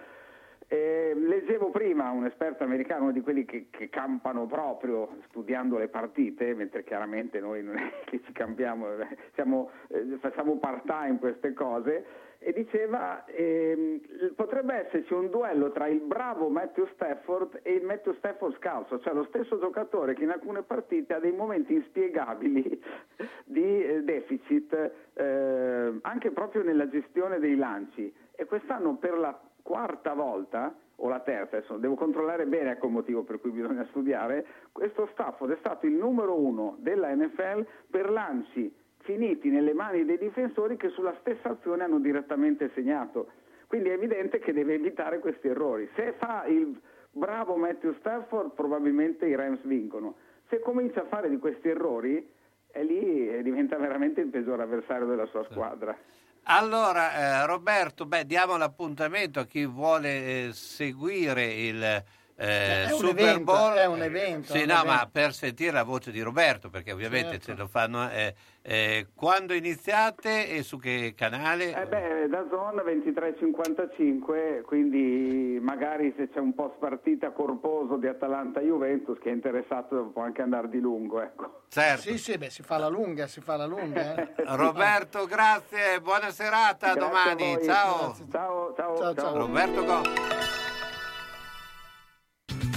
Eh, 0.68 1.14
leggevo 1.16 1.70
prima 1.70 2.10
un 2.10 2.26
esperto 2.26 2.64
americano, 2.64 3.04
uno 3.04 3.12
di 3.12 3.22
quelli 3.22 3.46
che, 3.46 3.68
che 3.70 3.90
campano 3.90 4.48
proprio 4.48 5.18
studiando 5.28 5.78
le 5.78 5.90
partite, 5.90 6.56
mentre 6.56 6.84
chiaramente 6.84 7.40
noi 7.40 7.62
non 7.62 7.78
è 7.78 7.92
che 8.10 8.22
ci 8.24 8.32
campiamo, 8.32 8.88
eh, 8.98 9.18
siamo, 9.36 9.70
eh, 9.90 10.18
facciamo 10.20 10.58
part 10.58 10.84
time 10.88 11.20
queste 11.20 11.54
cose, 11.54 12.06
e 12.44 12.52
diceva 12.52 13.24
ehm, 13.26 14.02
potrebbe 14.36 14.86
esserci 14.86 15.14
un 15.14 15.30
duello 15.30 15.72
tra 15.72 15.88
il 15.88 16.02
bravo 16.02 16.50
Matthew 16.50 16.88
Stafford 16.94 17.62
e 17.64 17.74
il 17.74 17.86
Matthew 17.86 18.14
Stafford 18.16 18.58
scalzo, 18.58 19.00
cioè 19.00 19.14
lo 19.14 19.24
stesso 19.30 19.58
giocatore 19.60 20.14
che 20.14 20.24
in 20.24 20.30
alcune 20.30 20.62
partite 20.62 21.14
ha 21.14 21.20
dei 21.20 21.32
momenti 21.32 21.74
inspiegabili 21.74 22.84
di 23.46 23.84
eh, 23.84 24.04
deficit 24.04 24.92
eh, 25.14 26.00
anche 26.02 26.32
proprio 26.32 26.64
nella 26.64 26.90
gestione 26.90 27.40
dei 27.40 27.56
lanci. 27.56 28.14
E 28.36 28.46
quest'anno 28.46 28.98
per 28.98 29.18
la 29.18 29.40
quarta 29.62 30.14
volta 30.14 30.76
o 30.98 31.08
la 31.08 31.20
terza, 31.22 31.58
adesso 31.58 31.78
devo 31.78 31.96
controllare 31.96 32.46
bene 32.46 32.72
ecco 32.72 32.88
il 32.88 32.92
motivo 32.92 33.24
per 33.24 33.40
cui 33.40 33.52
bisogna 33.52 33.86
studiare, 33.90 34.46
questo 34.72 35.08
Stafford 35.14 35.54
è 35.54 35.58
stato 35.60 35.86
il 35.86 35.94
numero 35.94 36.38
uno 36.38 36.76
della 36.80 37.14
NFL 37.16 37.66
per 37.90 38.10
lanci 38.10 38.82
finiti 39.04 39.50
nelle 39.50 39.74
mani 39.74 40.06
dei 40.06 40.18
difensori 40.18 40.78
che 40.78 40.90
sulla 40.90 41.16
stessa 41.20 41.50
azione 41.50 41.84
hanno 41.84 42.00
direttamente 42.00 42.72
segnato. 42.74 43.32
Quindi 43.68 43.90
è 43.90 43.94
evidente 43.94 44.40
che 44.40 44.54
deve 44.54 44.76
evitare 44.76 45.20
questi 45.20 45.48
errori. 45.48 45.90
Se 45.96 46.14
fa 46.18 46.46
il 46.46 46.80
bravo 47.12 47.56
Matthew 47.56 47.96
Stafford, 48.00 48.54
probabilmente 48.54 49.26
i 49.26 49.36
Rams 49.36 49.62
vincono. 49.64 50.16
Se 50.50 50.60
comincia 50.60 51.02
a 51.02 51.06
fare 51.06 51.30
di 51.30 51.38
questi 51.38 51.70
errori, 51.70 52.30
è 52.68 52.84
lì 52.84 53.30
e 53.30 53.42
diventa 53.42 53.78
veramente 53.78 54.22
il 54.22 54.28
peggiore 54.28 54.64
avversario 54.64 55.06
della 55.06 55.26
sua 55.28 55.46
squadra. 55.50 55.96
Allora, 56.44 57.14
eh, 57.14 57.46
Roberto, 57.46 58.06
beh, 58.06 58.26
diamo 58.26 58.58
l'appuntamento 58.58 59.40
a 59.40 59.46
chi 59.46 59.66
vuole 59.66 60.48
eh, 60.48 60.50
seguire 60.52 61.46
il 61.46 62.04
eh, 62.36 62.86
È 62.88 62.92
un 62.92 62.98
Super 63.00 63.20
evento, 63.30 63.44
Bowl. 63.52 63.74
è 63.74 63.86
un 63.86 64.02
evento, 64.02 64.54
Sì, 64.54 64.62
un 64.62 64.68
no, 64.68 64.84
ma 64.86 64.94
evento. 64.96 65.10
per 65.12 65.34
sentire 65.34 65.72
la 65.72 65.84
voce 65.84 66.12
di 66.12 66.22
Roberto, 66.22 66.70
perché 66.70 66.92
ovviamente 66.92 67.32
Certo. 67.40 67.46
ce 67.46 67.56
lo 67.56 67.68
fanno. 67.68 68.10
eh, 68.10 68.34
eh, 68.66 69.08
quando 69.14 69.54
iniziate 69.54 70.48
e 70.50 70.64
su 70.64 70.78
che 70.80 71.14
canale? 71.18 71.74
Eh 71.80 71.86
beh, 71.86 72.28
da 72.30 72.46
zona 72.50 72.82
23-55, 72.82 74.62
quindi 74.64 75.60
magari 75.62 76.14
se 76.18 76.30
c'è 76.30 76.40
un 76.40 76.54
post 76.56 76.78
partita 76.80 77.32
corposo 77.32 77.98
di 77.98 78.08
Atalanta-Juventus 78.08 79.20
che 79.20 79.30
è 79.30 79.34
interessato 79.34 80.06
può 80.14 80.22
anche 80.24 80.42
andare 80.42 80.70
di 80.70 80.80
lungo, 80.80 81.22
ecco. 81.22 81.64
Certo. 81.70 82.02
Sì, 82.04 82.18
sì, 82.18 82.38
beh, 82.38 82.50
si 82.50 82.64
fa 82.64 82.78
la 82.78 82.88
lunga, 82.88 83.28
si 83.28 83.42
fa 83.42 83.58
la 83.58 83.66
lunga. 83.66 84.16
eh. 84.16 84.34
Roberto, 84.56 85.26
grazie, 85.26 86.00
buona 86.02 86.30
serata, 86.32 86.94
Grazie 86.94 87.02
domani. 87.02 87.58
Ciao. 87.64 88.16
Ciao, 88.32 88.74
ciao, 88.76 88.98
Ciao, 88.98 89.14
ciao. 89.14 89.38
Roberto 89.38 89.84
Go. 89.84 90.02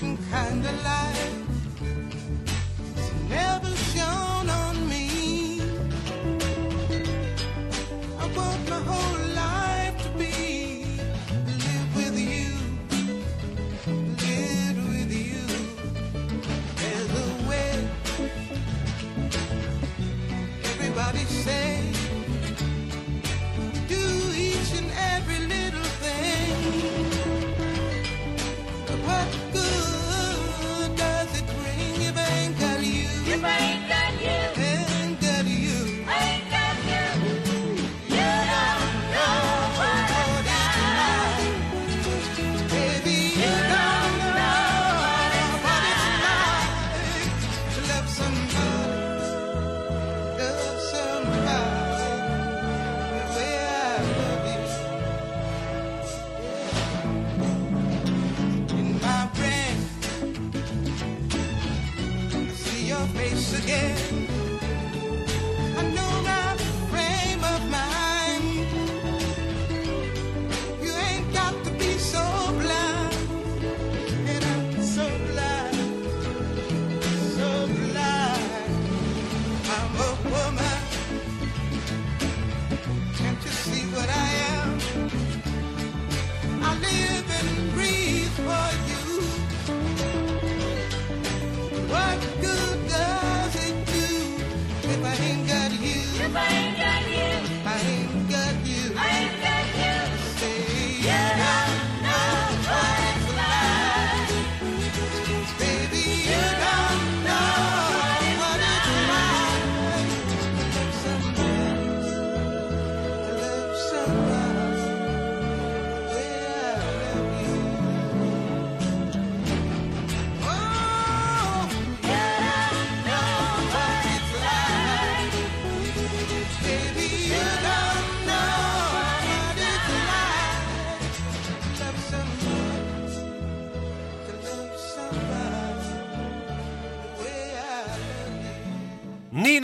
certain 0.00 0.16
kind 0.30 0.64
of 0.64 0.84
life, 0.84 1.39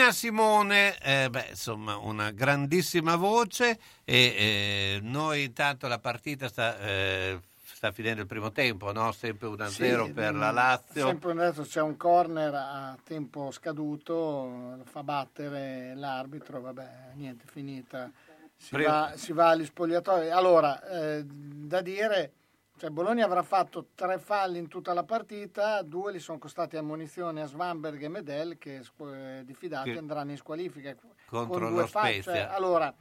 Nina 0.07 0.19
Simone, 0.19 0.99
eh, 1.03 1.29
beh, 1.29 1.47
insomma, 1.51 1.97
una 1.97 2.31
grandissima 2.31 3.17
voce 3.17 3.77
e 4.05 4.15
eh, 4.15 5.01
noi 5.03 5.43
intanto 5.43 5.89
la 5.89 5.99
partita 5.99 6.47
sta, 6.47 6.79
eh, 6.79 7.41
sta 7.65 7.91
finendo 7.91 8.21
il 8.21 8.29
primo 8.29 8.53
tempo, 8.53 8.93
no? 8.93 9.11
Sempre 9.11 9.49
1-0 9.49 10.05
Sì, 10.05 10.13
per 10.13 10.33
mm, 10.33 10.39
la 10.39 10.51
Lazio. 10.53 11.07
Sempre 11.09 11.33
adesso 11.33 11.63
c'è 11.63 11.81
un 11.81 11.97
corner 11.97 12.55
a 12.55 12.97
tempo 13.03 13.51
scaduto, 13.51 14.79
fa 14.85 15.03
battere 15.03 15.97
l'arbitro, 15.97 16.61
vabbè, 16.61 16.89
niente, 17.15 17.45
finita. 17.51 18.09
si, 18.57 18.71
Prima- 18.71 19.09
va, 19.11 19.13
si 19.17 19.33
va 19.33 19.49
agli 19.49 19.65
spogliatoi. 19.65 20.31
Allora, 20.31 20.81
eh, 20.89 21.25
da 21.25 21.81
dire, 21.81 22.33
cioè 22.79 22.91
Bologna 22.91 23.25
avrà 23.25 23.43
fatto 23.43 23.89
tre 23.95 24.19
falli 24.19 24.59
in 24.59 24.69
tutta 24.69 24.93
la 24.93 25.05
partita, 25.05 25.83
due 25.83 26.13
li 26.13 26.19
sono 26.19 26.39
costati 26.39 26.77
ammonizioni 26.77 27.41
a 27.41 27.47
Svanberg 27.47 28.03
e 28.03 28.09
Medel 28.09 28.59
che 28.59 28.83
eh, 28.99 29.43
diffidati 29.45 29.93
Che- 29.93 29.99
andranno 29.99 30.33
in 30.33 30.37
squalifica. 30.37 30.95
Contro 31.27 31.59
con 31.59 31.73
due 31.73 31.81
lo 31.83 31.87
falli, 31.87 32.21
Spezia. 32.21 32.33
cioè, 32.33 32.55
allora, 32.55 32.95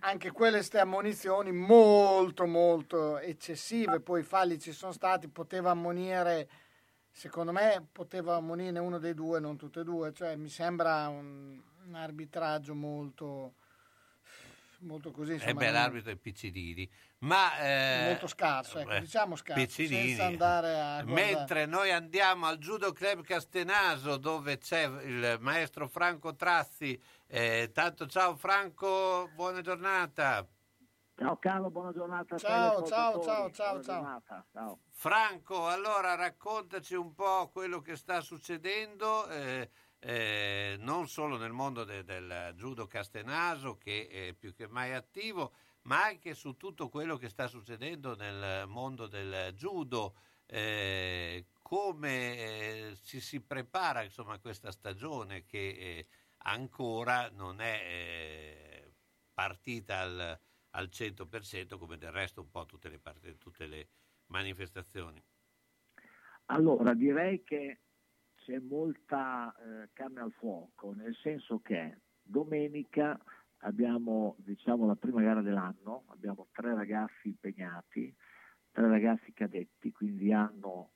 anche 0.00 0.30
quelle 0.30 0.62
ste 0.62 0.78
ammonizioni 0.80 1.50
molto 1.50 2.46
molto 2.46 3.18
eccessive, 3.18 4.00
poi 4.00 4.20
i 4.20 4.24
falli 4.24 4.58
ci 4.58 4.72
sono 4.72 4.92
stati, 4.92 5.28
poteva 5.28 5.70
ammonire, 5.70 6.48
secondo 7.10 7.52
me 7.52 7.84
poteva 7.90 8.36
ammonire 8.36 8.78
uno 8.78 8.98
dei 8.98 9.14
due, 9.14 9.40
non 9.40 9.56
tutte 9.56 9.80
e 9.80 9.84
due, 9.84 10.12
cioè 10.12 10.36
mi 10.36 10.48
sembra 10.50 11.08
un, 11.08 11.58
un 11.86 11.94
arbitraggio 11.94 12.74
molto, 12.74 13.54
molto 14.80 15.10
così, 15.10 15.32
Eh 15.32 15.34
insomma, 15.34 15.52
beh, 15.54 15.64
non- 15.64 15.72
l'arbitro 15.74 16.10
è 16.12 16.16
Piccinini. 16.16 16.90
Ma, 17.20 17.58
eh, 17.58 18.04
molto 18.06 18.26
scarso, 18.26 18.78
ecco, 18.78 18.90
eh, 18.90 19.00
diciamo 19.00 19.34
scarso, 19.36 19.60
Piccinini. 19.62 20.08
senza 20.08 20.24
andare 20.26 20.68
a 20.78 21.02
guardare. 21.02 21.04
Mentre 21.34 21.66
noi 21.66 21.90
andiamo 21.90 22.46
al 22.46 22.58
Judo 22.58 22.92
Club 22.92 23.22
Castenaso 23.22 24.16
dove 24.16 24.58
c'è 24.58 24.84
il 24.84 25.36
maestro 25.40 25.88
Franco 25.88 26.34
Trazzi. 26.36 27.00
Eh, 27.26 27.70
tanto 27.72 28.06
ciao 28.06 28.36
Franco, 28.36 29.28
buona 29.34 29.60
giornata. 29.60 30.46
Ciao 31.16 31.36
Carlo, 31.38 31.68
buona 31.70 31.92
giornata. 31.92 32.36
Ciao, 32.38 32.84
ciao, 32.86 33.20
ciao, 33.20 33.22
ciao, 33.24 33.50
Buona 33.50 33.52
ciao. 33.52 33.80
giornata, 33.82 34.46
ciao. 34.52 34.78
Franco, 34.92 35.66
allora 35.66 36.14
raccontaci 36.14 36.94
un 36.94 37.12
po' 37.12 37.50
quello 37.52 37.80
che 37.80 37.96
sta 37.96 38.20
succedendo, 38.20 39.28
eh, 39.28 39.68
eh, 40.00 40.76
non 40.78 41.08
solo 41.08 41.36
nel 41.36 41.52
mondo 41.52 41.84
de- 41.84 42.04
del 42.04 42.52
judo 42.56 42.86
castenaso 42.86 43.76
che 43.76 44.08
è 44.08 44.32
più 44.34 44.54
che 44.54 44.68
mai 44.68 44.92
attivo, 44.92 45.52
ma 45.82 46.04
anche 46.04 46.34
su 46.34 46.56
tutto 46.56 46.88
quello 46.88 47.16
che 47.16 47.28
sta 47.28 47.46
succedendo 47.46 48.14
nel 48.14 48.66
mondo 48.66 49.06
del 49.06 49.52
judo, 49.54 50.16
eh, 50.46 51.46
come 51.60 52.36
eh, 52.90 52.96
ci 53.02 53.20
si 53.20 53.40
prepara 53.42 54.02
insomma, 54.02 54.34
a 54.34 54.38
questa 54.38 54.70
stagione 54.70 55.44
che 55.44 55.58
eh, 55.58 56.06
ancora 56.38 57.28
non 57.30 57.60
è 57.60 57.82
eh, 57.84 58.92
partita 59.34 60.00
al, 60.00 60.40
al 60.70 60.88
100% 60.90 61.76
come 61.78 61.98
del 61.98 62.12
resto 62.12 62.40
un 62.40 62.50
po' 62.50 62.66
tutte 62.66 62.88
le, 62.88 62.98
part- 62.98 63.36
tutte 63.36 63.66
le 63.66 63.88
manifestazioni. 64.26 65.22
Allora, 66.46 66.94
direi 66.94 67.42
che 67.42 67.80
c'è 68.48 68.58
molta 68.60 69.54
eh, 69.58 69.90
carne 69.92 70.20
al 70.20 70.32
fuoco, 70.32 70.94
nel 70.94 71.14
senso 71.16 71.60
che 71.60 71.98
domenica 72.22 73.20
abbiamo 73.58 74.36
diciamo, 74.38 74.86
la 74.86 74.96
prima 74.96 75.20
gara 75.20 75.42
dell'anno, 75.42 76.04
abbiamo 76.06 76.46
tre 76.52 76.74
ragazzi 76.74 77.28
impegnati, 77.28 78.14
tre 78.72 78.88
ragazzi 78.88 79.34
cadetti, 79.34 79.92
quindi 79.92 80.32
anno 80.32 80.92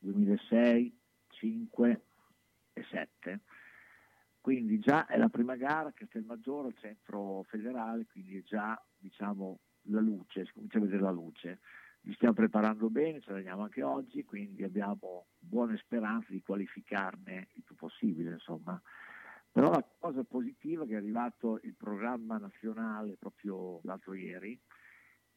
2006, 0.00 1.00
5 1.28 2.02
e 2.74 2.84
7. 2.90 3.40
Quindi 4.38 4.78
già 4.78 5.06
è 5.06 5.16
la 5.16 5.30
prima 5.30 5.56
gara, 5.56 5.92
Castelmaggiore, 5.92 6.68
al 6.68 6.76
centro 6.76 7.44
federale, 7.44 8.04
quindi 8.12 8.36
è 8.36 8.42
già 8.42 8.78
diciamo, 8.98 9.58
la 9.84 10.00
luce, 10.00 10.44
si 10.44 10.52
comincia 10.52 10.76
a 10.76 10.82
vedere 10.82 11.00
la 11.00 11.10
luce. 11.10 11.60
Li 12.02 12.14
stiamo 12.14 12.34
preparando 12.34 12.88
bene, 12.88 13.20
ce 13.20 13.32
l'abbiamo 13.32 13.62
anche 13.62 13.82
oggi, 13.82 14.24
quindi 14.24 14.62
abbiamo 14.62 15.26
buone 15.38 15.76
speranze 15.76 16.32
di 16.32 16.42
qualificarne 16.42 17.48
il 17.54 17.62
più 17.62 17.74
possibile, 17.74 18.32
insomma. 18.32 18.80
Però 19.52 19.70
la 19.70 19.84
cosa 19.98 20.22
positiva 20.24 20.84
è 20.84 20.86
che 20.86 20.94
è 20.94 20.96
arrivato 20.96 21.58
il 21.62 21.74
programma 21.74 22.38
nazionale 22.38 23.16
proprio 23.18 23.80
l'altro 23.82 24.14
ieri 24.14 24.58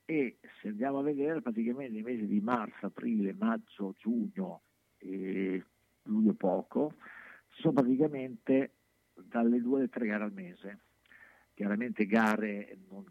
e 0.05 0.37
se 0.61 0.67
andiamo 0.67 0.99
a 0.99 1.03
vedere 1.03 1.41
praticamente 1.41 1.93
nei 1.93 2.03
mesi 2.03 2.27
di 2.27 2.39
marzo, 2.39 2.85
aprile, 2.85 3.33
maggio, 3.33 3.95
giugno 3.97 4.61
e 4.97 5.63
luglio 6.03 6.33
poco, 6.33 6.93
ci 7.49 7.61
sono 7.61 7.73
praticamente 7.73 8.73
dalle 9.13 9.61
due 9.61 9.79
alle 9.79 9.89
tre 9.89 10.05
gare 10.05 10.23
al 10.23 10.33
mese. 10.33 10.79
Chiaramente 11.53 12.05
gare 12.05 12.77
non, 12.89 13.05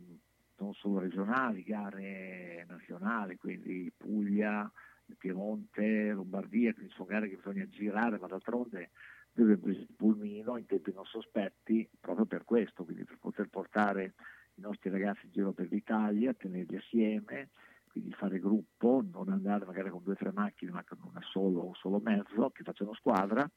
non 0.63 0.75
solo 0.75 1.01
regionali, 1.01 1.63
gare 1.63 2.65
nazionali, 2.69 3.37
quindi 3.37 3.93
Puglia, 3.97 4.71
Piemonte, 5.19 6.13
Lombardia, 6.13 6.73
quindi 6.73 6.93
sono 6.93 7.09
gare 7.09 7.29
che 7.29 7.37
bisogna 7.37 7.67
girare, 7.69 8.19
ma 8.19 8.27
d'altronde 8.27 8.91
preso 9.33 9.53
il 9.69 9.89
pulmino 9.97 10.59
in 10.59 10.67
tempi 10.67 10.93
non 10.93 11.05
sospetti 11.05 11.89
proprio 11.99 12.27
per 12.27 12.45
questo, 12.45 12.85
quindi 12.85 13.05
per 13.05 13.19
poter 13.19 13.49
portare 13.49 14.15
i 14.55 14.61
nostri 14.61 14.91
ragazzi 14.91 15.27
in 15.27 15.33
giro 15.33 15.53
per 15.53 15.69
l'Italia, 15.71 16.35
tenerli 16.35 16.77
assieme, 16.77 17.51
quindi 17.91 18.13
fare 18.13 18.39
gruppo, 18.39 19.05
non 19.11 19.31
andare 19.31 19.65
magari 19.65 19.91
con 19.91 20.03
due 20.03 20.13
o 20.13 20.17
tre 20.17 20.33
macchine 20.33 20.71
ma 20.71 20.85
con 20.85 20.99
una 21.03 21.23
solo, 21.23 21.67
un 21.67 21.75
solo 21.75 22.01
mezzo 22.03 22.51
che 22.51 22.63
facciano 22.63 22.95
squadra. 22.95 23.49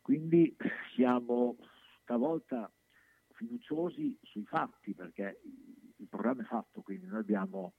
Quindi 0.00 0.56
siamo 0.94 1.56
stavolta 2.02 2.70
fiduciosi 3.32 4.18
sui 4.22 4.44
fatti 4.44 4.94
perché 4.94 5.40
il 5.96 6.08
programma 6.08 6.42
è 6.42 6.46
fatto, 6.46 6.82
quindi 6.82 7.06
noi 7.06 7.20
abbiamo 7.20 7.74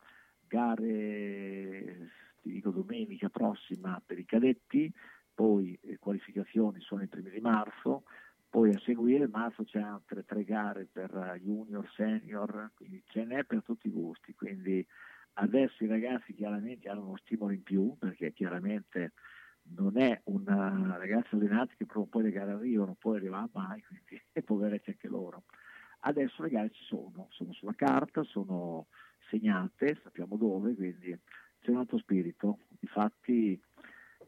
gare, 0.47 2.09
ti 2.41 2.51
dico 2.51 2.71
domenica 2.71 3.29
prossima 3.29 4.01
per 4.05 4.17
i 4.19 4.25
cadetti, 4.25 4.91
poi 5.33 5.77
eh, 5.81 5.97
qualificazioni 5.99 6.79
sono 6.81 7.03
i 7.03 7.07
primi 7.07 7.29
di 7.29 7.39
marzo, 7.39 8.03
poi 8.49 8.73
a 8.73 8.79
seguire 8.79 9.27
marzo 9.27 9.63
c'è 9.63 9.79
altre 9.79 10.23
tre 10.25 10.43
gare 10.43 10.87
per 10.91 11.39
junior, 11.43 11.87
senior, 11.95 12.71
quindi 12.73 13.03
ce 13.07 13.25
n'è 13.25 13.43
per 13.43 13.61
tutti 13.63 13.87
i 13.87 13.91
gusti, 13.91 14.33
quindi 14.33 14.85
adesso 15.33 15.83
i 15.83 15.87
ragazzi 15.87 16.33
chiaramente 16.33 16.89
hanno 16.89 17.05
uno 17.05 17.17
stimolo 17.17 17.51
in 17.51 17.61
più 17.61 17.95
perché 17.99 18.33
chiaramente 18.33 19.13
non 19.75 19.97
è 19.97 20.19
una 20.25 20.95
ragazza 20.97 21.35
allenata 21.35 21.73
che 21.77 21.85
prima 21.85 22.05
o 22.05 22.07
poi 22.07 22.23
le 22.23 22.31
gare 22.31 22.51
arrivano, 22.51 22.95
poi 22.97 23.17
arriva 23.17 23.47
mai, 23.51 23.83
quindi 23.83 24.21
poveretti 24.43 24.91
anche 24.91 25.07
loro. 25.07 25.43
Adesso 25.99 26.43
le 26.43 26.49
gare 26.49 26.69
ci 26.71 26.83
sono, 26.85 27.27
sono 27.31 27.53
sulla 27.53 27.73
carta, 27.75 28.23
sono 28.23 28.87
segnate, 29.29 29.99
sappiamo 30.03 30.37
dove, 30.37 30.73
quindi 30.75 31.17
c'è 31.59 31.71
un 31.71 31.77
altro 31.77 31.97
spirito. 31.97 32.59
Infatti 32.79 33.59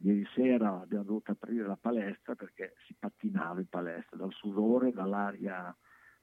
ieri 0.02 0.26
sera 0.34 0.82
abbiamo 0.82 1.04
dovuto 1.04 1.32
aprire 1.32 1.66
la 1.68 1.78
palestra 1.78 2.36
perché 2.36 2.76
si 2.86 2.96
pattinava 2.98 3.60
in 3.60 3.68
palestra 3.68 4.18
dal 4.18 4.34
sudore, 4.34 4.92
dall'aria 4.92 5.76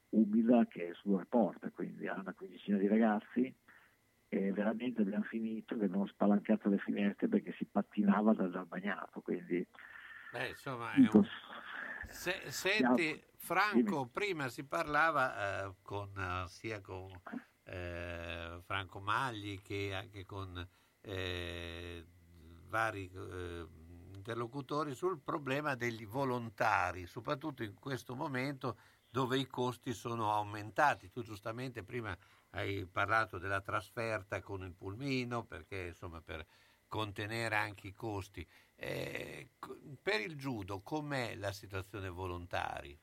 umida 0.09 0.65
che 0.67 0.83
il 0.83 0.95
sudore 0.95 1.25
porta, 1.25 1.69
quindi 1.71 2.07
ha 2.07 2.19
una 2.19 2.33
quindicina 2.33 2.77
di 2.77 2.87
ragazzi 2.87 3.53
e 4.29 4.51
veramente 4.51 5.01
abbiamo 5.01 5.23
finito 5.23 5.77
che 5.77 5.85
abbiamo 5.85 6.07
spalancato 6.07 6.69
le 6.69 6.77
finestre 6.79 7.27
perché 7.27 7.53
si 7.53 7.65
pattinava 7.65 8.33
dal, 8.33 8.51
dal 8.51 8.65
bagnato, 8.65 9.21
quindi 9.21 9.65
Beh, 10.31 10.49
insomma, 10.49 10.91
è 10.93 10.99
un- 10.99 11.25
Se- 12.09 12.51
senti, 12.51 13.21
Franco, 13.47 14.07
prima 14.07 14.49
si 14.49 14.65
parlava 14.65 15.63
eh, 15.67 15.75
con, 15.81 16.11
eh, 16.17 16.49
sia 16.49 16.81
con 16.81 17.09
eh, 17.63 18.59
Franco 18.65 18.99
Magli 18.99 19.61
che 19.61 19.95
anche 19.95 20.25
con 20.25 20.67
eh, 20.99 22.05
vari 22.67 23.09
eh, 23.09 23.65
interlocutori 24.13 24.93
sul 24.93 25.21
problema 25.21 25.75
degli 25.75 26.05
volontari, 26.05 27.05
soprattutto 27.05 27.63
in 27.63 27.73
questo 27.75 28.15
momento 28.15 28.77
dove 29.09 29.37
i 29.37 29.47
costi 29.47 29.93
sono 29.93 30.33
aumentati. 30.33 31.09
Tu 31.09 31.23
giustamente 31.23 31.83
prima 31.83 32.13
hai 32.49 32.85
parlato 32.85 33.37
della 33.37 33.61
trasferta 33.61 34.41
con 34.41 34.61
il 34.63 34.73
pulmino 34.73 35.45
perché 35.45 35.85
insomma 35.87 36.19
per 36.19 36.45
contenere 36.85 37.55
anche 37.55 37.87
i 37.87 37.93
costi. 37.93 38.45
Eh, 38.75 39.51
per 40.01 40.19
il 40.19 40.35
judo 40.35 40.81
com'è 40.81 41.35
la 41.35 41.53
situazione 41.53 42.09
volontari? 42.09 42.99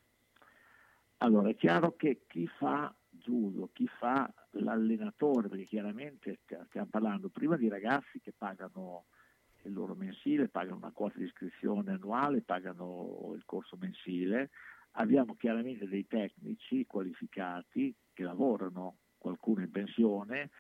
Allora, 1.25 1.49
è 1.49 1.55
chiaro 1.55 1.97
che 1.97 2.25
chi 2.27 2.47
fa 2.47 2.95
judo, 3.09 3.71
chi 3.73 3.87
fa 3.87 4.31
l'allenatore, 4.51 5.49
perché 5.49 5.65
chiaramente 5.65 6.39
st- 6.43 6.67
stiamo 6.67 6.89
parlando 6.91 7.31
prima 7.31 7.57
di 7.57 7.67
ragazzi 7.67 8.21
che 8.21 8.35
pagano 8.37 9.07
il 9.63 9.73
loro 9.73 9.95
mensile, 9.95 10.49
pagano 10.49 10.77
una 10.77 10.91
quota 10.93 11.17
di 11.17 11.25
iscrizione 11.25 11.93
annuale, 11.93 12.43
pagano 12.43 13.33
il 13.35 13.43
corso 13.47 13.79
mensile, 13.81 14.51
abbiamo 14.93 15.35
chiaramente 15.35 15.89
dei 15.89 16.07
tecnici 16.07 16.85
qualificati 16.85 17.95
che 18.13 18.23
lavorano, 18.23 18.99
qualcuno 19.17 19.63
in 19.63 19.71
pensione, 19.71 20.51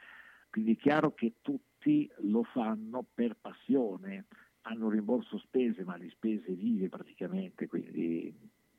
quindi 0.48 0.76
è 0.76 0.76
chiaro 0.78 1.12
che 1.12 1.34
tutti 1.42 2.10
lo 2.20 2.42
fanno 2.42 3.04
per 3.12 3.36
passione, 3.38 4.24
hanno 4.62 4.88
rimborso 4.88 5.36
spese, 5.36 5.84
ma 5.84 5.98
di 5.98 6.08
spese 6.08 6.54
vive 6.54 6.88
praticamente, 6.88 7.66
quindi 7.66 8.34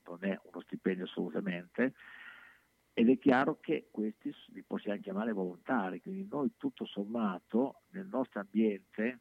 non 0.05 0.23
è 0.23 0.39
uno 0.43 0.61
stipendio 0.61 1.05
assolutamente, 1.05 1.93
ed 2.93 3.09
è 3.09 3.17
chiaro 3.17 3.59
che 3.59 3.89
questi 3.91 4.33
li 4.53 4.63
possiamo 4.63 4.99
chiamare 5.01 5.33
volontari, 5.33 6.01
quindi 6.01 6.27
noi 6.29 6.53
tutto 6.57 6.85
sommato 6.85 7.81
nel 7.89 8.07
nostro 8.07 8.39
ambiente 8.39 9.19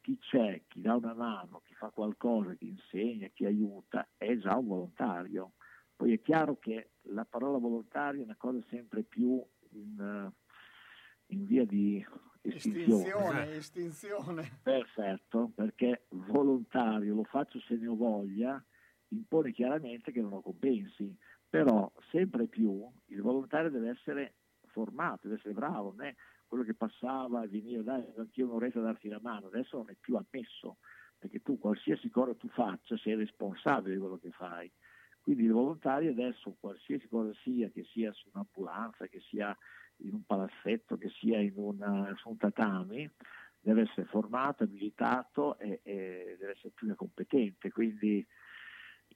chi 0.00 0.18
c'è, 0.18 0.62
chi 0.68 0.80
dà 0.80 0.94
una 0.94 1.14
mano, 1.14 1.62
chi 1.64 1.74
fa 1.74 1.90
qualcosa, 1.90 2.54
chi 2.54 2.68
insegna, 2.68 3.26
chi 3.28 3.44
aiuta, 3.44 4.08
è 4.16 4.36
già 4.36 4.56
un 4.56 4.68
volontario. 4.68 5.54
Poi 5.96 6.12
è 6.12 6.20
chiaro 6.20 6.58
che 6.58 6.90
la 7.08 7.24
parola 7.24 7.58
volontario 7.58 8.20
è 8.20 8.24
una 8.24 8.36
cosa 8.36 8.60
sempre 8.68 9.02
più 9.02 9.44
in, 9.70 9.98
eh, 9.98 11.34
in 11.34 11.44
via 11.44 11.64
di 11.64 12.06
estinzione. 12.42 13.50
Estinzione, 13.50 13.50
estinzione. 13.54 14.60
Perfetto, 14.62 15.50
perché 15.54 16.06
volontario, 16.10 17.14
lo 17.14 17.24
faccio 17.24 17.58
se 17.60 17.74
ne 17.74 17.88
ho 17.88 17.96
voglia, 17.96 18.64
impone 19.16 19.52
chiaramente 19.52 20.12
che 20.12 20.20
non 20.20 20.32
ho 20.32 20.40
compensi, 20.40 21.14
però 21.48 21.90
sempre 22.10 22.46
più 22.46 22.86
il 23.06 23.22
volontario 23.22 23.70
deve 23.70 23.90
essere 23.90 24.34
formato, 24.66 25.20
deve 25.22 25.38
essere 25.38 25.54
bravo, 25.54 25.94
non 25.96 26.06
è 26.06 26.14
quello 26.46 26.64
che 26.64 26.74
passava 26.74 27.42
e 27.42 27.48
veniva, 27.48 27.82
dai, 27.82 28.04
anch'io 28.16 28.46
un'oretta 28.46 28.78
a 28.78 28.82
darti 28.82 29.08
la 29.08 29.20
mano, 29.20 29.46
adesso 29.46 29.76
non 29.76 29.90
è 29.90 29.96
più 29.98 30.16
ammesso, 30.16 30.78
perché 31.18 31.40
tu 31.42 31.58
qualsiasi 31.58 32.10
cosa 32.10 32.34
tu 32.34 32.48
faccia 32.48 32.96
sei 32.98 33.14
responsabile 33.14 33.94
di 33.94 34.00
quello 34.00 34.18
che 34.18 34.30
fai. 34.30 34.70
Quindi 35.20 35.44
il 35.44 35.52
volontario 35.52 36.10
adesso, 36.10 36.56
qualsiasi 36.60 37.08
cosa 37.08 37.32
sia, 37.42 37.68
che 37.70 37.84
sia 37.90 38.12
su 38.12 38.28
un'ambulanza, 38.32 39.08
che 39.08 39.20
sia 39.20 39.56
in 39.98 40.14
un 40.14 40.24
palazzetto, 40.24 40.96
che 40.96 41.08
sia 41.08 41.40
in 41.40 41.54
una, 41.56 42.14
su 42.16 42.28
un 42.28 42.36
tatami, 42.36 43.10
deve 43.58 43.82
essere 43.82 44.06
formato, 44.06 44.62
abilitato 44.62 45.58
e, 45.58 45.80
e 45.82 46.36
deve 46.38 46.52
essere 46.52 46.70
più 46.72 46.94
competente. 46.94 47.72
Quindi 47.72 48.24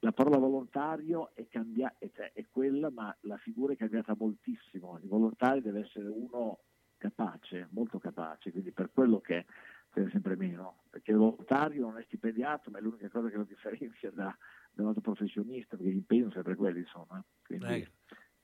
la 0.01 0.13
parola 0.13 0.39
volontario 0.39 1.35
è, 1.35 1.47
cambia- 1.49 1.95
è, 1.99 2.11
cioè, 2.15 2.33
è 2.33 2.47
quella, 2.51 2.91
ma 2.91 3.15
la 3.23 3.37
figura 3.39 3.73
è 3.73 3.77
cambiata 3.77 4.15
moltissimo. 4.19 4.99
Il 5.03 5.09
volontario 5.09 5.63
deve 5.63 5.81
essere 5.81 6.09
uno 6.09 6.61
capace, 6.97 7.69
molto 7.71 7.99
capace, 7.99 8.51
quindi 8.51 8.73
per 8.73 8.91
quello 8.93 9.21
che 9.21 9.47
ce 9.93 10.01
n'è 10.03 10.11
sempre 10.11 10.37
meno, 10.37 10.83
perché 10.91 11.11
il 11.11 11.17
volontario 11.17 11.83
non 11.83 11.99
è 11.99 12.03
stipendiato, 12.05 12.71
ma 12.71 12.79
è 12.79 12.81
l'unica 12.81 13.09
cosa 13.09 13.29
che 13.29 13.37
lo 13.37 13.45
differenzia 13.45 14.11
da, 14.11 14.37
da 14.71 14.83
un 14.83 14.89
altro 14.89 15.03
professionista, 15.03 15.77
perché 15.77 15.93
gli 15.93 15.97
impegni 15.97 16.21
sono 16.23 16.35
sempre 16.35 16.55
quelli, 16.57 16.81
insomma. 16.81 17.23
Quindi 17.43 17.81
Ecco. 17.81 17.91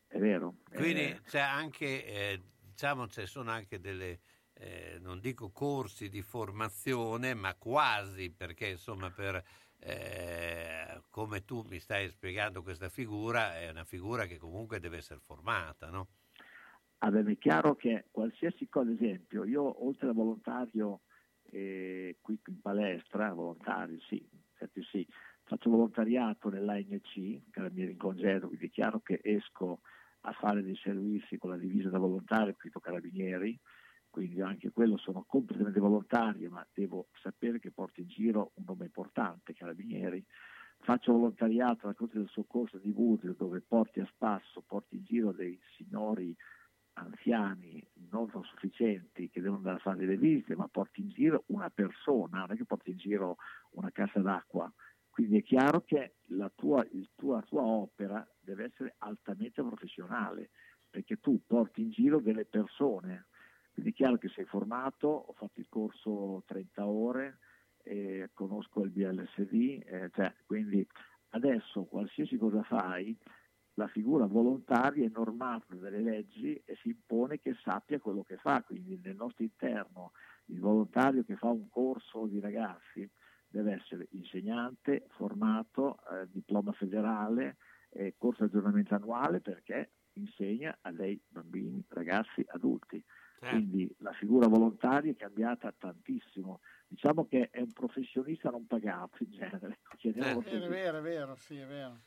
è 0.08 0.18
vero. 0.18 0.56
Quindi 0.74 1.02
Eh, 1.02 1.20
c'è 1.24 1.40
anche, 1.40 2.04
eh, 2.04 2.42
diciamo, 2.60 3.06
ci 3.08 3.26
sono 3.26 3.50
anche 3.50 3.78
delle, 3.78 4.20
eh, 4.54 4.98
non 5.00 5.20
dico 5.20 5.50
corsi 5.50 6.08
di 6.08 6.22
formazione, 6.22 7.34
ma 7.34 7.54
quasi, 7.54 8.30
perché 8.30 8.68
insomma 8.68 9.10
per, 9.10 9.42
eh, 9.86 11.02
come 11.10 11.44
tu 11.44 11.64
mi 11.68 11.78
stai 11.78 12.08
spiegando 12.08 12.62
questa 12.62 12.88
figura, 12.88 13.56
è 13.56 13.70
una 13.70 13.84
figura 13.84 14.26
che 14.26 14.36
comunque 14.36 14.80
deve 14.80 14.96
essere 14.96 15.20
formata, 15.20 15.90
no? 15.90 16.08
Allora, 16.98 17.30
è 17.30 17.38
chiaro 17.38 17.76
che 17.76 18.06
qualsiasi 18.10 18.68
cosa, 18.68 18.90
ad 18.90 19.00
esempio, 19.00 19.44
io 19.44 19.86
oltre 19.86 20.08
a 20.08 20.12
volontario 20.12 21.02
eh, 21.50 22.16
qui 22.20 22.38
in 22.46 22.60
palestra, 22.60 23.32
volontario 23.32 23.98
sì, 24.08 24.26
infatti 24.50 24.82
sì, 24.90 25.06
faccio 25.44 25.70
volontariato 25.70 26.48
nell'ANC, 26.48 27.50
carabinieri 27.50 27.92
in 27.92 27.98
congedo, 27.98 28.48
quindi 28.48 28.66
è 28.66 28.70
chiaro 28.70 29.00
che 29.00 29.20
esco 29.22 29.80
a 30.22 30.32
fare 30.32 30.62
dei 30.62 30.76
servizi 30.82 31.38
con 31.38 31.50
la 31.50 31.56
divisa 31.56 31.90
da 31.90 31.98
volontario, 31.98 32.54
scritto 32.54 32.80
carabinieri, 32.80 33.56
quindi 34.16 34.40
anche 34.40 34.70
quello 34.70 34.96
sono 34.96 35.26
completamente 35.28 35.78
volontario, 35.78 36.48
ma 36.48 36.66
devo 36.72 37.08
sapere 37.20 37.58
che 37.58 37.70
porto 37.70 38.00
in 38.00 38.08
giro 38.08 38.52
un 38.54 38.64
nome 38.66 38.86
importante, 38.86 39.52
carabinieri. 39.52 40.24
Faccio 40.78 41.12
volontariato 41.12 41.84
alla 41.84 41.94
Corte 41.94 42.16
del 42.16 42.30
Soccorso 42.30 42.78
di 42.78 42.92
Budrio, 42.92 43.34
dove 43.36 43.60
porti 43.60 44.00
a 44.00 44.06
spasso, 44.06 44.62
porti 44.66 44.96
in 44.96 45.04
giro 45.04 45.32
dei 45.32 45.60
signori 45.76 46.34
anziani 46.94 47.86
non 48.08 48.30
sufficienti 48.30 49.28
che 49.28 49.42
devono 49.42 49.58
andare 49.58 49.76
a 49.76 49.80
fare 49.80 49.98
delle 49.98 50.16
visite, 50.16 50.56
ma 50.56 50.66
porti 50.66 51.02
in 51.02 51.10
giro 51.10 51.44
una 51.48 51.68
persona, 51.68 52.38
non 52.38 52.52
è 52.52 52.56
che 52.56 52.64
porti 52.64 52.92
in 52.92 52.96
giro 52.96 53.36
una 53.72 53.90
cassa 53.90 54.20
d'acqua. 54.20 54.72
Quindi 55.10 55.36
è 55.36 55.42
chiaro 55.42 55.82
che 55.82 56.14
la 56.28 56.50
tua, 56.54 56.86
tua, 57.16 57.34
la 57.34 57.42
tua 57.42 57.62
opera 57.62 58.26
deve 58.40 58.64
essere 58.64 58.94
altamente 58.96 59.62
professionale, 59.62 60.52
perché 60.88 61.20
tu 61.20 61.38
porti 61.46 61.82
in 61.82 61.90
giro 61.90 62.18
delle 62.18 62.46
persone. 62.46 63.26
Quindi 63.76 63.92
è 63.92 63.94
chiaro 63.94 64.16
che 64.16 64.28
sei 64.28 64.46
formato, 64.46 65.06
ho 65.06 65.32
fatto 65.34 65.60
il 65.60 65.66
corso 65.68 66.42
30 66.46 66.86
ore, 66.86 67.38
eh, 67.82 68.30
conosco 68.32 68.82
il 68.82 68.88
BLSD, 68.88 69.82
eh, 69.84 70.10
cioè, 70.14 70.32
quindi 70.46 70.86
adesso 71.32 71.84
qualsiasi 71.84 72.38
cosa 72.38 72.62
fai, 72.62 73.14
la 73.74 73.86
figura 73.88 74.24
volontaria 74.24 75.04
è 75.04 75.10
normata 75.12 75.74
dalle 75.74 76.00
leggi 76.00 76.58
e 76.64 76.74
si 76.76 76.88
impone 76.88 77.38
che 77.38 77.54
sappia 77.62 78.00
quello 78.00 78.22
che 78.22 78.38
fa, 78.38 78.62
quindi 78.62 78.98
nel 79.04 79.14
nostro 79.14 79.44
interno 79.44 80.12
il 80.46 80.58
volontario 80.58 81.22
che 81.22 81.36
fa 81.36 81.50
un 81.50 81.68
corso 81.68 82.24
di 82.24 82.40
ragazzi 82.40 83.06
deve 83.46 83.74
essere 83.74 84.06
insegnante, 84.12 85.04
formato, 85.10 85.98
eh, 86.10 86.26
diploma 86.30 86.72
federale, 86.72 87.58
eh, 87.90 88.14
corso 88.16 88.44
di 88.44 88.48
aggiornamento 88.48 88.94
annuale 88.94 89.40
perché 89.40 89.90
insegna 90.14 90.78
a 90.80 90.90
dei 90.92 91.20
bambini, 91.28 91.84
ragazzi, 91.88 92.42
adulti. 92.48 93.04
Quindi 93.38 93.94
la 93.98 94.12
figura 94.12 94.48
volontaria 94.48 95.12
è 95.12 95.16
cambiata 95.16 95.72
tantissimo. 95.76 96.60
Diciamo 96.88 97.26
che 97.26 97.50
è 97.50 97.60
un 97.60 97.72
professionista 97.72 98.50
non 98.50 98.66
pagato 98.66 99.22
in 99.22 99.30
genere. 99.32 99.78
chiamiamolo 99.98 100.40
È 100.40 100.44
così. 100.44 100.68
vero, 100.68 100.98
è 100.98 101.02
vero, 101.02 101.36
sì, 101.36 101.56
è 101.58 101.66
vero. 101.66 102.00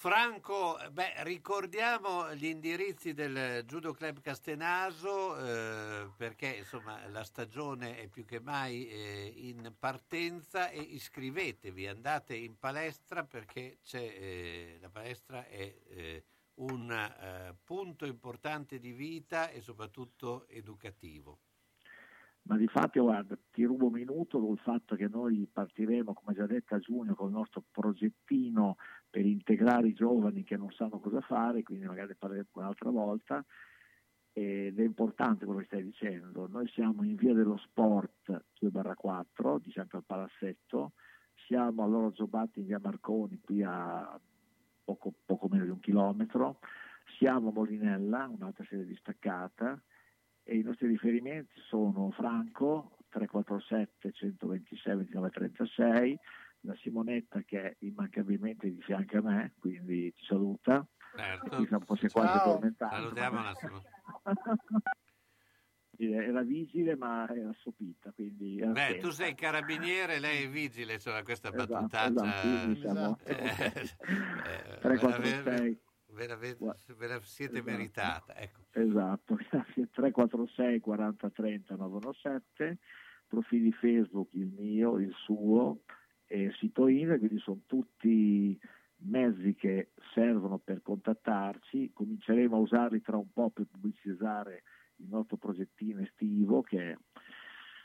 Franco, 0.00 0.78
beh, 0.92 1.24
ricordiamo 1.24 2.34
gli 2.34 2.46
indirizzi 2.46 3.12
del 3.12 3.62
Judo 3.66 3.92
Club 3.92 4.22
Castenaso 4.22 5.36
eh, 5.36 6.08
perché 6.16 6.46
insomma 6.46 7.06
la 7.08 7.22
stagione 7.22 7.98
è 7.98 8.08
più 8.08 8.24
che 8.24 8.40
mai 8.40 8.88
eh, 8.88 9.30
in 9.36 9.74
partenza 9.78 10.70
e 10.70 10.80
iscrivetevi, 10.80 11.86
andate 11.86 12.34
in 12.34 12.58
palestra 12.58 13.24
perché 13.24 13.76
c'è, 13.82 14.00
eh, 14.00 14.78
la 14.80 14.88
palestra 14.88 15.46
è 15.46 15.70
eh, 15.88 16.24
un 16.60 16.90
eh, 16.90 17.54
punto 17.64 18.06
importante 18.06 18.78
di 18.78 18.92
vita 18.92 19.50
e 19.50 19.60
soprattutto 19.60 20.46
educativo. 20.48 21.38
Ma 22.42 22.56
di 22.56 22.66
fatto, 22.68 23.02
guarda, 23.02 23.38
ti 23.50 23.64
rubo 23.64 23.86
un 23.86 23.92
minuto 23.92 24.40
col 24.40 24.58
fatto 24.58 24.96
che 24.96 25.08
noi 25.08 25.46
partiremo, 25.50 26.14
come 26.14 26.34
già 26.34 26.46
detto, 26.46 26.74
a 26.74 26.78
giugno 26.78 27.14
con 27.14 27.28
il 27.28 27.34
nostro 27.34 27.62
progettino 27.70 28.76
per 29.08 29.26
integrare 29.26 29.88
i 29.88 29.92
giovani 29.92 30.42
che 30.42 30.56
non 30.56 30.70
sanno 30.72 30.98
cosa 31.00 31.20
fare, 31.20 31.62
quindi 31.62 31.86
magari 31.86 32.14
parleremo 32.14 32.48
un'altra 32.54 32.90
volta. 32.90 33.44
Ed 34.32 34.78
è 34.78 34.82
importante 34.82 35.44
quello 35.44 35.60
che 35.60 35.66
stai 35.66 35.84
dicendo. 35.84 36.46
Noi 36.48 36.66
siamo 36.68 37.04
in 37.04 37.16
via 37.16 37.34
dello 37.34 37.58
sport 37.58 38.44
2-4, 38.60 39.58
di 39.60 39.70
fianco 39.70 39.96
al 39.98 40.04
palazzetto, 40.04 40.92
siamo 41.46 41.84
all'Oro 41.84 42.12
Zobatti 42.14 42.60
in 42.60 42.66
via 42.66 42.80
Marconi, 42.82 43.38
qui 43.40 43.62
a 43.62 44.18
poco, 44.94 45.12
poco 45.24 45.48
meno 45.48 45.64
di 45.64 45.70
un 45.70 45.80
chilometro, 45.80 46.58
siamo 47.18 47.50
a 47.50 47.52
Molinella, 47.52 48.28
un'altra 48.28 48.64
sede 48.68 48.84
distaccata, 48.84 49.80
e 50.42 50.56
i 50.56 50.62
nostri 50.62 50.88
riferimenti 50.88 51.52
sono 51.68 52.10
Franco 52.10 52.96
347 53.10 54.12
126 54.12 54.96
29 54.96 55.30
36, 55.30 56.18
la 56.62 56.74
Simonetta 56.76 57.40
che 57.42 57.62
è 57.62 57.76
immancabilmente 57.80 58.68
di 58.68 58.80
fianco 58.82 59.18
a 59.18 59.22
me, 59.22 59.52
quindi 59.58 60.12
ci 60.16 60.24
saluta. 60.24 60.84
Certo. 61.14 61.56
Qui 61.56 61.68
un 61.70 61.84
po' 61.84 61.96
si 61.96 62.06
è 62.06 62.10
quasi 62.10 62.38
Ciao. 62.38 62.50
addormentato. 62.50 62.94
Salutiamo 62.94 63.42
la 63.42 63.54
Simone. 66.06 66.24
Era 66.26 66.42
vigile 66.42 66.96
ma 66.96 67.28
era 67.28 67.50
assopita, 67.50 68.10
quindi 68.12 68.58
era 68.58 68.70
Beh, 68.72 68.82
attenta. 68.82 69.06
tu 69.06 69.12
sei 69.12 69.34
carabiniere, 69.34 70.18
lei 70.18 70.44
è 70.44 70.48
vigile, 70.48 70.94
insomma, 70.94 71.22
questa 71.22 71.48
Esatto, 71.52 71.72
battutaccia. 71.72 72.08
esatto, 72.10 72.40
quindi 72.48 72.80
siamo- 72.80 73.18
346. 74.80 75.78
ve 76.12 76.26
la- 76.26 76.36
ve 76.36 76.56
la- 76.58 76.76
ve 76.96 77.06
la 77.06 77.20
siete 77.22 77.58
Esatto. 77.58 77.70
meritata. 77.70 78.34
Ecco. 78.36 78.60
Esatto, 78.72 79.34
grazie. 79.48 79.88
346 79.90 80.80
40 80.80 81.30
30 81.30 81.76
917, 81.76 82.78
profili 83.28 83.72
Facebook, 83.72 84.28
il 84.32 84.48
mio, 84.58 84.98
il 84.98 85.12
suo, 85.24 85.82
e 86.26 86.52
sito 86.58 86.86
INE, 86.88 87.18
quindi 87.18 87.38
sono 87.40 87.60
tutti 87.66 88.58
mezzi 89.02 89.54
che 89.54 89.90
servono 90.14 90.58
per 90.58 90.82
contattarci. 90.82 91.90
Cominceremo 91.92 92.56
a 92.56 92.60
usarli 92.60 93.00
tra 93.00 93.16
un 93.16 93.30
po' 93.32 93.50
per 93.50 93.66
pubblicizzare 93.70 94.62
il 95.00 95.08
nostro 95.08 95.36
progettino 95.36 96.00
estivo 96.00 96.62
che 96.62 96.96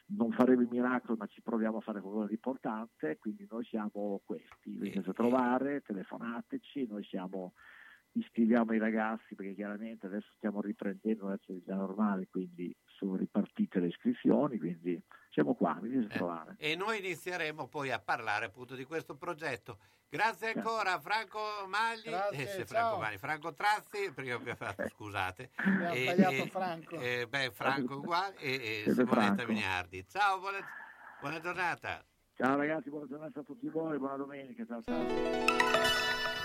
non 0.07 0.31
faremo 0.31 0.61
i 0.61 0.67
miracoli 0.69 1.17
ma 1.17 1.25
ci 1.25 1.41
proviamo 1.41 1.77
a 1.77 1.81
fare 1.81 2.01
qualcosa 2.01 2.27
di 2.27 2.33
importante, 2.33 3.17
quindi 3.17 3.47
noi 3.49 3.65
siamo 3.65 4.21
questi, 4.23 4.77
venite 4.77 5.09
a 5.09 5.13
trovare, 5.13 5.81
telefonateci, 5.81 6.87
noi 6.87 7.03
siamo 7.03 7.53
iscriviamo 8.17 8.73
i 8.73 8.77
ragazzi 8.77 9.35
perché 9.35 9.53
chiaramente 9.53 10.05
adesso 10.05 10.31
stiamo 10.37 10.61
riprendendo 10.61 11.27
l'attività 11.27 11.75
normale, 11.75 12.27
quindi 12.29 12.73
sono 12.85 13.15
ripartite 13.15 13.79
le 13.79 13.87
iscrizioni, 13.87 14.57
quindi 14.57 15.01
siamo 15.35 15.53
qua, 15.53 15.77
venite 15.81 16.13
a 16.13 16.17
trovare. 16.17 16.55
E 16.57 16.77
noi 16.77 16.99
inizieremo 16.99 17.67
poi 17.67 17.91
a 17.91 17.99
parlare 17.99 18.45
appunto 18.45 18.73
di 18.73 18.85
questo 18.85 19.17
progetto. 19.17 19.79
Grazie 20.07 20.53
ancora 20.55 20.97
Franco 21.01 21.41
Magli, 21.67 22.03
Grazie, 22.03 22.55
eh. 22.59 22.65
Franco 22.65 22.99
Magli, 22.99 23.17
Franco 23.17 23.53
Trazzi, 23.53 24.13
prima 24.13 24.35
abbiamo 24.35 24.55
fatto, 24.57 24.87
scusate. 24.87 25.49
Abbiamo 25.55 25.93
E- 25.93 26.05
tagliato 26.05 26.45
Franco. 26.47 26.95
e, 26.97 27.27
beh, 27.27 27.51
Franco 27.51 27.95
uguale 27.95 28.37
e, 28.37 28.83
e 28.87 28.93
Simonetta. 28.93 29.45
Miniardi. 29.45 30.05
Ciao, 30.07 30.39
buona, 30.39 30.59
buona 31.19 31.41
giornata. 31.41 32.01
Ciao 32.37 32.55
ragazzi, 32.55 32.89
buona 32.89 33.05
giornata 33.05 33.41
a 33.41 33.43
tutti 33.43 33.67
voi, 33.67 33.97
buona 33.97 34.15
domenica, 34.15 34.65
ciao 34.65 34.81
ciao. 34.83 36.44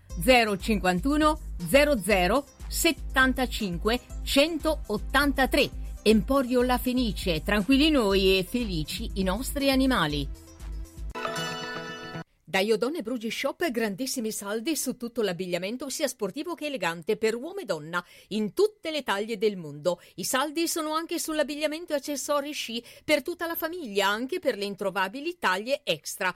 051 0.23 1.39
00 1.69 2.45
75 2.67 3.99
183. 4.23 5.69
Emporio 6.03 6.63
La 6.63 6.77
Fenice, 6.77 7.43
tranquilli 7.43 7.91
noi 7.91 8.39
e 8.39 8.43
felici 8.43 9.11
i 9.15 9.23
nostri 9.23 9.69
animali. 9.69 10.27
Da 12.51 12.59
Iodone 12.59 13.01
Brugi 13.01 13.31
Shop 13.31 13.71
grandissimi 13.71 14.29
saldi 14.29 14.75
su 14.75 14.97
tutto 14.97 15.21
l'abbigliamento 15.21 15.87
sia 15.87 16.09
sportivo 16.09 16.53
che 16.53 16.65
elegante 16.65 17.15
per 17.15 17.33
uomo 17.35 17.59
e 17.59 17.63
donna 17.65 18.03
in 18.29 18.53
tutte 18.53 18.91
le 18.91 19.03
taglie 19.03 19.37
del 19.37 19.55
mondo. 19.55 20.01
I 20.15 20.25
saldi 20.25 20.67
sono 20.67 20.93
anche 20.93 21.17
sull'abbigliamento 21.17 21.93
e 21.93 21.95
accessori 21.95 22.51
sci 22.51 22.83
per 23.05 23.21
tutta 23.21 23.47
la 23.47 23.55
famiglia, 23.55 24.09
anche 24.09 24.39
per 24.39 24.57
le 24.57 24.65
introvabili 24.65 25.37
taglie 25.39 25.79
extra. 25.85 26.35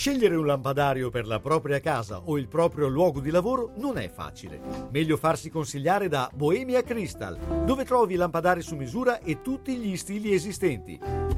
Scegliere 0.00 0.34
un 0.34 0.46
lampadario 0.46 1.10
per 1.10 1.26
la 1.26 1.40
propria 1.40 1.78
casa 1.78 2.22
o 2.24 2.38
il 2.38 2.48
proprio 2.48 2.88
luogo 2.88 3.20
di 3.20 3.30
lavoro 3.30 3.74
non 3.76 3.98
è 3.98 4.08
facile. 4.08 4.58
Meglio 4.90 5.18
farsi 5.18 5.50
consigliare 5.50 6.08
da 6.08 6.30
Bohemia 6.32 6.82
Crystal, 6.82 7.36
dove 7.66 7.84
trovi 7.84 8.14
lampadari 8.14 8.62
su 8.62 8.76
misura 8.76 9.18
e 9.20 9.42
tutti 9.42 9.76
gli 9.76 9.98
stili 9.98 10.32
esistenti. 10.32 10.98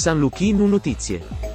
San 0.00 0.20
Luchino 0.20 0.68
Notizie. 0.68 1.47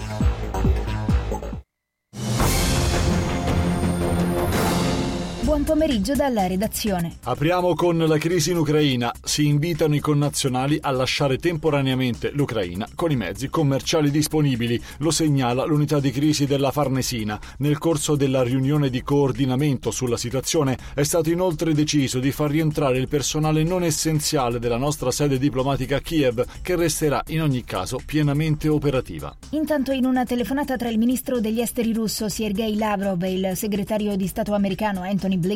Buon 5.63 5.79
pomeriggio 5.79 6.13
dalla 6.13 6.45
redazione. 6.45 7.19
Apriamo 7.23 7.73
con 7.73 7.97
la 7.97 8.17
crisi 8.17 8.51
in 8.51 8.57
Ucraina. 8.57 9.13
Si 9.23 9.47
invitano 9.47 9.95
i 9.95 10.01
connazionali 10.01 10.77
a 10.81 10.91
lasciare 10.91 11.37
temporaneamente 11.37 12.31
l'Ucraina 12.31 12.85
con 12.95 13.11
i 13.11 13.15
mezzi 13.15 13.47
commerciali 13.47 14.11
disponibili, 14.11 14.81
lo 14.97 15.09
segnala 15.09 15.63
l'unità 15.63 16.01
di 16.01 16.11
crisi 16.11 16.45
della 16.45 16.71
Farnesina. 16.71 17.39
Nel 17.59 17.77
corso 17.77 18.17
della 18.17 18.43
riunione 18.43 18.89
di 18.89 19.03
coordinamento 19.03 19.89
sulla 19.89 20.17
situazione 20.17 20.77
è 20.93 21.03
stato 21.03 21.29
inoltre 21.29 21.73
deciso 21.73 22.19
di 22.19 22.33
far 22.33 22.51
rientrare 22.51 22.97
il 22.97 23.07
personale 23.07 23.63
non 23.63 23.83
essenziale 23.83 24.59
della 24.59 24.75
nostra 24.75 25.11
sede 25.11 25.37
diplomatica 25.37 25.95
a 25.95 26.01
Kiev, 26.01 26.45
che 26.61 26.75
resterà 26.75 27.23
in 27.27 27.41
ogni 27.41 27.63
caso 27.63 28.01
pienamente 28.05 28.67
operativa. 28.67 29.33
Intanto 29.51 29.93
in 29.93 30.03
una 30.03 30.25
telefonata 30.25 30.75
tra 30.75 30.89
il 30.89 30.97
ministro 30.97 31.39
degli 31.39 31.61
esteri 31.61 31.93
russo 31.93 32.27
Sergei 32.27 32.75
Lavrov 32.75 33.23
e 33.23 33.31
il 33.31 33.51
segretario 33.55 34.17
di 34.17 34.27
Stato 34.27 34.53
americano 34.53 35.03
Anthony 35.03 35.37
Blinken, 35.37 35.51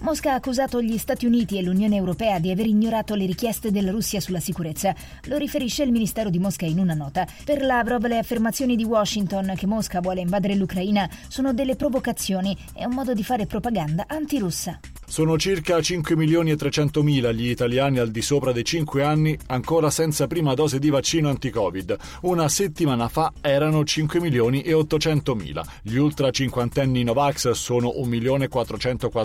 Mosca 0.00 0.32
ha 0.32 0.34
accusato 0.34 0.80
gli 0.80 0.98
Stati 0.98 1.26
Uniti 1.26 1.58
e 1.58 1.62
l'Unione 1.62 1.96
Europea 1.96 2.38
di 2.38 2.50
aver 2.50 2.66
ignorato 2.66 3.14
le 3.14 3.26
richieste 3.26 3.70
della 3.70 3.90
Russia 3.90 4.20
sulla 4.20 4.40
sicurezza. 4.40 4.94
Lo 5.24 5.36
riferisce 5.36 5.82
il 5.82 5.90
Ministero 5.90 6.30
di 6.30 6.38
Mosca 6.38 6.66
in 6.66 6.78
una 6.78 6.94
nota. 6.94 7.26
Per 7.44 7.62
Lavrov 7.62 8.06
le 8.06 8.18
affermazioni 8.18 8.76
di 8.76 8.84
Washington 8.84 9.54
che 9.56 9.66
Mosca 9.66 10.00
vuole 10.00 10.20
invadere 10.20 10.54
l'Ucraina 10.54 11.08
sono 11.28 11.52
delle 11.52 11.76
provocazioni 11.76 12.56
e 12.74 12.84
un 12.86 12.92
modo 12.92 13.14
di 13.14 13.24
fare 13.24 13.46
propaganda 13.46 14.04
antirussa. 14.06 14.78
Sono 15.06 15.38
circa 15.38 15.80
5 15.80 16.16
milioni 16.16 16.50
e 16.50 16.56
300 16.56 17.02
mila 17.02 17.30
gli 17.30 17.48
italiani 17.48 17.98
al 17.98 18.10
di 18.10 18.22
sopra 18.22 18.52
dei 18.52 18.64
5 18.64 19.02
anni 19.02 19.38
ancora 19.48 19.90
senza 19.90 20.26
prima 20.26 20.54
dose 20.54 20.78
di 20.78 20.88
vaccino 20.90 21.28
anti-Covid. 21.28 21.96
Una 22.22 22.48
settimana 22.48 23.08
fa 23.08 23.32
erano 23.40 23.84
5 23.84 24.18
milioni 24.18 24.62
e 24.62 24.72
800 24.72 25.34
mila. 25.34 25.64
Gli 25.82 25.96
ultra 25.96 26.30
cinquantenni 26.30 27.04
Novax 27.04 27.50
sono 27.50 27.92
1 27.96 28.06
milione 28.08 28.48
404.960, 28.48 29.23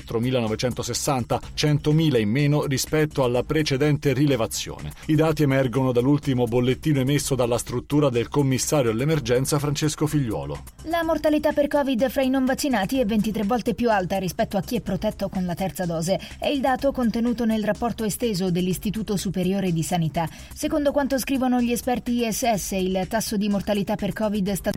100 1.53 1.91
mila 1.91 2.17
in 2.17 2.29
meno 2.29 2.65
rispetto 2.65 3.23
alla 3.23 3.43
precedente 3.43 4.13
rilevazione. 4.13 4.91
I 5.07 5.15
dati 5.15 5.43
emergono 5.43 5.91
dall'ultimo 5.91 6.45
bollettino 6.45 6.99
emesso 6.99 7.35
dalla 7.35 7.57
struttura 7.57 8.09
del 8.09 8.27
commissario 8.29 8.91
all'emergenza 8.91 9.59
Francesco 9.59 10.07
Figliuolo. 10.07 10.63
La 10.83 11.03
mortalità 11.03 11.51
per 11.51 11.67
Covid 11.67 12.09
fra 12.09 12.21
i 12.21 12.29
non 12.29 12.45
vaccinati 12.45 12.99
è 12.99 13.05
23 13.05 13.43
volte 13.43 13.73
più 13.73 13.89
alta 13.89 14.17
rispetto 14.17 14.57
a 14.57 14.61
chi 14.61 14.75
è 14.75 14.81
protetto 14.81 15.29
con 15.29 15.45
la 15.45 15.55
terza 15.55 15.85
dose. 15.85 16.19
È 16.39 16.47
il 16.47 16.59
dato 16.59 16.91
contenuto 16.91 17.45
nel 17.45 17.63
rapporto 17.63 18.03
esteso 18.03 18.51
dell'Istituto 18.51 19.17
Superiore 19.17 19.71
di 19.71 19.83
Sanità. 19.83 20.27
Secondo 20.53 20.91
quanto 20.91 21.17
scrivono 21.17 21.61
gli 21.61 21.71
esperti 21.71 22.25
ISS, 22.25 22.71
il 22.71 23.05
tasso 23.07 23.37
di 23.37 23.49
mortalità 23.49 23.95
per 23.95 24.13
Covid 24.13 24.51
sta 24.53 24.71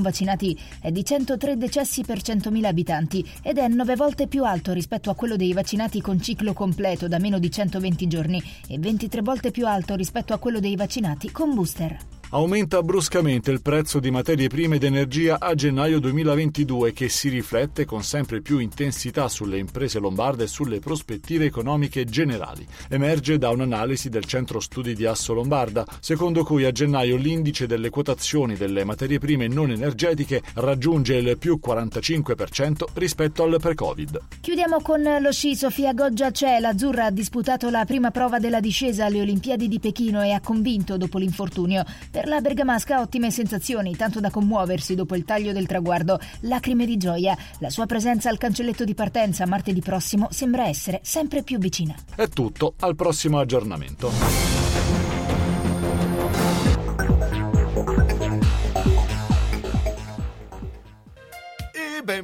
vaccinati 0.00 0.58
è 0.80 0.90
di 0.90 1.04
103 1.04 1.56
decessi 1.56 2.02
per 2.02 2.18
100.000 2.18 2.64
abitanti 2.64 3.28
ed 3.42 3.58
è 3.58 3.68
9 3.68 3.96
volte 3.96 4.26
più 4.26 4.44
alto 4.44 4.72
rispetto 4.72 5.10
a 5.10 5.14
quello 5.14 5.36
dei 5.36 5.52
vaccinati 5.52 6.00
con 6.00 6.20
ciclo 6.20 6.52
completo 6.52 7.08
da 7.08 7.18
meno 7.18 7.38
di 7.38 7.50
120 7.50 8.06
giorni 8.06 8.42
e 8.68 8.78
23 8.78 9.22
volte 9.22 9.50
più 9.50 9.66
alto 9.66 9.94
rispetto 9.94 10.32
a 10.32 10.38
quello 10.38 10.60
dei 10.60 10.76
vaccinati 10.76 11.30
con 11.30 11.54
booster. 11.54 12.13
Aumenta 12.34 12.82
bruscamente 12.82 13.52
il 13.52 13.62
prezzo 13.62 14.00
di 14.00 14.10
materie 14.10 14.48
prime 14.48 14.74
ed 14.74 14.82
energia 14.82 15.38
a 15.38 15.54
gennaio 15.54 16.00
2022 16.00 16.92
che 16.92 17.08
si 17.08 17.28
riflette 17.28 17.84
con 17.84 18.02
sempre 18.02 18.40
più 18.40 18.58
intensità 18.58 19.28
sulle 19.28 19.56
imprese 19.56 20.00
lombarde 20.00 20.42
e 20.42 20.48
sulle 20.48 20.80
prospettive 20.80 21.44
economiche 21.44 22.04
generali. 22.04 22.66
Emerge 22.88 23.38
da 23.38 23.50
un'analisi 23.50 24.08
del 24.08 24.24
Centro 24.24 24.58
Studi 24.58 24.96
di 24.96 25.06
Asso 25.06 25.32
Lombarda, 25.32 25.86
secondo 26.00 26.42
cui 26.42 26.64
a 26.64 26.72
gennaio 26.72 27.14
l'indice 27.14 27.68
delle 27.68 27.88
quotazioni 27.88 28.56
delle 28.56 28.82
materie 28.82 29.20
prime 29.20 29.46
non 29.46 29.70
energetiche 29.70 30.42
raggiunge 30.54 31.14
il 31.14 31.38
più 31.38 31.60
45% 31.64 32.86
rispetto 32.94 33.44
al 33.44 33.58
pre-Covid. 33.60 34.20
Chiudiamo 34.40 34.80
con 34.80 35.02
lo 35.20 35.30
sci 35.30 35.54
Sofia 35.54 35.92
Goggia 35.92 36.32
C'è. 36.32 36.58
L'azzurra 36.58 37.04
ha 37.04 37.10
disputato 37.12 37.70
la 37.70 37.84
prima 37.84 38.10
prova 38.10 38.40
della 38.40 38.58
discesa 38.58 39.04
alle 39.04 39.20
Olimpiadi 39.20 39.68
di 39.68 39.78
Pechino 39.78 40.20
e 40.20 40.32
ha 40.32 40.40
convinto 40.40 40.96
dopo 40.96 41.18
l'infortunio. 41.18 41.84
Per 42.10 42.22
Per 42.24 42.32
la 42.32 42.40
bergamasca 42.40 43.00
ottime 43.00 43.30
sensazioni, 43.30 43.96
tanto 43.96 44.18
da 44.18 44.30
commuoversi 44.30 44.94
dopo 44.94 45.14
il 45.14 45.26
taglio 45.26 45.52
del 45.52 45.66
traguardo. 45.66 46.18
Lacrime 46.40 46.86
di 46.86 46.96
gioia. 46.96 47.36
La 47.58 47.68
sua 47.68 47.84
presenza 47.84 48.30
al 48.30 48.38
cancelletto 48.38 48.84
di 48.84 48.94
partenza 48.94 49.44
martedì 49.44 49.82
prossimo 49.82 50.28
sembra 50.30 50.66
essere 50.66 51.00
sempre 51.02 51.42
più 51.42 51.58
vicina. 51.58 51.94
È 52.16 52.26
tutto, 52.28 52.76
al 52.78 52.94
prossimo 52.96 53.40
aggiornamento. 53.40 54.53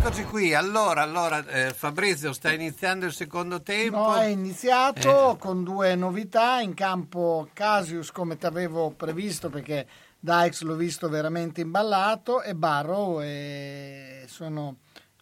Eccoci 0.00 0.22
qui, 0.24 0.54
allora, 0.54 1.02
allora 1.02 1.44
eh, 1.46 1.74
Fabrizio 1.74 2.32
sta 2.32 2.52
iniziando 2.52 3.04
il 3.06 3.12
secondo 3.12 3.62
tempo. 3.62 3.96
No, 3.96 4.14
è 4.14 4.26
iniziato 4.26 5.32
Eh. 5.34 5.38
con 5.38 5.64
due 5.64 5.96
novità 5.96 6.60
in 6.60 6.72
campo 6.72 7.48
Casius 7.52 8.12
come 8.12 8.36
ti 8.38 8.46
avevo 8.46 8.90
previsto 8.90 9.50
perché 9.50 9.86
Dykes 10.20 10.62
l'ho 10.62 10.76
visto 10.76 11.08
veramente 11.08 11.62
imballato 11.62 12.42
e 12.42 12.54
Barrow 12.54 13.20
e 13.20 14.24
sono 14.28 14.76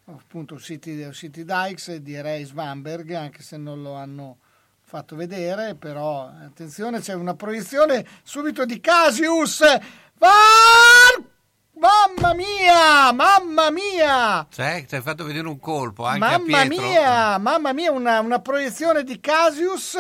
appunto 0.05 0.55
usciti, 0.55 1.01
usciti 1.03 1.45
Dykes 1.45 1.89
e 1.89 2.03
direi 2.03 2.45
Svanberg 2.45 3.11
anche 3.13 3.43
se 3.43 3.57
non 3.57 3.81
lo 3.81 3.95
hanno 3.95 4.37
fatto 4.83 5.17
vedere 5.17 5.75
però 5.75 6.29
attenzione 6.29 7.01
c'è 7.01 7.15
una 7.15 7.35
proiezione 7.35 8.07
subito 8.23 8.67
di 8.67 8.79
Casius 8.79 9.61
VAR 10.19 11.35
mamma 11.79 12.35
mia 12.35 13.13
mamma 13.13 13.71
mia 13.71 14.47
Cioè, 14.51 14.85
ci 14.87 14.95
hai 14.95 15.03
fatto 15.03 15.25
vedere 15.25 15.47
un 15.49 15.59
colpo 15.59 16.05
anche 16.05 16.19
Mamma 16.19 16.65
mia, 16.65 17.39
mamma 17.39 17.73
mia, 17.73 17.93
una, 17.93 18.21
una 18.21 18.41
proiezione 18.41 19.03
di 19.03 19.21
Casius 19.21 19.97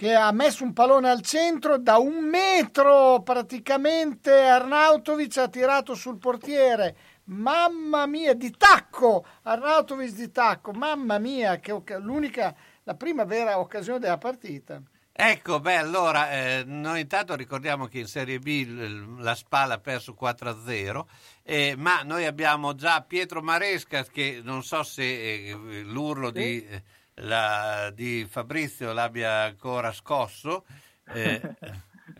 che 0.00 0.14
ha 0.14 0.32
messo 0.32 0.64
un 0.64 0.72
pallone 0.72 1.10
al 1.10 1.20
centro 1.20 1.76
da 1.76 1.98
un 1.98 2.24
metro 2.24 3.20
praticamente 3.22 4.32
Arnautovic 4.32 5.36
ha 5.36 5.48
tirato 5.48 5.94
sul 5.94 6.16
portiere. 6.16 6.96
Mamma 7.24 8.06
mia, 8.06 8.32
di 8.32 8.50
tacco! 8.56 9.26
Arnautovic 9.42 10.14
di 10.14 10.30
tacco, 10.32 10.72
mamma 10.72 11.18
mia, 11.18 11.60
che 11.60 11.78
l'unica, 11.98 12.54
la 12.84 12.94
prima 12.94 13.24
vera 13.24 13.58
occasione 13.58 13.98
della 13.98 14.16
partita. 14.16 14.80
Ecco, 15.22 15.60
beh, 15.60 15.76
allora, 15.76 16.30
eh, 16.32 16.64
noi 16.64 17.02
intanto 17.02 17.34
ricordiamo 17.34 17.86
che 17.86 17.98
in 17.98 18.06
Serie 18.06 18.38
B 18.38 18.64
l- 18.66 19.20
la 19.22 19.34
Spal 19.34 19.70
ha 19.70 19.78
perso 19.78 20.14
4-0, 20.14 21.06
eh, 21.42 21.74
ma 21.76 22.00
noi 22.02 22.24
abbiamo 22.24 22.74
già 22.74 23.02
Pietro 23.02 23.42
Maresca 23.42 24.02
che 24.04 24.40
non 24.42 24.62
so 24.62 24.82
se 24.82 25.02
eh, 25.02 25.82
l'urlo 25.82 26.30
di, 26.30 26.66
eh, 26.66 26.82
la- 27.16 27.90
di 27.90 28.26
Fabrizio 28.26 28.94
l'abbia 28.94 29.42
ancora 29.42 29.92
scosso. 29.92 30.64
eh, 31.12 31.56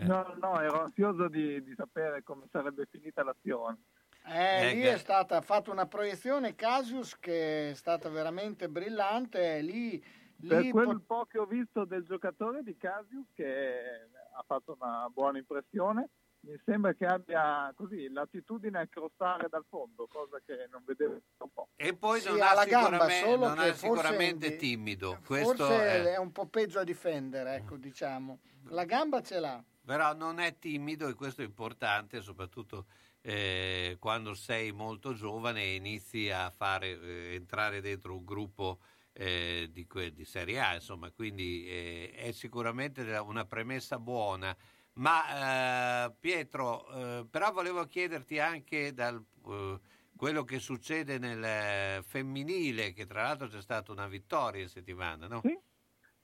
No, 0.01 0.35
no, 0.39 0.61
ero 0.61 0.83
ansioso 0.83 1.29
di, 1.29 1.63
di 1.65 1.75
sapere 1.77 2.23
come 2.23 2.45
sarebbe 2.53 2.87
finita 2.91 3.23
l'azione. 3.25 3.79
Eh, 4.27 4.61
Eh, 4.71 4.75
lì 4.75 4.83
è 4.83 4.99
stata 4.99 5.39
ha 5.39 5.41
fatto 5.41 5.71
una 5.73 5.87
proiezione 5.87 6.55
Casius 6.55 7.19
che 7.19 7.71
è 7.71 7.75
stata 7.75 8.09
veramente 8.11 8.69
brillante. 8.69 9.61
Lì, 9.63 10.03
Per 10.47 10.61
lì 10.61 10.71
quel 10.71 11.01
po' 11.07 11.27
che 11.27 11.39
ho 11.39 11.47
visto 11.47 11.85
del 11.85 12.05
giocatore 12.05 12.63
di 12.63 12.77
Casius, 12.77 13.27
che 13.35 14.09
ha 14.37 14.43
fatto 14.47 14.77
una 14.81 15.09
buona 15.13 15.39
impressione, 15.39 16.09
mi 16.41 16.59
sembra 16.65 16.95
che 16.95 17.05
abbia 17.05 17.71
così 17.77 18.09
l'attitudine 18.09 18.81
a 18.81 18.87
crossare 18.87 19.49
dal 19.51 19.65
fondo, 19.69 20.07
cosa 20.07 20.41
che 20.45 20.67
non 20.71 20.83
vedevo 20.87 21.21
un 21.39 21.49
po'. 21.53 21.69
e 21.77 21.95
poi 21.95 22.21
Sì, 22.21 22.29
non, 22.29 22.41
ha 22.41 22.51
ha 22.51 22.55
la 22.55 22.65
gamba, 22.65 22.89
sicuramente, 23.09 23.27
solo 23.31 23.47
non 23.47 23.57
che 23.57 23.63
è 23.63 23.73
forse 23.73 23.79
sicuramente 24.03 24.49
di- 24.51 24.57
timido. 24.57 25.19
Questo 25.27 25.67
forse 25.67 25.79
è- 25.83 26.03
è 26.15 26.19
un 26.19 26.33
po' 26.33 26.47
peggio 26.47 26.79
a 26.79 26.85
difendere, 26.85 27.55
ecco, 27.57 27.77
diciamo. 27.77 28.39
La 28.69 28.85
gamba 28.85 29.21
ce 29.23 29.41
l'ha. 29.41 29.63
però 29.85 30.15
non 30.15 30.39
è 30.39 30.57
timido 30.59 31.09
e 31.09 31.15
questo 31.15 31.43
è 31.43 31.45
importante 31.45 32.21
soprattutto 32.21 32.87
eh, 33.23 33.97
quando 33.99 34.35
sei 34.35 34.71
molto 34.73 35.13
giovane 35.15 35.63
e 35.63 35.75
inizi 35.75 36.31
a 36.31 36.49
fare 36.51 36.89
eh, 37.01 37.35
entrare 37.35 37.81
dentro 37.81 38.15
un 38.17 38.25
gruppo 38.25 38.79
eh, 39.21 39.69
di, 39.71 39.87
di 40.15 40.25
Serie 40.25 40.61
A 40.61 40.75
insomma 40.75 41.11
quindi 41.11 41.67
eh, 41.69 42.13
è 42.15 42.33
sicuramente 42.33 43.03
una 43.19 43.45
premessa 43.45 43.99
buona 43.99 44.57
ma 44.95 46.07
eh, 46.07 46.15
Pietro 46.19 46.89
eh, 46.89 47.27
però 47.31 47.53
volevo 47.53 47.85
chiederti 47.85 48.39
anche 48.39 48.95
dal 48.95 49.23
eh, 49.47 49.79
quello 50.17 50.43
che 50.45 50.59
succede 50.59 51.19
nel 51.19 51.45
eh, 51.45 52.03
femminile 52.03 52.95
che 52.95 53.05
tra 53.05 53.25
l'altro 53.25 53.49
c'è 53.49 53.61
stata 53.61 53.93
una 53.93 54.09
vittoria 54.09 54.63
in 54.63 54.69
settimana 54.69 55.27
no? 55.27 55.43
Sì, 55.43 55.59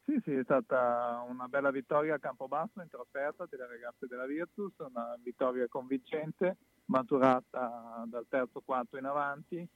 sì, 0.04 0.18
sì, 0.24 0.32
è 0.32 0.42
stata 0.44 1.22
una 1.28 1.48
bella 1.48 1.70
vittoria 1.70 2.14
a 2.14 2.18
Campobasso 2.18 2.80
in 2.80 2.88
trasferta 2.88 3.44
delle 3.50 3.66
ragazze 3.66 4.06
della 4.06 4.24
Virtus, 4.24 4.72
una 4.78 5.18
vittoria 5.20 5.66
convincente, 5.68 6.56
maturata 6.84 8.04
dal 8.06 8.24
terzo 8.28 8.60
quarto 8.64 8.96
in 8.96 9.04
avanti. 9.04 9.68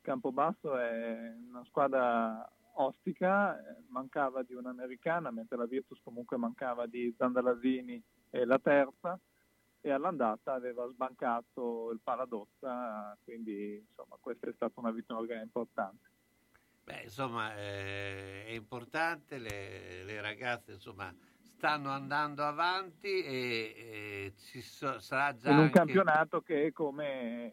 Campobasso 0.00 0.78
è 0.78 1.34
una 1.48 1.62
squadra 1.66 2.48
ostica, 2.78 3.58
eh, 3.58 3.84
mancava 3.88 4.42
di 4.42 4.54
un'americana, 4.54 5.30
mentre 5.30 5.56
la 5.56 5.66
Virtus 5.66 6.00
comunque 6.02 6.36
mancava 6.36 6.86
di 6.86 7.14
Zandalasini 7.16 8.02
e 8.30 8.44
la 8.44 8.58
terza, 8.58 9.18
e 9.80 9.90
all'andata 9.90 10.52
aveva 10.52 10.88
sbancato 10.88 11.90
il 11.92 12.00
Paradossa, 12.02 13.16
quindi 13.22 13.76
insomma 13.76 14.16
questa 14.20 14.48
è 14.48 14.52
stata 14.52 14.80
una 14.80 14.90
vittoria 14.90 15.40
importante. 15.40 16.10
Beh, 16.82 17.02
insomma, 17.02 17.56
eh, 17.56 18.46
è 18.46 18.50
importante, 18.50 19.38
le, 19.38 20.04
le 20.04 20.20
ragazze 20.20 20.72
insomma, 20.72 21.12
stanno 21.56 21.90
andando 21.90 22.44
avanti 22.44 23.22
e, 23.22 23.74
e 23.76 24.32
ci 24.36 24.60
so- 24.60 25.00
sarà 25.00 25.34
già 25.34 25.50
in 25.50 25.56
un 25.56 25.64
anche- 25.64 25.78
campionato 25.78 26.40
che 26.42 26.72
come 26.72 27.52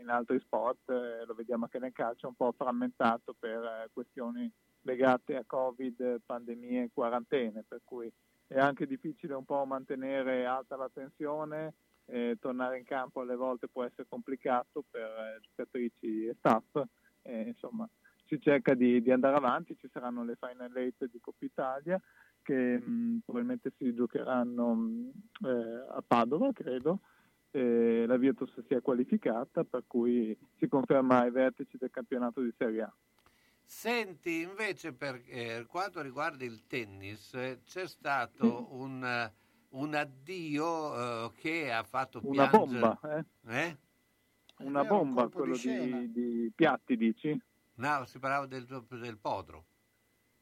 in 0.00 0.08
altri 0.08 0.40
sport, 0.40 0.88
eh, 0.90 1.24
lo 1.26 1.34
vediamo 1.34 1.64
anche 1.64 1.78
nel 1.78 1.92
calcio, 1.92 2.26
è 2.26 2.28
un 2.28 2.36
po' 2.36 2.52
frammentato 2.56 3.34
per 3.38 3.62
eh, 3.62 3.90
questioni 3.92 4.50
legate 4.82 5.36
a 5.36 5.44
Covid, 5.46 6.20
pandemie 6.24 6.84
e 6.84 6.90
quarantene, 6.92 7.64
per 7.66 7.80
cui 7.84 8.10
è 8.46 8.58
anche 8.58 8.86
difficile 8.86 9.34
un 9.34 9.44
po' 9.44 9.64
mantenere 9.64 10.46
alta 10.46 10.76
la 10.76 10.90
tensione, 10.92 11.74
eh, 12.06 12.36
tornare 12.40 12.78
in 12.78 12.84
campo 12.84 13.20
alle 13.20 13.36
volte 13.36 13.68
può 13.68 13.84
essere 13.84 14.06
complicato 14.08 14.84
per 14.90 15.02
eh, 15.02 15.40
giocatrici 15.42 16.26
e 16.26 16.34
staff, 16.38 16.82
eh, 17.22 17.42
insomma 17.42 17.88
si 18.26 18.40
cerca 18.40 18.74
di, 18.74 19.02
di 19.02 19.10
andare 19.10 19.36
avanti, 19.36 19.76
ci 19.76 19.88
saranno 19.92 20.24
le 20.24 20.36
Final 20.38 20.74
Eight 20.76 21.04
di 21.10 21.20
Coppa 21.20 21.44
Italia 21.44 22.00
che 22.50 22.78
mh, 22.80 23.20
probabilmente 23.24 23.72
si 23.78 23.94
giocheranno 23.94 24.74
mh, 24.74 25.10
eh, 25.46 25.86
a 25.88 26.02
Padova, 26.04 26.52
credo, 26.52 26.98
e 27.52 28.04
la 28.06 28.16
Virtus 28.16 28.52
si 28.66 28.74
è 28.74 28.82
qualificata, 28.82 29.62
per 29.62 29.84
cui 29.86 30.36
si 30.58 30.66
conferma 30.66 31.20
ai 31.20 31.30
vertici 31.30 31.78
del 31.78 31.90
campionato 31.90 32.40
di 32.40 32.52
Serie 32.58 32.82
A. 32.82 32.92
Senti, 33.62 34.40
invece, 34.40 34.92
per 34.92 35.22
eh, 35.26 35.64
quanto 35.68 36.02
riguarda 36.02 36.44
il 36.44 36.66
tennis, 36.66 37.34
eh, 37.34 37.60
c'è 37.64 37.86
stato 37.86 38.66
un, 38.74 39.04
eh, 39.04 39.32
un 39.70 39.94
addio 39.94 41.26
eh, 41.26 41.32
che 41.36 41.72
ha 41.72 41.84
fatto 41.84 42.20
Una 42.24 42.48
piangere... 42.48 42.80
bomba, 42.80 43.16
eh? 43.16 43.24
Eh? 43.46 43.76
Una 44.64 44.84
bomba, 44.84 45.28
quello 45.28 45.56
di, 45.56 46.10
di 46.10 46.52
Piatti, 46.52 46.96
dici? 46.96 47.40
No, 47.74 48.04
si 48.06 48.18
parlava 48.18 48.46
del, 48.46 48.66
del 48.66 49.18
Podro. 49.18 49.64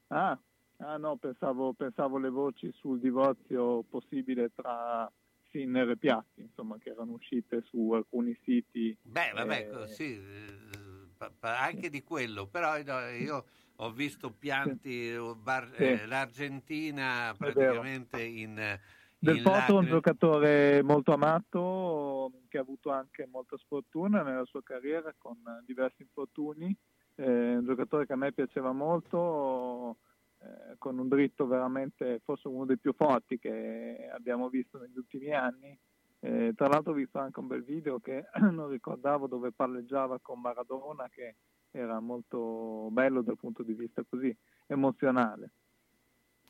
Ah, 0.07 0.37
ah 0.79 0.97
no, 0.97 1.17
pensavo, 1.17 1.73
pensavo 1.73 2.17
le 2.17 2.29
voci 2.29 2.71
sul 2.73 2.99
divorzio 2.99 3.83
possibile 3.83 4.51
tra 4.53 5.11
Sinner 5.51 5.89
e 5.89 5.97
Piatti, 5.97 6.41
insomma, 6.41 6.77
che 6.77 6.89
erano 6.89 7.13
uscite 7.13 7.61
su 7.65 7.91
alcuni 7.91 8.37
siti. 8.43 8.95
Beh, 9.01 9.31
vabbè, 9.33 9.69
eh, 9.83 9.87
sì, 9.87 10.15
eh, 10.15 11.31
anche 11.41 11.89
di 11.89 12.03
quello, 12.03 12.47
però 12.47 12.77
io 12.77 13.45
ho 13.77 13.91
visto 13.91 14.31
pianti, 14.31 15.11
bar- 15.41 15.73
Sì. 15.75 15.83
eh, 15.83 16.05
l'Argentina 16.05 17.33
praticamente 17.37 18.21
in, 18.21 18.79
Del 19.21 19.41
Porto 19.41 19.75
è 19.75 19.79
un 19.79 19.87
giocatore 19.87 20.81
molto 20.83 21.13
amato 21.13 22.31
che 22.47 22.57
ha 22.57 22.61
avuto 22.61 22.89
anche 22.89 23.27
molta 23.29 23.57
sfortuna 23.57 24.21
nella 24.21 24.45
sua 24.45 24.63
carriera 24.63 25.13
con 25.17 25.37
diversi 25.65 26.03
infortuni, 26.03 26.75
eh, 27.15 27.55
un 27.57 27.65
giocatore 27.65 28.05
che 28.05 28.13
a 28.13 28.15
me 28.15 28.31
piaceva 28.31 28.71
molto, 28.71 29.97
eh, 30.41 30.75
con 30.77 30.97
un 30.97 31.07
dritto 31.07 31.47
veramente 31.47 32.21
forse 32.23 32.47
uno 32.47 32.65
dei 32.65 32.77
più 32.77 32.93
forti 32.93 33.37
che 33.37 34.09
abbiamo 34.13 34.49
visto 34.49 34.77
negli 34.77 34.97
ultimi 34.97 35.33
anni. 35.33 35.77
Eh, 36.21 36.53
tra 36.55 36.67
l'altro 36.67 36.91
ho 36.91 36.95
visto 36.95 37.17
anche 37.19 37.39
un 37.39 37.47
bel 37.47 37.63
video 37.63 37.99
che 37.99 38.25
non 38.51 38.69
ricordavo 38.69 39.27
dove 39.27 39.51
palleggiava 39.51 40.19
con 40.19 40.39
Maradona 40.41 41.09
che 41.09 41.35
era 41.71 41.99
molto 41.99 42.89
bello 42.91 43.21
dal 43.21 43.37
punto 43.37 43.63
di 43.63 43.73
vista 43.73 44.03
così 44.07 44.35
emozionale. 44.67 45.51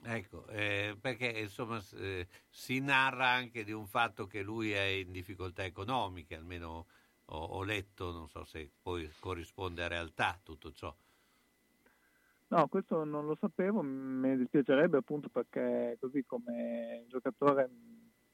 Ecco, 0.02 0.48
eh, 0.48 0.96
perché 1.00 1.28
insomma 1.28 1.82
eh, 1.96 2.28
si 2.48 2.80
narra 2.80 3.28
anche 3.30 3.64
di 3.64 3.74
un 3.74 3.86
fatto 3.86 4.28
che 4.28 4.42
lui 4.42 4.72
è 4.72 4.84
in 4.84 5.12
difficoltà 5.12 5.66
economiche, 5.66 6.36
almeno 6.36 6.86
ho, 7.26 7.38
ho 7.38 7.64
letto, 7.64 8.12
non 8.12 8.30
so 8.30 8.46
se 8.46 8.72
poi 8.82 9.10
corrisponde 9.20 9.84
a 9.84 9.88
realtà 9.88 10.40
tutto 10.42 10.72
ciò. 10.72 10.96
No, 12.52 12.68
questo 12.68 13.04
non 13.04 13.26
lo 13.28 13.38
sapevo, 13.40 13.82
mi 13.84 14.36
dispiacerebbe 14.36 14.98
appunto 14.98 15.30
perché 15.30 15.98
così 16.00 16.26
come 16.26 17.06
giocatore 17.08 17.70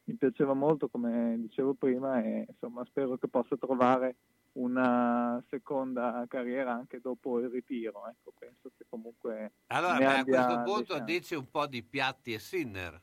mi 0.05 0.15
piaceva 0.15 0.53
molto, 0.53 0.87
come 0.87 1.35
dicevo 1.39 1.73
prima, 1.73 2.21
e 2.23 2.45
insomma 2.47 2.85
spero 2.85 3.17
che 3.17 3.27
possa 3.27 3.57
trovare 3.57 4.15
una 4.53 5.43
seconda 5.49 6.23
carriera 6.29 6.71
anche 6.73 7.01
dopo 7.01 7.39
il 7.39 7.49
ritiro. 7.49 8.07
Ecco, 8.07 8.31
penso 8.37 8.71
che 8.77 8.85
comunque 8.87 9.51
Allora, 9.67 9.97
beh, 9.97 10.05
a 10.05 10.23
questo 10.23 10.61
punto 10.63 10.93
chance. 10.95 11.03
dici 11.03 11.35
un 11.35 11.49
po' 11.51 11.67
di 11.67 11.83
Piatti 11.83 12.33
e 12.33 12.39
Sinner. 12.39 13.01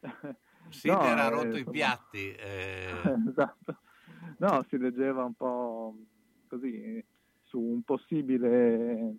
Sinner 0.68 1.16
No, 1.16 1.22
ha 1.22 1.26
eh, 1.26 1.30
rotto 1.30 1.56
i 1.56 1.58
insomma- 1.58 1.70
piatti. 1.72 2.32
eh, 2.34 2.92
esatto. 3.28 3.78
No, 4.38 4.64
si 4.68 4.78
leggeva 4.78 5.24
un 5.24 5.34
po' 5.34 5.96
così 6.46 7.04
su 7.42 7.58
un 7.58 7.82
possibile 7.82 9.16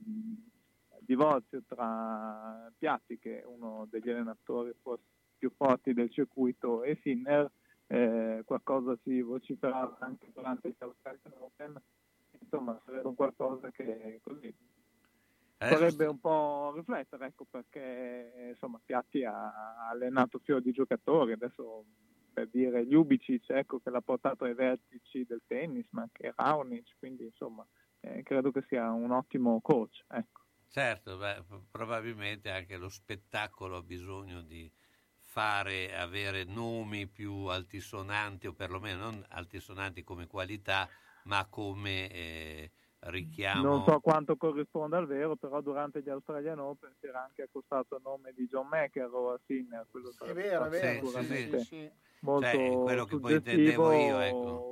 divorzio 1.06 1.62
tra 1.68 2.72
Piatti, 2.78 3.20
che 3.20 3.42
è 3.42 3.46
uno 3.46 3.88
degli 3.90 4.10
allenatori 4.10 4.74
forse 4.82 5.04
più 5.38 5.52
forti 5.56 5.94
del 5.94 6.12
circuito, 6.12 6.84
e 6.84 6.98
Sinner. 7.02 7.52
Eh, 7.88 8.42
qualcosa 8.46 8.98
si 9.04 9.22
vociferava 9.22 9.98
anche 10.00 10.32
durante 10.34 10.70
il 10.70 10.76
Australian 10.80 11.34
Open. 11.40 11.82
Insomma, 12.40 12.80
sarebbe 12.86 13.08
un 13.08 13.16
qualcosa 13.16 13.70
che 13.72 14.20
così 14.24 14.54
farebbe 15.58 16.06
un 16.06 16.20
po' 16.20 16.74
riflettere, 16.76 17.28
ecco, 17.28 17.46
perché 17.50 18.50
insomma 18.50 18.80
Piatti 18.84 19.24
ha 19.24 19.88
allenato 19.90 20.40
fior 20.40 20.62
di 20.62 20.72
giocatori, 20.72 21.34
adesso 21.34 21.86
per 22.34 22.48
dire 22.50 22.84
Ljubicic, 22.84 23.50
ecco, 23.50 23.80
che 23.80 23.90
l'ha 23.90 24.02
portato 24.02 24.46
ai 24.46 24.54
vertici 24.54 25.26
del 25.26 25.42
tennis, 25.46 25.88
ma 25.92 26.02
anche 26.02 26.34
Raonic, 26.36 26.96
quindi 26.98 27.26
insomma 27.26 27.66
eh, 28.02 28.24
credo 28.24 28.52
che 28.52 28.64
sia 28.68 28.92
un 28.92 29.12
ottimo 29.12 29.60
coach, 29.62 30.04
ecco. 30.08 30.42
Certo, 30.76 31.18
beh, 31.18 31.44
probabilmente 31.70 32.50
anche 32.50 32.78
lo 32.78 32.90
spettacolo 32.90 33.78
ha 33.78 33.84
bisogno 33.84 34.42
di 34.42 34.72
fare, 35.20 35.96
avere 35.96 36.46
nomi 36.46 37.08
più 37.08 37.46
altisonanti 37.46 38.48
o 38.48 38.54
perlomeno 38.56 39.04
non 39.04 39.24
altisonanti 39.30 40.02
come 40.04 40.26
qualità, 40.26 40.90
ma 41.26 41.48
come 41.48 42.10
eh, 42.10 42.72
richiamo. 43.02 43.62
Non 43.62 43.82
so 43.84 44.00
quanto 44.00 44.36
corrisponda 44.36 44.98
al 44.98 45.06
vero, 45.06 45.36
però 45.36 45.62
durante 45.62 46.02
gli 46.02 46.10
Australian 46.10 46.60
Open 46.60 46.96
si 47.00 47.06
era 47.06 47.24
anche 47.24 47.44
accostato 47.44 47.96
il 47.96 48.02
nome 48.04 48.34
di 48.34 48.48
John 48.48 48.68
McEnroe 48.68 49.36
a 49.36 49.40
Sinner, 49.46 49.86
quello 49.90 50.12
È 50.22 50.34
vero, 50.34 50.66
è 50.66 50.70
vero, 50.70 50.98
Sì, 51.04 51.44
sì, 51.44 51.60
sì. 51.60 51.60
sì. 51.60 51.92
molto 52.20 52.58
Cioè, 52.58 52.80
quello 52.80 53.06
che 53.06 53.18
poi 53.20 53.34
intendevo 53.34 53.92
io, 53.92 54.20
ecco. 54.20 54.66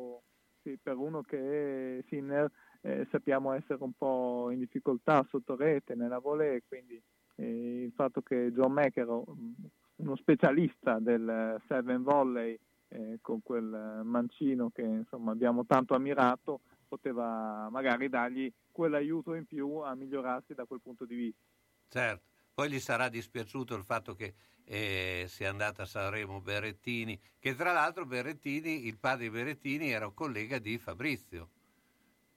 sì, 0.64 0.78
per 0.82 0.96
uno 0.98 1.22
che 1.22 2.04
Sinner 2.08 2.50
eh, 2.82 3.08
sappiamo 3.12 3.54
essere 3.54 3.84
un 3.84 3.94
po' 3.94 4.50
in 4.52 4.60
difficoltà 4.60 5.26
sotto 5.30 5.56
rete 5.56 5.96
nella 5.96 6.20
volée, 6.20 6.64
quindi 6.68 7.02
eh, 7.36 7.84
il 7.84 7.92
fatto 7.94 8.22
che 8.22 8.52
John 8.52 8.74
McEnroe, 8.74 9.24
mh, 9.28 9.54
uno 9.98 10.16
specialista 10.16 11.00
del 11.00 11.62
seven 11.68 12.02
volley 12.04 12.58
eh, 12.90 13.20
con 13.22 13.42
quel 13.44 14.02
mancino 14.04 14.72
che 14.72 14.82
insomma 14.82 15.32
abbiamo 15.32 15.66
tanto 15.66 15.94
ammirato, 15.94 16.62
poteva 16.88 17.70
magari 17.70 18.10
dargli 18.10 18.52
quell'aiuto 18.72 19.34
in 19.36 19.46
più 19.46 19.78
a 19.78 19.96
migliorarsi 19.96 20.54
da 20.54 20.66
quel 20.66 20.82
punto 20.82 21.06
di 21.06 21.16
vista. 21.16 21.40
Certo, 21.88 22.24
poi 22.54 22.70
gli 22.70 22.80
sarà 22.80 23.10
dispiaciuto 23.10 23.76
il 23.76 23.84
fatto 23.84 24.14
che 24.16 24.34
eh, 24.66 25.26
sia 25.28 25.50
andata 25.50 25.84
a 25.84 25.86
Sanremo 25.86 26.42
Berrettini, 26.42 27.20
che 27.40 27.56
tra 27.56 27.72
l'altro 27.72 28.06
Berrettini, 28.06 28.88
il 28.88 28.98
padre 28.98 29.26
di 29.26 29.30
Berrettini 29.30 29.92
era 29.92 30.08
un 30.08 30.14
collega 30.14 30.58
di 30.60 30.78
Fabrizio. 30.78 31.50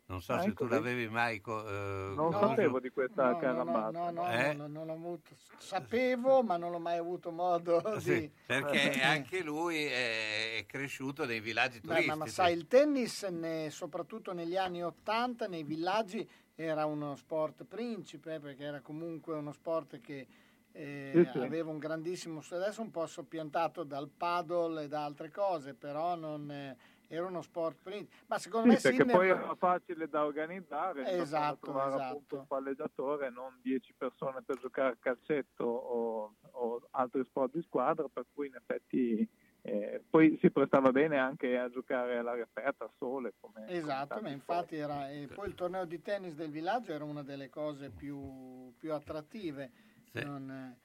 Non 0.07 0.21
so 0.21 0.35
Ah, 0.35 0.43
se 0.43 0.49
ecco, 0.51 0.67
tu 0.67 0.71
l'avevi 0.73 1.09
mai... 1.09 1.41
co- 1.41 1.67
eh, 1.67 2.15
Non 2.15 2.33
conosciuto. 2.33 2.51
sapevo 2.51 2.81
di 2.81 2.91
questa 2.91 3.23
No, 3.23 3.31
no, 3.31 3.41
carambata. 3.41 3.91
no, 3.91 4.11
no, 4.11 4.31
Eh? 4.33 4.55
no, 4.55 4.67
non 4.67 4.89
ho 4.91 4.93
avuto, 4.93 5.31
sapevo, 5.59 6.43
ma 6.43 6.57
non 6.57 6.75
ho 6.75 6.79
mai 6.79 6.99
avuto 6.99 7.31
modo 7.31 7.81
di... 7.99 8.01
Sì, 8.01 8.31
perché 8.45 9.01
anche 9.03 9.43
lui 9.43 9.85
è 9.85 10.65
cresciuto 10.67 11.25
nei 11.25 11.41
villaggi 11.41 11.81
Beh, 11.81 11.87
turistici. 11.87 12.09
ma, 12.09 12.15
ma 12.17 12.27
sai, 12.27 12.53
il 12.55 12.67
tennis, 12.67 13.23
ne- 13.25 13.71
soprattutto 13.71 14.33
negli 14.33 14.57
anni 14.57 14.83
Ottanta, 14.83 15.47
nei 15.47 15.63
villaggi, 15.65 16.29
era 16.55 16.85
uno 16.87 17.15
sport 17.17 17.65
principe, 17.65 18.35
eh, 18.35 18.41
perché 18.41 18.65
era 18.65 18.81
comunque 18.81 19.35
uno 19.35 19.53
sport 19.53 20.01
che 20.01 20.27
eh, 20.73 21.13
Sì, 21.15 21.29
sì. 21.33 21.39
aveva 21.39 21.71
un 21.71 21.79
grandissimo... 21.79 22.43
Adesso 22.49 22.81
un 22.83 22.91
po' 22.91 23.07
soppiantato 23.07 23.85
dal 23.85 24.09
paddle 24.09 24.85
e 24.85 24.89
da 24.89 25.05
altre 25.05 25.31
cose, 25.31 25.75
però 25.75 26.15
non... 26.15 26.77
era 27.15 27.27
uno 27.27 27.43
sport 27.43 27.77
principe. 27.83 28.15
Ma 28.27 28.39
secondo 28.39 28.69
Sì, 28.69 28.75
me 28.75 28.81
perché 28.81 28.97
Sinner- 28.99 29.17
poi 29.17 29.29
era 29.29 29.55
facile 29.57 30.09
da 30.09 30.25
organizzare, 30.25 31.19
Esatto, 31.19 31.67
trovare 31.67 31.89
esatto. 31.95 32.05
appunto 32.05 32.37
un 32.39 32.47
palleggiatore, 32.47 33.31
non 33.31 33.59
10 33.63 33.95
persone 33.97 34.43
per 34.43 34.59
giocare 34.59 34.93
a 34.93 34.97
calcetto 34.99 35.65
o, 35.65 36.35
o 36.51 36.89
altri 36.91 37.25
sport 37.25 37.53
di 37.55 37.63
squadra, 37.63 38.07
per 38.13 38.27
cui 38.33 38.49
in 38.49 38.55
effetti 38.55 39.29
eh, 39.63 40.03
poi 40.11 40.37
si 40.41 40.51
prestava 40.51 40.93
bene 40.93 41.19
anche 41.19 41.57
a 41.57 41.71
giocare 41.71 42.19
all'aria 42.19 42.45
aperta, 42.45 42.85
al 42.85 42.91
sole. 42.99 43.33
Come, 43.41 43.67
Esatto, 43.69 44.17
come 44.17 44.29
ma 44.29 44.35
infatti 44.35 44.77
era... 44.77 45.11
E 45.11 45.27
poi 45.27 45.49
il 45.49 45.55
torneo 45.55 45.85
di 45.87 46.03
tennis 46.03 46.35
del 46.35 46.51
villaggio 46.51 46.93
era 46.93 47.05
una 47.05 47.23
delle 47.23 47.49
cose 47.49 47.91
più, 47.91 48.75
più 48.77 48.93
attrattive. 48.93 49.71
Sì. 50.13 50.23
Non, 50.23 50.77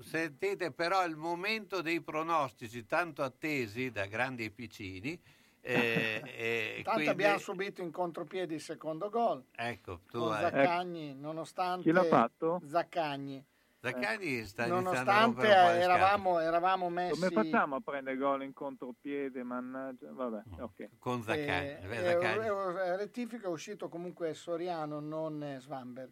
Sentite 0.00 0.70
però 0.70 1.04
il 1.04 1.16
momento 1.16 1.82
dei 1.82 2.00
pronostici 2.00 2.86
tanto 2.86 3.22
attesi 3.22 3.90
da 3.90 4.06
grandi 4.06 4.44
e 4.44 4.50
piccini. 4.50 5.20
eh, 5.68 6.22
e 6.24 6.72
Tanto 6.76 6.90
quindi- 6.92 7.08
abbiamo 7.10 7.38
subito 7.38 7.82
in 7.82 7.90
contropiede 7.90 8.54
il 8.54 8.60
secondo 8.60 9.10
gol 9.10 9.44
Ecco, 9.54 10.00
tu 10.10 10.20
con 10.20 10.32
hai... 10.32 10.40
Zaccagni, 10.42 11.14
nonostante 11.14 11.82
Chi 11.82 11.92
l'ha 11.92 12.04
fatto? 12.04 12.60
Zaccagni. 12.64 13.44
Zaccagni 13.80 14.44
sta 14.44 14.66
iniziando 14.66 15.10
a 15.12 15.24
Nonostante 15.24 15.46
eravamo, 15.80 16.38
eravamo 16.40 16.88
messi 16.90 17.20
Come 17.20 17.30
facciamo 17.30 17.76
a 17.76 17.80
prendere 17.80 18.16
gol 18.16 18.42
in 18.42 18.52
contropiede? 18.52 19.42
Mannaggia, 19.44 20.08
vabbè, 20.12 20.42
ok. 20.58 20.88
Con 20.98 21.22
Zaccagni. 21.22 21.68
eh, 21.68 21.86
Beh, 21.86 21.96
eh, 21.98 22.04
Zaccagni. 22.04 22.46
eh, 22.46 22.96
rettifico 22.96 23.46
è 23.46 23.50
uscito 23.50 23.88
comunque 23.88 24.34
Soriano, 24.34 24.98
non 24.98 25.42
eh, 25.44 25.60
Svanberg. 25.60 26.10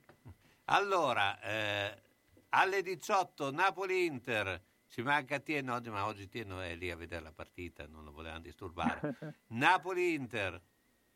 Allora, 0.67 1.41
eh, 1.41 2.03
alle 2.51 2.83
18 2.83 3.51
Napoli-Inter, 3.51 4.61
ci 4.97 5.03
manca 5.03 5.39
Tieno, 5.41 5.75
oggi, 5.75 5.91
ma 5.91 6.07
oggi 6.07 6.27
Tieno 6.27 6.59
è 6.63 6.75
lì 6.75 6.91
a 6.91 6.97
vedere 6.97 7.23
la 7.23 7.31
partita, 7.31 7.87
non 7.87 8.03
lo 8.03 8.13
volevamo 8.13 8.41
disturbare. 8.41 9.35
Napoli-Inter, 9.49 10.59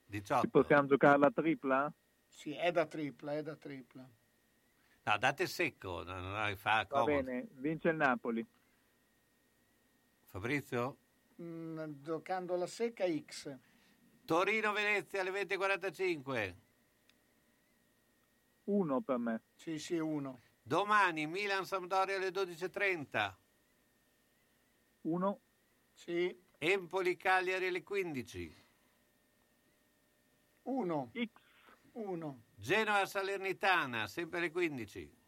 18. 0.05 0.49
Possiamo 0.49 0.87
giocare 0.87 1.17
la 1.17 1.31
tripla? 1.31 1.91
Sì, 2.29 2.53
è 2.53 2.73
da 2.73 2.85
tripla, 2.85 3.37
è 3.39 3.43
da 3.43 3.57
tripla. 3.57 4.07
No, 5.05 5.17
date 5.17 5.47
secco, 5.47 6.03
non, 6.03 6.31
non 6.31 6.57
fa 6.59 6.87
Va 6.87 6.87
comodo. 6.89 7.23
bene, 7.23 7.49
vince 7.53 7.89
il 7.89 7.97
Napoli. 7.97 8.47
Fabrizio? 10.27 10.99
Mm, 11.41 12.03
giocando 12.03 12.57
la 12.57 12.67
secca 12.67 13.07
X. 13.07 13.57
Torino-Venezia 14.27 15.23
alle 15.23 15.31
20.45. 15.31 16.55
Uno 18.65 19.01
per 19.01 19.17
me. 19.17 19.41
Sì, 19.55 19.79
sì, 19.79 19.97
uno. 19.97 20.39
Domani 20.61 21.27
Milan-Sampdoria 21.27 22.17
alle 22.17 22.29
12.30. 22.29 23.40
Uno. 25.03 25.41
Sì. 25.93 26.39
Empoli-Cagliari 26.59 27.67
alle 27.67 27.83
15. 27.83 28.65
Uno. 30.63 31.11
X. 31.15 31.29
Uno. 31.93 32.43
Genoa-Salernitana, 32.55 34.07
sempre 34.07 34.39
alle 34.39 34.51
15. 34.51 35.19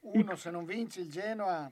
Uno 0.00 0.34
se 0.36 0.50
non 0.50 0.64
vinci 0.64 1.00
il 1.00 1.10
Genoa. 1.10 1.70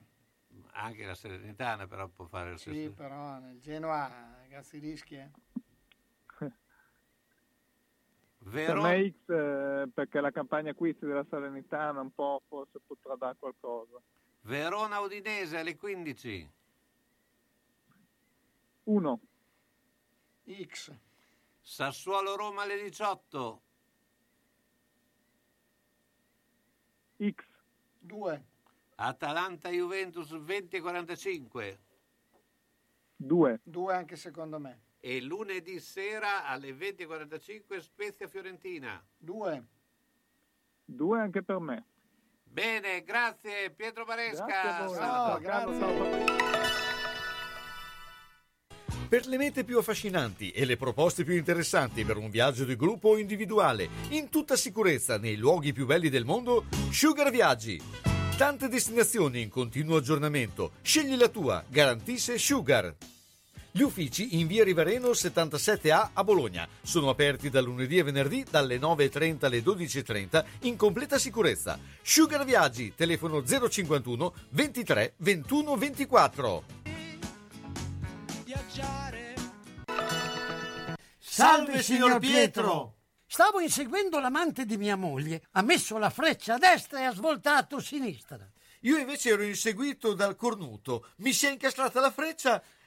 Anche 0.71 1.05
la 1.05 1.15
Salernitana 1.15 1.87
però 1.87 2.07
può 2.07 2.25
fare 2.25 2.51
il 2.51 2.59
Sì, 2.59 2.71
stesso. 2.71 2.93
però 2.93 3.37
nel 3.39 3.59
Genoa, 3.59 4.07
ragazzi, 4.41 4.77
rischi. 4.79 5.15
eh. 5.15 5.29
Vero? 8.43 8.81
Per 8.81 8.91
me 8.91 9.09
X 9.11 9.29
eh, 9.29 9.89
perché 9.93 10.21
la 10.21 10.31
campagna 10.31 10.71
acquisti 10.71 11.05
della 11.05 11.25
Salernitana 11.29 11.99
un 11.99 12.11
po' 12.13 12.41
forse 12.47 12.79
potrà 12.85 13.15
dare 13.15 13.35
qualcosa. 13.37 14.01
Verona 14.41 14.99
Udinese 14.99 15.57
alle 15.57 15.75
15. 15.75 16.51
1. 18.83 19.19
X. 20.65 20.91
Sassuolo 21.61 22.35
Roma 22.35 22.63
alle 22.63 22.81
18. 22.81 23.61
X. 27.17 27.45
2. 27.99 28.45
Atalanta 28.95 29.69
Juventus 29.69 30.31
20.45. 30.31 31.77
2. 33.17 33.59
2 33.63 33.93
anche 33.93 34.15
secondo 34.15 34.59
me. 34.59 34.87
E 34.99 35.21
lunedì 35.21 35.79
sera 35.79 36.45
alle 36.45 36.71
20.45 36.71 37.77
Spezia 37.79 38.27
Fiorentina. 38.27 39.01
2. 39.17 39.67
2 40.85 41.19
anche 41.19 41.43
per 41.43 41.59
me. 41.59 41.85
Bene, 42.51 43.03
grazie 43.03 43.71
Pietro 43.75 44.05
Maresca. 44.05 44.45
Grazie 44.45 44.69
a 44.69 44.85
voi. 44.85 44.95
Sabato. 44.95 45.39
grazie. 45.39 46.47
Per 49.07 49.25
le 49.25 49.37
mete 49.37 49.63
più 49.63 49.79
affascinanti 49.79 50.51
e 50.51 50.65
le 50.65 50.77
proposte 50.77 51.23
più 51.23 51.35
interessanti 51.35 52.05
per 52.05 52.17
un 52.17 52.29
viaggio 52.29 52.63
di 52.63 52.75
gruppo 52.75 53.09
o 53.09 53.17
individuale, 53.17 53.89
in 54.09 54.29
tutta 54.29 54.55
sicurezza 54.55 55.17
nei 55.17 55.35
luoghi 55.35 55.73
più 55.73 55.87
belli 55.87 56.09
del 56.09 56.25
mondo, 56.25 56.65
Sugar 56.91 57.31
Viaggi. 57.31 57.81
Tante 58.37 58.67
destinazioni 58.67 59.41
in 59.41 59.49
continuo 59.49 59.97
aggiornamento. 59.97 60.73
Scegli 60.81 61.15
la 61.15 61.27
tua, 61.27 61.63
garantisce 61.67 62.37
Sugar. 62.37 62.95
Gli 63.71 63.81
uffici 63.81 64.39
in 64.39 64.47
via 64.47 64.63
Rivareno 64.63 65.09
77A 65.09 66.09
a 66.13 66.23
Bologna 66.23 66.67
sono 66.81 67.09
aperti 67.09 67.51
dal 67.51 67.63
lunedì 67.63 67.99
e 67.99 68.03
venerdì 68.03 68.43
dalle 68.49 68.79
9.30 68.79 69.45
alle 69.45 69.59
12.30 69.59 70.45
in 70.61 70.75
completa 70.75 71.19
sicurezza. 71.19 71.77
Sugar 72.01 72.45
Viaggi, 72.45 72.95
telefono 72.95 73.43
051 73.43 74.33
23 74.49 75.13
21 75.17 75.75
24. 75.75 76.63
Salve 81.19 81.83
signor 81.83 82.17
Pietro! 82.17 82.95
Stavo 83.27 83.59
inseguendo 83.59 84.19
l'amante 84.19 84.65
di 84.65 84.77
mia 84.77 84.95
moglie, 84.95 85.43
ha 85.51 85.61
messo 85.61 85.99
la 85.99 86.09
freccia 86.09 86.55
a 86.55 86.57
destra 86.57 87.01
e 87.01 87.03
ha 87.03 87.13
svoltato 87.13 87.75
a 87.75 87.81
sinistra. 87.81 88.49
Io 88.81 88.97
invece 88.97 89.29
ero 89.29 89.43
inseguito 89.43 90.15
dal 90.15 90.35
cornuto, 90.35 91.09
mi 91.17 91.33
si 91.33 91.45
è 91.45 91.51
incastrata 91.51 91.99
la 91.99 92.11
freccia 92.11 92.63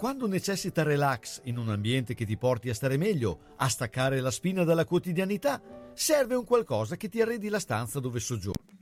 Quando 0.00 0.26
necessita 0.26 0.82
relax 0.82 1.42
in 1.44 1.58
un 1.58 1.68
ambiente 1.68 2.14
che 2.14 2.24
ti 2.24 2.38
porti 2.38 2.70
a 2.70 2.74
stare 2.74 2.96
meglio, 2.96 3.52
a 3.56 3.68
staccare 3.68 4.20
la 4.20 4.30
spina 4.30 4.64
dalla 4.64 4.86
quotidianità, 4.86 5.60
serve 5.92 6.34
un 6.36 6.46
qualcosa 6.46 6.96
che 6.96 7.10
ti 7.10 7.20
arredi 7.20 7.50
la 7.50 7.58
stanza 7.58 8.00
dove 8.00 8.18
soggiorni. 8.18 8.78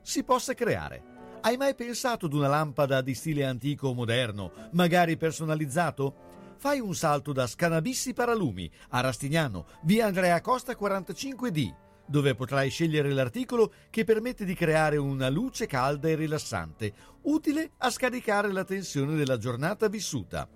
Si 0.00 0.22
possa 0.22 0.54
creare. 0.54 1.02
Hai 1.40 1.56
mai 1.56 1.74
pensato 1.74 2.26
ad 2.26 2.34
una 2.34 2.46
lampada 2.46 3.00
di 3.00 3.14
stile 3.14 3.44
antico 3.44 3.88
o 3.88 3.94
moderno, 3.94 4.52
magari 4.74 5.16
personalizzato? 5.16 6.54
Fai 6.56 6.78
un 6.78 6.94
salto 6.94 7.32
da 7.32 7.48
Scanabissi 7.48 8.12
Paralumi 8.12 8.70
a 8.90 9.00
Rastignano, 9.00 9.66
via 9.82 10.06
Andrea 10.06 10.40
Costa 10.40 10.76
45D, 10.78 11.74
dove 12.06 12.34
potrai 12.34 12.70
scegliere 12.70 13.12
l'articolo 13.12 13.72
che 13.90 14.04
permette 14.04 14.44
di 14.44 14.54
creare 14.54 14.96
una 14.96 15.28
luce 15.28 15.66
calda 15.66 16.08
e 16.08 16.14
rilassante, 16.14 16.92
utile 17.22 17.72
a 17.78 17.90
scaricare 17.90 18.52
la 18.52 18.64
tensione 18.64 19.14
della 19.14 19.38
giornata 19.38 19.88
vissuta. 19.88 20.48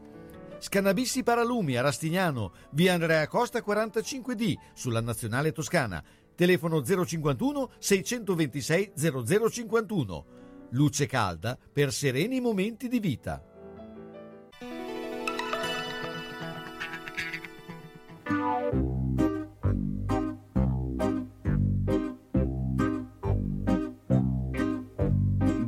Scanabissi 0.59 1.23
Paralumi 1.23 1.77
a 1.77 1.83
Rastignano, 1.83 2.53
via 2.71 2.95
Andrea 2.95 3.27
Costa 3.29 3.61
45D, 3.61 4.55
sulla 4.75 5.01
Nazionale 5.01 5.53
Toscana. 5.53 6.03
Telefono 6.35 6.83
051 6.83 7.71
626 7.79 8.93
0051. 8.97 10.27
Luce 10.71 11.07
calda 11.07 11.59
per 11.73 11.93
sereni 11.93 12.41
momenti 12.41 12.89
di 12.89 13.01
vita. 13.01 13.43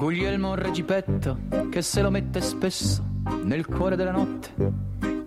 Guglielmo 0.09 0.55
Regipetto 0.55 1.37
che 1.69 1.83
se 1.83 2.01
lo 2.01 2.09
mette 2.09 2.41
spesso 2.41 3.05
nel 3.43 3.67
cuore 3.67 3.95
della 3.95 4.13
notte, 4.13 4.55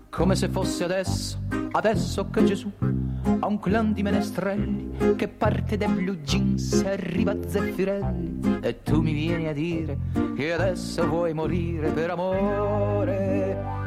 come 0.10 0.36
se 0.36 0.50
fosse 0.50 0.86
adesso, 0.86 1.40
adesso 1.74 2.28
che 2.32 2.44
Gesù 2.44 2.72
ha 2.80 3.46
un 3.46 3.60
clan 3.60 3.94
di 3.94 4.02
menestrelli 4.02 5.16
che 5.16 5.28
parte 5.28 5.78
dai 5.78 5.88
blue 5.88 6.22
jeans 6.22 6.82
e 6.82 6.94
arriva 6.94 7.34
a 7.34 7.38
Zeffirelli 7.48 8.60
e 8.60 8.82
tu 8.82 9.02
mi 9.02 9.14
vieni 9.14 9.48
a 9.50 9.54
dire 9.54 10.00
che 10.36 10.52
adesso 10.52 11.08
vuoi 11.08 11.36
morire 11.36 11.92
per 11.92 12.10
amore. 12.10 13.81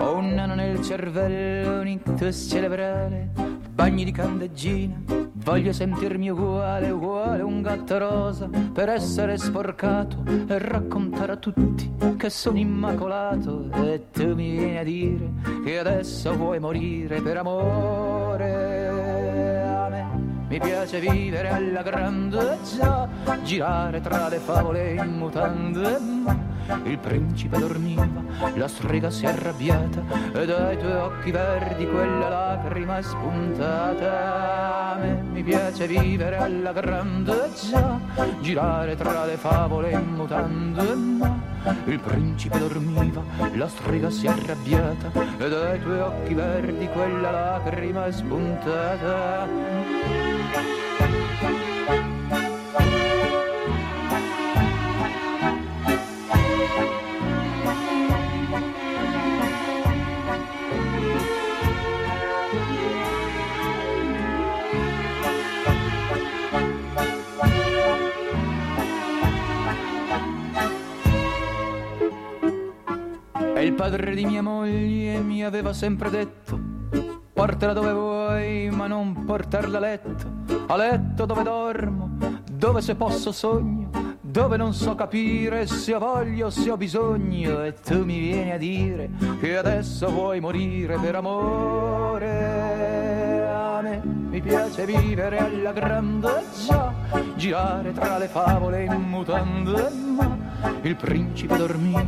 Ho 0.00 0.16
un 0.16 0.32
nano 0.34 0.54
nel 0.54 0.80
cervello, 0.82 1.80
un 1.80 1.88
ictus 1.88 2.48
cerebrale, 2.48 3.30
bagni 3.70 4.04
di 4.04 4.12
candeggina, 4.12 5.02
voglio 5.34 5.72
sentirmi 5.72 6.30
uguale, 6.30 6.90
uguale 6.90 7.42
un 7.42 7.62
gatto 7.62 7.98
rosa. 7.98 8.48
Per 8.72 8.88
essere 8.88 9.36
sporcato 9.38 10.22
e 10.26 10.58
raccontare 10.58 11.32
a 11.32 11.36
tutti 11.36 11.90
che 12.16 12.30
sono 12.30 12.58
immacolato. 12.58 13.70
E 13.72 14.10
tu 14.12 14.34
mi 14.34 14.52
vieni 14.52 14.78
a 14.78 14.84
dire 14.84 15.32
che 15.64 15.78
adesso 15.78 16.36
vuoi 16.36 16.60
morire 16.60 17.20
per 17.20 17.36
amore. 17.38 18.68
Mi 20.48 20.60
piace 20.60 20.98
vivere 21.00 21.50
alla 21.50 21.82
grande 21.82 22.56
già, 22.76 23.06
girare 23.42 24.00
tra 24.00 24.28
le 24.28 24.38
favole 24.38 24.94
in 24.94 25.16
mutande, 25.18 25.98
il 26.84 26.98
principe 26.98 27.58
dormiva, 27.58 28.06
la 28.54 28.68
strega 28.68 29.10
si 29.10 29.24
è 29.24 29.28
arrabbiata 29.28 30.02
e 30.34 30.46
dai 30.46 30.76
tuoi 30.78 30.92
occhi 30.92 31.30
verdi 31.30 31.86
quella 31.86 32.28
lacrima 32.28 32.98
è 32.98 33.02
spuntata. 33.02 34.92
A 34.92 34.96
me 34.96 35.22
mi 35.32 35.42
piace 35.42 35.86
vivere 35.86 36.36
alla 36.36 36.72
grande 36.72 37.50
già, 37.70 37.98
girare 38.40 38.96
tra 38.96 39.24
le 39.24 39.36
favole 39.36 39.90
in 39.90 40.14
mutande, 40.14 40.94
ma 40.94 41.40
il 41.86 42.00
principe 42.00 42.58
dormiva, 42.58 43.22
la 43.54 43.68
strega 43.68 44.10
si 44.10 44.26
è 44.26 44.30
arrabbiata 44.30 45.10
e 45.38 45.48
dai 45.48 45.80
tuoi 45.80 46.00
occhi 46.00 46.34
verdi 46.34 46.86
quella 46.88 47.30
lacrima 47.30 48.06
è 48.06 48.12
spuntata. 48.12 49.46
Padre 73.78 74.12
di 74.12 74.24
mia 74.24 74.42
moglie 74.42 75.20
mi 75.20 75.44
aveva 75.44 75.72
sempre 75.72 76.10
detto 76.10 76.58
Portala 77.32 77.72
dove 77.72 77.92
vuoi, 77.92 78.68
ma 78.72 78.88
non 78.88 79.24
portarla 79.24 79.76
a 79.78 79.80
letto. 79.80 80.28
A 80.66 80.74
letto 80.74 81.24
dove 81.24 81.44
dormo, 81.44 82.18
dove 82.50 82.80
se 82.80 82.96
posso 82.96 83.30
sogno 83.30 84.16
Dove 84.20 84.56
non 84.56 84.74
so 84.74 84.96
capire 84.96 85.68
se 85.68 85.94
ho 85.94 86.00
voglia 86.00 86.46
o 86.46 86.50
se 86.50 86.68
ho 86.72 86.76
bisogno. 86.76 87.62
E 87.62 87.74
tu 87.74 88.04
mi 88.04 88.18
vieni 88.18 88.50
a 88.50 88.58
dire 88.58 89.10
che 89.40 89.56
adesso 89.56 90.10
vuoi 90.10 90.40
morire 90.40 90.98
per 90.98 91.14
amore. 91.14 92.36
A 93.46 93.80
me 93.80 94.02
mi 94.04 94.40
piace 94.40 94.84
vivere 94.84 95.38
alla 95.38 95.70
grande 95.70 96.42
già 96.66 96.92
Girare 97.36 97.92
tra 97.92 98.18
le 98.18 98.26
favole 98.26 98.82
in 98.82 99.00
mutande 99.02 99.88
ma 100.16 100.47
il 100.82 100.96
principe 100.96 101.56
dormiva, 101.56 102.04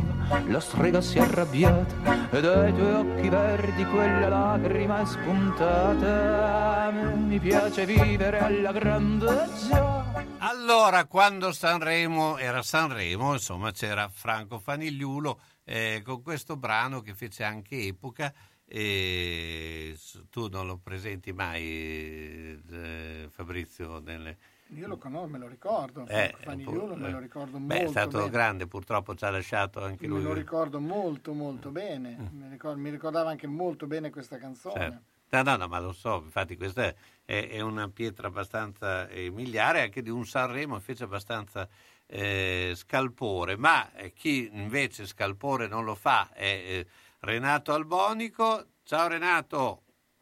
la 0.47 0.59
strega 0.59 1.01
si 1.01 1.17
è 1.17 1.21
arrabbiata 1.21 2.29
e 2.29 2.41
dai 2.41 2.73
tuoi 2.73 2.91
occhi 2.93 3.29
verdi 3.29 3.85
quella 3.85 4.27
lacrima 4.27 5.01
è 5.01 5.05
spuntata. 5.05 6.91
Mi 6.91 7.39
piace 7.39 7.85
vivere 7.85 8.39
alla 8.39 8.71
grande 8.71 9.47
già. 9.67 9.99
Allora, 10.39 11.05
quando 11.05 11.51
Sanremo 11.51 12.37
era 12.37 12.61
Sanremo, 12.61 13.33
insomma, 13.33 13.71
c'era 13.71 14.09
Franco 14.09 14.59
Fanigliulo 14.59 15.39
eh, 15.63 16.01
con 16.03 16.21
questo 16.21 16.57
brano 16.57 17.01
che 17.01 17.13
fece 17.13 17.43
anche 17.43 17.77
epoca 17.85 18.33
E 18.65 19.93
s- 19.97 20.23
tu 20.29 20.47
non 20.47 20.65
lo 20.65 20.77
presenti 20.81 21.31
mai, 21.33 22.61
eh, 22.71 23.27
Fabrizio, 23.29 23.99
nelle... 23.99 24.37
Io 24.75 24.87
lo 24.87 24.97
conosco, 24.97 25.27
me 25.27 25.37
lo 25.37 25.47
ricordo, 25.47 26.05
Eh, 26.07 26.33
Fanigliulo 26.43 26.95
me 26.95 27.09
lo 27.11 27.17
eh, 27.17 27.21
ricordo 27.21 27.57
Beh, 27.59 27.75
è 27.75 27.77
molto 27.79 27.89
stato 27.89 28.17
bene. 28.17 28.29
grande, 28.29 28.67
purtroppo 28.67 29.15
ci 29.15 29.25
ha 29.25 29.29
lasciato 29.29 29.83
anche 29.83 30.07
Me 30.07 30.07
lui. 30.07 30.23
lo 30.23 30.33
ricordo 30.33 30.79
molto 30.79 31.33
molto 31.33 31.69
bene, 31.71 32.29
mi, 32.31 32.49
ricor- 32.49 32.77
mi 32.77 32.89
ricordava 32.89 33.29
anche 33.29 33.47
molto 33.47 33.85
bene 33.85 34.09
questa 34.09 34.37
canzone. 34.37 34.79
Certo. 34.79 35.01
No, 35.33 35.43
no, 35.43 35.55
no, 35.57 35.67
ma 35.67 35.79
lo 35.79 35.93
so, 35.93 36.21
infatti 36.23 36.57
questa 36.57 36.83
è, 36.85 36.95
è- 37.25 37.49
è 37.51 37.59
una 37.61 37.89
pietra 37.89 38.27
abbastanza 38.27 39.07
eh, 39.07 39.29
miliare, 39.29 39.81
anche 39.81 40.01
di 40.01 40.09
un 40.09 40.25
Sanremo 40.25 40.75
invece 40.75 41.03
abbastanza 41.03 41.67
eh, 42.05 42.73
scalpore, 42.75 43.55
ma 43.57 43.91
eh, 43.93 44.11
chi 44.13 44.49
invece 44.51 45.05
scalpore 45.05 45.67
non 45.67 45.83
lo 45.85 45.95
fa 45.95 46.31
è 46.33 46.43
eh, 46.45 46.87
Renato 47.19 47.73
Albonico. 47.73 48.65
Ciao 48.83 49.07
Renato! 49.07 49.80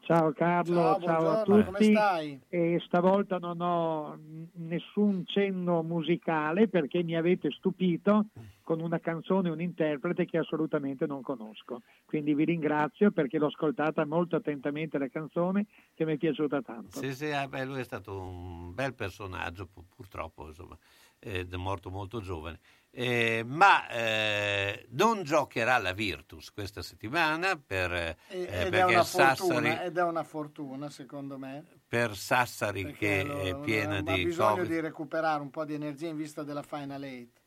Ciao 0.09 0.33
Carlo, 0.33 0.95
Ciao, 0.95 0.99
ciao, 1.01 1.29
a 1.29 1.43
tutti. 1.43 1.63
come 1.65 1.83
stai? 1.83 2.41
E 2.49 2.81
stavolta 2.87 3.37
non 3.37 3.61
ho 3.61 4.17
nessun 4.53 5.23
cenno 5.27 5.83
musicale 5.83 6.67
perché 6.67 7.03
mi 7.03 7.15
avete 7.15 7.51
stupito 7.51 8.25
con 8.63 8.79
una 8.79 8.97
canzone 8.97 9.49
e 9.49 9.51
un 9.51 9.61
interprete 9.61 10.25
che 10.25 10.39
assolutamente 10.39 11.05
non 11.05 11.21
conosco. 11.21 11.83
Quindi 12.05 12.33
vi 12.33 12.45
ringrazio 12.45 13.11
perché 13.11 13.37
l'ho 13.37 13.45
ascoltata 13.45 14.03
molto 14.03 14.35
attentamente 14.35 14.97
la 14.97 15.09
canzone 15.09 15.67
che 15.93 16.05
mi 16.05 16.15
è 16.15 16.17
piaciuta 16.17 16.59
tanto. 16.63 16.99
Sì, 17.01 17.13
sì, 17.13 17.25
ah, 17.27 17.47
beh, 17.47 17.65
lui 17.65 17.81
è 17.81 17.83
stato 17.83 18.19
un 18.19 18.73
bel 18.73 18.95
personaggio, 18.95 19.67
pu- 19.67 19.85
purtroppo, 19.95 20.47
insomma, 20.47 20.75
è 21.19 21.45
morto 21.55 21.91
molto 21.91 22.19
giovane. 22.19 22.59
Eh, 22.91 23.43
ma 23.45 23.87
eh, 23.87 24.87
non 24.89 25.21
giocherà 25.23 25.77
la 25.77 25.93
Virtus 25.93 26.51
questa 26.51 26.81
settimana 26.81 27.55
per, 27.55 27.93
eh, 27.93 28.17
eh, 28.29 28.65
ed, 28.65 28.73
è 28.73 29.03
Sassari, 29.03 29.35
fortuna, 29.37 29.83
ed 29.83 29.97
è 29.97 30.03
una 30.03 30.23
fortuna 30.23 30.89
secondo 30.89 31.37
me. 31.37 31.63
per 31.87 32.15
Sassari 32.15 32.83
perché 32.83 32.97
che 32.97 33.23
lo- 33.23 33.41
è 33.41 33.55
piena 33.59 33.97
ha 33.97 34.01
di 34.01 34.23
bisogno 34.23 34.55
Covid. 34.55 34.67
di 34.71 34.79
recuperare 34.79 35.41
un 35.41 35.51
po' 35.51 35.65
di 35.65 35.75
energia 35.75 36.07
in 36.07 36.15
vista 36.17 36.43
della 36.43 36.63
Final 36.63 37.03
Eight. 37.03 37.37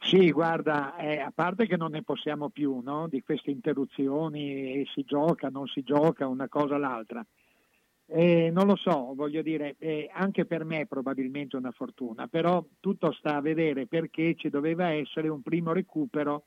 Sì, 0.00 0.30
guarda, 0.32 0.96
eh, 0.96 1.18
a 1.18 1.32
parte 1.34 1.66
che 1.66 1.76
non 1.76 1.92
ne 1.92 2.02
possiamo 2.02 2.50
più 2.50 2.80
no? 2.80 3.08
di 3.08 3.22
queste 3.22 3.50
interruzioni, 3.50 4.80
e 4.80 4.86
si 4.92 5.02
gioca, 5.04 5.48
non 5.48 5.66
si 5.66 5.82
gioca, 5.82 6.26
una 6.26 6.48
cosa 6.48 6.74
o 6.74 6.78
l'altra. 6.78 7.24
Eh, 8.06 8.50
non 8.52 8.66
lo 8.66 8.76
so, 8.76 9.14
voglio 9.14 9.40
dire, 9.40 9.76
eh, 9.78 10.10
anche 10.12 10.44
per 10.44 10.64
me 10.64 10.80
è 10.80 10.86
probabilmente 10.86 11.56
una 11.56 11.70
fortuna, 11.72 12.28
però 12.28 12.62
tutto 12.78 13.12
sta 13.12 13.36
a 13.36 13.40
vedere 13.40 13.86
perché 13.86 14.34
ci 14.34 14.50
doveva 14.50 14.90
essere 14.90 15.28
un 15.28 15.40
primo 15.40 15.72
recupero, 15.72 16.44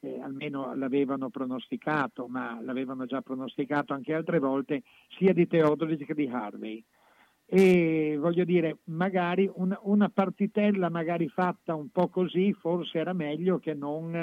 eh, 0.00 0.20
almeno 0.20 0.74
l'avevano 0.74 1.30
pronosticato, 1.30 2.26
ma 2.28 2.60
l'avevano 2.60 3.06
già 3.06 3.22
pronosticato 3.22 3.94
anche 3.94 4.12
altre 4.14 4.38
volte, 4.38 4.82
sia 5.16 5.32
di 5.32 5.46
Teodoric 5.46 6.04
che 6.04 6.14
di 6.14 6.28
Harvey. 6.28 6.84
E 7.46 8.16
voglio 8.18 8.44
dire, 8.44 8.78
magari 8.84 9.50
una, 9.54 9.78
una 9.82 10.08
partitella 10.10 10.88
magari 10.90 11.28
fatta 11.28 11.74
un 11.74 11.88
po' 11.90 12.08
così 12.08 12.52
forse 12.52 12.98
era 12.98 13.12
meglio 13.12 13.58
che 13.58 13.74
non 13.74 14.14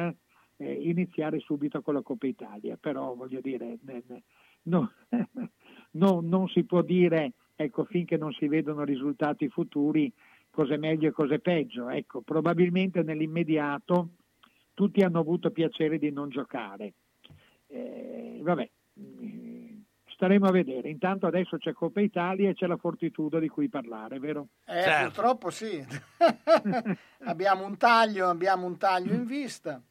eh, 0.57 0.73
iniziare 0.73 1.39
subito 1.39 1.81
con 1.81 1.95
la 1.95 2.01
Coppa 2.03 2.27
Italia, 2.27 2.77
però 2.79 3.13
voglio 3.15 3.41
dire, 3.41 3.79
ne- 3.81 4.03
ne- 4.07 4.23
no- 4.63 4.91
no- 5.97 6.21
non 6.21 6.47
si 6.49 6.63
può 6.63 6.81
dire, 6.81 7.33
ecco, 7.55 7.83
finché 7.85 8.17
non 8.17 8.31
si 8.33 8.47
vedono 8.47 8.83
risultati 8.83 9.49
futuri, 9.49 10.11
cos'è 10.49 10.77
meglio 10.77 11.09
e 11.09 11.11
cos'è 11.11 11.39
peggio. 11.39 11.89
Ecco, 11.89 12.21
probabilmente 12.21 13.01
nell'immediato 13.03 14.09
tutti 14.73 15.01
hanno 15.01 15.19
avuto 15.19 15.51
piacere 15.51 15.97
di 15.97 16.11
non 16.11 16.29
giocare. 16.29 16.93
Eh, 17.67 18.39
vabbè, 18.41 18.69
mm, 18.99 19.79
staremo 20.07 20.47
a 20.47 20.51
vedere. 20.51 20.89
Intanto 20.89 21.27
adesso 21.27 21.57
c'è 21.57 21.73
Coppa 21.73 22.01
Italia 22.01 22.49
e 22.49 22.53
c'è 22.53 22.65
la 22.67 22.77
Fortitudo 22.77 23.39
di 23.39 23.47
cui 23.49 23.69
parlare, 23.69 24.19
vero? 24.19 24.47
Eh, 24.65 24.81
Certo. 24.81 25.03
purtroppo 25.05 25.49
sì. 25.49 25.83
abbiamo 27.25 27.65
un 27.65 27.77
taglio, 27.77 28.27
abbiamo 28.29 28.65
un 28.65 28.77
taglio 28.77 29.13
in 29.13 29.25
vista. 29.25 29.81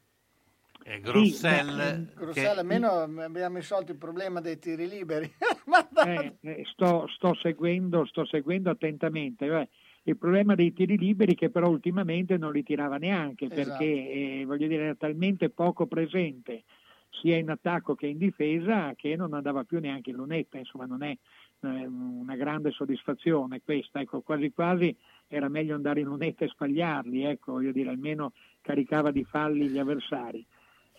E 0.89 1.01
Grossel, 1.01 2.13
Grossella, 2.15 2.31
che- 2.31 2.59
almeno 2.59 2.87
abbiamo 3.21 3.57
risolto 3.57 3.91
il 3.91 3.97
problema 3.97 4.39
dei 4.39 4.57
tiri 4.57 4.87
liberi. 4.87 5.29
Eh, 6.07 6.37
eh, 6.41 6.63
sto, 6.71 7.07
sto 7.07 7.33
seguendo, 7.33 8.05
sto 8.05 8.25
seguendo 8.25 8.69
attentamente. 8.69 9.67
Il 10.03 10.17
problema 10.17 10.55
dei 10.55 10.71
tiri 10.71 10.97
liberi 10.97 11.35
che 11.35 11.49
però 11.49 11.67
ultimamente 11.67 12.37
non 12.37 12.53
li 12.53 12.63
tirava 12.63 12.97
neanche 12.97 13.45
Esatto. 13.45 13.77
perché 13.77 13.83
eh, 13.83 14.43
voglio 14.45 14.67
dire, 14.67 14.83
era 14.83 14.95
talmente 14.95 15.49
poco 15.49 15.87
presente 15.87 16.63
sia 17.09 17.35
in 17.35 17.49
attacco 17.49 17.95
che 17.95 18.07
in 18.07 18.17
difesa 18.17 18.93
che 18.95 19.15
non 19.15 19.33
andava 19.33 19.63
più 19.65 19.79
neanche 19.79 20.11
in 20.11 20.15
lunetta, 20.15 20.57
insomma 20.57 20.85
non 20.85 21.03
è 21.03 21.09
eh, 21.11 21.67
una 21.85 22.35
grande 22.35 22.71
soddisfazione 22.71 23.61
questa, 23.61 23.99
ecco, 23.99 24.21
quasi 24.21 24.51
quasi 24.51 24.95
era 25.27 25.49
meglio 25.49 25.75
andare 25.75 25.99
in 25.99 26.07
lunetta 26.07 26.45
e 26.45 26.49
sbagliarli, 26.49 27.23
ecco, 27.23 27.53
voglio 27.53 27.71
dire, 27.71 27.89
almeno 27.89 28.31
caricava 28.61 29.11
di 29.11 29.25
falli 29.25 29.67
gli 29.67 29.79
avversari. 29.79 30.45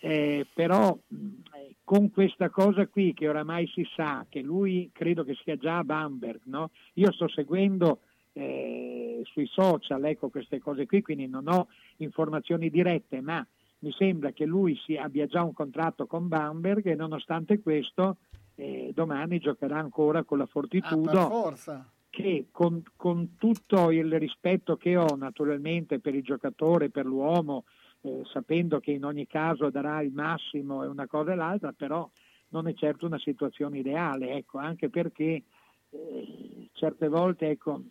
Eh, 0.01 0.47
però 0.53 0.97
eh, 1.11 1.75
con 1.83 2.09
questa 2.11 2.49
cosa 2.49 2.87
qui 2.87 3.13
che 3.13 3.27
oramai 3.27 3.67
si 3.67 3.85
sa 3.95 4.25
che 4.29 4.39
lui 4.41 4.89
credo 4.93 5.25
che 5.25 5.35
sia 5.43 5.57
già 5.57 5.77
a 5.79 5.83
Bamberg, 5.83 6.41
no? 6.45 6.71
io 6.93 7.11
sto 7.11 7.27
seguendo 7.27 7.99
eh, 8.31 9.21
sui 9.25 9.45
social 9.47 10.05
ecco, 10.05 10.29
queste 10.29 10.59
cose 10.59 10.85
qui, 10.85 11.01
quindi 11.01 11.27
non 11.27 11.47
ho 11.49 11.67
informazioni 11.97 12.69
dirette, 12.69 13.19
ma 13.19 13.45
mi 13.79 13.91
sembra 13.91 14.31
che 14.31 14.45
lui 14.45 14.77
si 14.85 14.95
abbia 14.95 15.25
già 15.25 15.43
un 15.43 15.53
contratto 15.53 16.05
con 16.05 16.27
Bamberg 16.27 16.85
e 16.85 16.95
nonostante 16.95 17.59
questo 17.59 18.17
eh, 18.55 18.91
domani 18.93 19.39
giocherà 19.39 19.79
ancora 19.79 20.23
con 20.23 20.37
la 20.37 20.43
Ah, 20.43 20.47
Fortitudo 20.47 21.27
forza. 21.29 21.89
che 22.09 22.47
con, 22.51 22.81
con 22.95 23.35
tutto 23.37 23.91
il 23.91 24.17
rispetto 24.19 24.77
che 24.77 24.95
ho 24.95 25.15
naturalmente 25.15 25.99
per 25.99 26.15
il 26.15 26.23
giocatore, 26.23 26.89
per 26.89 27.05
l'uomo, 27.05 27.65
eh, 28.01 28.21
sapendo 28.25 28.79
che 28.79 28.91
in 28.91 29.03
ogni 29.03 29.27
caso 29.27 29.69
darà 29.69 30.01
il 30.01 30.11
massimo 30.11 30.83
e 30.83 30.87
una 30.87 31.07
cosa 31.07 31.33
e 31.33 31.35
l'altra, 31.35 31.71
però 31.71 32.09
non 32.49 32.67
è 32.67 32.73
certo 32.73 33.05
una 33.05 33.19
situazione 33.19 33.79
ideale, 33.79 34.31
ecco, 34.31 34.57
anche 34.57 34.89
perché 34.89 35.43
eh, 35.89 36.69
certe 36.73 37.07
volte 37.07 37.49
ecco, 37.49 37.81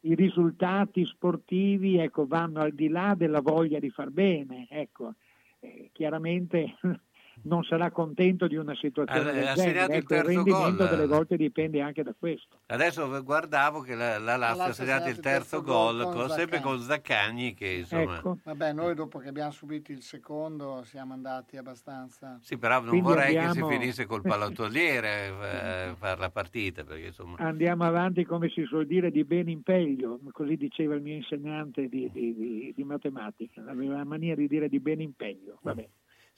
i 0.00 0.14
risultati 0.14 1.04
sportivi 1.04 1.98
ecco, 1.98 2.26
vanno 2.26 2.60
al 2.60 2.72
di 2.72 2.88
là 2.88 3.14
della 3.16 3.40
voglia 3.40 3.78
di 3.78 3.90
far 3.90 4.10
bene, 4.10 4.66
ecco, 4.70 5.14
eh, 5.60 5.90
chiaramente 5.92 6.76
non 7.42 7.62
sarà 7.64 7.90
contento 7.90 8.46
di 8.46 8.56
una 8.56 8.74
situazione 8.74 9.30
Ha- 9.30 9.32
del 9.32 9.46
ha 9.46 9.54
genere, 9.54 9.70
segnato 9.70 9.92
il 9.92 9.96
ecco, 9.98 10.14
il 10.14 10.20
terzo 10.20 10.26
rendimento 10.34 10.76
gol. 10.76 10.88
delle 10.88 11.06
volte 11.06 11.36
dipende 11.36 11.80
anche 11.80 12.02
da 12.02 12.14
questo. 12.18 12.58
Adesso 12.66 13.22
guardavo 13.22 13.80
che 13.80 13.94
la, 13.94 14.18
la 14.18 14.36
Lazio 14.36 14.62
ha 14.64 14.72
segnato 14.72 15.08
il 15.08 15.20
terzo 15.20 15.62
gol, 15.62 16.02
con 16.04 16.12
con- 16.14 16.28
sempre 16.30 16.60
con 16.60 16.80
Zaccagni 16.80 17.54
che 17.54 17.68
insomma... 17.68 18.16
Ecco. 18.18 18.38
Vabbè, 18.44 18.72
noi 18.72 18.94
dopo 18.94 19.18
che 19.18 19.28
abbiamo 19.28 19.50
subito 19.50 19.92
il 19.92 20.02
secondo 20.02 20.82
siamo 20.84 21.12
andati 21.12 21.56
abbastanza... 21.56 22.38
Sì, 22.42 22.58
però 22.58 22.80
non 22.80 22.88
Quindi 22.88 23.06
vorrei 23.08 23.36
abbiamo- 23.36 23.66
che 23.68 23.74
si 23.74 23.78
finisse 23.80 24.06
col 24.06 24.22
pallottoliere 24.22 25.26
eh, 25.28 25.94
fare 25.96 26.20
la 26.20 26.30
partita, 26.30 26.84
perché 26.84 27.06
insomma... 27.06 27.36
Andiamo 27.38 27.84
avanti, 27.84 28.24
come 28.24 28.48
si 28.50 28.64
suol 28.64 28.86
dire, 28.86 29.10
di 29.10 29.24
bene 29.24 29.50
in 29.50 29.62
peggio, 29.62 30.18
così 30.32 30.56
diceva 30.56 30.94
il 30.94 31.02
mio 31.02 31.14
insegnante 31.14 31.88
di, 31.88 32.10
di- 32.12 32.34
di- 32.34 32.72
di 32.74 32.84
matematica, 32.84 33.62
aveva 33.66 33.96
la 33.96 34.04
mania 34.04 34.34
di 34.34 34.46
dire 34.48 34.68
di 34.68 34.80
bene 34.80 35.02
in 35.02 35.14
peggio. 35.14 35.58
Vabbè. 35.62 35.88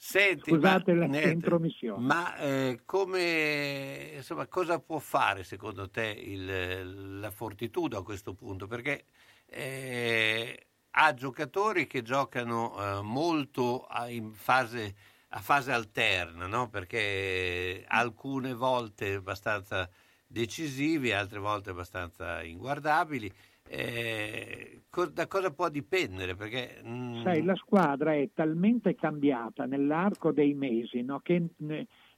Senti, 0.03 0.51
Scusate 0.53 0.95
ma, 0.95 1.07
la 1.07 1.21
intromissione. 1.21 2.07
ma 2.07 2.35
eh, 2.39 2.81
come, 2.87 4.13
insomma, 4.17 4.47
cosa 4.47 4.79
può 4.81 4.99
fare 4.99 5.45
secondo 5.45 5.91
te 5.91 6.07
il- 6.07 7.21
la 7.21 7.31
Fortitudo 7.31 7.99
a 7.99 8.03
questo 8.03 8.33
punto? 8.33 8.67
Perché 8.67 9.05
eh, 9.45 10.67
ha 10.93 11.13
giocatori 11.13 11.87
che 11.87 12.01
giocano 12.01 12.99
eh, 13.01 13.03
molto 13.03 13.85
a, 13.85 14.09
in 14.09 14.33
fase, 14.33 14.95
a 15.29 15.41
fase 15.41 15.71
alterna, 15.73 16.47
no? 16.47 16.71
perché 16.71 17.85
alcune 17.87 18.55
volte 18.55 19.15
abbastanza 19.17 19.87
decisivi, 20.27 21.13
altre 21.13 21.41
volte 21.41 21.71
abbastanza 21.71 22.43
inguardabili. 22.43 23.31
Eh, 23.73 24.83
da 25.13 25.29
cosa 25.29 25.53
può 25.53 25.69
dipendere? 25.69 26.35
Perché, 26.35 26.83
mm, 26.85 27.23
Sai, 27.23 27.45
la 27.45 27.55
squadra 27.55 28.15
è 28.15 28.29
talmente 28.35 28.97
cambiata 28.97 29.65
nell'arco 29.65 30.33
dei 30.33 30.55
mesi 30.55 31.03
no, 31.03 31.21
che 31.21 31.41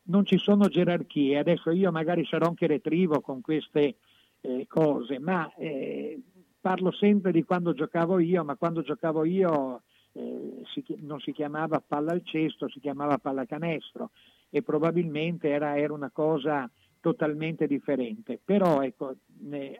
non 0.04 0.24
ci 0.24 0.38
sono 0.38 0.68
gerarchie. 0.68 1.38
Adesso 1.38 1.70
io 1.70 1.92
magari 1.92 2.24
sarò 2.24 2.46
anche 2.46 2.66
retrivo 2.66 3.20
con 3.20 3.42
queste 3.42 3.96
eh, 4.40 4.64
cose, 4.66 5.18
ma 5.18 5.52
eh, 5.56 6.18
parlo 6.58 6.90
sempre 6.90 7.32
di 7.32 7.44
quando 7.44 7.74
giocavo 7.74 8.18
io, 8.18 8.42
ma 8.44 8.56
quando 8.56 8.80
giocavo 8.80 9.24
io 9.24 9.82
eh, 10.12 10.62
si 10.72 10.82
non 11.00 11.20
si 11.20 11.32
chiamava 11.32 11.82
palla 11.86 12.12
al 12.12 12.24
cesto, 12.24 12.66
si 12.70 12.80
chiamava 12.80 13.18
pallacanestro 13.18 14.10
e 14.48 14.62
probabilmente 14.62 15.50
era, 15.50 15.76
era 15.76 15.92
una 15.92 16.10
cosa 16.10 16.68
totalmente 17.02 17.66
differente. 17.66 18.40
Però 18.42 18.80
ecco, 18.80 19.16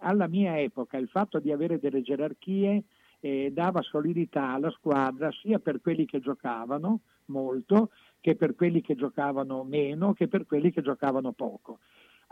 alla 0.00 0.26
mia 0.26 0.60
epoca 0.60 0.98
il 0.98 1.08
fatto 1.08 1.38
di 1.38 1.52
avere 1.52 1.78
delle 1.78 2.02
gerarchie 2.02 2.82
eh, 3.20 3.50
dava 3.52 3.80
solidità 3.80 4.50
alla 4.50 4.70
squadra 4.70 5.30
sia 5.30 5.60
per 5.60 5.80
quelli 5.80 6.04
che 6.04 6.18
giocavano 6.18 7.00
molto, 7.26 7.90
che 8.20 8.34
per 8.34 8.56
quelli 8.56 8.82
che 8.82 8.96
giocavano 8.96 9.62
meno, 9.62 10.12
che 10.12 10.26
per 10.26 10.44
quelli 10.44 10.72
che 10.72 10.82
giocavano 10.82 11.32
poco. 11.32 11.78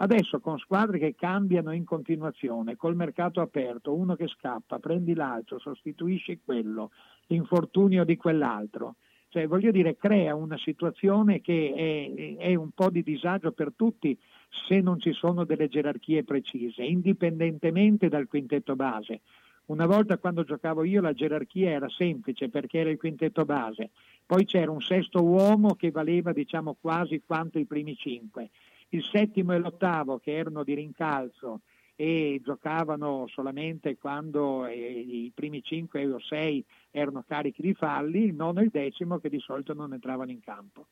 Adesso 0.02 0.40
con 0.40 0.58
squadre 0.58 0.98
che 0.98 1.14
cambiano 1.14 1.72
in 1.72 1.84
continuazione, 1.84 2.74
col 2.74 2.96
mercato 2.96 3.40
aperto, 3.40 3.94
uno 3.94 4.16
che 4.16 4.26
scappa, 4.26 4.80
prendi 4.80 5.14
l'altro, 5.14 5.58
sostituisci 5.60 6.40
quello, 6.44 6.90
l'infortunio 7.26 8.04
di 8.04 8.16
quell'altro. 8.16 8.96
Cioè, 9.28 9.46
voglio 9.46 9.70
dire, 9.70 9.96
crea 9.96 10.34
una 10.34 10.58
situazione 10.58 11.40
che 11.40 12.36
è, 12.36 12.42
è 12.42 12.54
un 12.56 12.70
po' 12.70 12.90
di 12.90 13.04
disagio 13.04 13.52
per 13.52 13.72
tutti 13.76 14.18
se 14.50 14.80
non 14.80 15.00
ci 15.00 15.12
sono 15.12 15.44
delle 15.44 15.68
gerarchie 15.68 16.24
precise, 16.24 16.82
indipendentemente 16.82 18.08
dal 18.08 18.26
quintetto 18.26 18.76
base. 18.76 19.20
Una 19.66 19.86
volta 19.86 20.18
quando 20.18 20.42
giocavo 20.42 20.84
io 20.84 21.00
la 21.00 21.12
gerarchia 21.12 21.70
era 21.70 21.88
semplice 21.88 22.48
perché 22.48 22.78
era 22.78 22.90
il 22.90 22.98
quintetto 22.98 23.44
base, 23.44 23.90
poi 24.26 24.44
c'era 24.44 24.70
un 24.70 24.80
sesto 24.80 25.22
uomo 25.22 25.74
che 25.74 25.90
valeva 25.90 26.32
diciamo 26.32 26.76
quasi 26.80 27.22
quanto 27.24 27.58
i 27.58 27.66
primi 27.66 27.96
cinque 27.96 28.50
il 28.90 29.04
settimo 29.04 29.52
e 29.52 29.58
l'ottavo 29.58 30.18
che 30.18 30.32
erano 30.32 30.64
di 30.64 30.74
rincalzo 30.74 31.60
e 31.94 32.40
giocavano 32.42 33.26
solamente 33.28 33.98
quando 33.98 34.64
eh, 34.64 34.74
i 34.74 35.30
primi 35.34 35.62
cinque 35.62 36.06
o 36.06 36.18
sei 36.18 36.64
erano 36.90 37.24
carichi 37.26 37.60
di 37.60 37.74
falli, 37.74 38.24
il 38.24 38.34
nono 38.34 38.60
e 38.60 38.64
il 38.64 38.70
decimo 38.70 39.18
che 39.18 39.28
di 39.28 39.38
solito 39.38 39.74
non 39.74 39.92
entravano 39.92 40.30
in 40.30 40.40
campo. 40.40 40.86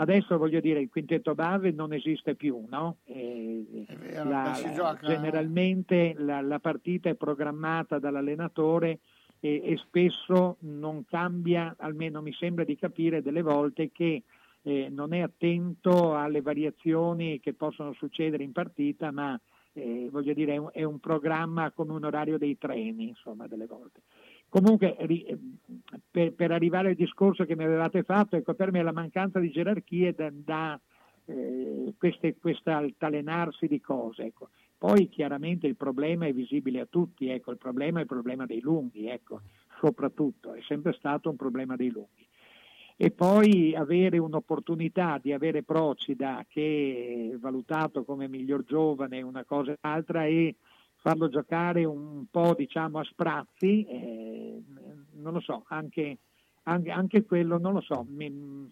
Adesso 0.00 0.38
voglio 0.38 0.60
dire, 0.60 0.80
il 0.80 0.88
quintetto 0.88 1.34
base 1.34 1.72
non 1.72 1.92
esiste 1.92 2.36
più, 2.36 2.64
no? 2.68 2.98
Eh, 3.04 3.84
vero, 3.98 4.28
la- 4.28 4.60
gioca- 4.72 5.04
generalmente 5.04 6.14
la, 6.16 6.40
la 6.40 6.60
partita 6.60 7.08
è 7.08 7.14
programmata 7.16 7.98
dall'allenatore 7.98 9.00
e, 9.40 9.60
e 9.64 9.76
spesso 9.78 10.58
non 10.60 11.04
cambia, 11.04 11.74
almeno 11.78 12.22
mi 12.22 12.32
sembra 12.32 12.62
di 12.62 12.76
capire 12.76 13.22
delle 13.22 13.42
volte 13.42 13.90
che 13.90 14.22
eh, 14.62 14.88
non 14.88 15.12
è 15.14 15.20
attento 15.20 16.14
alle 16.16 16.42
variazioni 16.42 17.40
che 17.40 17.54
possono 17.54 17.92
succedere 17.94 18.44
in 18.44 18.52
partita, 18.52 19.10
ma 19.10 19.38
eh, 19.72 20.08
voglio 20.12 20.32
dire, 20.32 20.54
è 20.54 20.56
un, 20.58 20.70
è 20.72 20.84
un 20.84 21.00
programma 21.00 21.72
come 21.72 21.92
un 21.92 22.04
orario 22.04 22.38
dei 22.38 22.56
treni, 22.56 23.08
insomma, 23.08 23.48
delle 23.48 23.66
volte. 23.66 24.02
Comunque, 24.48 24.96
per, 26.10 26.32
per 26.32 26.50
arrivare 26.50 26.88
al 26.88 26.94
discorso 26.94 27.44
che 27.44 27.54
mi 27.54 27.64
avevate 27.64 28.02
fatto, 28.02 28.36
ecco, 28.36 28.54
per 28.54 28.72
me 28.72 28.82
la 28.82 28.92
mancanza 28.92 29.38
di 29.38 29.50
gerarchie 29.50 30.14
da, 30.14 30.30
da 30.32 30.80
eh, 31.26 31.94
questo 31.98 32.70
altalenarsi 32.70 33.66
di 33.66 33.80
cose. 33.80 34.24
Ecco. 34.24 34.48
Poi 34.78 35.08
chiaramente 35.08 35.66
il 35.66 35.76
problema 35.76 36.26
è 36.26 36.32
visibile 36.32 36.80
a 36.80 36.86
tutti, 36.88 37.28
ecco, 37.28 37.50
il 37.50 37.58
problema 37.58 37.98
è 37.98 38.02
il 38.02 38.08
problema 38.08 38.46
dei 38.46 38.60
lunghi, 38.60 39.08
ecco, 39.08 39.40
soprattutto, 39.80 40.54
è 40.54 40.60
sempre 40.62 40.92
stato 40.92 41.28
un 41.28 41.36
problema 41.36 41.74
dei 41.76 41.90
lunghi 41.90 42.26
e 43.00 43.12
poi 43.12 43.76
avere 43.76 44.18
un'opportunità 44.18 45.20
di 45.22 45.32
avere 45.32 45.62
Procida 45.62 46.44
che 46.48 47.30
è 47.32 47.38
valutato 47.38 48.02
come 48.02 48.26
miglior 48.26 48.64
giovane 48.64 49.22
una 49.22 49.44
cosa 49.44 49.70
e 49.70 49.78
l'altra 49.80 50.24
e 50.24 50.56
farlo 51.00 51.28
giocare 51.28 51.84
un 51.84 52.26
po' 52.30 52.54
diciamo 52.54 52.98
a 52.98 53.04
sprazzi, 53.04 53.84
eh, 53.84 54.62
non 55.14 55.32
lo 55.32 55.40
so, 55.40 55.64
anche, 55.68 56.18
anche, 56.64 56.90
anche 56.90 57.24
quello 57.24 57.58
non 57.58 57.72
lo 57.74 57.80
so, 57.80 58.04
mi- 58.08 58.70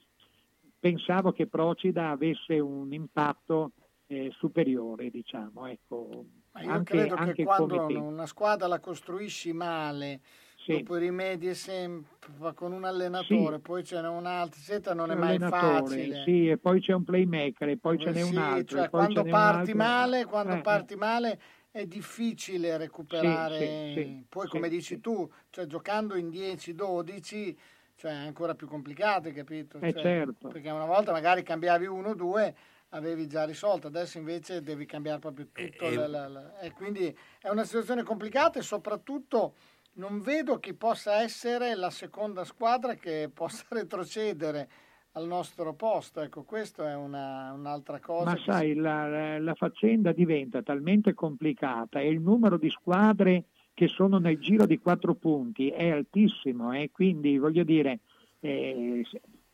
pensavo 0.78 1.32
che 1.32 1.46
Procida 1.46 2.10
avesse 2.10 2.58
un 2.58 2.92
impatto 2.92 3.72
eh, 4.08 4.30
superiore, 4.32 5.10
diciamo, 5.10 5.66
ecco, 5.66 6.24
Ma 6.52 6.62
io 6.62 6.70
anche, 6.72 6.96
credo 6.96 7.14
anche 7.16 7.34
che 7.34 7.44
quando 7.44 7.86
una 7.86 8.26
squadra 8.26 8.66
la 8.66 8.78
costruisci 8.80 9.52
male, 9.52 10.20
Sì. 10.64 10.72
dopo 10.72 10.94
rimedi 10.96 11.55
sempre 11.55 12.55
con 12.55 12.72
un 12.72 12.84
allenatore, 12.84 13.56
Sì. 13.56 13.62
poi 13.62 13.84
ce 13.84 14.00
n'è 14.00 14.08
un 14.08 14.26
altro, 14.26 14.60
eccetera, 14.60 14.94
non 14.94 15.10
è 15.10 15.14
Un 15.14 15.20
mai 15.20 15.34
allenatore, 15.34 15.78
facile. 15.88 16.22
Sì, 16.24 16.48
e 16.48 16.56
poi 16.58 16.80
c'è 16.80 16.92
un 16.92 17.05
playmaker, 17.05 17.68
e 17.68 17.78
poi 17.78 17.98
ce 17.98 18.10
n'è 18.10 18.22
Sì, 18.22 18.34
un 18.34 18.38
altro. 18.38 18.78
cioè, 18.78 18.90
quando 18.90 19.24
parti 19.24 19.74
male, 19.74 20.24
quando 20.24 20.52
Eh, 20.52 20.58
eh. 20.58 20.62
parti 20.62 20.96
male 20.96 21.40
è 21.76 21.86
difficile 21.86 22.76
recuperare. 22.76 23.58
Sì, 23.58 23.92
sì, 23.92 24.02
sì, 24.02 24.26
Poi, 24.28 24.46
sì, 24.46 24.50
come 24.50 24.68
dici 24.68 25.00
tu, 25.00 25.30
cioè, 25.50 25.66
giocando 25.66 26.16
in 26.16 26.30
10-12, 26.30 27.56
cioè, 27.96 28.12
è 28.12 28.26
ancora 28.26 28.55
più 28.55 28.66
complicato, 28.66 29.28
hai 29.28 29.34
capito? 29.34 29.78
Eh, 29.78 29.92
Cioè, 29.92 30.02
certo. 30.02 30.48
Perché 30.48 30.70
una 30.70 30.86
volta 30.86 31.12
magari 31.12 31.42
cambiavi 31.42 31.86
uno 31.86 32.10
o 32.10 32.14
due, 32.14 32.55
avevi 32.90 33.26
già 33.26 33.44
risolto, 33.44 33.88
adesso 33.88 34.16
invece 34.18 34.62
devi 34.62 34.86
cambiare 34.86 35.18
proprio 35.18 35.48
tutto. 35.52 35.84
E- 35.88 35.94
la- 35.96 36.06
la- 36.06 36.28
la- 36.28 36.58
e 36.60 36.72
quindi 36.72 37.16
è 37.40 37.48
una 37.48 37.64
situazione 37.64 38.02
complicata 38.02 38.58
e 38.58 38.62
soprattutto 38.62 39.55
non 39.94 40.20
vedo 40.20 40.58
chi 40.58 40.74
possa 40.74 41.20
essere 41.20 41.74
la 41.74 41.90
seconda 41.90 42.44
squadra 42.44 42.94
che 42.94 43.30
possa 43.32 43.64
retrocedere 43.70 44.68
al 45.16 45.26
nostro 45.26 45.74
posto. 45.74 46.20
Ecco, 46.20 46.44
questa 46.44 46.90
è 46.90 46.94
una- 46.94 47.52
un'altra 47.52 47.98
cosa. 48.00 48.24
Ma 48.24 48.34
che 48.36 48.42
sai, 48.44 48.74
la, 48.74 49.38
la 49.38 49.54
faccenda 49.54 50.12
diventa 50.12 50.62
talmente 50.62 51.14
complicata 51.14 52.00
e 52.00 52.08
il 52.08 52.20
numero 52.20 52.56
di 52.56 52.70
squadre 52.70 53.44
che 53.74 53.88
sono 53.88 54.18
nel 54.18 54.38
giro 54.38 54.64
di 54.64 54.78
quattro 54.78 55.14
punti 55.14 55.68
è 55.68 55.90
altissimo, 55.90 56.72
eh, 56.72 56.90
quindi 56.90 57.36
voglio 57.36 57.62
dire, 57.62 58.00
eh, 58.40 59.04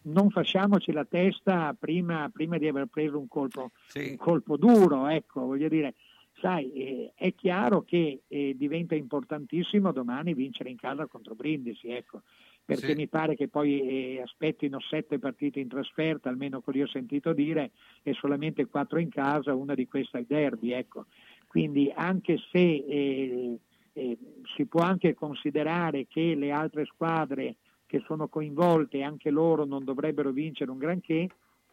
non 0.02 0.31
facciamoci 0.31 0.92
la 0.92 1.05
testa 1.05 1.74
prima, 1.78 2.28
prima 2.32 2.57
di 2.57 2.68
aver 2.68 2.86
preso 2.86 3.18
un 3.18 3.26
colpo, 3.26 3.70
un 4.10 4.16
colpo 4.16 4.57
duro, 4.57 5.08
ecco, 5.08 5.41
voglio 5.41 5.68
dire, 5.68 5.94
sai, 6.41 6.73
eh, 6.73 7.12
è 7.16 7.34
chiaro 7.34 7.82
che 7.82 8.23
eh, 8.28 8.55
diventa 8.57 8.94
importantissimo 8.94 9.91
domani 9.91 10.34
vincere 10.34 10.70
in 10.70 10.76
casa 10.76 11.07
contro 11.07 11.34
Brindisi, 11.34 11.89
ecco, 11.89 12.23
perché 12.65 12.89
Sì. 12.89 12.94
mi 12.94 13.08
pare 13.08 13.34
che 13.34 13.49
poi 13.49 13.81
eh, 14.16 14.20
aspettino 14.23 14.81
sette 14.81 15.18
partite 15.18 15.60
in 15.60 15.68
trasferta, 15.68 16.28
almeno 16.28 16.60
quello 16.60 16.81
che 16.81 16.84
ho 16.84 16.91
sentito 16.91 17.32
dire, 17.32 17.73
e 18.02 18.12
solamente 18.15 18.66
quattro 18.66 18.99
in 18.99 19.08
casa, 19.08 19.55
una 19.55 19.74
di 19.74 19.86
queste 19.86 20.18
è 20.18 20.20
il 20.20 20.26
derby, 20.26 20.73
ecco. 20.73 21.07
Quindi 21.47 21.92
anche 21.94 22.39
se 22.50 22.58
eh, 22.58 23.58
eh, 23.92 24.18
si 24.57 24.65
può 24.66 24.81
anche 24.81 25.15
considerare 25.15 26.07
che 26.07 26.34
le 26.34 26.50
altre 26.50 26.84
squadre 26.86 27.57
che 27.86 28.02
sono 28.07 28.28
coinvolte, 28.28 29.02
anche 29.02 29.28
loro 29.31 29.66
non 29.66 29.84
dovrebbero 29.84 30.31
vincere 30.31 30.70
un 30.70 30.78
granché, 30.78 31.28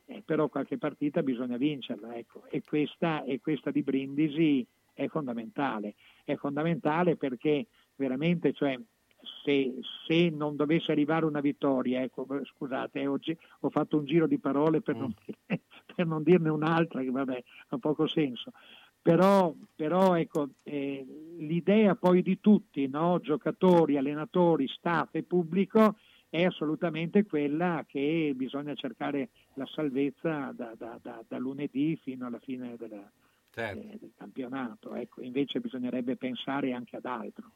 eh, 0.06 0.22
però 0.26 0.50
qualche 0.50 0.78
partita 0.78 1.24
bisogna 1.24 1.56
vincerla, 1.56 2.16
ecco. 2.16 2.44
e, 2.50 2.62
questa, 2.62 3.24
e 3.24 3.40
questa 3.40 3.72
di 3.72 3.84
Brindisi 3.84 4.66
è 4.92 5.08
fondamentale, 5.08 5.94
è 6.26 6.36
fondamentale 6.36 7.16
perché 7.16 7.68
veramente, 7.96 8.52
cioè, 8.52 8.78
se, 9.44 9.74
se 10.08 10.30
non 10.30 10.56
dovesse 10.56 10.92
arrivare 10.92 11.26
una 11.26 11.42
vittoria, 11.42 12.02
ecco, 12.02 12.26
scusate, 12.44 13.02
eh, 13.02 13.08
oggi 13.08 13.38
ho 13.62 13.70
fatto 13.70 13.98
un 13.98 14.06
giro 14.06 14.28
di 14.28 14.38
parole 14.40 14.82
per, 14.82 14.96
non, 14.96 15.14
per 15.46 16.06
non 16.06 16.24
dirne 16.24 16.50
un'altra, 16.50 17.02
che 17.02 17.12
vabbè, 17.12 17.44
ha 17.70 17.78
poco 17.78 18.08
senso. 18.08 18.52
Però, 19.02 19.54
però 19.76 20.16
ecco, 20.16 20.50
eh, 20.64 21.06
l'idea 21.38 21.96
poi 21.96 22.22
di 22.22 22.40
tutti, 22.40 22.88
no? 22.88 23.20
giocatori, 23.22 23.98
allenatori, 23.98 24.68
staff 24.68 25.16
e 25.16 25.24
pubblico, 25.24 25.96
è 26.30 26.44
assolutamente 26.44 27.26
quella 27.26 27.86
che 27.88 28.34
bisogna 28.36 28.76
cercare 28.76 29.30
la 29.56 29.66
salvezza 29.66 30.52
da, 30.56 30.76
da- 30.78 31.00
da- 31.02 31.24
da 31.28 31.38
lunedì 31.40 31.98
fino 32.02 32.28
alla 32.28 32.40
fine 32.40 32.76
della- 32.78 33.10
Certo. 33.52 33.80
eh, 33.82 33.98
del 34.00 34.12
campionato. 34.16 34.94
Ecco, 34.94 35.22
invece 35.22 35.60
bisognerebbe 35.60 36.16
pensare 36.18 36.72
anche 36.74 36.98
ad 36.98 37.06
altro. 37.06 37.52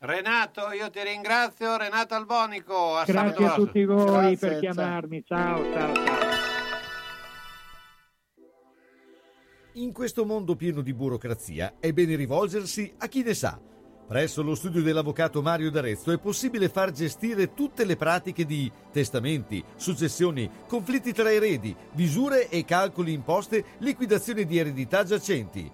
Renato, 0.00 0.70
io 0.70 0.90
ti 0.90 1.02
ringrazio, 1.02 1.76
Renato 1.76 2.14
Albonico. 2.14 2.94
A 2.94 3.04
Grazie 3.04 3.34
sabato 3.34 3.44
a 3.46 3.54
tutti 3.56 3.84
voi 3.84 4.04
Grazie, 4.04 4.36
per 4.36 4.58
chiamarmi. 4.60 5.24
Ciao, 5.24 5.72
ciao, 5.72 5.94
ciao. 5.94 6.16
In 9.72 9.92
questo 9.92 10.24
mondo 10.24 10.54
pieno 10.54 10.82
di 10.82 10.94
burocrazia 10.94 11.74
è 11.80 11.92
bene 11.92 12.14
rivolgersi 12.14 12.94
a 12.98 13.08
chi 13.08 13.24
ne 13.24 13.34
sa. 13.34 13.60
Presso 14.06 14.42
lo 14.42 14.54
studio 14.54 14.82
dell'avvocato 14.82 15.42
Mario 15.42 15.70
D'Arezzo 15.70 16.12
è 16.12 16.18
possibile 16.18 16.68
far 16.68 16.92
gestire 16.92 17.52
tutte 17.52 17.84
le 17.84 17.96
pratiche 17.96 18.46
di 18.46 18.70
testamenti, 18.92 19.62
successioni, 19.74 20.48
conflitti 20.68 21.12
tra 21.12 21.30
eredi, 21.32 21.74
visure 21.94 22.48
e 22.48 22.64
calcoli 22.64 23.12
imposte, 23.12 23.64
liquidazione 23.78 24.44
di 24.44 24.58
eredità 24.58 25.02
giacenti. 25.02 25.70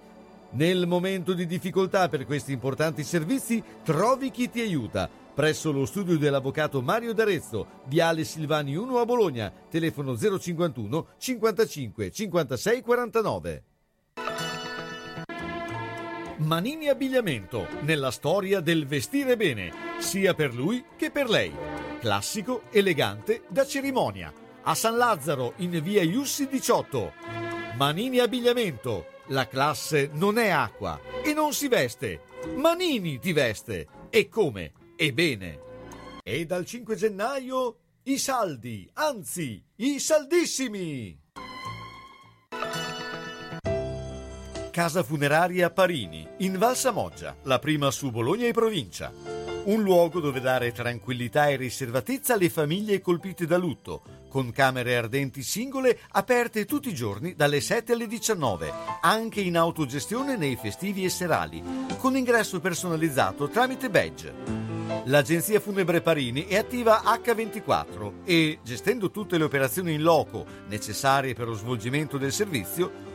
Nel 0.55 0.87
momento 0.87 1.33
di 1.33 1.45
difficoltà 1.45 2.07
per 2.07 2.25
questi 2.25 2.53
importanti 2.53 3.03
servizi, 3.03 3.61
trovi 3.83 4.31
chi 4.31 4.49
ti 4.49 4.61
aiuta. 4.61 5.09
Presso 5.33 5.69
lo 5.73 5.85
studio 5.85 6.17
dell'avvocato 6.17 6.81
Mario 6.81 7.13
D'Arezzo, 7.13 7.81
Viale 7.87 8.23
Silvani 8.23 8.73
1 8.73 8.97
a 8.97 9.03
Bologna, 9.03 9.51
telefono 9.69 10.17
051 10.17 11.07
55 11.17 12.09
56 12.09 12.81
49. 12.81 13.63
Manini 16.37 16.87
Abbigliamento, 16.87 17.67
nella 17.81 18.11
storia 18.11 18.61
del 18.61 18.87
vestire 18.87 19.35
bene, 19.35 19.73
sia 19.99 20.33
per 20.35 20.53
lui 20.53 20.85
che 20.95 21.11
per 21.11 21.29
lei. 21.29 21.51
Classico, 21.99 22.63
elegante, 22.71 23.43
da 23.49 23.65
cerimonia. 23.65 24.31
A 24.63 24.73
San 24.73 24.95
Lazzaro, 24.95 25.53
in 25.57 25.81
via 25.83 26.01
Iussi 26.01 26.47
18. 26.47 27.11
Manini 27.75 28.19
Abbigliamento, 28.19 29.07
la 29.27 29.47
classe 29.47 30.09
non 30.13 30.37
è 30.37 30.49
acqua 30.49 30.99
e 31.23 31.33
non 31.33 31.53
si 31.53 31.67
veste. 31.67 32.21
Manini 32.55 33.19
ti 33.19 33.33
veste. 33.33 33.87
E 34.09 34.29
come? 34.29 34.71
E 34.95 35.13
bene. 35.13 35.59
E 36.23 36.45
dal 36.45 36.65
5 36.65 36.95
gennaio 36.95 37.77
I 38.03 38.17
saldi, 38.17 38.89
anzi, 38.93 39.63
i 39.77 39.99
saldissimi! 39.99 41.19
Casa 44.71 45.03
funeraria 45.03 45.71
Parini, 45.71 46.27
in 46.39 46.57
Val 46.57 46.75
Samoggia, 46.75 47.35
la 47.43 47.59
prima 47.59 47.89
su 47.91 48.11
Bologna 48.11 48.45
e 48.45 48.51
provincia. 48.51 49.11
Un 49.65 49.81
luogo 49.81 50.19
dove 50.19 50.41
dare 50.41 50.71
tranquillità 50.71 51.47
e 51.47 51.55
riservatezza 51.55 52.33
alle 52.33 52.49
famiglie 52.49 53.01
colpite 53.01 53.47
da 53.47 53.57
lutto, 53.57 54.03
con 54.35 54.51
camere 54.51 54.97
ardenti 54.97 55.41
singole 55.41 55.97
aperte 56.09 56.65
tutti 56.65 56.89
i 56.89 56.93
giorni 56.93 57.35
dalle 57.35 57.61
7 57.61 57.93
alle 57.93 58.05
19, 58.05 58.69
anche 58.99 59.39
in 59.39 59.55
autogestione 59.55 60.35
nei 60.35 60.57
festivi 60.57 61.05
e 61.05 61.09
serali, 61.09 61.63
con 61.99 62.17
ingresso 62.17 62.59
personalizzato 62.59 63.47
tramite 63.47 63.89
badge. 63.89 64.33
L'agenzia 65.05 65.61
Funebre 65.61 66.01
Parini 66.01 66.47
è 66.47 66.57
attiva 66.57 67.01
H24 67.03 68.11
e, 68.25 68.59
gestendo 68.61 69.09
tutte 69.09 69.37
le 69.37 69.45
operazioni 69.45 69.93
in 69.93 70.01
loco 70.01 70.45
necessarie 70.67 71.33
per 71.33 71.47
lo 71.47 71.53
svolgimento 71.53 72.17
del 72.17 72.33
servizio, 72.33 73.14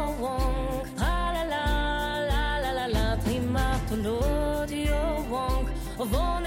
of 6.01 6.15
all 6.15 6.40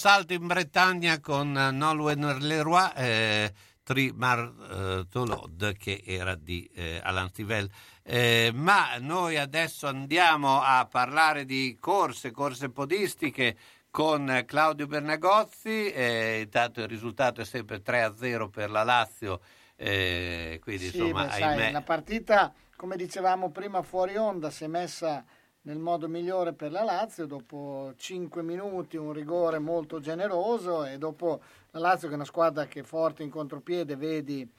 salto 0.00 0.32
in 0.32 0.46
Bretagna 0.46 1.20
con 1.20 1.54
eh, 1.54 1.70
Nolwenn 1.70 2.24
Leroy, 2.38 2.90
eh, 2.96 3.52
Tri 3.82 4.10
Martolod, 4.14 5.76
che 5.76 6.02
era 6.06 6.34
di 6.36 6.64
eh, 6.74 7.02
Alain 7.04 7.28
Stivell. 7.28 7.68
Eh, 8.02 8.50
ma 8.54 8.96
noi 8.96 9.36
adesso 9.36 9.86
andiamo 9.88 10.62
a 10.62 10.86
parlare 10.90 11.44
di 11.44 11.76
corse, 11.78 12.30
corse 12.30 12.70
podistiche 12.70 13.58
con 13.90 14.30
eh, 14.30 14.46
Claudio 14.46 14.86
Bernagozzi. 14.86 15.92
Eh, 15.92 16.40
intanto 16.44 16.80
il 16.80 16.88
risultato 16.88 17.42
è 17.42 17.44
sempre 17.44 17.82
3-0 17.82 18.48
per 18.48 18.70
la 18.70 18.82
Lazio. 18.84 19.42
eh, 19.76 20.60
quindi 20.62 20.88
Sì, 20.88 20.96
insomma, 20.96 21.24
beh, 21.24 21.30
sai, 21.30 21.72
la 21.72 21.82
partita, 21.82 22.54
come 22.74 22.96
dicevamo 22.96 23.50
prima 23.50 23.82
fuori 23.82 24.16
onda, 24.16 24.48
si 24.48 24.64
è 24.64 24.66
messa 24.66 25.22
nel 25.70 25.78
modo 25.78 26.08
migliore 26.08 26.52
per 26.52 26.72
la 26.72 26.82
Lazio, 26.82 27.26
dopo 27.26 27.92
5 27.96 28.42
minuti 28.42 28.96
un 28.96 29.12
rigore 29.12 29.60
molto 29.60 30.00
generoso 30.00 30.84
e 30.84 30.98
dopo 30.98 31.40
la 31.70 31.78
Lazio 31.78 32.08
che 32.08 32.14
è 32.14 32.16
una 32.16 32.24
squadra 32.24 32.66
che 32.66 32.80
è 32.80 32.82
forte 32.82 33.22
in 33.22 33.30
contropiede, 33.30 33.94
vedi, 33.94 34.50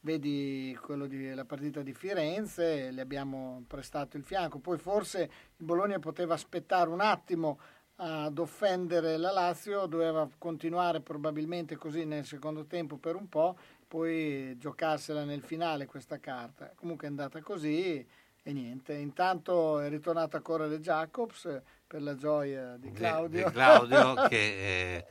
vedi 0.00 0.78
di, 1.06 1.34
la 1.34 1.46
partita 1.46 1.80
di 1.80 1.94
Firenze, 1.94 2.90
le 2.90 3.00
abbiamo 3.00 3.64
prestato 3.66 4.18
il 4.18 4.24
fianco, 4.24 4.58
poi 4.58 4.76
forse 4.76 5.30
il 5.56 5.64
Bologna 5.64 5.98
poteva 6.00 6.34
aspettare 6.34 6.90
un 6.90 7.00
attimo 7.00 7.58
ad 8.00 8.38
offendere 8.38 9.16
la 9.16 9.32
Lazio, 9.32 9.86
doveva 9.86 10.28
continuare 10.36 11.00
probabilmente 11.00 11.76
così 11.76 12.04
nel 12.04 12.26
secondo 12.26 12.66
tempo 12.66 12.98
per 12.98 13.16
un 13.16 13.26
po', 13.30 13.56
poi 13.88 14.54
giocarsela 14.58 15.24
nel 15.24 15.42
finale 15.42 15.86
questa 15.86 16.18
carta. 16.20 16.70
Comunque 16.74 17.06
è 17.06 17.10
andata 17.10 17.40
così 17.40 18.06
e 18.48 18.52
niente. 18.54 18.94
Intanto 18.94 19.78
è 19.78 19.90
ritornato 19.90 20.38
a 20.38 20.40
correre 20.40 20.80
Jacobs 20.80 21.44
eh, 21.44 21.62
per 21.86 22.00
la 22.00 22.14
gioia 22.14 22.78
di 22.78 22.90
Di- 22.90 22.96
Claudio. 22.96 23.44
di 23.44 23.52
Claudio 23.52 24.14
che... 24.26 24.96
eh, 24.96 25.06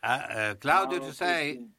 ah, 0.00 0.50
eh, 0.50 0.58
Claudio, 0.58 0.98
Ciao, 0.98 1.08
ci 1.08 1.12
sei? 1.14 1.74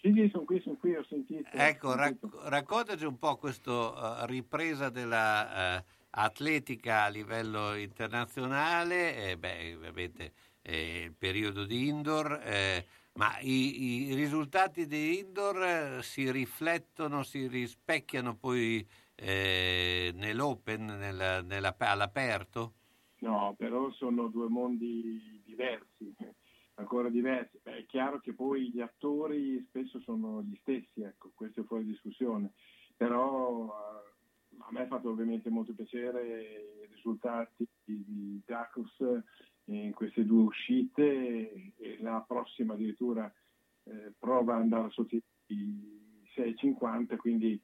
Sì, 0.00 0.12
sì, 0.14 0.28
sono 0.32 0.44
qui, 0.44 0.60
sono 0.62 0.76
qui, 0.76 0.96
ho 0.96 1.04
sentito. 1.06 1.48
Ecco, 1.52 1.88
ho 1.88 1.96
rac- 1.96 2.18
sentito. 2.18 2.48
raccontaci 2.48 3.04
un 3.04 3.18
po' 3.18 3.36
questa 3.36 4.24
ripresa 4.24 4.88
della 4.88 5.76
eh, 5.78 5.84
atletica 6.10 7.02
a 7.04 7.08
livello 7.08 7.74
internazionale, 7.74 9.32
eh, 9.32 9.36
beh, 9.36 9.74
ovviamente 9.74 10.32
eh, 10.62 11.02
il 11.04 11.12
periodo 11.12 11.66
di 11.66 11.88
indoor, 11.88 12.40
eh, 12.42 12.86
ma 13.14 13.38
i, 13.40 14.08
i 14.08 14.14
risultati 14.14 14.86
di 14.86 15.18
indoor 15.18 15.62
eh, 15.62 16.02
si 16.02 16.30
riflettono, 16.30 17.22
si 17.22 17.46
rispecchiano 17.46 18.34
poi 18.34 18.86
eh, 19.14 20.12
nell'open, 20.14 20.84
nella- 20.84 21.42
nella- 21.42 21.74
all'aperto? 21.78 22.74
No, 23.20 23.54
però 23.56 23.90
sono 23.92 24.28
due 24.28 24.48
mondi 24.48 25.42
diversi, 25.44 26.14
ancora 26.74 27.08
diversi. 27.08 27.58
Beh, 27.62 27.78
è 27.78 27.86
chiaro 27.86 28.20
che 28.20 28.34
poi 28.34 28.70
gli 28.70 28.80
attori 28.80 29.64
spesso 29.68 30.00
sono 30.00 30.42
gli 30.42 30.56
stessi, 30.60 31.02
ecco, 31.02 31.30
questo 31.34 31.60
è 31.62 31.64
fuori 31.64 31.84
discussione. 31.84 32.52
Però 32.96 33.66
eh, 33.68 34.56
a 34.58 34.68
me 34.70 34.82
ha 34.82 34.86
fatto 34.86 35.10
ovviamente 35.10 35.48
molto 35.50 35.74
piacere 35.74 36.82
i 36.82 36.86
risultati 36.92 37.66
di 37.84 38.40
Jacobs 38.44 38.96
in 39.66 39.92
queste 39.92 40.24
due 40.24 40.42
uscite 40.42 41.72
e, 41.76 41.96
la 42.00 42.22
prossima 42.26 42.74
addirittura 42.74 43.32
eh, 43.84 44.12
prova 44.18 44.56
ad 44.56 44.62
andare 44.62 44.90
sotto 44.90 45.16
i 45.46 46.22
6,50, 46.36 47.16
quindi 47.16 47.60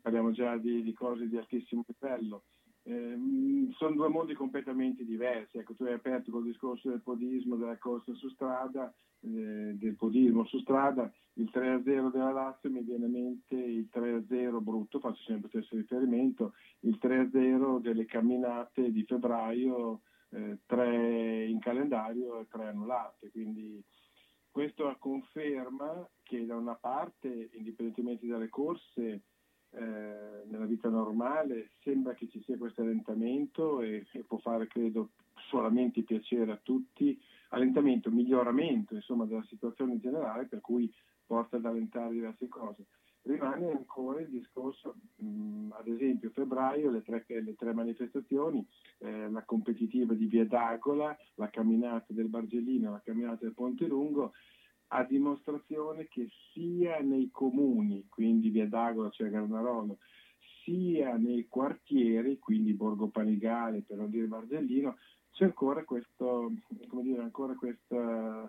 parliamo 0.00 0.32
già 0.32 0.56
di, 0.56 0.82
di 0.82 0.92
cose 0.92 1.28
di 1.28 1.36
altissimo 1.36 1.84
livello. 1.86 2.44
Ehm, 2.86 3.72
sono 3.72 3.94
due 3.94 4.08
mondi 4.08 4.34
completamente 4.34 5.04
diversi. 5.04 5.58
Ecco, 5.58 5.74
tu 5.74 5.84
hai 5.84 5.94
aperto 5.94 6.30
col 6.30 6.44
discorso 6.44 6.90
del 6.90 7.02
podismo, 7.02 7.56
della 7.56 7.78
corsa 7.78 8.12
su 8.14 8.28
strada, 8.28 8.92
eh, 9.20 9.72
del 9.74 9.96
podismo 9.96 10.44
su 10.44 10.58
strada. 10.58 11.10
Il 11.34 11.50
3-0 11.52 12.10
della 12.10 12.32
Lazio 12.32 12.70
mi 12.70 12.82
viene 12.82 13.06
in 13.06 13.12
mente 13.12 13.54
il 13.54 13.88
3-0 13.90 14.62
brutto, 14.62 15.00
faccio 15.00 15.22
sempre 15.22 15.48
lo 15.52 15.60
stesso 15.60 15.76
riferimento, 15.76 16.52
il 16.80 16.98
3-0 17.00 17.80
delle 17.80 18.04
camminate 18.04 18.90
di 18.90 19.04
febbraio, 19.04 20.02
eh, 20.30 20.58
tre 20.66 21.46
in 21.46 21.58
calendario 21.60 22.40
e 22.40 22.46
tre 22.48 22.66
annullate. 22.66 23.30
Quindi 23.30 23.82
questo 24.50 24.94
conferma 24.98 26.08
che 26.22 26.44
da 26.44 26.56
una 26.56 26.76
parte, 26.76 27.50
indipendentemente 27.54 28.26
dalle 28.26 28.48
corse, 28.48 29.22
eh, 29.76 30.44
nella 30.46 30.66
vita 30.66 30.88
normale 30.88 31.70
sembra 31.82 32.14
che 32.14 32.28
ci 32.28 32.42
sia 32.42 32.56
questo 32.56 32.82
allentamento 32.82 33.80
e, 33.80 34.06
e 34.12 34.24
può 34.24 34.38
fare 34.38 34.66
credo 34.66 35.10
solamente 35.48 36.02
piacere 36.02 36.52
a 36.52 36.60
tutti, 36.62 37.20
allentamento, 37.50 38.10
miglioramento 38.10 38.94
insomma 38.94 39.24
della 39.24 39.44
situazione 39.44 39.94
in 39.94 40.00
generale 40.00 40.46
per 40.46 40.60
cui 40.60 40.92
porta 41.26 41.56
ad 41.56 41.64
allentare 41.64 42.12
diverse 42.12 42.48
cose. 42.48 42.86
Rimane 43.22 43.70
ancora 43.70 44.20
il 44.20 44.28
discorso, 44.28 44.96
mh, 45.16 45.70
ad 45.78 45.88
esempio 45.88 46.28
febbraio, 46.28 46.90
le 46.90 47.02
tre, 47.02 47.24
le 47.26 47.54
tre 47.54 47.72
manifestazioni, 47.72 48.66
eh, 48.98 49.30
la 49.30 49.42
competitiva 49.44 50.12
di 50.12 50.26
Via 50.26 50.44
d'Agola, 50.44 51.16
la 51.36 51.48
camminata 51.48 52.12
del 52.12 52.28
Bargellino, 52.28 52.90
la 52.90 53.00
camminata 53.02 53.38
del 53.40 53.54
Ponte 53.54 53.86
Lungo, 53.86 54.32
a 54.94 55.02
dimostrazione 55.02 56.06
che 56.06 56.28
sia 56.52 57.00
nei 57.00 57.28
comuni, 57.32 58.06
quindi 58.08 58.50
Via 58.50 58.68
d'Agola, 58.68 59.10
cioè 59.10 59.28
Garnarolo, 59.28 59.98
sia 60.62 61.16
nei 61.16 61.46
quartieri, 61.48 62.38
quindi 62.38 62.74
Borgo 62.74 63.08
Panigale, 63.08 63.82
per 63.82 63.96
non 63.96 64.10
dire 64.10 64.26
Bargellino, 64.26 64.96
c'è 65.32 65.44
ancora 65.44 65.82
questo, 65.82 66.52
come 66.86 67.02
dire, 67.02 67.22
ancora 67.22 67.54
questa, 67.54 68.48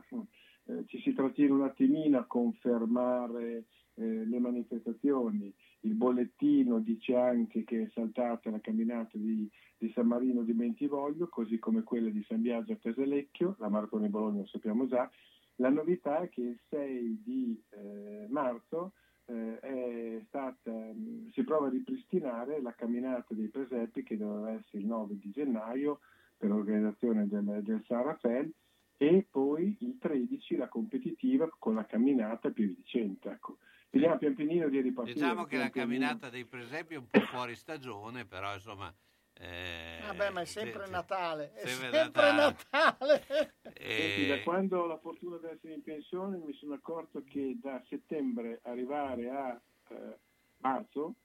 eh, 0.65 0.83
ci 0.85 0.99
si 1.01 1.13
trattiene 1.13 1.51
un 1.51 1.63
attimino 1.63 2.19
a 2.19 2.25
confermare 2.25 3.65
eh, 3.95 4.25
le 4.25 4.39
manifestazioni. 4.39 5.51
Il 5.81 5.95
bollettino 5.95 6.79
dice 6.79 7.15
anche 7.15 7.63
che 7.63 7.81
è 7.81 7.89
saltata 7.91 8.51
la 8.51 8.59
camminata 8.59 9.17
di, 9.17 9.49
di 9.79 9.91
San 9.95 10.05
Marino 10.05 10.43
di 10.43 10.53
Bentivoglio, 10.53 11.27
così 11.27 11.57
come 11.57 11.81
quella 11.81 12.09
di 12.09 12.23
San 12.27 12.41
Biagio 12.41 12.73
a 12.73 12.77
Casalecchio, 12.77 13.55
la 13.57 13.69
maratona 13.69 14.05
di 14.05 14.11
Bologna 14.11 14.41
lo 14.41 14.47
sappiamo 14.47 14.85
già. 14.85 15.09
La 15.57 15.69
novità 15.69 16.19
è 16.19 16.29
che 16.29 16.41
il 16.41 16.59
6 16.69 17.21
di 17.23 17.63
eh, 17.69 18.27
marzo 18.29 18.93
eh, 19.25 19.59
è 19.59 20.21
stata, 20.27 20.71
mh, 20.71 21.31
si 21.31 21.43
prova 21.43 21.67
a 21.67 21.69
ripristinare 21.69 22.61
la 22.61 22.73
camminata 22.73 23.33
dei 23.33 23.47
presepi 23.47 24.03
che 24.03 24.17
doveva 24.17 24.51
essere 24.51 24.79
il 24.79 24.85
9 24.85 25.17
di 25.17 25.31
gennaio 25.31 25.99
per 26.37 26.49
l'organizzazione 26.49 27.27
del, 27.27 27.61
del 27.63 27.83
San 27.87 28.03
Raffaele 28.03 28.51
e 28.97 29.25
poi 29.29 29.75
il 29.79 29.97
13 29.99 30.55
la 30.57 30.67
competitiva 30.67 31.49
con 31.57 31.75
la 31.75 31.85
camminata 31.85 32.49
più 32.49 32.67
vicente. 32.67 33.29
Ecco. 33.29 33.57
Vediamo 33.89 34.17
pian 34.17 34.35
pianino 34.35 34.67
di 34.67 34.81
ripartire. 34.81 35.15
Diciamo 35.15 35.45
che 35.45 35.57
la 35.57 35.69
camminata 35.69 36.29
dei 36.29 36.45
presepi 36.45 36.95
è 36.95 36.97
un 36.97 37.07
po' 37.09 37.19
fuori 37.21 37.55
stagione, 37.55 38.25
però 38.25 38.53
insomma... 38.53 38.93
eh, 39.39 39.99
Vabbè, 40.07 40.29
ma 40.29 40.41
è 40.41 40.45
sempre 40.45 40.85
se- 40.85 40.91
Natale, 40.91 41.53
è 41.53 41.67
sempre 41.67 41.99
sempre 41.99 42.31
Natale. 42.31 43.23
Senti, 43.61 44.27
da 44.27 44.35
eh, 44.35 44.43
quando 44.43 44.81
ho 44.81 44.85
la 44.85 44.97
fortuna 44.97 45.37
di 45.37 45.47
essere 45.47 45.73
in 45.73 45.83
pensione 45.83 46.37
mi 46.37 46.53
sono 46.53 46.73
accorto 46.73 47.23
che 47.25 47.57
da 47.61 47.81
settembre 47.87 48.59
arrivare 48.63 49.29
a 49.29 49.61
eh, 49.89 50.17
marzo 50.59 51.15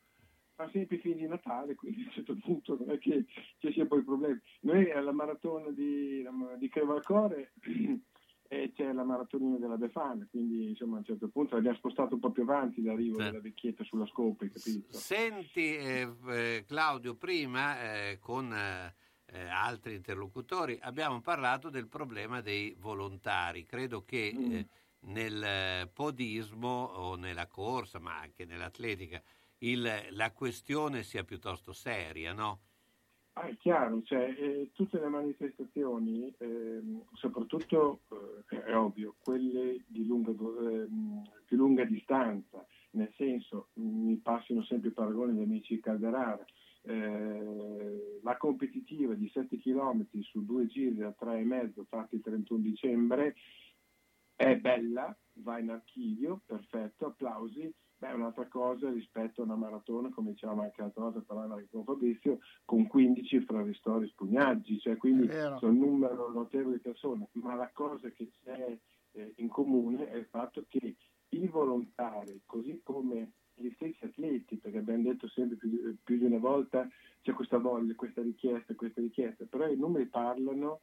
fa 0.60 0.68
sempre 0.72 0.96
i 0.96 0.98
fini 0.98 1.14
di 1.14 1.26
Natale, 1.26 1.74
quindi 1.74 2.02
a 2.02 2.06
un 2.06 2.12
certo 2.12 2.36
punto 2.42 2.76
non 2.78 2.90
è 2.90 2.98
che 2.98 3.24
ci 3.58 3.72
sia 3.72 3.86
poi 3.86 4.02
problemi. 4.02 4.38
Noi 4.60 4.90
alla 4.90 5.12
maratona 5.12 5.70
di, 5.70 6.26
di 6.58 6.68
Crevalcore 6.68 7.52
e 8.52 8.72
c'è 8.74 8.92
la 8.92 9.04
maratonina 9.04 9.58
della 9.58 9.76
Befana, 9.76 10.26
quindi 10.28 10.70
insomma 10.70 10.96
a 10.96 10.98
un 10.98 11.04
certo 11.04 11.28
punto 11.28 11.54
l'abbiamo 11.54 11.76
spostato 11.76 12.14
un 12.14 12.20
po' 12.20 12.32
più 12.32 12.42
avanti 12.42 12.82
l'arrivo 12.82 13.18
Sì. 13.18 13.22
della 13.22 13.40
vecchietta 13.40 13.84
sulla 13.84 14.06
scopa, 14.06 14.44
capito? 14.48 14.92
Senti 14.98 15.76
eh, 15.76 16.12
eh, 16.30 16.64
Claudio, 16.66 17.14
prima 17.14 17.80
eh, 18.08 18.18
con 18.18 18.52
eh, 18.52 18.92
altri 19.48 19.94
interlocutori 19.94 20.76
abbiamo 20.82 21.20
parlato 21.20 21.70
del 21.70 21.86
problema 21.86 22.40
dei 22.40 22.74
volontari. 22.76 23.64
Credo 23.66 24.04
che 24.04 24.34
Mm. 24.36 24.50
eh, 24.52 24.68
nel 25.02 25.88
podismo 25.94 26.90
o 26.92 27.14
nella 27.14 27.46
corsa, 27.46 28.00
ma 28.00 28.18
anche 28.18 28.44
nell'atletica, 28.44 29.22
il- 29.58 30.08
la 30.10 30.32
questione 30.32 31.04
sia 31.04 31.22
piuttosto 31.22 31.72
seria, 31.72 32.32
no? 32.32 32.62
Ah, 33.34 33.46
è 33.46 33.56
chiaro, 33.58 34.02
cioè, 34.02 34.34
eh, 34.36 34.70
tutte 34.74 34.98
le 34.98 35.08
manifestazioni, 35.08 36.34
ehm, 36.38 37.04
soprattutto 37.14 38.00
eh, 38.50 38.64
è 38.64 38.76
ovvio, 38.76 39.14
quelle 39.20 39.84
di 39.86 40.04
lunga, 40.04 40.30
ehm, 40.32 41.22
più 41.46 41.56
lunga 41.56 41.84
distanza, 41.84 42.66
nel 42.92 43.12
senso, 43.16 43.68
mi 43.74 44.16
passino 44.16 44.62
sempre 44.64 44.88
i 44.88 44.92
paragoni 44.92 45.32
degli 45.34 45.44
amici 45.44 45.74
di 45.76 45.80
Calderara, 45.80 46.44
eh, 46.82 48.18
la 48.22 48.36
competitiva 48.36 49.14
di 49.14 49.28
7 49.28 49.58
km 49.58 50.06
su 50.22 50.44
due 50.44 50.66
giri 50.66 50.96
da 50.96 51.14
3,5 51.16 51.84
fatti 51.88 52.16
il 52.16 52.22
31 52.22 52.60
dicembre 52.60 53.36
è 54.34 54.56
bella, 54.56 55.16
va 55.34 55.58
in 55.58 55.70
archivio, 55.70 56.40
perfetto, 56.46 57.06
applausi. 57.06 57.72
Beh, 58.00 58.12
un'altra 58.12 58.46
cosa 58.46 58.90
rispetto 58.90 59.42
a 59.42 59.44
una 59.44 59.56
maratona, 59.56 60.08
come 60.08 60.30
dicevamo 60.30 60.62
anche 60.62 60.80
l'altra 60.80 61.02
volta 61.02 61.20
parlando 61.20 61.56
anche 61.56 61.68
con 61.70 61.84
Fabrizio, 61.84 62.38
con 62.64 62.86
15 62.86 63.40
fra 63.42 63.60
ristori 63.62 64.06
e 64.06 64.08
spugnaggi, 64.08 64.80
cioè 64.80 64.96
quindi 64.96 65.28
sono 65.58 65.72
un 65.72 65.78
numero 65.78 66.32
notevole 66.32 66.76
di 66.76 66.80
persone, 66.80 67.28
ma 67.32 67.54
la 67.54 67.70
cosa 67.74 68.08
che 68.08 68.30
c'è 68.42 68.78
eh, 69.12 69.34
in 69.36 69.48
comune 69.48 70.08
è 70.08 70.16
il 70.16 70.24
fatto 70.24 70.64
che 70.66 70.96
i 71.28 71.46
volontari, 71.46 72.40
così 72.46 72.80
come 72.82 73.32
gli 73.52 73.70
stessi 73.74 74.02
atleti, 74.02 74.56
perché 74.56 74.78
abbiamo 74.78 75.02
detto 75.02 75.28
sempre 75.28 75.58
più, 75.58 75.94
più 76.02 76.16
di 76.16 76.24
una 76.24 76.38
volta 76.38 76.88
c'è 77.20 77.34
questa 77.34 77.58
voglia, 77.58 77.94
questa 77.96 78.22
richiesta, 78.22 78.74
questa 78.74 79.02
richiesta, 79.02 79.44
però 79.44 79.68
i 79.68 79.76
numeri 79.76 80.06
parlano 80.06 80.80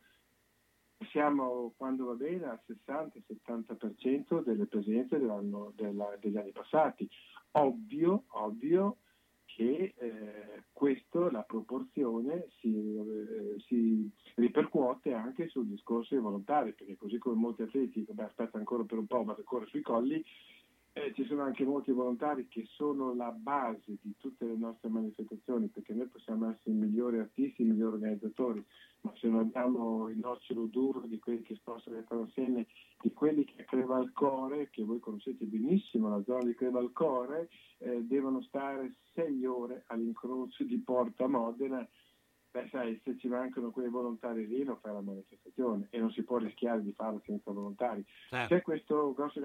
siamo 1.11 1.73
quando 1.77 2.05
va 2.05 2.13
bene 2.13 2.45
al 2.45 2.59
60-70% 2.65 4.43
delle 4.43 4.65
presenze 4.65 5.19
della- 5.19 6.15
degli 6.19 6.37
anni 6.37 6.51
passati. 6.51 7.09
Ovvio, 7.51 8.25
ovvio 8.29 8.97
che 9.45 9.95
eh, 9.97 10.63
questo, 10.71 11.31
la 11.31 11.41
proporzione, 11.41 12.47
si, 12.59 12.95
eh, 12.95 13.55
si 13.65 14.07
ripercuote 14.35 15.13
anche 15.13 15.47
sul 15.47 15.67
discorso 15.67 16.13
dei 16.13 16.23
volontari, 16.23 16.73
perché 16.73 16.95
così 16.95 17.17
come 17.17 17.37
molti 17.37 17.63
atleti, 17.63 18.05
beh 18.07 18.23
aspetta 18.23 18.57
ancora 18.57 18.83
per 18.83 18.99
un 18.99 19.07
po', 19.07 19.23
vado 19.23 19.39
ancora 19.39 19.65
sui 19.65 19.81
colli, 19.81 20.23
Eh, 20.97 21.13
ci 21.13 21.25
sono 21.25 21.43
anche 21.43 21.63
molti 21.63 21.91
volontari 21.91 22.47
che 22.47 22.65
sono 22.69 23.13
la 23.13 23.29
base 23.29 23.99
di 24.01 24.15
tutte 24.17 24.45
le 24.45 24.55
nostre 24.57 24.89
manifestazioni, 24.89 25.67
perché 25.67 25.93
noi 25.93 26.07
possiamo 26.07 26.49
essere 26.49 26.71
i 26.71 26.79
migliori 26.79 27.19
artisti, 27.19 27.61
i 27.61 27.65
migliori 27.65 27.97
organizzatori, 27.97 28.65
ma 29.01 29.13
se 29.15 29.27
non 29.27 29.41
abbiamo 29.41 30.09
il 30.09 30.17
nocciolo 30.17 30.65
duro 30.65 31.01
di 31.01 31.19
quelli 31.19 31.43
che 31.43 31.53
spostano 31.53 31.97
le 31.97 32.03
transenne, 32.03 32.65
di 32.99 33.13
quelli 33.13 33.45
che 33.45 33.63
Crevalcore, 33.65 34.71
che 34.71 34.83
voi 34.83 34.99
conoscete 34.99 35.45
benissimo, 35.45 36.09
la 36.09 36.23
zona 36.23 36.45
di 36.45 36.55
Crevalcore, 36.55 37.47
eh, 37.77 38.01
devono 38.03 38.41
stare 38.41 38.95
sei 39.13 39.45
ore 39.45 39.83
all'incrocio 39.87 40.63
di 40.63 40.79
Porta 40.79 41.27
Modena, 41.27 41.87
beh 42.49 42.69
sai, 42.71 42.99
se 43.03 43.15
ci 43.17 43.27
mancano 43.27 43.69
quei 43.69 43.89
volontari 43.89 44.47
lì 44.47 44.63
non 44.63 44.79
fai 44.81 44.93
la 44.93 45.01
manifestazione 45.01 45.89
e 45.91 45.99
non 45.99 46.09
si 46.09 46.23
può 46.23 46.37
rischiare 46.37 46.81
di 46.81 46.91
farlo 46.93 47.21
senza 47.23 47.51
volontari. 47.51 48.03
Certo. 48.29 48.55
C'è 48.55 48.61
questo 48.63 49.13
grosso... 49.13 49.39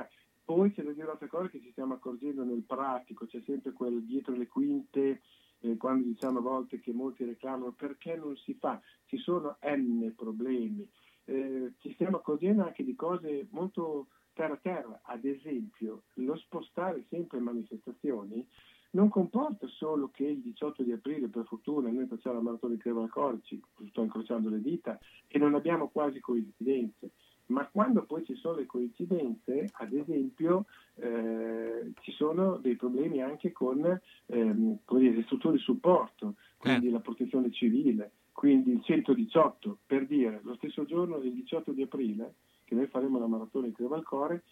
Poi 0.44 0.72
c'è 0.72 0.82
da 0.82 0.92
dire 0.92 1.04
un'altra 1.04 1.28
cosa 1.28 1.48
che 1.48 1.60
ci 1.60 1.70
stiamo 1.70 1.94
accorgendo 1.94 2.44
nel 2.44 2.62
pratico, 2.62 3.26
c'è 3.26 3.40
sempre 3.46 3.72
quel 3.72 4.02
dietro 4.04 4.34
le 4.34 4.48
quinte, 4.48 5.22
eh, 5.60 5.76
quando 5.76 6.06
diciamo 6.06 6.38
a 6.38 6.42
volte 6.42 6.80
che 6.80 6.92
molti 6.92 7.24
reclamano 7.24 7.72
perché 7.72 8.16
non 8.16 8.36
si 8.36 8.54
fa, 8.54 8.80
ci 9.06 9.18
sono 9.18 9.56
n 9.62 10.12
problemi, 10.16 10.88
Eh, 11.24 11.74
ci 11.78 11.92
stiamo 11.92 12.16
accorgendo 12.16 12.64
anche 12.64 12.82
di 12.82 12.96
cose 12.96 13.46
molto 13.50 14.08
terra 14.32 14.56
terra, 14.56 15.02
ad 15.04 15.24
esempio 15.24 16.02
lo 16.14 16.34
spostare 16.36 17.04
sempre 17.08 17.38
manifestazioni 17.38 18.44
non 18.92 19.08
comporta 19.08 19.66
solo 19.68 20.10
che 20.10 20.24
il 20.24 20.40
18 20.40 20.82
di 20.82 20.92
aprile, 20.92 21.28
per 21.28 21.44
fortuna, 21.46 21.90
noi 21.90 22.06
facciamo 22.06 22.36
la 22.36 22.42
maratona 22.42 22.74
di 22.74 22.80
Crevalcorici, 22.80 23.62
sto 23.88 24.02
incrociando 24.02 24.50
le 24.50 24.60
dita, 24.60 24.98
e 25.28 25.38
non 25.38 25.54
abbiamo 25.54 25.88
quasi 25.88 26.20
coincidenze, 26.20 27.12
ma 27.52 27.68
quando 27.70 28.02
poi 28.04 28.24
ci 28.24 28.34
sono 28.34 28.56
le 28.56 28.66
coincidenze, 28.66 29.68
ad 29.72 29.92
esempio, 29.92 30.64
eh, 30.96 31.92
ci 32.00 32.12
sono 32.12 32.56
dei 32.56 32.76
problemi 32.76 33.22
anche 33.22 33.52
con 33.52 33.84
ehm, 34.26 34.78
dire, 34.88 35.14
le 35.14 35.22
strutture 35.22 35.56
di 35.56 35.62
supporto, 35.62 36.34
quindi 36.56 36.90
la 36.90 37.00
protezione 37.00 37.52
civile, 37.52 38.10
quindi 38.32 38.72
il 38.72 38.82
118, 38.82 39.78
per 39.86 40.06
dire, 40.06 40.40
lo 40.42 40.54
stesso 40.54 40.84
giorno 40.84 41.18
del 41.18 41.32
18 41.32 41.72
di 41.72 41.82
aprile, 41.82 42.34
che 42.64 42.74
noi 42.74 42.86
faremo 42.86 43.18
la 43.18 43.26
maratona 43.26 43.66
di 43.66 43.72
Crevalcore, 43.72 44.42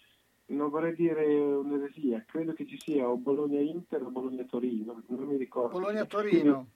non 0.46 0.68
vorrei 0.68 0.94
dire 0.94 1.24
un'eresia, 1.36 2.24
credo 2.26 2.52
che 2.52 2.66
ci 2.66 2.78
sia 2.78 3.08
o 3.08 3.16
Bologna-Inter 3.16 4.02
o 4.02 4.10
Bologna-Torino, 4.10 5.02
non 5.06 5.24
mi 5.26 5.36
ricordo. 5.36 5.78
Bologna-Torino. 5.78 6.66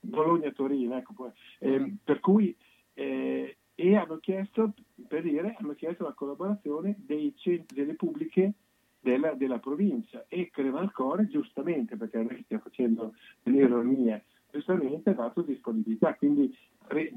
Bologna-Torino, 0.00 0.96
ecco. 0.96 1.12
poi. 1.14 1.30
Eh, 1.58 1.94
Per 2.02 2.20
cui, 2.20 2.54
eh, 2.94 3.56
e 3.74 3.96
hanno 3.96 4.18
chiesto, 4.18 4.72
per 5.08 5.22
dire, 5.22 5.56
hanno 5.58 5.74
chiesto 5.74 6.04
la 6.04 6.12
collaborazione 6.12 6.94
dei 6.98 7.34
centri, 7.36 7.74
delle 7.74 7.94
pubbliche 7.94 8.52
della, 9.00 9.34
della 9.34 9.58
provincia 9.58 10.24
e 10.28 10.50
Crevalcore, 10.50 11.28
giustamente, 11.28 11.96
perché 11.96 12.18
non 12.18 12.28
è 12.30 12.36
che 12.36 12.42
stia 12.44 12.58
facendo 12.58 13.14
un'ironia, 13.42 14.22
giustamente 14.50 15.10
ha 15.10 15.14
dato 15.14 15.42
disponibilità. 15.42 16.14
Quindi 16.14 16.56
re- 16.88 17.12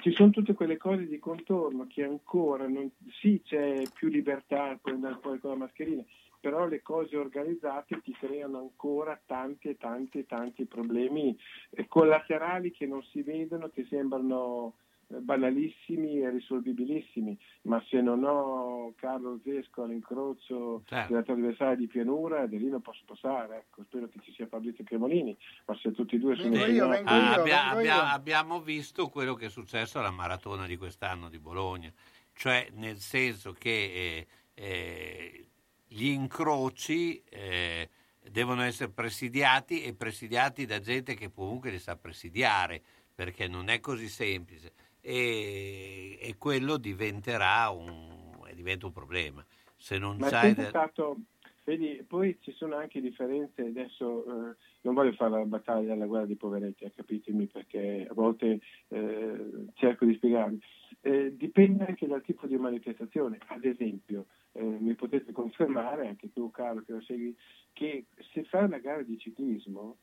ci 0.00 0.12
sono 0.12 0.30
tutte 0.30 0.54
quelle 0.54 0.76
cose 0.76 1.06
di 1.06 1.18
contorno 1.18 1.86
che 1.86 2.04
ancora 2.04 2.66
non, 2.66 2.90
sì 3.20 3.40
c'è 3.44 3.82
più 3.94 4.08
libertà, 4.08 4.78
puoi 4.80 4.94
andare 4.94 5.18
fuori 5.20 5.38
con 5.38 5.50
la 5.50 5.56
mascherina, 5.56 6.02
però 6.40 6.66
le 6.66 6.82
cose 6.82 7.16
organizzate 7.16 8.00
ti 8.00 8.12
creano 8.12 8.58
ancora 8.58 9.20
tanti 9.26 9.76
tanti 9.76 10.24
tanti 10.24 10.66
problemi 10.66 11.36
eh, 11.70 11.86
collaterali 11.88 12.70
che 12.70 12.86
non 12.86 13.02
si 13.02 13.22
vedono, 13.22 13.68
che 13.68 13.86
sembrano 13.88 14.76
banalissimi 15.08 16.20
e 16.20 16.30
risolvibilissimi, 16.30 17.38
ma 17.62 17.82
se 17.88 18.00
non 18.02 18.24
ho 18.24 18.92
Carlo 18.96 19.40
Zesco 19.42 19.82
all'incrocio 19.84 20.82
Certo. 20.84 21.08
della 21.12 21.22
trasversale 21.24 21.76
di 21.76 21.86
pianura, 21.86 22.46
da 22.46 22.56
lì 22.56 22.68
non 22.68 22.82
posso 22.82 23.02
passare. 23.06 23.56
Ecco, 23.56 23.84
spero 23.84 24.08
che 24.08 24.20
ci 24.22 24.32
sia 24.32 24.46
Fabrizio 24.46 24.84
Cremolini, 24.84 25.36
ma 25.66 25.76
se 25.78 25.92
tutti 25.92 26.16
e 26.16 26.18
due 26.18 26.36
sono 26.36 26.54
Sì, 26.54 26.74
in- 26.76 26.80
ah, 26.82 27.32
abbia- 27.34 27.68
abbia- 27.68 28.12
abbiamo 28.12 28.60
visto 28.60 29.08
quello 29.08 29.34
che 29.34 29.46
è 29.46 29.50
successo 29.50 29.98
alla 29.98 30.10
maratona 30.10 30.66
di 30.66 30.76
quest'anno 30.76 31.30
di 31.30 31.38
Bologna, 31.38 31.90
cioè 32.34 32.68
nel 32.74 32.98
senso 32.98 33.52
che 33.52 33.70
eh, 33.70 34.26
eh, 34.54 35.46
gli 35.86 36.08
incroci 36.08 37.22
eh, 37.30 37.88
devono 38.30 38.60
essere 38.62 38.90
presidiati 38.90 39.82
e 39.84 39.94
presidiati 39.94 40.66
da 40.66 40.80
gente 40.80 41.14
che 41.14 41.30
comunque 41.32 41.70
li 41.70 41.78
sa 41.78 41.96
presidiare, 41.96 42.82
perché 43.14 43.48
non 43.48 43.68
è 43.70 43.80
così 43.80 44.06
semplice 44.08 44.72
e, 45.08 46.18
e 46.20 46.36
quello 46.36 46.76
diventerà 46.76 47.70
un, 47.70 48.36
diventa 48.54 48.84
un 48.84 48.92
problema. 48.92 49.42
Se 49.74 49.96
non 49.96 50.18
Ma 50.18 50.26
è 50.26 50.28
sai... 50.28 50.46
sempre 50.46 50.64
de- 50.64 50.68
stato, 50.68 51.16
vedi, 51.64 52.04
poi 52.06 52.36
ci 52.42 52.52
sono 52.52 52.76
anche 52.76 53.00
differenze, 53.00 53.62
adesso 53.62 54.24
eh, 54.26 54.56
non 54.82 54.94
voglio 54.94 55.12
fare 55.12 55.30
la 55.30 55.44
battaglia 55.46 55.94
alla 55.94 56.04
guerra 56.04 56.26
dei 56.26 56.36
poveretti, 56.36 56.84
eh, 56.84 56.92
capitemi, 56.94 57.46
perché 57.46 58.06
a 58.06 58.12
volte 58.12 58.60
eh, 58.88 59.66
cerco 59.76 60.04
di 60.04 60.14
spiegarvi. 60.14 60.60
Eh, 61.00 61.34
dipende 61.34 61.86
anche 61.86 62.06
dal 62.06 62.22
tipo 62.22 62.46
di 62.46 62.56
manifestazione, 62.58 63.38
ad 63.46 63.64
esempio, 63.64 64.26
eh, 64.52 64.62
mi 64.62 64.94
potete 64.94 65.32
confermare, 65.32 66.08
anche 66.08 66.30
tu 66.34 66.50
Carlo 66.50 66.82
che 66.82 66.92
lo 66.92 67.00
segui, 67.00 67.34
che 67.72 68.04
se 68.34 68.44
fai 68.44 68.64
una 68.64 68.78
gara 68.78 69.00
di 69.02 69.16
ciclismo 69.16 69.96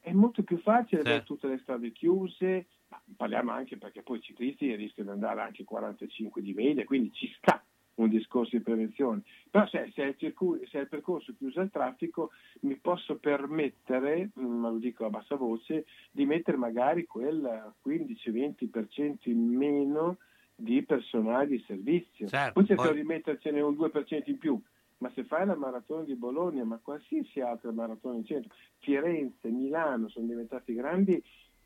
è 0.00 0.12
molto 0.12 0.42
più 0.42 0.58
facile 0.58 1.02
avere 1.02 1.22
tutte 1.22 1.46
le 1.46 1.58
strade 1.58 1.92
chiuse, 1.92 2.66
ma 2.88 3.00
parliamo 3.16 3.52
anche 3.52 3.76
perché 3.76 4.02
poi 4.02 4.18
i 4.18 4.22
ciclisti 4.22 4.74
rischiano 4.74 5.10
di 5.10 5.14
andare 5.14 5.42
anche 5.42 5.64
45 5.64 6.42
di 6.42 6.54
media, 6.54 6.84
quindi 6.84 7.12
ci 7.12 7.32
sta 7.36 7.62
un 7.96 8.08
discorso 8.08 8.56
di 8.56 8.62
prevenzione. 8.62 9.22
Però 9.50 9.66
se, 9.68 9.90
se, 9.94 10.02
è, 10.02 10.06
il 10.06 10.16
circuito, 10.16 10.66
se 10.66 10.78
è 10.78 10.80
il 10.82 10.88
percorso 10.88 11.34
chiuso 11.36 11.60
al 11.60 11.70
traffico 11.70 12.30
mi 12.60 12.76
posso 12.76 13.16
permettere, 13.16 14.30
mm, 14.38 14.44
ma 14.44 14.70
lo 14.70 14.78
dico 14.78 15.04
a 15.04 15.10
bassa 15.10 15.36
voce, 15.36 15.84
di 16.10 16.24
mettere 16.24 16.56
magari 16.56 17.06
quel 17.06 17.74
15-20% 17.86 19.28
in 19.28 19.54
meno 19.54 20.16
di 20.54 20.82
personale 20.82 21.46
di 21.46 21.64
servizio. 21.66 22.26
Certo, 22.26 22.52
poi 22.52 22.66
cerco 22.66 22.82
poi- 22.82 22.94
di 22.94 23.02
mettercene 23.02 23.60
un 23.60 23.74
2% 23.74 24.30
in 24.30 24.38
più. 24.38 24.60
Ma 25.00 25.10
se 25.14 25.24
fai 25.24 25.46
la 25.46 25.56
maratona 25.56 26.02
di 26.04 26.14
Bologna, 26.14 26.62
ma 26.64 26.78
qualsiasi 26.78 27.40
altra 27.40 27.72
maratona 27.72 28.16
in 28.16 28.26
centro, 28.26 28.54
Firenze, 28.80 29.48
Milano 29.48 30.08
sono 30.10 30.26
diventati 30.26 30.74
grandi 30.74 31.22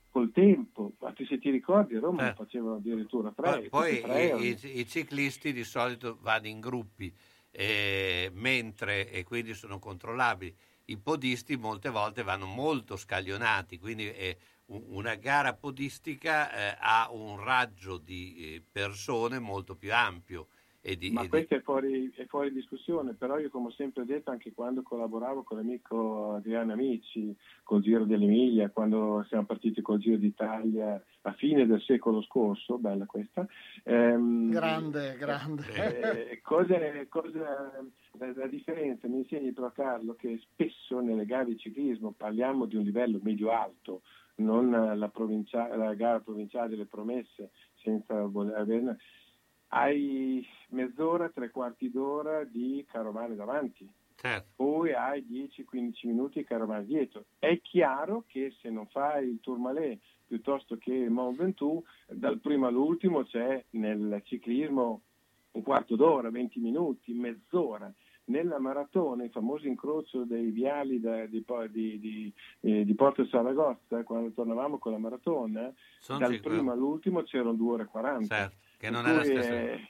col 0.09 0.31
tempo. 0.31 0.93
Ma 1.01 1.13
se 1.17 1.39
ti 1.39 1.51
ricordi, 1.51 1.97
a 1.97 2.01
Roma 2.01 2.29
Eh. 2.29 2.35
facevano 2.35 2.77
addirittura 2.77 3.33
tre. 3.33 3.69
Poi, 3.69 4.01
poi 4.01 4.41
i, 4.41 4.51
i- 4.51 4.79
i 4.81 4.87
ciclisti 4.87 5.53
di 5.53 5.65
solito 5.65 6.17
vanno 6.23 6.47
in 6.47 6.61
gruppi, 6.61 7.13
eh, 7.51 8.31
mentre 8.35 9.11
e 9.11 9.25
quindi 9.25 9.53
sono 9.55 9.81
controllabili. 9.81 10.55
I 10.87 10.99
podisti 10.99 11.57
molte 11.57 11.89
volte 11.89 12.23
vanno 12.23 12.47
molto 12.47 12.97
scaglionati, 12.97 13.79
quindi 13.79 14.09
eh, 14.13 14.37
una 14.67 15.17
gara 15.17 15.55
podistica 15.55 16.53
eh, 16.53 16.77
ha 16.79 17.09
un 17.11 17.43
raggio 17.43 17.99
di 17.99 18.55
eh, 18.55 18.63
persone 18.71 19.41
molto 19.41 19.75
più 19.75 19.93
ampio. 19.93 20.47
E 20.87 20.99
di, 20.99 21.11
Ma 21.11 21.21
e 21.21 21.23
di- 21.23 21.29
questo 21.31 21.55
è 21.55 21.63
fuori, 21.63 22.13
è 22.15 22.27
fuori 22.27 22.53
discussione, 22.53 23.15
però 23.15 23.39
io 23.39 23.49
come 23.49 23.69
ho 23.69 23.71
sempre 23.71 24.05
detto 24.05 24.31
anche 24.31 24.53
quando 24.53 24.83
collaboravo 24.83 25.43
con 25.43 25.57
l'amico 25.57 26.35
Adriano 26.35 26.75
Amici 26.75 27.35
col 27.63 27.81
Giro 27.81 28.05
dell'Emilia, 28.05 28.69
quando 28.69 29.25
siamo 29.29 29.47
partiti 29.47 29.81
col 29.81 29.99
Giro 29.99 30.19
d'Italia 30.19 31.03
a 31.23 31.33
fine 31.33 31.65
del 31.65 31.81
secolo 31.81 32.21
scorso, 32.21 32.77
bella 32.77 33.07
questa. 33.07 33.47
ehm, 33.85 34.51
Grande, 34.51 35.17
grande. 35.17 36.31
eh, 36.33 36.41
cosa, 36.43 36.77
cosa- 37.09 37.83
la, 38.19 38.33
la 38.35 38.47
differenza 38.47 39.09
mi 39.09 39.17
insegni 39.21 39.53
però 39.53 39.73
Carlo 39.73 40.15
che 40.15 40.39
spesso 40.43 41.01
nelle 41.01 41.25
gare 41.25 41.47
di 41.47 41.57
ciclismo 41.57 42.13
parliamo 42.13 42.67
di 42.67 42.77
un 42.77 42.85
livello 42.85 43.19
medio-alto, 43.23 44.03
non 44.37 44.69
la, 44.71 45.09
provincia- 45.09 45.75
la 45.77 45.95
gara 45.95 46.21
provinciale 46.21 46.69
delle 46.69 46.85
promesse 46.85 47.53
senza 47.77 48.21
voler 48.27 48.57
averne. 48.57 48.99
Hai 49.77 50.47
mezz'ora, 50.69 51.29
tre 51.31 51.51
quarti 51.51 51.91
d'ora 51.91 52.45
di 52.45 52.87
carovane 52.89 53.35
davanti, 53.35 53.91
certo. 54.15 54.53
poi 54.55 54.93
hai 54.93 55.27
10-15 55.29 56.07
minuti 56.07 56.39
di 56.39 56.45
carovane 56.45 56.85
dietro. 56.85 57.25
È 57.41 57.61
chiaro 57.61 58.23
che 58.29 58.55
se 58.61 58.71
non 58.71 58.87
fai 58.87 59.29
il 59.29 59.41
Tourmalet 59.41 59.99
piuttosto 60.29 60.77
che 60.77 60.95
il 60.95 61.11
Mont 61.11 61.37
Ventoux, 61.37 61.85
dal 62.07 62.39
primo 62.39 62.69
all'ultimo 62.69 63.25
c'è 63.25 63.65
nel 63.71 64.23
ciclismo 64.25 65.03
un 65.51 65.63
quarto 65.63 65.97
d'ora, 65.97 66.31
20 66.31 66.61
minuti, 66.61 67.13
mezz'ora. 67.13 67.93
Nella 68.27 68.61
maratona, 68.61 69.25
il 69.25 69.31
famoso 69.31 69.67
incrocio 69.67 70.25
dei 70.25 70.51
viali 70.51 70.99
da- 71.01 71.27
di, 71.27 71.45
di, 71.71 71.99
di, 71.99 72.33
eh, 72.61 72.85
di 72.85 72.95
Porto 72.95 73.27
Saragozza, 73.27 74.03
quando 74.05 74.31
tornavamo 74.31 74.79
con 74.79 74.93
la 74.93 74.99
maratona, 74.99 75.71
Sono 75.99 76.21
dal 76.21 76.41
primo 76.41 76.71
all'ultimo 76.71 77.23
c'erano 77.23 77.55
2 77.55 77.73
ore 77.73 77.83
e 77.83 77.87
40. 77.87 78.35
Certo, 78.35 78.57
che 78.77 78.91
non 78.91 79.07
è 79.07 79.13
la 79.13 79.25
stessa- 79.25 79.49
eh, 79.55 79.89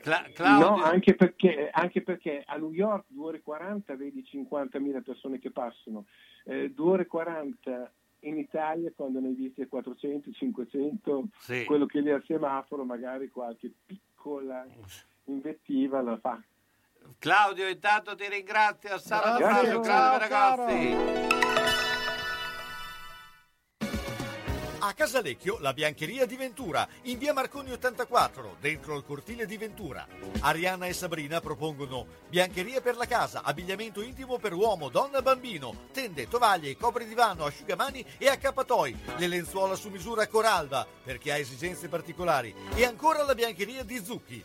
Cla- 0.00 0.26
Claudio- 0.34 0.68
No, 0.76 0.82
anche 0.82 1.14
perché, 1.14 1.70
anche 1.72 2.02
perché 2.02 2.42
a 2.44 2.56
New 2.56 2.72
York 2.72 3.04
2 3.08 3.26
ore 3.28 3.36
e 3.38 3.42
40 3.42 3.94
vedi 3.96 4.24
50.000 4.24 5.00
persone 5.00 5.38
che 5.38 5.50
passano, 5.52 6.06
eh, 6.44 6.70
2 6.70 6.90
ore 6.90 7.02
e 7.02 7.06
40 7.06 7.90
in 8.20 8.36
Italia 8.36 8.90
quando 8.94 9.20
ne 9.20 9.28
hai 9.28 9.34
viste 9.34 9.68
400, 9.68 10.32
500, 10.32 11.28
Sì. 11.38 11.64
quello 11.64 11.86
che 11.86 12.00
lì 12.00 12.10
al 12.10 12.22
semaforo 12.26 12.84
magari 12.84 13.28
qualche 13.30 13.70
piccola 13.86 14.66
invettiva 15.24 16.00
la 16.02 16.16
fa. 16.18 16.40
Claudio, 17.20 17.68
intanto 17.68 18.16
ti 18.16 18.28
ringrazio. 18.28 18.98
Sabato 18.98 19.38
Grazie, 19.38 19.70
prossimo, 19.70 19.84
ciao, 19.84 20.18
grande 20.18 20.28
ragazzi. 20.28 21.45
A 24.86 24.94
Casalecchio, 24.94 25.58
la 25.58 25.72
biancheria 25.72 26.26
di 26.26 26.36
Ventura, 26.36 26.86
in 27.02 27.18
via 27.18 27.32
Marconi 27.32 27.72
84, 27.72 28.58
dentro 28.60 28.96
il 28.96 29.02
cortile 29.02 29.44
di 29.44 29.56
Ventura. 29.56 30.06
Arianna 30.38 30.86
e 30.86 30.92
Sabrina 30.92 31.40
propongono 31.40 32.06
biancheria 32.28 32.80
per 32.80 32.94
la 32.94 33.04
casa, 33.04 33.42
abbigliamento 33.42 34.00
intimo 34.00 34.38
per 34.38 34.52
uomo, 34.52 34.88
donna, 34.88 35.22
bambino, 35.22 35.88
tende, 35.90 36.28
tovaglie, 36.28 36.76
copri 36.76 37.04
divano, 37.04 37.46
asciugamani 37.46 38.06
e 38.16 38.28
accappatoi, 38.28 38.96
le 39.16 39.26
lenzuola 39.26 39.74
su 39.74 39.88
misura 39.88 40.28
Coralba, 40.28 40.86
per 41.02 41.18
chi 41.18 41.32
ha 41.32 41.36
esigenze 41.36 41.88
particolari, 41.88 42.54
e 42.76 42.84
ancora 42.84 43.24
la 43.24 43.34
biancheria 43.34 43.82
di 43.82 44.00
Zucchi. 44.04 44.44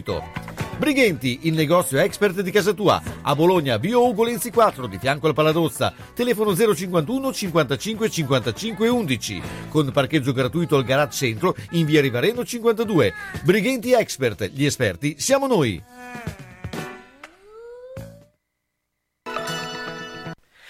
Brighenti, 0.77 1.41
il 1.43 1.53
negozio 1.53 1.99
expert 1.99 2.41
di 2.41 2.49
casa 2.49 2.73
tua, 2.73 2.99
a 3.21 3.35
Bologna, 3.35 3.77
Bio 3.77 4.03
Ugo 4.03 4.23
Lenzi 4.23 4.49
4, 4.49 4.87
di 4.87 4.97
fianco 4.97 5.27
al 5.27 5.35
Paladozza, 5.35 5.93
telefono 6.15 6.55
051 6.55 7.31
55 7.31 8.09
55 8.09 8.87
11, 8.87 9.41
con 9.69 9.91
parcheggio 9.91 10.33
gratuito 10.33 10.75
al 10.75 10.83
garage 10.83 11.27
centro 11.27 11.55
in 11.71 11.85
via 11.85 12.01
Rivareno 12.01 12.43
52. 12.43 13.13
Brighenti 13.43 13.93
Expert, 13.93 14.49
gli 14.51 14.65
esperti 14.65 15.17
siamo 15.19 15.45
noi. 15.45 15.79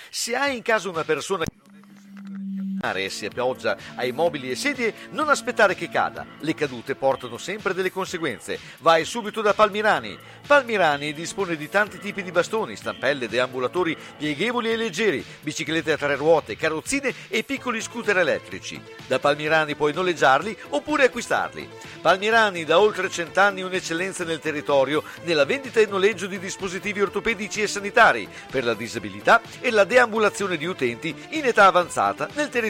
Se 0.10 0.36
hai 0.36 0.58
in 0.58 0.62
casa 0.62 0.90
una 0.90 1.06
persona 1.06 1.46
e 2.82 3.10
si 3.10 3.28
appoggia 3.28 3.78
ai 3.96 4.12
mobili 4.12 4.50
e 4.50 4.56
sedie, 4.56 4.94
non 5.12 5.30
aspettare 5.30 5.76
che 5.76 5.88
cada. 5.88 6.26
Le 6.40 6.56
cadute 6.56 6.96
portano 6.96 7.38
sempre 7.38 7.76
delle 7.76 7.92
conseguenze. 7.92 8.60
Vai 8.80 9.06
subito 9.06 9.42
da 9.42 9.54
Palmirani. 9.54 10.18
Palmirani 10.48 11.14
dispone 11.14 11.56
di 11.56 11.70
tanti 11.70 12.00
tipi 12.00 12.24
di 12.24 12.32
bastoni, 12.32 12.76
stampelle, 12.76 13.30
deambulatori 13.30 13.96
pieghevoli 14.18 14.72
e 14.72 14.76
leggeri, 14.76 15.24
biciclette 15.42 15.92
a 15.92 15.98
tre 15.98 16.16
ruote, 16.16 16.56
carrozzine 16.56 17.14
e 17.28 17.44
piccoli 17.44 17.82
scooter 17.82 18.18
elettrici. 18.18 18.82
Da 19.06 19.20
Palmirani 19.20 19.76
puoi 19.76 19.94
noleggiarli 19.94 20.58
oppure 20.70 21.06
acquistarli. 21.06 21.70
Palmirani 22.02 22.66
da 22.66 22.80
oltre 22.80 23.12
cent'anni 23.12 23.62
un'eccellenza 23.62 24.24
nel 24.24 24.40
territorio 24.40 25.04
nella 25.24 25.46
vendita 25.46 25.80
e 25.80 25.86
noleggio 25.86 26.26
di 26.26 26.40
dispositivi 26.40 27.02
ortopedici 27.02 27.62
e 27.62 27.68
sanitari 27.68 28.28
per 28.50 28.64
la 28.64 28.74
disabilità 28.74 29.40
e 29.60 29.70
la 29.70 29.84
deambulazione 29.84 30.58
di 30.58 30.66
utenti 30.66 31.14
in 31.30 31.46
età 31.46 31.68
avanzata 31.68 32.28
nel 32.34 32.50
territorio 32.50 32.70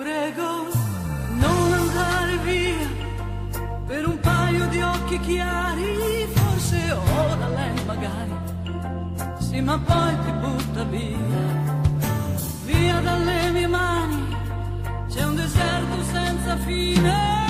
Prego, 0.00 0.66
non 1.28 1.72
andare 1.72 2.38
via 2.38 2.88
per 3.86 4.06
un 4.06 4.18
paio 4.18 4.66
di 4.68 4.80
occhi 4.80 5.20
chiari. 5.20 6.26
Forse 6.32 6.90
ora 6.90 7.48
lei 7.48 7.84
magari, 7.84 8.34
sì, 9.38 9.60
ma 9.60 9.78
poi 9.78 10.14
ti 10.24 10.32
butta 10.32 10.84
via. 10.84 11.68
Via 12.64 13.00
dalle 13.00 13.50
mie 13.50 13.66
mani 13.66 14.36
c'è 15.08 15.24
un 15.24 15.34
deserto 15.34 16.02
senza 16.12 16.56
fine. 16.56 17.49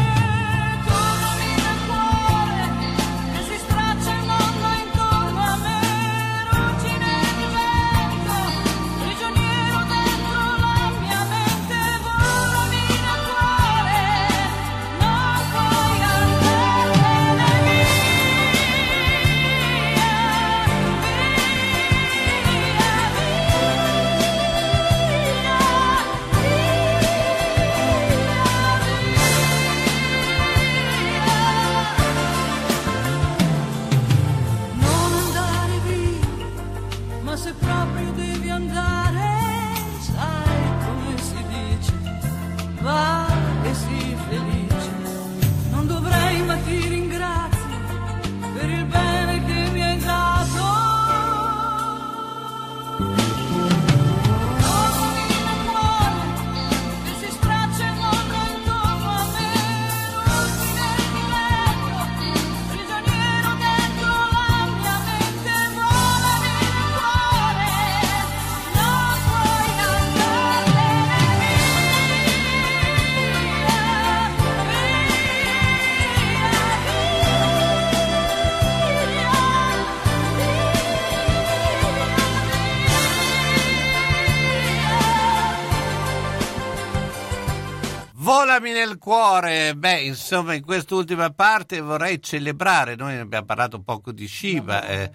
Volami 88.60 88.78
nel 88.78 88.98
cuore, 88.98 89.74
beh, 89.74 90.02
insomma, 90.02 90.52
in 90.52 90.62
quest'ultima 90.62 91.30
parte 91.30 91.80
vorrei 91.80 92.20
celebrare, 92.20 92.94
noi 92.94 93.16
abbiamo 93.16 93.46
parlato 93.46 93.80
poco 93.80 94.12
di 94.12 94.28
Shiva, 94.28 94.86
eh, 94.86 95.10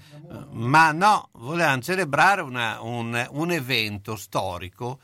ma 0.54 0.92
no, 0.92 1.30
volevamo 1.34 1.80
celebrare 1.80 2.42
una- 2.42 2.82
un, 2.82 3.28
un 3.34 3.52
evento 3.52 4.16
storico 4.16 4.98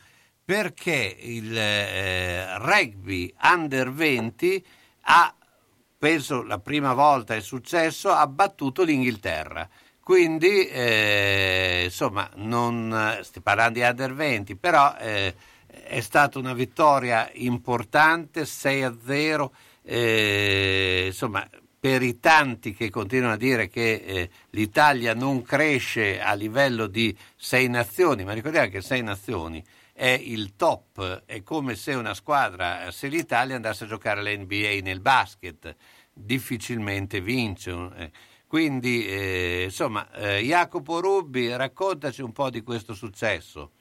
perché 0.43 1.15
il 1.19 1.55
eh, 1.55 2.57
rugby 2.57 3.31
under 3.43 3.91
20 3.91 4.65
ha, 5.01 5.35
penso 5.99 6.41
la 6.41 6.57
prima 6.57 6.93
volta 6.93 7.35
è 7.35 7.41
successo, 7.41 8.09
ha 8.09 8.25
battuto 8.25 8.81
l'Inghilterra. 8.81 9.69
Quindi, 10.01 10.65
eh, 10.65 11.81
insomma, 11.83 12.27
non 12.37 13.19
stiamo 13.21 13.43
parlando 13.43 13.77
di 13.77 13.85
under 13.85 14.15
20, 14.15 14.55
però 14.55 14.95
eh, 14.97 15.35
è 15.83 15.99
stata 16.01 16.39
una 16.39 16.53
vittoria 16.53 17.29
importante, 17.33 18.45
6 18.45 18.83
a 18.83 18.97
0. 19.03 19.53
eh, 19.83 21.05
insomma, 21.07 21.47
per 21.79 22.03
i 22.03 22.19
tanti 22.19 22.73
che 22.73 22.89
continuano 22.91 23.33
a 23.33 23.37
dire 23.37 23.67
che 23.67 23.93
eh, 24.05 24.29
l'Italia 24.51 25.15
non 25.15 25.41
cresce 25.41 26.21
a 26.21 26.33
livello 26.33 26.85
di 26.85 27.15
sei 27.35 27.67
nazioni, 27.69 28.23
ma 28.23 28.33
ricordiamo 28.33 28.69
che 28.69 28.81
sei 28.81 29.01
nazioni 29.01 29.63
è 29.93 30.09
il 30.09 30.55
top, 30.55 31.23
è 31.25 31.43
come 31.43 31.75
se 31.75 31.93
una 31.93 32.13
squadra, 32.13 32.89
se 32.91 33.07
l'Italia 33.07 33.55
andasse 33.55 33.83
a 33.83 33.87
giocare 33.87 34.19
all'NBA 34.19 34.79
nel 34.81 34.99
basket, 34.99 35.75
difficilmente 36.13 37.21
vince. 37.21 37.71
eh. 37.97 38.11
Quindi, 38.47 39.05
eh, 39.05 39.63
insomma, 39.65 40.11
eh, 40.11 40.41
Jacopo 40.41 40.99
Rubbi, 40.99 41.55
raccontaci 41.55 42.21
un 42.21 42.31
po' 42.31 42.49
di 42.49 42.61
questo 42.61 42.93
successo. 42.93 43.71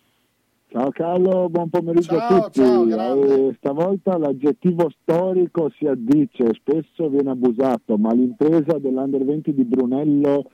Ciao 0.72 0.90
Carlo, 0.92 1.48
buon 1.48 1.68
pomeriggio 1.68 2.16
Ciao, 2.16 2.36
a 2.36 2.42
tutti. 2.42 2.60
ciao. 2.60 3.24
Eh, 3.24 3.54
stavolta 3.56 4.16
l'aggettivo 4.16 4.88
storico 5.02 5.68
si 5.76 5.84
addice, 5.86 6.54
spesso 6.54 7.08
viene 7.08 7.30
abusato, 7.30 7.96
ma 7.96 8.12
l'impresa 8.12 8.78
dell'Under 8.78 9.24
20 9.24 9.52
di 9.52 9.64
Brunello 9.64 10.44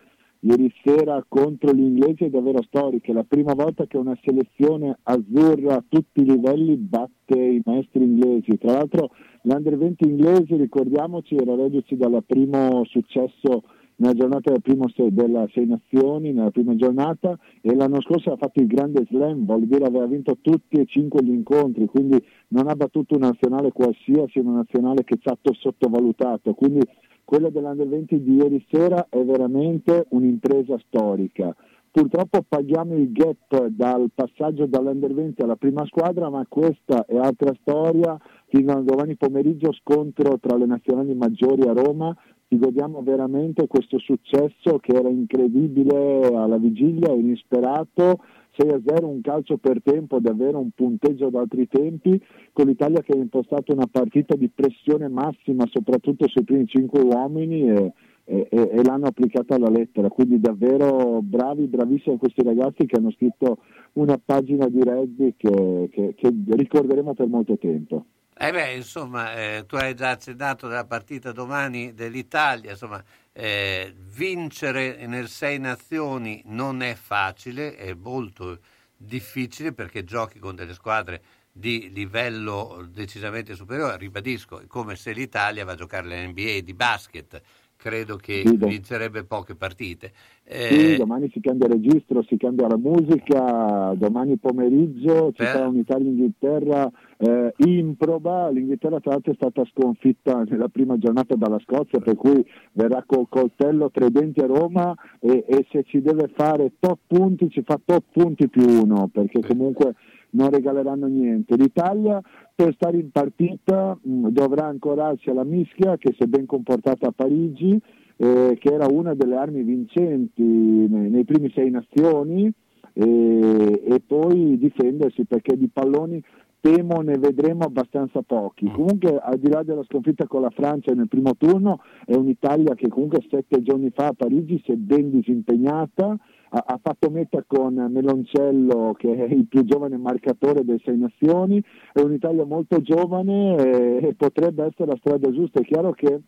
ieri 0.40 0.72
sera 0.82 1.22
contro 1.28 1.70
gli 1.74 1.82
inglesi 1.82 2.24
è 2.24 2.30
davvero 2.30 2.62
storica. 2.62 3.12
È 3.12 3.14
la 3.14 3.26
prima 3.28 3.52
volta 3.52 3.84
che 3.84 3.98
una 3.98 4.18
selezione 4.24 4.96
azzurra 5.02 5.74
a 5.74 5.84
tutti 5.86 6.22
i 6.22 6.24
livelli 6.24 6.76
batte 6.76 7.38
i 7.38 7.60
maestri 7.62 8.04
inglesi. 8.04 8.56
Tra 8.56 8.72
l'altro 8.72 9.10
l'Under 9.42 9.76
20 9.76 10.08
inglese, 10.08 10.56
ricordiamoci, 10.56 11.36
era 11.36 11.54
reduce 11.54 11.94
dal 11.94 12.24
primo 12.26 12.84
successo 12.86 13.64
nella 13.96 14.14
giornata 14.14 14.50
del 14.50 14.62
primo 14.62 14.88
se- 14.88 15.12
della 15.12 15.46
Sei 15.52 15.66
Nazioni, 15.66 16.32
nella 16.32 16.50
prima 16.50 16.74
giornata, 16.76 17.38
e 17.60 17.74
l'anno 17.74 18.00
scorso 18.02 18.32
ha 18.32 18.36
fatto 18.36 18.60
il 18.60 18.66
grande 18.66 19.04
slam, 19.08 19.44
vuol 19.44 19.66
dire 19.66 19.84
aveva 19.84 20.06
vinto 20.06 20.38
tutti 20.40 20.76
e 20.76 20.86
cinque 20.86 21.24
gli 21.24 21.32
incontri, 21.32 21.86
quindi 21.86 22.22
non 22.48 22.68
ha 22.68 22.74
battuto 22.74 23.14
un 23.14 23.22
nazionale 23.22 23.72
qualsiasi, 23.72 24.38
una 24.38 24.56
nazionale 24.56 25.04
che 25.04 25.14
è 25.14 25.18
stato 25.20 25.54
sottovalutato. 25.54 26.54
Quindi 26.54 26.80
quella 27.24 27.50
dell'Under 27.50 27.88
20 27.88 28.22
di 28.22 28.34
ieri 28.36 28.64
sera 28.70 29.06
è 29.08 29.22
veramente 29.24 30.06
un'impresa 30.10 30.78
storica. 30.86 31.54
Purtroppo 31.90 32.44
paghiamo 32.46 32.94
il 32.94 33.10
gap 33.10 33.68
dal 33.68 34.10
passaggio 34.14 34.66
dall'Under 34.66 35.14
20 35.14 35.40
alla 35.40 35.56
prima 35.56 35.84
squadra, 35.86 36.28
ma 36.28 36.44
questa 36.46 37.06
è 37.06 37.16
altra 37.16 37.54
storia. 37.62 38.18
Fino 38.48 38.72
a 38.72 38.82
domani 38.82 39.16
pomeriggio 39.16 39.72
scontro 39.72 40.38
tra 40.38 40.58
le 40.58 40.66
nazionali 40.66 41.14
maggiori 41.14 41.62
a 41.62 41.72
Roma. 41.72 42.14
Ci 42.48 42.58
godiamo 42.58 43.02
veramente 43.02 43.66
questo 43.66 43.98
successo 43.98 44.78
che 44.78 44.92
era 44.94 45.08
incredibile 45.08 46.26
alla 46.32 46.58
vigilia, 46.58 47.12
inesperato. 47.12 48.20
6 48.56 48.70
a 48.70 48.80
0, 48.86 49.08
un 49.08 49.20
calcio 49.20 49.56
per 49.58 49.82
tempo, 49.82 50.20
davvero 50.20 50.58
un 50.60 50.70
punteggio 50.70 51.28
da 51.28 51.40
altri 51.40 51.66
tempi, 51.66 52.18
con 52.52 52.66
l'Italia 52.66 53.02
che 53.02 53.12
ha 53.12 53.16
impostato 53.16 53.72
una 53.72 53.88
partita 53.90 54.36
di 54.36 54.48
pressione 54.48 55.08
massima, 55.08 55.64
soprattutto 55.70 56.28
sui 56.28 56.44
primi 56.44 56.66
cinque 56.66 57.00
uomini 57.00 57.68
e- 57.68 57.92
e- 58.24 58.48
e 58.50 58.82
l'hanno 58.84 59.06
applicata 59.06 59.56
alla 59.56 59.68
lettera. 59.68 60.08
Quindi 60.08 60.38
davvero 60.40 61.20
bravi, 61.22 61.66
bravissimi 61.66 62.16
questi 62.16 62.42
ragazzi 62.44 62.86
che 62.86 62.96
hanno 62.96 63.10
scritto 63.10 63.58
una 63.94 64.18
pagina 64.24 64.68
di 64.68 64.82
rugby 64.82 65.34
che, 65.36 65.88
che- 65.90 66.14
che 66.14 66.32
ricorderemo 66.48 67.12
per 67.12 67.26
molto 67.26 67.58
tempo. 67.58 68.04
Eh 68.38 68.52
beh, 68.52 68.74
insomma, 68.74 69.34
eh, 69.34 69.64
tu 69.66 69.76
hai 69.76 69.94
già 69.94 70.10
accennato 70.10 70.68
della 70.68 70.84
partita 70.84 71.32
domani 71.32 71.94
dell'Italia, 71.94 72.72
insomma, 72.72 73.02
eh, 73.32 73.94
vincere 73.96 75.06
nel 75.06 75.28
Sei 75.28 75.58
Nazioni 75.58 76.42
non 76.44 76.82
è 76.82 76.94
facile, 76.94 77.76
è 77.76 77.94
molto 77.94 78.58
difficile 78.94 79.72
perché 79.72 80.04
giochi 80.04 80.38
con 80.38 80.54
delle 80.54 80.74
squadre 80.74 81.22
di 81.50 81.90
livello 81.94 82.86
decisamente 82.90 83.54
superiore, 83.54 83.96
ribadisco, 83.96 84.60
è 84.60 84.66
come 84.66 84.96
se 84.96 85.12
l'Italia 85.12 85.64
va 85.64 85.72
a 85.72 85.76
giocare 85.76 86.06
all'NBA 86.06 86.60
di 86.60 86.74
basket, 86.74 87.40
credo 87.76 88.16
che 88.16 88.42
Sì, 88.44 88.56
da- 88.56 88.66
vincerebbe 88.66 89.24
poche 89.24 89.54
partite. 89.54 90.12
Sì, 90.48 90.92
Eh, 90.92 90.96
domani 90.96 91.28
si 91.32 91.40
cambia 91.40 91.66
registro, 91.66 92.22
si 92.22 92.36
cambia 92.36 92.68
la 92.68 92.76
musica, 92.76 93.92
domani 93.96 94.36
pomeriggio 94.36 95.32
ci 95.32 95.42
Beh. 95.42 95.46
sarà 95.46 95.66
un'Italia-Inghilterra 95.66 96.90
eh, 97.18 97.52
improba, 97.58 98.48
l'Inghilterra 98.50 99.00
tra 99.00 99.12
l'altro 99.12 99.32
è 99.32 99.34
stata 99.34 99.64
sconfitta 99.64 100.44
nella 100.48 100.68
prima 100.68 100.98
giornata 100.98 101.34
dalla 101.34 101.58
Scozia, 101.60 101.98
per 102.00 102.14
cui 102.16 102.44
verrà 102.72 103.02
col 103.06 103.26
coltello 103.28 103.90
tre 103.90 104.10
denti 104.10 104.40
a 104.40 104.46
Roma 104.46 104.94
e, 105.18 105.44
e 105.48 105.66
se 105.70 105.82
ci 105.84 106.00
deve 106.00 106.30
fare 106.34 106.72
top 106.78 106.98
punti 107.06 107.48
ci 107.50 107.62
fa 107.64 107.80
top 107.84 108.04
punti 108.12 108.48
più 108.48 108.64
uno, 108.68 109.08
perché 109.12 109.40
comunque 109.40 109.94
non 110.30 110.50
regaleranno 110.50 111.06
niente. 111.06 111.56
L'Italia 111.56 112.20
per 112.54 112.72
stare 112.74 112.98
in 112.98 113.10
partita 113.10 113.96
mh, 114.00 114.28
dovrà 114.28 114.66
ancorarsi 114.66 115.30
alla 115.30 115.44
mischia 115.44 115.96
che 115.96 116.14
si 116.16 116.22
è 116.22 116.26
ben 116.26 116.46
comportata 116.46 117.08
a 117.08 117.12
Parigi, 117.14 117.80
eh, 118.16 118.56
che 118.58 118.72
era 118.72 118.86
una 118.90 119.14
delle 119.14 119.36
armi 119.36 119.62
vincenti 119.62 120.42
nei, 120.42 121.10
nei 121.10 121.24
primi 121.24 121.50
sei 121.54 121.70
nazioni 121.70 122.50
e, 122.92 123.82
e 123.84 124.02
poi 124.06 124.56
difendersi 124.58 125.26
perché 125.26 125.56
di 125.56 125.68
palloni 125.68 126.22
temo 126.60 127.00
ne 127.00 127.18
vedremo 127.18 127.64
abbastanza 127.64 128.22
pochi. 128.22 128.68
Comunque 128.70 129.18
al 129.18 129.38
di 129.38 129.48
là 129.48 129.62
della 129.62 129.84
sconfitta 129.84 130.26
con 130.26 130.40
la 130.40 130.50
Francia 130.50 130.92
nel 130.94 131.08
primo 131.08 131.36
turno 131.36 131.80
è 132.04 132.14
un'Italia 132.14 132.74
che 132.74 132.88
comunque 132.88 133.24
sette 133.30 133.62
giorni 133.62 133.90
fa 133.94 134.08
a 134.08 134.14
Parigi 134.14 134.60
si 134.64 134.72
è 134.72 134.76
ben 134.76 135.10
disimpegnata, 135.10 136.16
ha, 136.64 136.80
fatto 136.82 137.10
meta 137.10 137.44
con 137.46 137.74
Meloncello 137.74 138.94
che 138.96 139.12
è 139.12 139.32
il 139.32 139.46
più 139.46 139.64
giovane 139.64 139.96
marcatore 139.96 140.64
delle 140.64 140.80
sei 140.84 140.98
nazioni, 140.98 141.62
è 141.92 142.00
un'Italia 142.00 142.44
molto 142.44 142.80
giovane 142.80 143.56
e, 143.56 144.08
e 144.08 144.14
potrebbe 144.14 144.64
essere 144.64 144.90
la 144.90 144.96
strada 144.98 145.30
giusta. 145.30 145.60
È 145.60 145.64
chiaro 145.64 145.92
che 145.92 146.20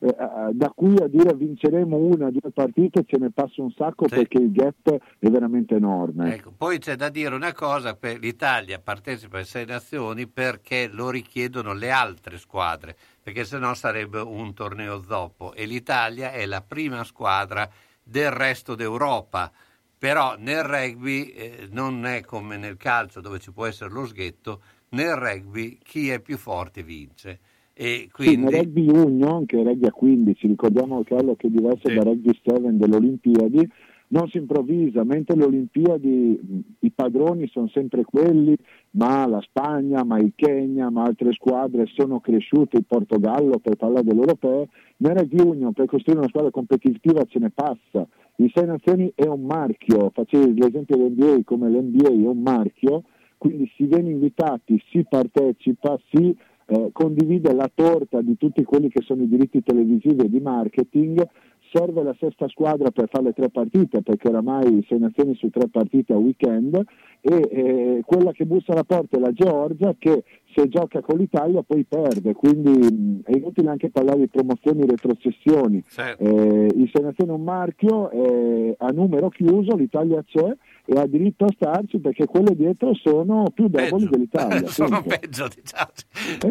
eh, 0.00 0.16
da 0.52 0.72
qui 0.74 0.96
a 0.96 1.06
dire 1.06 1.34
vinceremo 1.34 1.96
una 1.96 2.26
o 2.26 2.30
due 2.30 2.50
partite 2.52 3.04
ce 3.06 3.18
ne 3.18 3.30
passa 3.30 3.62
un 3.62 3.70
sacco 3.72 4.06
perché 4.06 4.38
il 4.38 4.50
gap 4.50 4.88
è 5.18 5.28
veramente 5.28 5.76
enorme. 5.76 6.34
Ecco, 6.34 6.52
poi 6.56 6.78
c'è 6.78 6.96
da 6.96 7.08
dire 7.08 7.34
una 7.34 7.52
cosa, 7.52 7.96
l'Italia 8.18 8.80
partecipa 8.80 9.36
alle 9.36 9.44
sei 9.44 9.66
nazioni 9.66 10.26
perché 10.26 10.88
lo 10.90 11.10
richiedono 11.10 11.72
le 11.72 11.90
altre 11.90 12.38
squadre, 12.38 12.96
perché 13.22 13.44
sennò 13.44 13.74
sarebbe 13.74 14.20
un 14.20 14.52
torneo 14.54 15.00
zoppo 15.02 15.52
e 15.52 15.66
l'Italia 15.66 16.32
è 16.32 16.46
la 16.46 16.62
prima 16.62 17.04
squadra 17.04 17.68
del 18.02 18.30
resto 18.30 18.74
d'Europa. 18.74 19.52
Però 20.00 20.34
nel 20.38 20.62
rugby 20.62 21.24
eh, 21.26 21.68
non 21.72 22.06
è 22.06 22.22
come 22.22 22.56
nel 22.56 22.78
calcio 22.78 23.20
dove 23.20 23.38
ci 23.38 23.52
può 23.52 23.66
essere 23.66 23.90
lo 23.90 24.06
sghetto, 24.06 24.62
nel 24.92 25.14
rugby 25.14 25.76
chi 25.82 26.08
è 26.08 26.20
più 26.20 26.38
forte 26.38 26.82
vince. 26.82 27.38
E 27.74 28.04
Sì, 28.04 28.08
quindi 28.10 28.50
nel 28.50 28.62
rugby 28.62 28.88
union, 28.88 29.44
che 29.44 29.60
è 29.60 29.62
rugby 29.62 29.86
a 29.86 29.92
15, 29.92 30.46
ricordiamo 30.46 31.04
Carlo 31.04 31.36
che 31.36 31.48
è 31.48 31.50
diverso 31.50 31.88
da 31.88 32.02
rugby 32.02 32.30
7 32.42 32.76
delle 32.78 32.96
Olimpiadi, 32.96 33.70
non 34.12 34.28
si 34.28 34.38
improvvisa, 34.38 35.04
mentre 35.04 35.36
le 35.36 35.44
Olimpiadi 35.44 36.64
i 36.80 36.90
padroni 36.90 37.46
sono 37.48 37.68
sempre 37.68 38.04
quelli, 38.04 38.56
ma 38.92 39.26
la 39.26 39.40
Spagna, 39.40 40.02
ma 40.04 40.18
il 40.18 40.32
Kenya, 40.34 40.90
ma 40.90 41.04
altre 41.04 41.32
squadre 41.32 41.86
sono 41.86 42.20
cresciute, 42.20 42.76
il 42.76 42.86
Portogallo 42.86 43.58
per 43.58 43.76
parlare 43.76 44.04
dell'Europeo, 44.04 44.68
nel 44.98 45.28
union 45.30 45.72
per 45.72 45.86
costruire 45.86 46.20
una 46.20 46.28
squadra 46.28 46.50
competitiva 46.50 47.24
ce 47.24 47.38
ne 47.38 47.50
passa. 47.50 48.06
Il 48.36 48.50
Sei 48.52 48.66
Nazioni 48.66 49.12
è 49.14 49.26
un 49.26 49.42
marchio, 49.42 50.10
facevi 50.12 50.58
l'esempio 50.58 50.96
dell'NBA 50.96 51.42
come 51.44 51.68
l'NBA 51.68 52.08
è 52.08 52.26
un 52.26 52.40
marchio, 52.40 53.04
quindi 53.38 53.70
si 53.76 53.84
viene 53.84 54.10
invitati, 54.10 54.82
si 54.90 55.04
partecipa, 55.08 55.98
si 56.10 56.36
eh, 56.66 56.90
condivide 56.92 57.52
la 57.52 57.70
torta 57.72 58.20
di 58.20 58.36
tutti 58.36 58.62
quelli 58.64 58.88
che 58.88 59.02
sono 59.02 59.22
i 59.22 59.28
diritti 59.28 59.62
televisivi 59.62 60.24
e 60.24 60.30
di 60.30 60.40
marketing, 60.40 61.26
serve 61.72 62.02
la 62.02 62.14
sesta 62.18 62.48
squadra 62.48 62.90
per 62.90 63.08
fare 63.10 63.24
le 63.24 63.32
tre 63.32 63.48
partite, 63.48 64.02
perché 64.02 64.28
oramai 64.28 64.84
sei 64.88 64.98
nazioni 64.98 65.34
su 65.34 65.50
tre 65.50 65.68
partite 65.68 66.12
a 66.12 66.16
weekend, 66.16 66.82
e 67.20 67.48
eh, 67.50 68.02
quella 68.04 68.32
che 68.32 68.46
bussa 68.46 68.72
alla 68.72 68.84
porta 68.84 69.16
è 69.16 69.20
la 69.20 69.32
Georgia 69.32 69.94
che 69.98 70.24
se 70.54 70.68
gioca 70.68 71.00
con 71.00 71.18
l'Italia 71.18 71.62
poi 71.62 71.84
perde, 71.84 72.32
quindi 72.32 73.22
è 73.24 73.36
inutile 73.36 73.70
anche 73.70 73.90
parlare 73.90 74.18
di 74.20 74.28
promozioni 74.28 74.82
e 74.82 74.86
retrocessioni. 74.86 75.84
Certo. 75.88 76.24
Eh, 76.24 76.66
il 76.74 76.90
Senazione 76.92 77.32
è 77.32 77.34
un 77.34 77.44
marchio, 77.44 78.10
eh, 78.10 78.74
a 78.78 78.88
numero 78.88 79.28
chiuso, 79.28 79.76
l'Italia 79.76 80.22
c'è 80.24 80.56
e 80.86 80.98
ha 80.98 81.06
diritto 81.06 81.44
a 81.44 81.52
starci 81.54 81.98
perché 81.98 82.26
quelle 82.26 82.56
dietro 82.56 82.94
sono 82.94 83.44
più 83.54 83.68
deboli 83.68 84.08
dell'Italia. 84.08 84.66
sono 84.68 84.96
appunto. 84.96 85.18
peggio, 85.20 85.48
diciamo. 85.48 85.90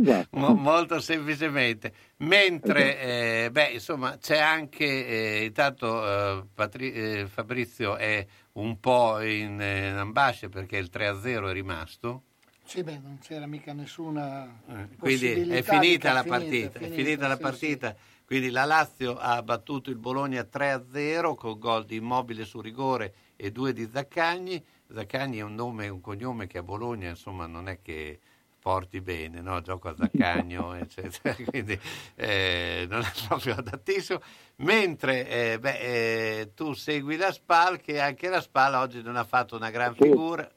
Esatto. 0.01 0.37
Mo- 0.37 0.53
molto 0.53 0.99
semplicemente. 1.01 1.91
Mentre, 2.17 3.01
eh, 3.45 3.49
beh, 3.51 3.71
insomma, 3.73 4.17
c'è 4.17 4.37
anche, 4.37 4.85
eh, 4.85 5.45
intanto 5.45 6.05
eh, 6.05 6.43
Patri- 6.53 6.91
eh, 6.91 7.25
Fabrizio 7.27 7.97
è 7.97 8.25
un 8.59 8.79
po' 8.79 9.21
in, 9.21 9.59
eh, 9.61 9.89
in 9.89 9.95
ambascia 9.95 10.49
perché 10.49 10.77
il 10.77 10.89
3-0 10.91 11.49
è 11.49 11.53
rimasto. 11.53 12.23
Sì, 12.63 12.83
beh, 12.83 12.99
non 12.99 13.17
c'era 13.19 13.47
mica 13.47 13.73
nessuna 13.73 14.61
quindi 14.99 15.49
è 15.49 15.63
finita 15.63 16.13
la 16.13 16.21
finita, 16.21 16.37
partita, 16.37 16.79
è 16.79 16.83
finita, 16.83 16.95
finita 16.95 17.27
la 17.27 17.35
sì, 17.35 17.41
partita. 17.41 17.95
Quindi 18.25 18.51
la 18.51 18.65
Lazio 18.65 19.17
ha 19.17 19.41
battuto 19.41 19.89
il 19.89 19.95
Bologna 19.95 20.41
3-0 20.43 21.33
con 21.33 21.57
gol 21.57 21.85
di 21.85 21.95
Immobile 21.95 22.45
su 22.45 22.61
rigore 22.61 23.13
e 23.35 23.51
due 23.51 23.73
di 23.73 23.89
Zaccagni. 23.91 24.63
Zaccagni 24.93 25.39
è 25.39 25.41
un 25.41 25.55
nome 25.55 25.85
e 25.85 25.89
un 25.89 25.99
cognome 25.99 26.45
che 26.45 26.59
a 26.59 26.63
Bologna 26.63 27.09
insomma 27.09 27.47
non 27.47 27.67
è 27.67 27.81
che 27.81 28.19
porti 28.61 29.01
bene, 29.01 29.41
no? 29.41 29.61
gioco 29.61 29.89
a 29.89 29.95
Zaccagno, 29.95 30.73
eccetera, 30.79 31.35
quindi 31.49 31.77
eh, 32.15 32.85
non 32.89 33.01
è 33.01 33.27
proprio 33.27 33.55
adattissimo. 33.55 34.19
Mentre 34.57 35.27
eh, 35.53 35.59
beh, 35.59 35.79
eh, 35.79 36.51
tu 36.53 36.73
segui 36.73 37.15
la 37.17 37.31
SPAL, 37.31 37.79
che 37.79 37.99
anche 37.99 38.29
la 38.29 38.41
SPAL 38.41 38.73
oggi 38.75 39.01
non 39.01 39.15
ha 39.15 39.23
fatto 39.23 39.55
una 39.55 39.69
gran 39.69 39.93
Sì. 39.97 40.03
figura. 40.03 40.49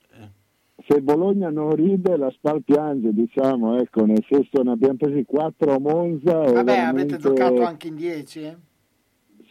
Se 0.84 1.00
Bologna 1.00 1.48
non 1.48 1.76
ride, 1.76 2.16
la 2.16 2.28
Spal 2.30 2.64
piange, 2.64 3.12
diciamo, 3.12 3.78
ecco, 3.78 4.04
nel 4.04 4.24
senso 4.28 4.62
ne 4.64 4.72
abbiamo 4.72 4.96
presi 4.96 5.24
quattro 5.24 5.74
a 5.74 5.78
Monza. 5.78 6.32
Vabbè, 6.38 6.52
veramente- 6.64 7.14
avete 7.14 7.16
giocato 7.18 7.62
anche 7.62 7.86
in 7.86 7.94
10, 7.94 8.40
eh? 8.42 8.56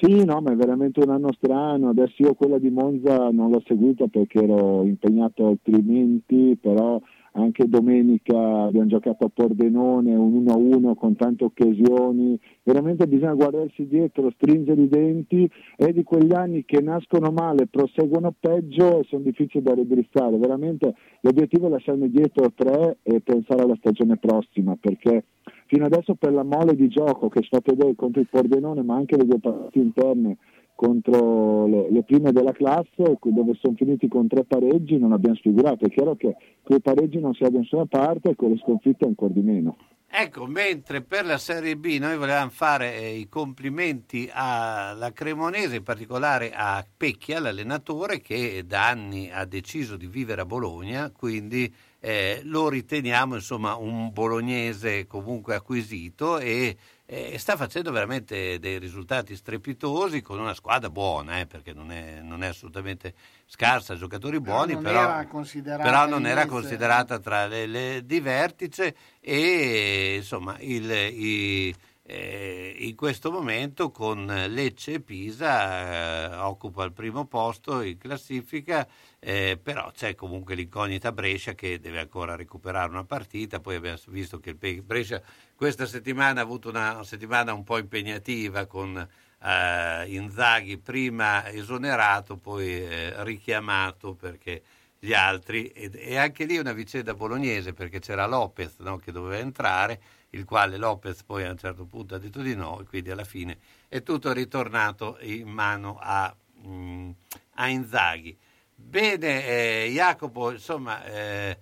Sì, 0.01 0.25
no, 0.25 0.41
ma 0.41 0.51
è 0.51 0.55
veramente 0.55 0.99
un 0.99 1.11
anno 1.11 1.31
strano. 1.31 1.89
Adesso 1.89 2.15
io 2.17 2.33
quella 2.33 2.57
di 2.57 2.69
Monza 2.69 3.29
non 3.29 3.49
l'ho 3.49 3.63
seguita 3.65 4.07
perché 4.07 4.39
ero 4.43 4.83
impegnato 4.83 5.47
altrimenti, 5.47 6.57
però 6.59 6.99
anche 7.33 7.67
domenica 7.67 8.63
abbiamo 8.63 8.87
giocato 8.87 9.25
a 9.25 9.29
Pordenone, 9.33 10.13
un 10.13 10.43
1-1 10.43 10.95
con 10.95 11.15
tante 11.15 11.45
occasioni. 11.45 12.37
Veramente 12.63 13.07
bisogna 13.07 13.33
guardarsi 13.33 13.87
dietro, 13.87 14.31
stringere 14.31 14.81
i 14.81 14.89
denti. 14.89 15.49
È 15.75 15.91
di 15.93 16.03
quegli 16.03 16.33
anni 16.33 16.65
che 16.65 16.81
nascono 16.81 17.31
male, 17.31 17.67
proseguono 17.67 18.33
peggio 18.37 18.99
e 18.99 19.05
sono 19.07 19.23
difficili 19.23 19.63
da 19.63 19.73
registrare. 19.73 20.37
Veramente 20.37 20.95
l'obiettivo 21.21 21.67
è 21.67 21.69
lasciarne 21.69 22.09
dietro 22.09 22.51
tre 22.53 22.97
e 23.03 23.21
pensare 23.21 23.61
alla 23.63 23.77
stagione 23.77 24.17
prossima 24.17 24.75
perché 24.79 25.23
fino 25.67 25.85
adesso 25.85 26.15
per 26.15 26.33
la 26.33 26.43
mole 26.43 26.75
di 26.75 26.89
gioco 26.89 27.29
che 27.29 27.41
si 27.41 27.47
fa 27.49 27.61
vedere 27.63 27.95
contro 27.95 28.19
il 28.19 28.27
Pordenone 28.29 28.83
ma 28.83 28.95
anche 28.95 29.15
le 29.15 29.25
due 29.25 29.39
partite 29.39 29.79
interne 29.79 30.37
contro 30.81 31.67
le, 31.67 31.91
le 31.91 32.03
prime 32.03 32.31
della 32.31 32.53
classe 32.53 33.19
dove 33.21 33.53
sono 33.61 33.75
finiti 33.75 34.07
con 34.07 34.27
tre 34.27 34.45
pareggi 34.45 34.97
non 34.97 35.11
abbiamo 35.11 35.35
sfigurato. 35.35 35.85
È 35.85 35.89
chiaro 35.89 36.15
che 36.15 36.35
con 36.63 36.77
i 36.77 36.81
pareggi 36.81 37.19
non 37.19 37.35
si 37.35 37.43
è 37.43 37.49
da 37.49 37.59
nessuna 37.59 37.85
parte 37.85 38.31
e 38.31 38.35
con 38.35 38.49
le 38.49 38.57
sconfitte 38.57 39.05
ancora 39.05 39.31
di 39.31 39.41
meno. 39.41 39.77
Ecco, 40.13 40.45
mentre 40.45 41.03
per 41.03 41.23
la 41.23 41.37
Serie 41.37 41.77
B 41.77 41.97
noi 41.99 42.17
volevamo 42.17 42.49
fare 42.49 42.97
eh, 42.97 43.15
i 43.15 43.29
complimenti 43.29 44.27
alla 44.33 45.11
Cremonese, 45.13 45.77
in 45.77 45.83
particolare 45.83 46.51
a 46.51 46.85
Pecchia, 46.97 47.39
l'allenatore 47.39 48.19
che 48.19 48.63
da 48.65 48.89
anni 48.89 49.29
ha 49.31 49.45
deciso 49.45 49.95
di 49.95 50.07
vivere 50.07 50.41
a 50.41 50.45
Bologna, 50.45 51.11
quindi 51.11 51.71
eh, 52.01 52.41
lo 52.43 52.67
riteniamo 52.67 53.35
insomma 53.35 53.75
un 53.75 54.11
bolognese 54.11 55.05
comunque 55.07 55.55
acquisito 55.55 56.39
e 56.39 56.75
eh, 57.13 57.37
sta 57.37 57.57
facendo 57.57 57.91
veramente 57.91 58.57
dei 58.57 58.79
risultati 58.79 59.35
strepitosi 59.35 60.21
con 60.21 60.39
una 60.39 60.53
squadra 60.53 60.89
buona, 60.89 61.41
eh, 61.41 61.45
perché 61.45 61.73
non 61.73 61.91
è, 61.91 62.21
non 62.21 62.41
è 62.41 62.47
assolutamente 62.47 63.13
scarsa, 63.45 63.95
giocatori 63.95 64.39
buoni, 64.39 64.77
però, 64.77 65.27
considerata 65.27 65.83
però 65.83 66.05
non 66.07 66.25
era 66.25 66.43
inglese. 66.43 66.47
considerata 66.61 67.19
tra 67.19 67.47
le, 67.47 67.67
le 67.67 68.05
di 68.05 68.21
vertice 68.21 68.95
e 69.19 70.15
insomma 70.19 70.55
il, 70.59 70.89
i- 70.89 71.75
eh, 72.03 72.75
in 72.79 72.95
questo 72.95 73.31
momento 73.31 73.91
con 73.91 74.25
Lecce 74.25 74.93
e 74.93 74.99
Pisa 75.01 76.31
eh, 76.31 76.35
occupa 76.37 76.83
il 76.83 76.91
primo 76.93 77.25
posto 77.25 77.81
in 77.81 77.97
classifica, 77.97 78.85
eh, 79.19 79.57
però 79.61 79.91
c'è 79.91 80.15
comunque 80.15 80.55
l'incognita 80.55 81.11
Brescia 81.11 81.53
che 81.53 81.79
deve 81.79 81.99
ancora 81.99 82.35
recuperare 82.35 82.89
una 82.89 83.05
partita, 83.05 83.59
poi 83.59 83.75
abbiamo 83.75 83.97
visto 84.07 84.39
che 84.39 84.57
il 84.59 84.81
Brescia 84.83 85.21
questa 85.61 85.85
settimana 85.85 86.39
ha 86.39 86.43
avuto 86.43 86.69
una 86.69 87.03
settimana 87.03 87.53
un 87.53 87.63
po' 87.63 87.77
impegnativa 87.77 88.65
con 88.65 88.97
eh, 88.97 90.05
Inzaghi 90.07 90.79
prima 90.79 91.47
esonerato, 91.51 92.35
poi 92.35 92.83
eh, 92.83 93.23
richiamato 93.23 94.15
perché 94.15 94.63
gli 94.97 95.13
altri, 95.13 95.67
ed- 95.67 95.99
e 95.99 96.17
anche 96.17 96.45
lì 96.45 96.57
una 96.57 96.73
vicenda 96.73 97.13
bolognese 97.13 97.73
perché 97.73 97.99
c'era 97.99 98.25
Lopez 98.25 98.77
no, 98.79 98.97
che 98.97 99.11
doveva 99.11 99.37
entrare, 99.37 100.01
il 100.31 100.45
quale 100.45 100.77
Lopez 100.77 101.21
poi 101.21 101.43
a 101.43 101.51
un 101.51 101.59
certo 101.59 101.85
punto 101.85 102.15
ha 102.15 102.17
detto 102.17 102.41
di 102.41 102.55
no 102.55 102.79
e 102.79 102.85
quindi 102.85 103.11
alla 103.11 103.23
fine 103.23 103.59
è 103.87 104.01
tutto 104.01 104.33
ritornato 104.33 105.19
in 105.21 105.47
mano 105.47 105.99
a, 106.01 106.35
mm, 106.65 107.11
a 107.57 107.67
Inzaghi. 107.67 108.35
Bene, 108.73 109.45
eh, 109.45 109.91
Jacopo, 109.93 110.49
insomma, 110.49 111.05
eh, 111.05 111.55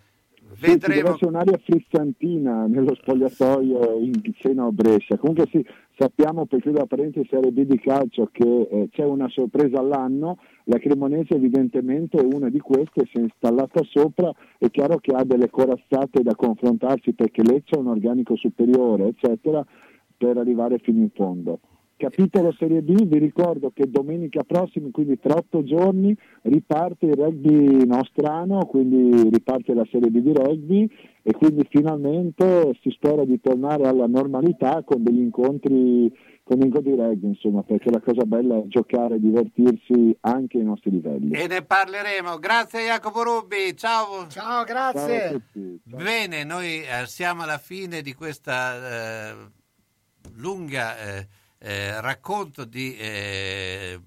vedremo. 0.57 1.09
essere 1.09 1.27
un'aria 1.27 1.59
frizzantina 1.63 2.65
nello 2.65 2.95
spogliatoio 2.95 3.99
in 3.99 4.13
seno 4.39 4.67
a 4.67 4.71
Brescia. 4.71 5.17
Comunque 5.17 5.47
sì, 5.51 5.65
sappiamo 5.97 6.45
per 6.45 6.61
chiudere 6.61 6.83
la 6.83 6.87
parentesi 6.87 7.27
Serie 7.29 7.51
B 7.51 7.63
di 7.63 7.79
calcio 7.79 8.29
che 8.31 8.67
eh, 8.71 8.89
c'è 8.91 9.03
una 9.03 9.27
sorpresa 9.29 9.79
all'anno, 9.79 10.37
la 10.65 10.77
Cremonese 10.77 11.35
evidentemente 11.35 12.17
è 12.17 12.23
una 12.23 12.49
di 12.49 12.59
queste, 12.59 13.05
si 13.11 13.17
è 13.17 13.21
installata 13.21 13.81
sopra, 13.83 14.31
è 14.57 14.69
chiaro 14.69 14.97
che 14.99 15.13
ha 15.13 15.23
delle 15.23 15.49
corazzate 15.49 16.21
da 16.21 16.35
confrontarsi 16.35 17.13
perché 17.13 17.43
Lecce 17.43 17.75
ha 17.75 17.79
un 17.79 17.87
organico 17.87 18.35
superiore, 18.35 19.07
eccetera, 19.07 19.65
per 20.17 20.37
arrivare 20.37 20.79
fino 20.79 20.99
in 20.99 21.09
fondo. 21.11 21.59
Capitolo 21.99 22.55
Serie 22.57 22.81
B, 22.81 23.05
vi 23.07 23.17
ricordo 23.17 23.71
che 23.71 23.83
domenica 23.91 24.43
prossima, 24.43 24.87
quindi 24.89 25.19
tra 25.19 25.35
otto 25.35 25.65
giorni, 25.65 26.15
riparte 26.43 27.07
il 27.07 27.13
rugby 27.13 27.85
nostrano, 27.85 28.65
quindi 28.67 29.29
riparte 29.29 29.73
la 29.73 29.85
Serie 29.91 30.09
B 30.09 30.19
di 30.19 30.31
rugby 30.33 30.89
e 31.21 31.33
quindi 31.33 31.67
finalmente 31.69 32.71
si 32.81 32.89
spera 32.91 33.25
di 33.25 33.41
tornare 33.41 33.85
alla 33.85 34.07
normalità 34.07 34.81
con 34.85 35.03
degli 35.03 35.19
incontri, 35.19 36.09
con 36.41 36.61
incontri 36.61 36.91
di 36.91 36.97
rugby, 36.97 37.27
insomma, 37.27 37.63
perché 37.63 37.91
la 37.91 37.99
cosa 37.99 38.23
bella 38.23 38.55
è 38.59 38.67
giocare 38.67 39.15
e 39.15 39.19
divertirsi 39.19 40.15
anche 40.21 40.57
ai 40.57 40.63
nostri 40.63 40.91
livelli. 40.91 41.33
E 41.33 41.47
ne 41.47 41.63
parleremo. 41.63 42.37
Grazie 42.37 42.85
Jacopo 42.85 43.23
Rubi, 43.23 43.75
ciao. 43.75 44.25
Ciao, 44.29 44.63
grazie. 44.63 45.41
Ciao. 45.51 45.97
Bene, 45.97 46.45
noi 46.45 46.79
eh, 46.79 47.05
siamo 47.07 47.43
alla 47.43 47.57
fine 47.57 48.01
di 48.01 48.13
questa 48.13 49.31
eh, 49.31 49.35
lunga 50.37 50.97
eh, 50.97 51.27
eh, 51.59 51.99
racconto 52.01 52.65
di 52.65 52.95
eh, 52.97 53.99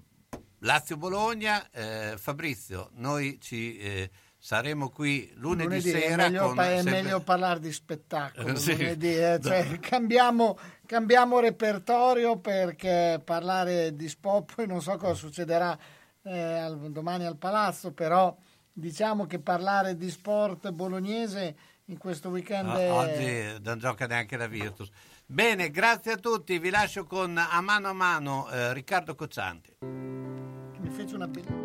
Lazio-Bologna. 0.59 1.69
Eh, 1.71 2.13
Fabrizio, 2.17 2.89
noi 2.95 3.37
ci 3.41 3.77
eh, 3.77 4.09
saremo 4.37 4.89
qui 4.89 5.31
lunedì, 5.35 5.63
Lunedì 5.63 5.91
è 5.91 5.99
sera. 6.01 6.23
meglio, 6.23 6.47
con 6.49 6.59
è 6.59 6.75
sempre- 6.75 6.91
meglio 7.01 7.19
parlare 7.21 7.59
di 7.59 7.71
spettacolo 7.71 8.55
Sì. 8.57 8.75
lunedì, 8.75 9.15
eh, 9.15 9.39
cioè, 9.41 9.79
cambiamo, 9.79 10.57
cambiamo 10.85 11.39
repertorio 11.39 12.37
perché 12.39 13.21
parlare 13.23 13.95
di 13.95 14.09
sport 14.09 14.55
poi 14.55 14.67
non 14.67 14.81
so 14.81 14.95
cosa 14.97 15.13
succederà 15.13 15.77
eh, 16.23 16.75
domani 16.89 17.25
al 17.25 17.37
palazzo 17.37 17.91
però 17.93 18.35
diciamo 18.71 19.25
che 19.25 19.39
parlare 19.39 19.95
di 19.95 20.09
sport 20.09 20.71
bolognese 20.71 21.55
in 21.85 21.97
questo 21.97 22.29
weekend 22.29 22.69
Ah, 22.69 22.79
è... 22.79 22.91
Oggi 22.91 23.61
non 23.63 23.77
gioca 23.79 24.07
neanche 24.07 24.35
la 24.37 24.47
Virtus. 24.47 24.89
Bene, 25.25 25.71
grazie 25.71 26.13
a 26.13 26.17
tutti. 26.17 26.59
Vi 26.59 26.69
lascio 26.69 27.05
con 27.05 27.37
a 27.37 27.61
mano 27.61 27.89
a 27.89 27.93
mano 27.93 28.49
eh, 28.49 28.73
Riccardo 28.73 29.15
Cocciante. 29.15 29.77
mi 29.81 30.89
fece 30.89 31.15
una 31.15 31.27
bella 31.27 31.62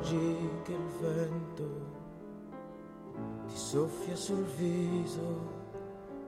accorgi 0.00 0.48
che 0.62 0.72
il 0.72 0.88
vento 1.00 1.68
ti 3.46 3.56
soffia 3.56 4.16
sul 4.16 4.44
viso 4.56 5.58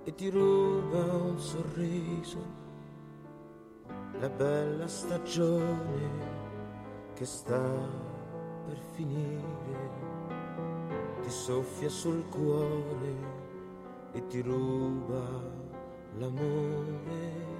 e 0.05 0.15
ti 0.15 0.29
ruba 0.29 0.99
un 1.15 1.39
sorriso. 1.39 2.61
La 4.21 4.29
bella 4.29 4.87
stagione 4.87 6.11
che 7.15 7.25
sta 7.25 7.61
per 8.67 8.79
finire 8.93 10.01
ti 11.23 11.31
soffia 11.31 11.89
sul 11.89 12.29
cuore 12.29 13.41
e 14.13 14.27
ti 14.27 14.43
ruba 14.43 15.23
l'amore 16.19 17.51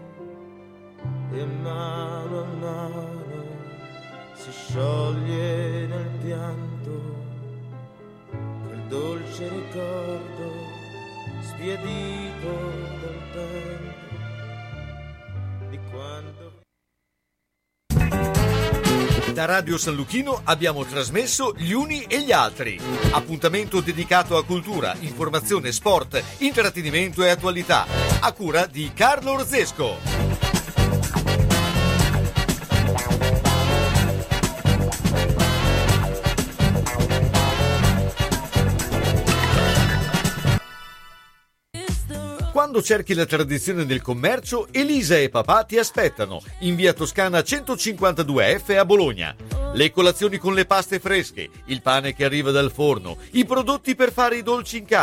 e 1.31 1.45
mano 1.45 2.41
a 2.41 2.45
mano 2.61 3.32
si 4.43 4.51
scioglie 4.51 5.87
nel 5.87 6.11
pianto 6.21 6.91
quel 8.67 8.81
dolce 8.89 9.49
ricordo 9.49 10.53
spiedito 11.43 12.51
dal 13.01 13.23
tempo 13.33 14.11
di 15.71 15.79
quando 15.91 16.61
Da 19.33 19.45
Radio 19.45 19.79
San 19.79 19.95
Luchino 19.95 20.41
abbiamo 20.43 20.85
trasmesso 20.85 21.55
Gli 21.57 21.73
Uni 21.73 22.03
e 22.03 22.21
gli 22.21 22.33
Altri. 22.33 22.79
Appuntamento 23.13 23.81
dedicato 23.81 24.37
a 24.37 24.45
cultura, 24.45 24.95
informazione, 25.01 25.73
sport, 25.73 26.23
intrattenimento 26.39 27.23
e 27.23 27.31
attualità. 27.31 27.87
A 28.21 28.33
cura 28.33 28.67
di 28.67 28.91
Carlo 28.93 29.33
Orzesco. 29.33 30.32
Quando 42.63 42.81
cerchi 42.81 43.15
la 43.15 43.27
tradizione 43.27 43.87
del 43.87 44.01
commercio, 44.01 44.69
Elisa 44.71 45.19
e 45.19 45.29
papà 45.29 45.65
ti 45.65 45.79
aspettano 45.79 46.41
in 46.61 46.77
via 46.77 46.93
Toscana 46.93 47.41
152F 47.41 48.79
a 48.79 48.85
Bologna. 48.85 49.35
Le 49.73 49.91
colazioni 49.91 50.39
con 50.39 50.55
le 50.55 50.65
paste 50.65 51.01
fresche, 51.01 51.51
il 51.65 51.83
pane 51.83 52.15
che 52.15 52.25
arriva 52.25 52.53
dal 52.53 52.71
forno, 52.71 53.17
i 53.33 53.45
prodotti 53.45 53.97
per 53.97 54.13
fare 54.13 54.37
i 54.37 54.45
dolci 54.45 54.77
in 54.77 54.85
casa 54.85 55.01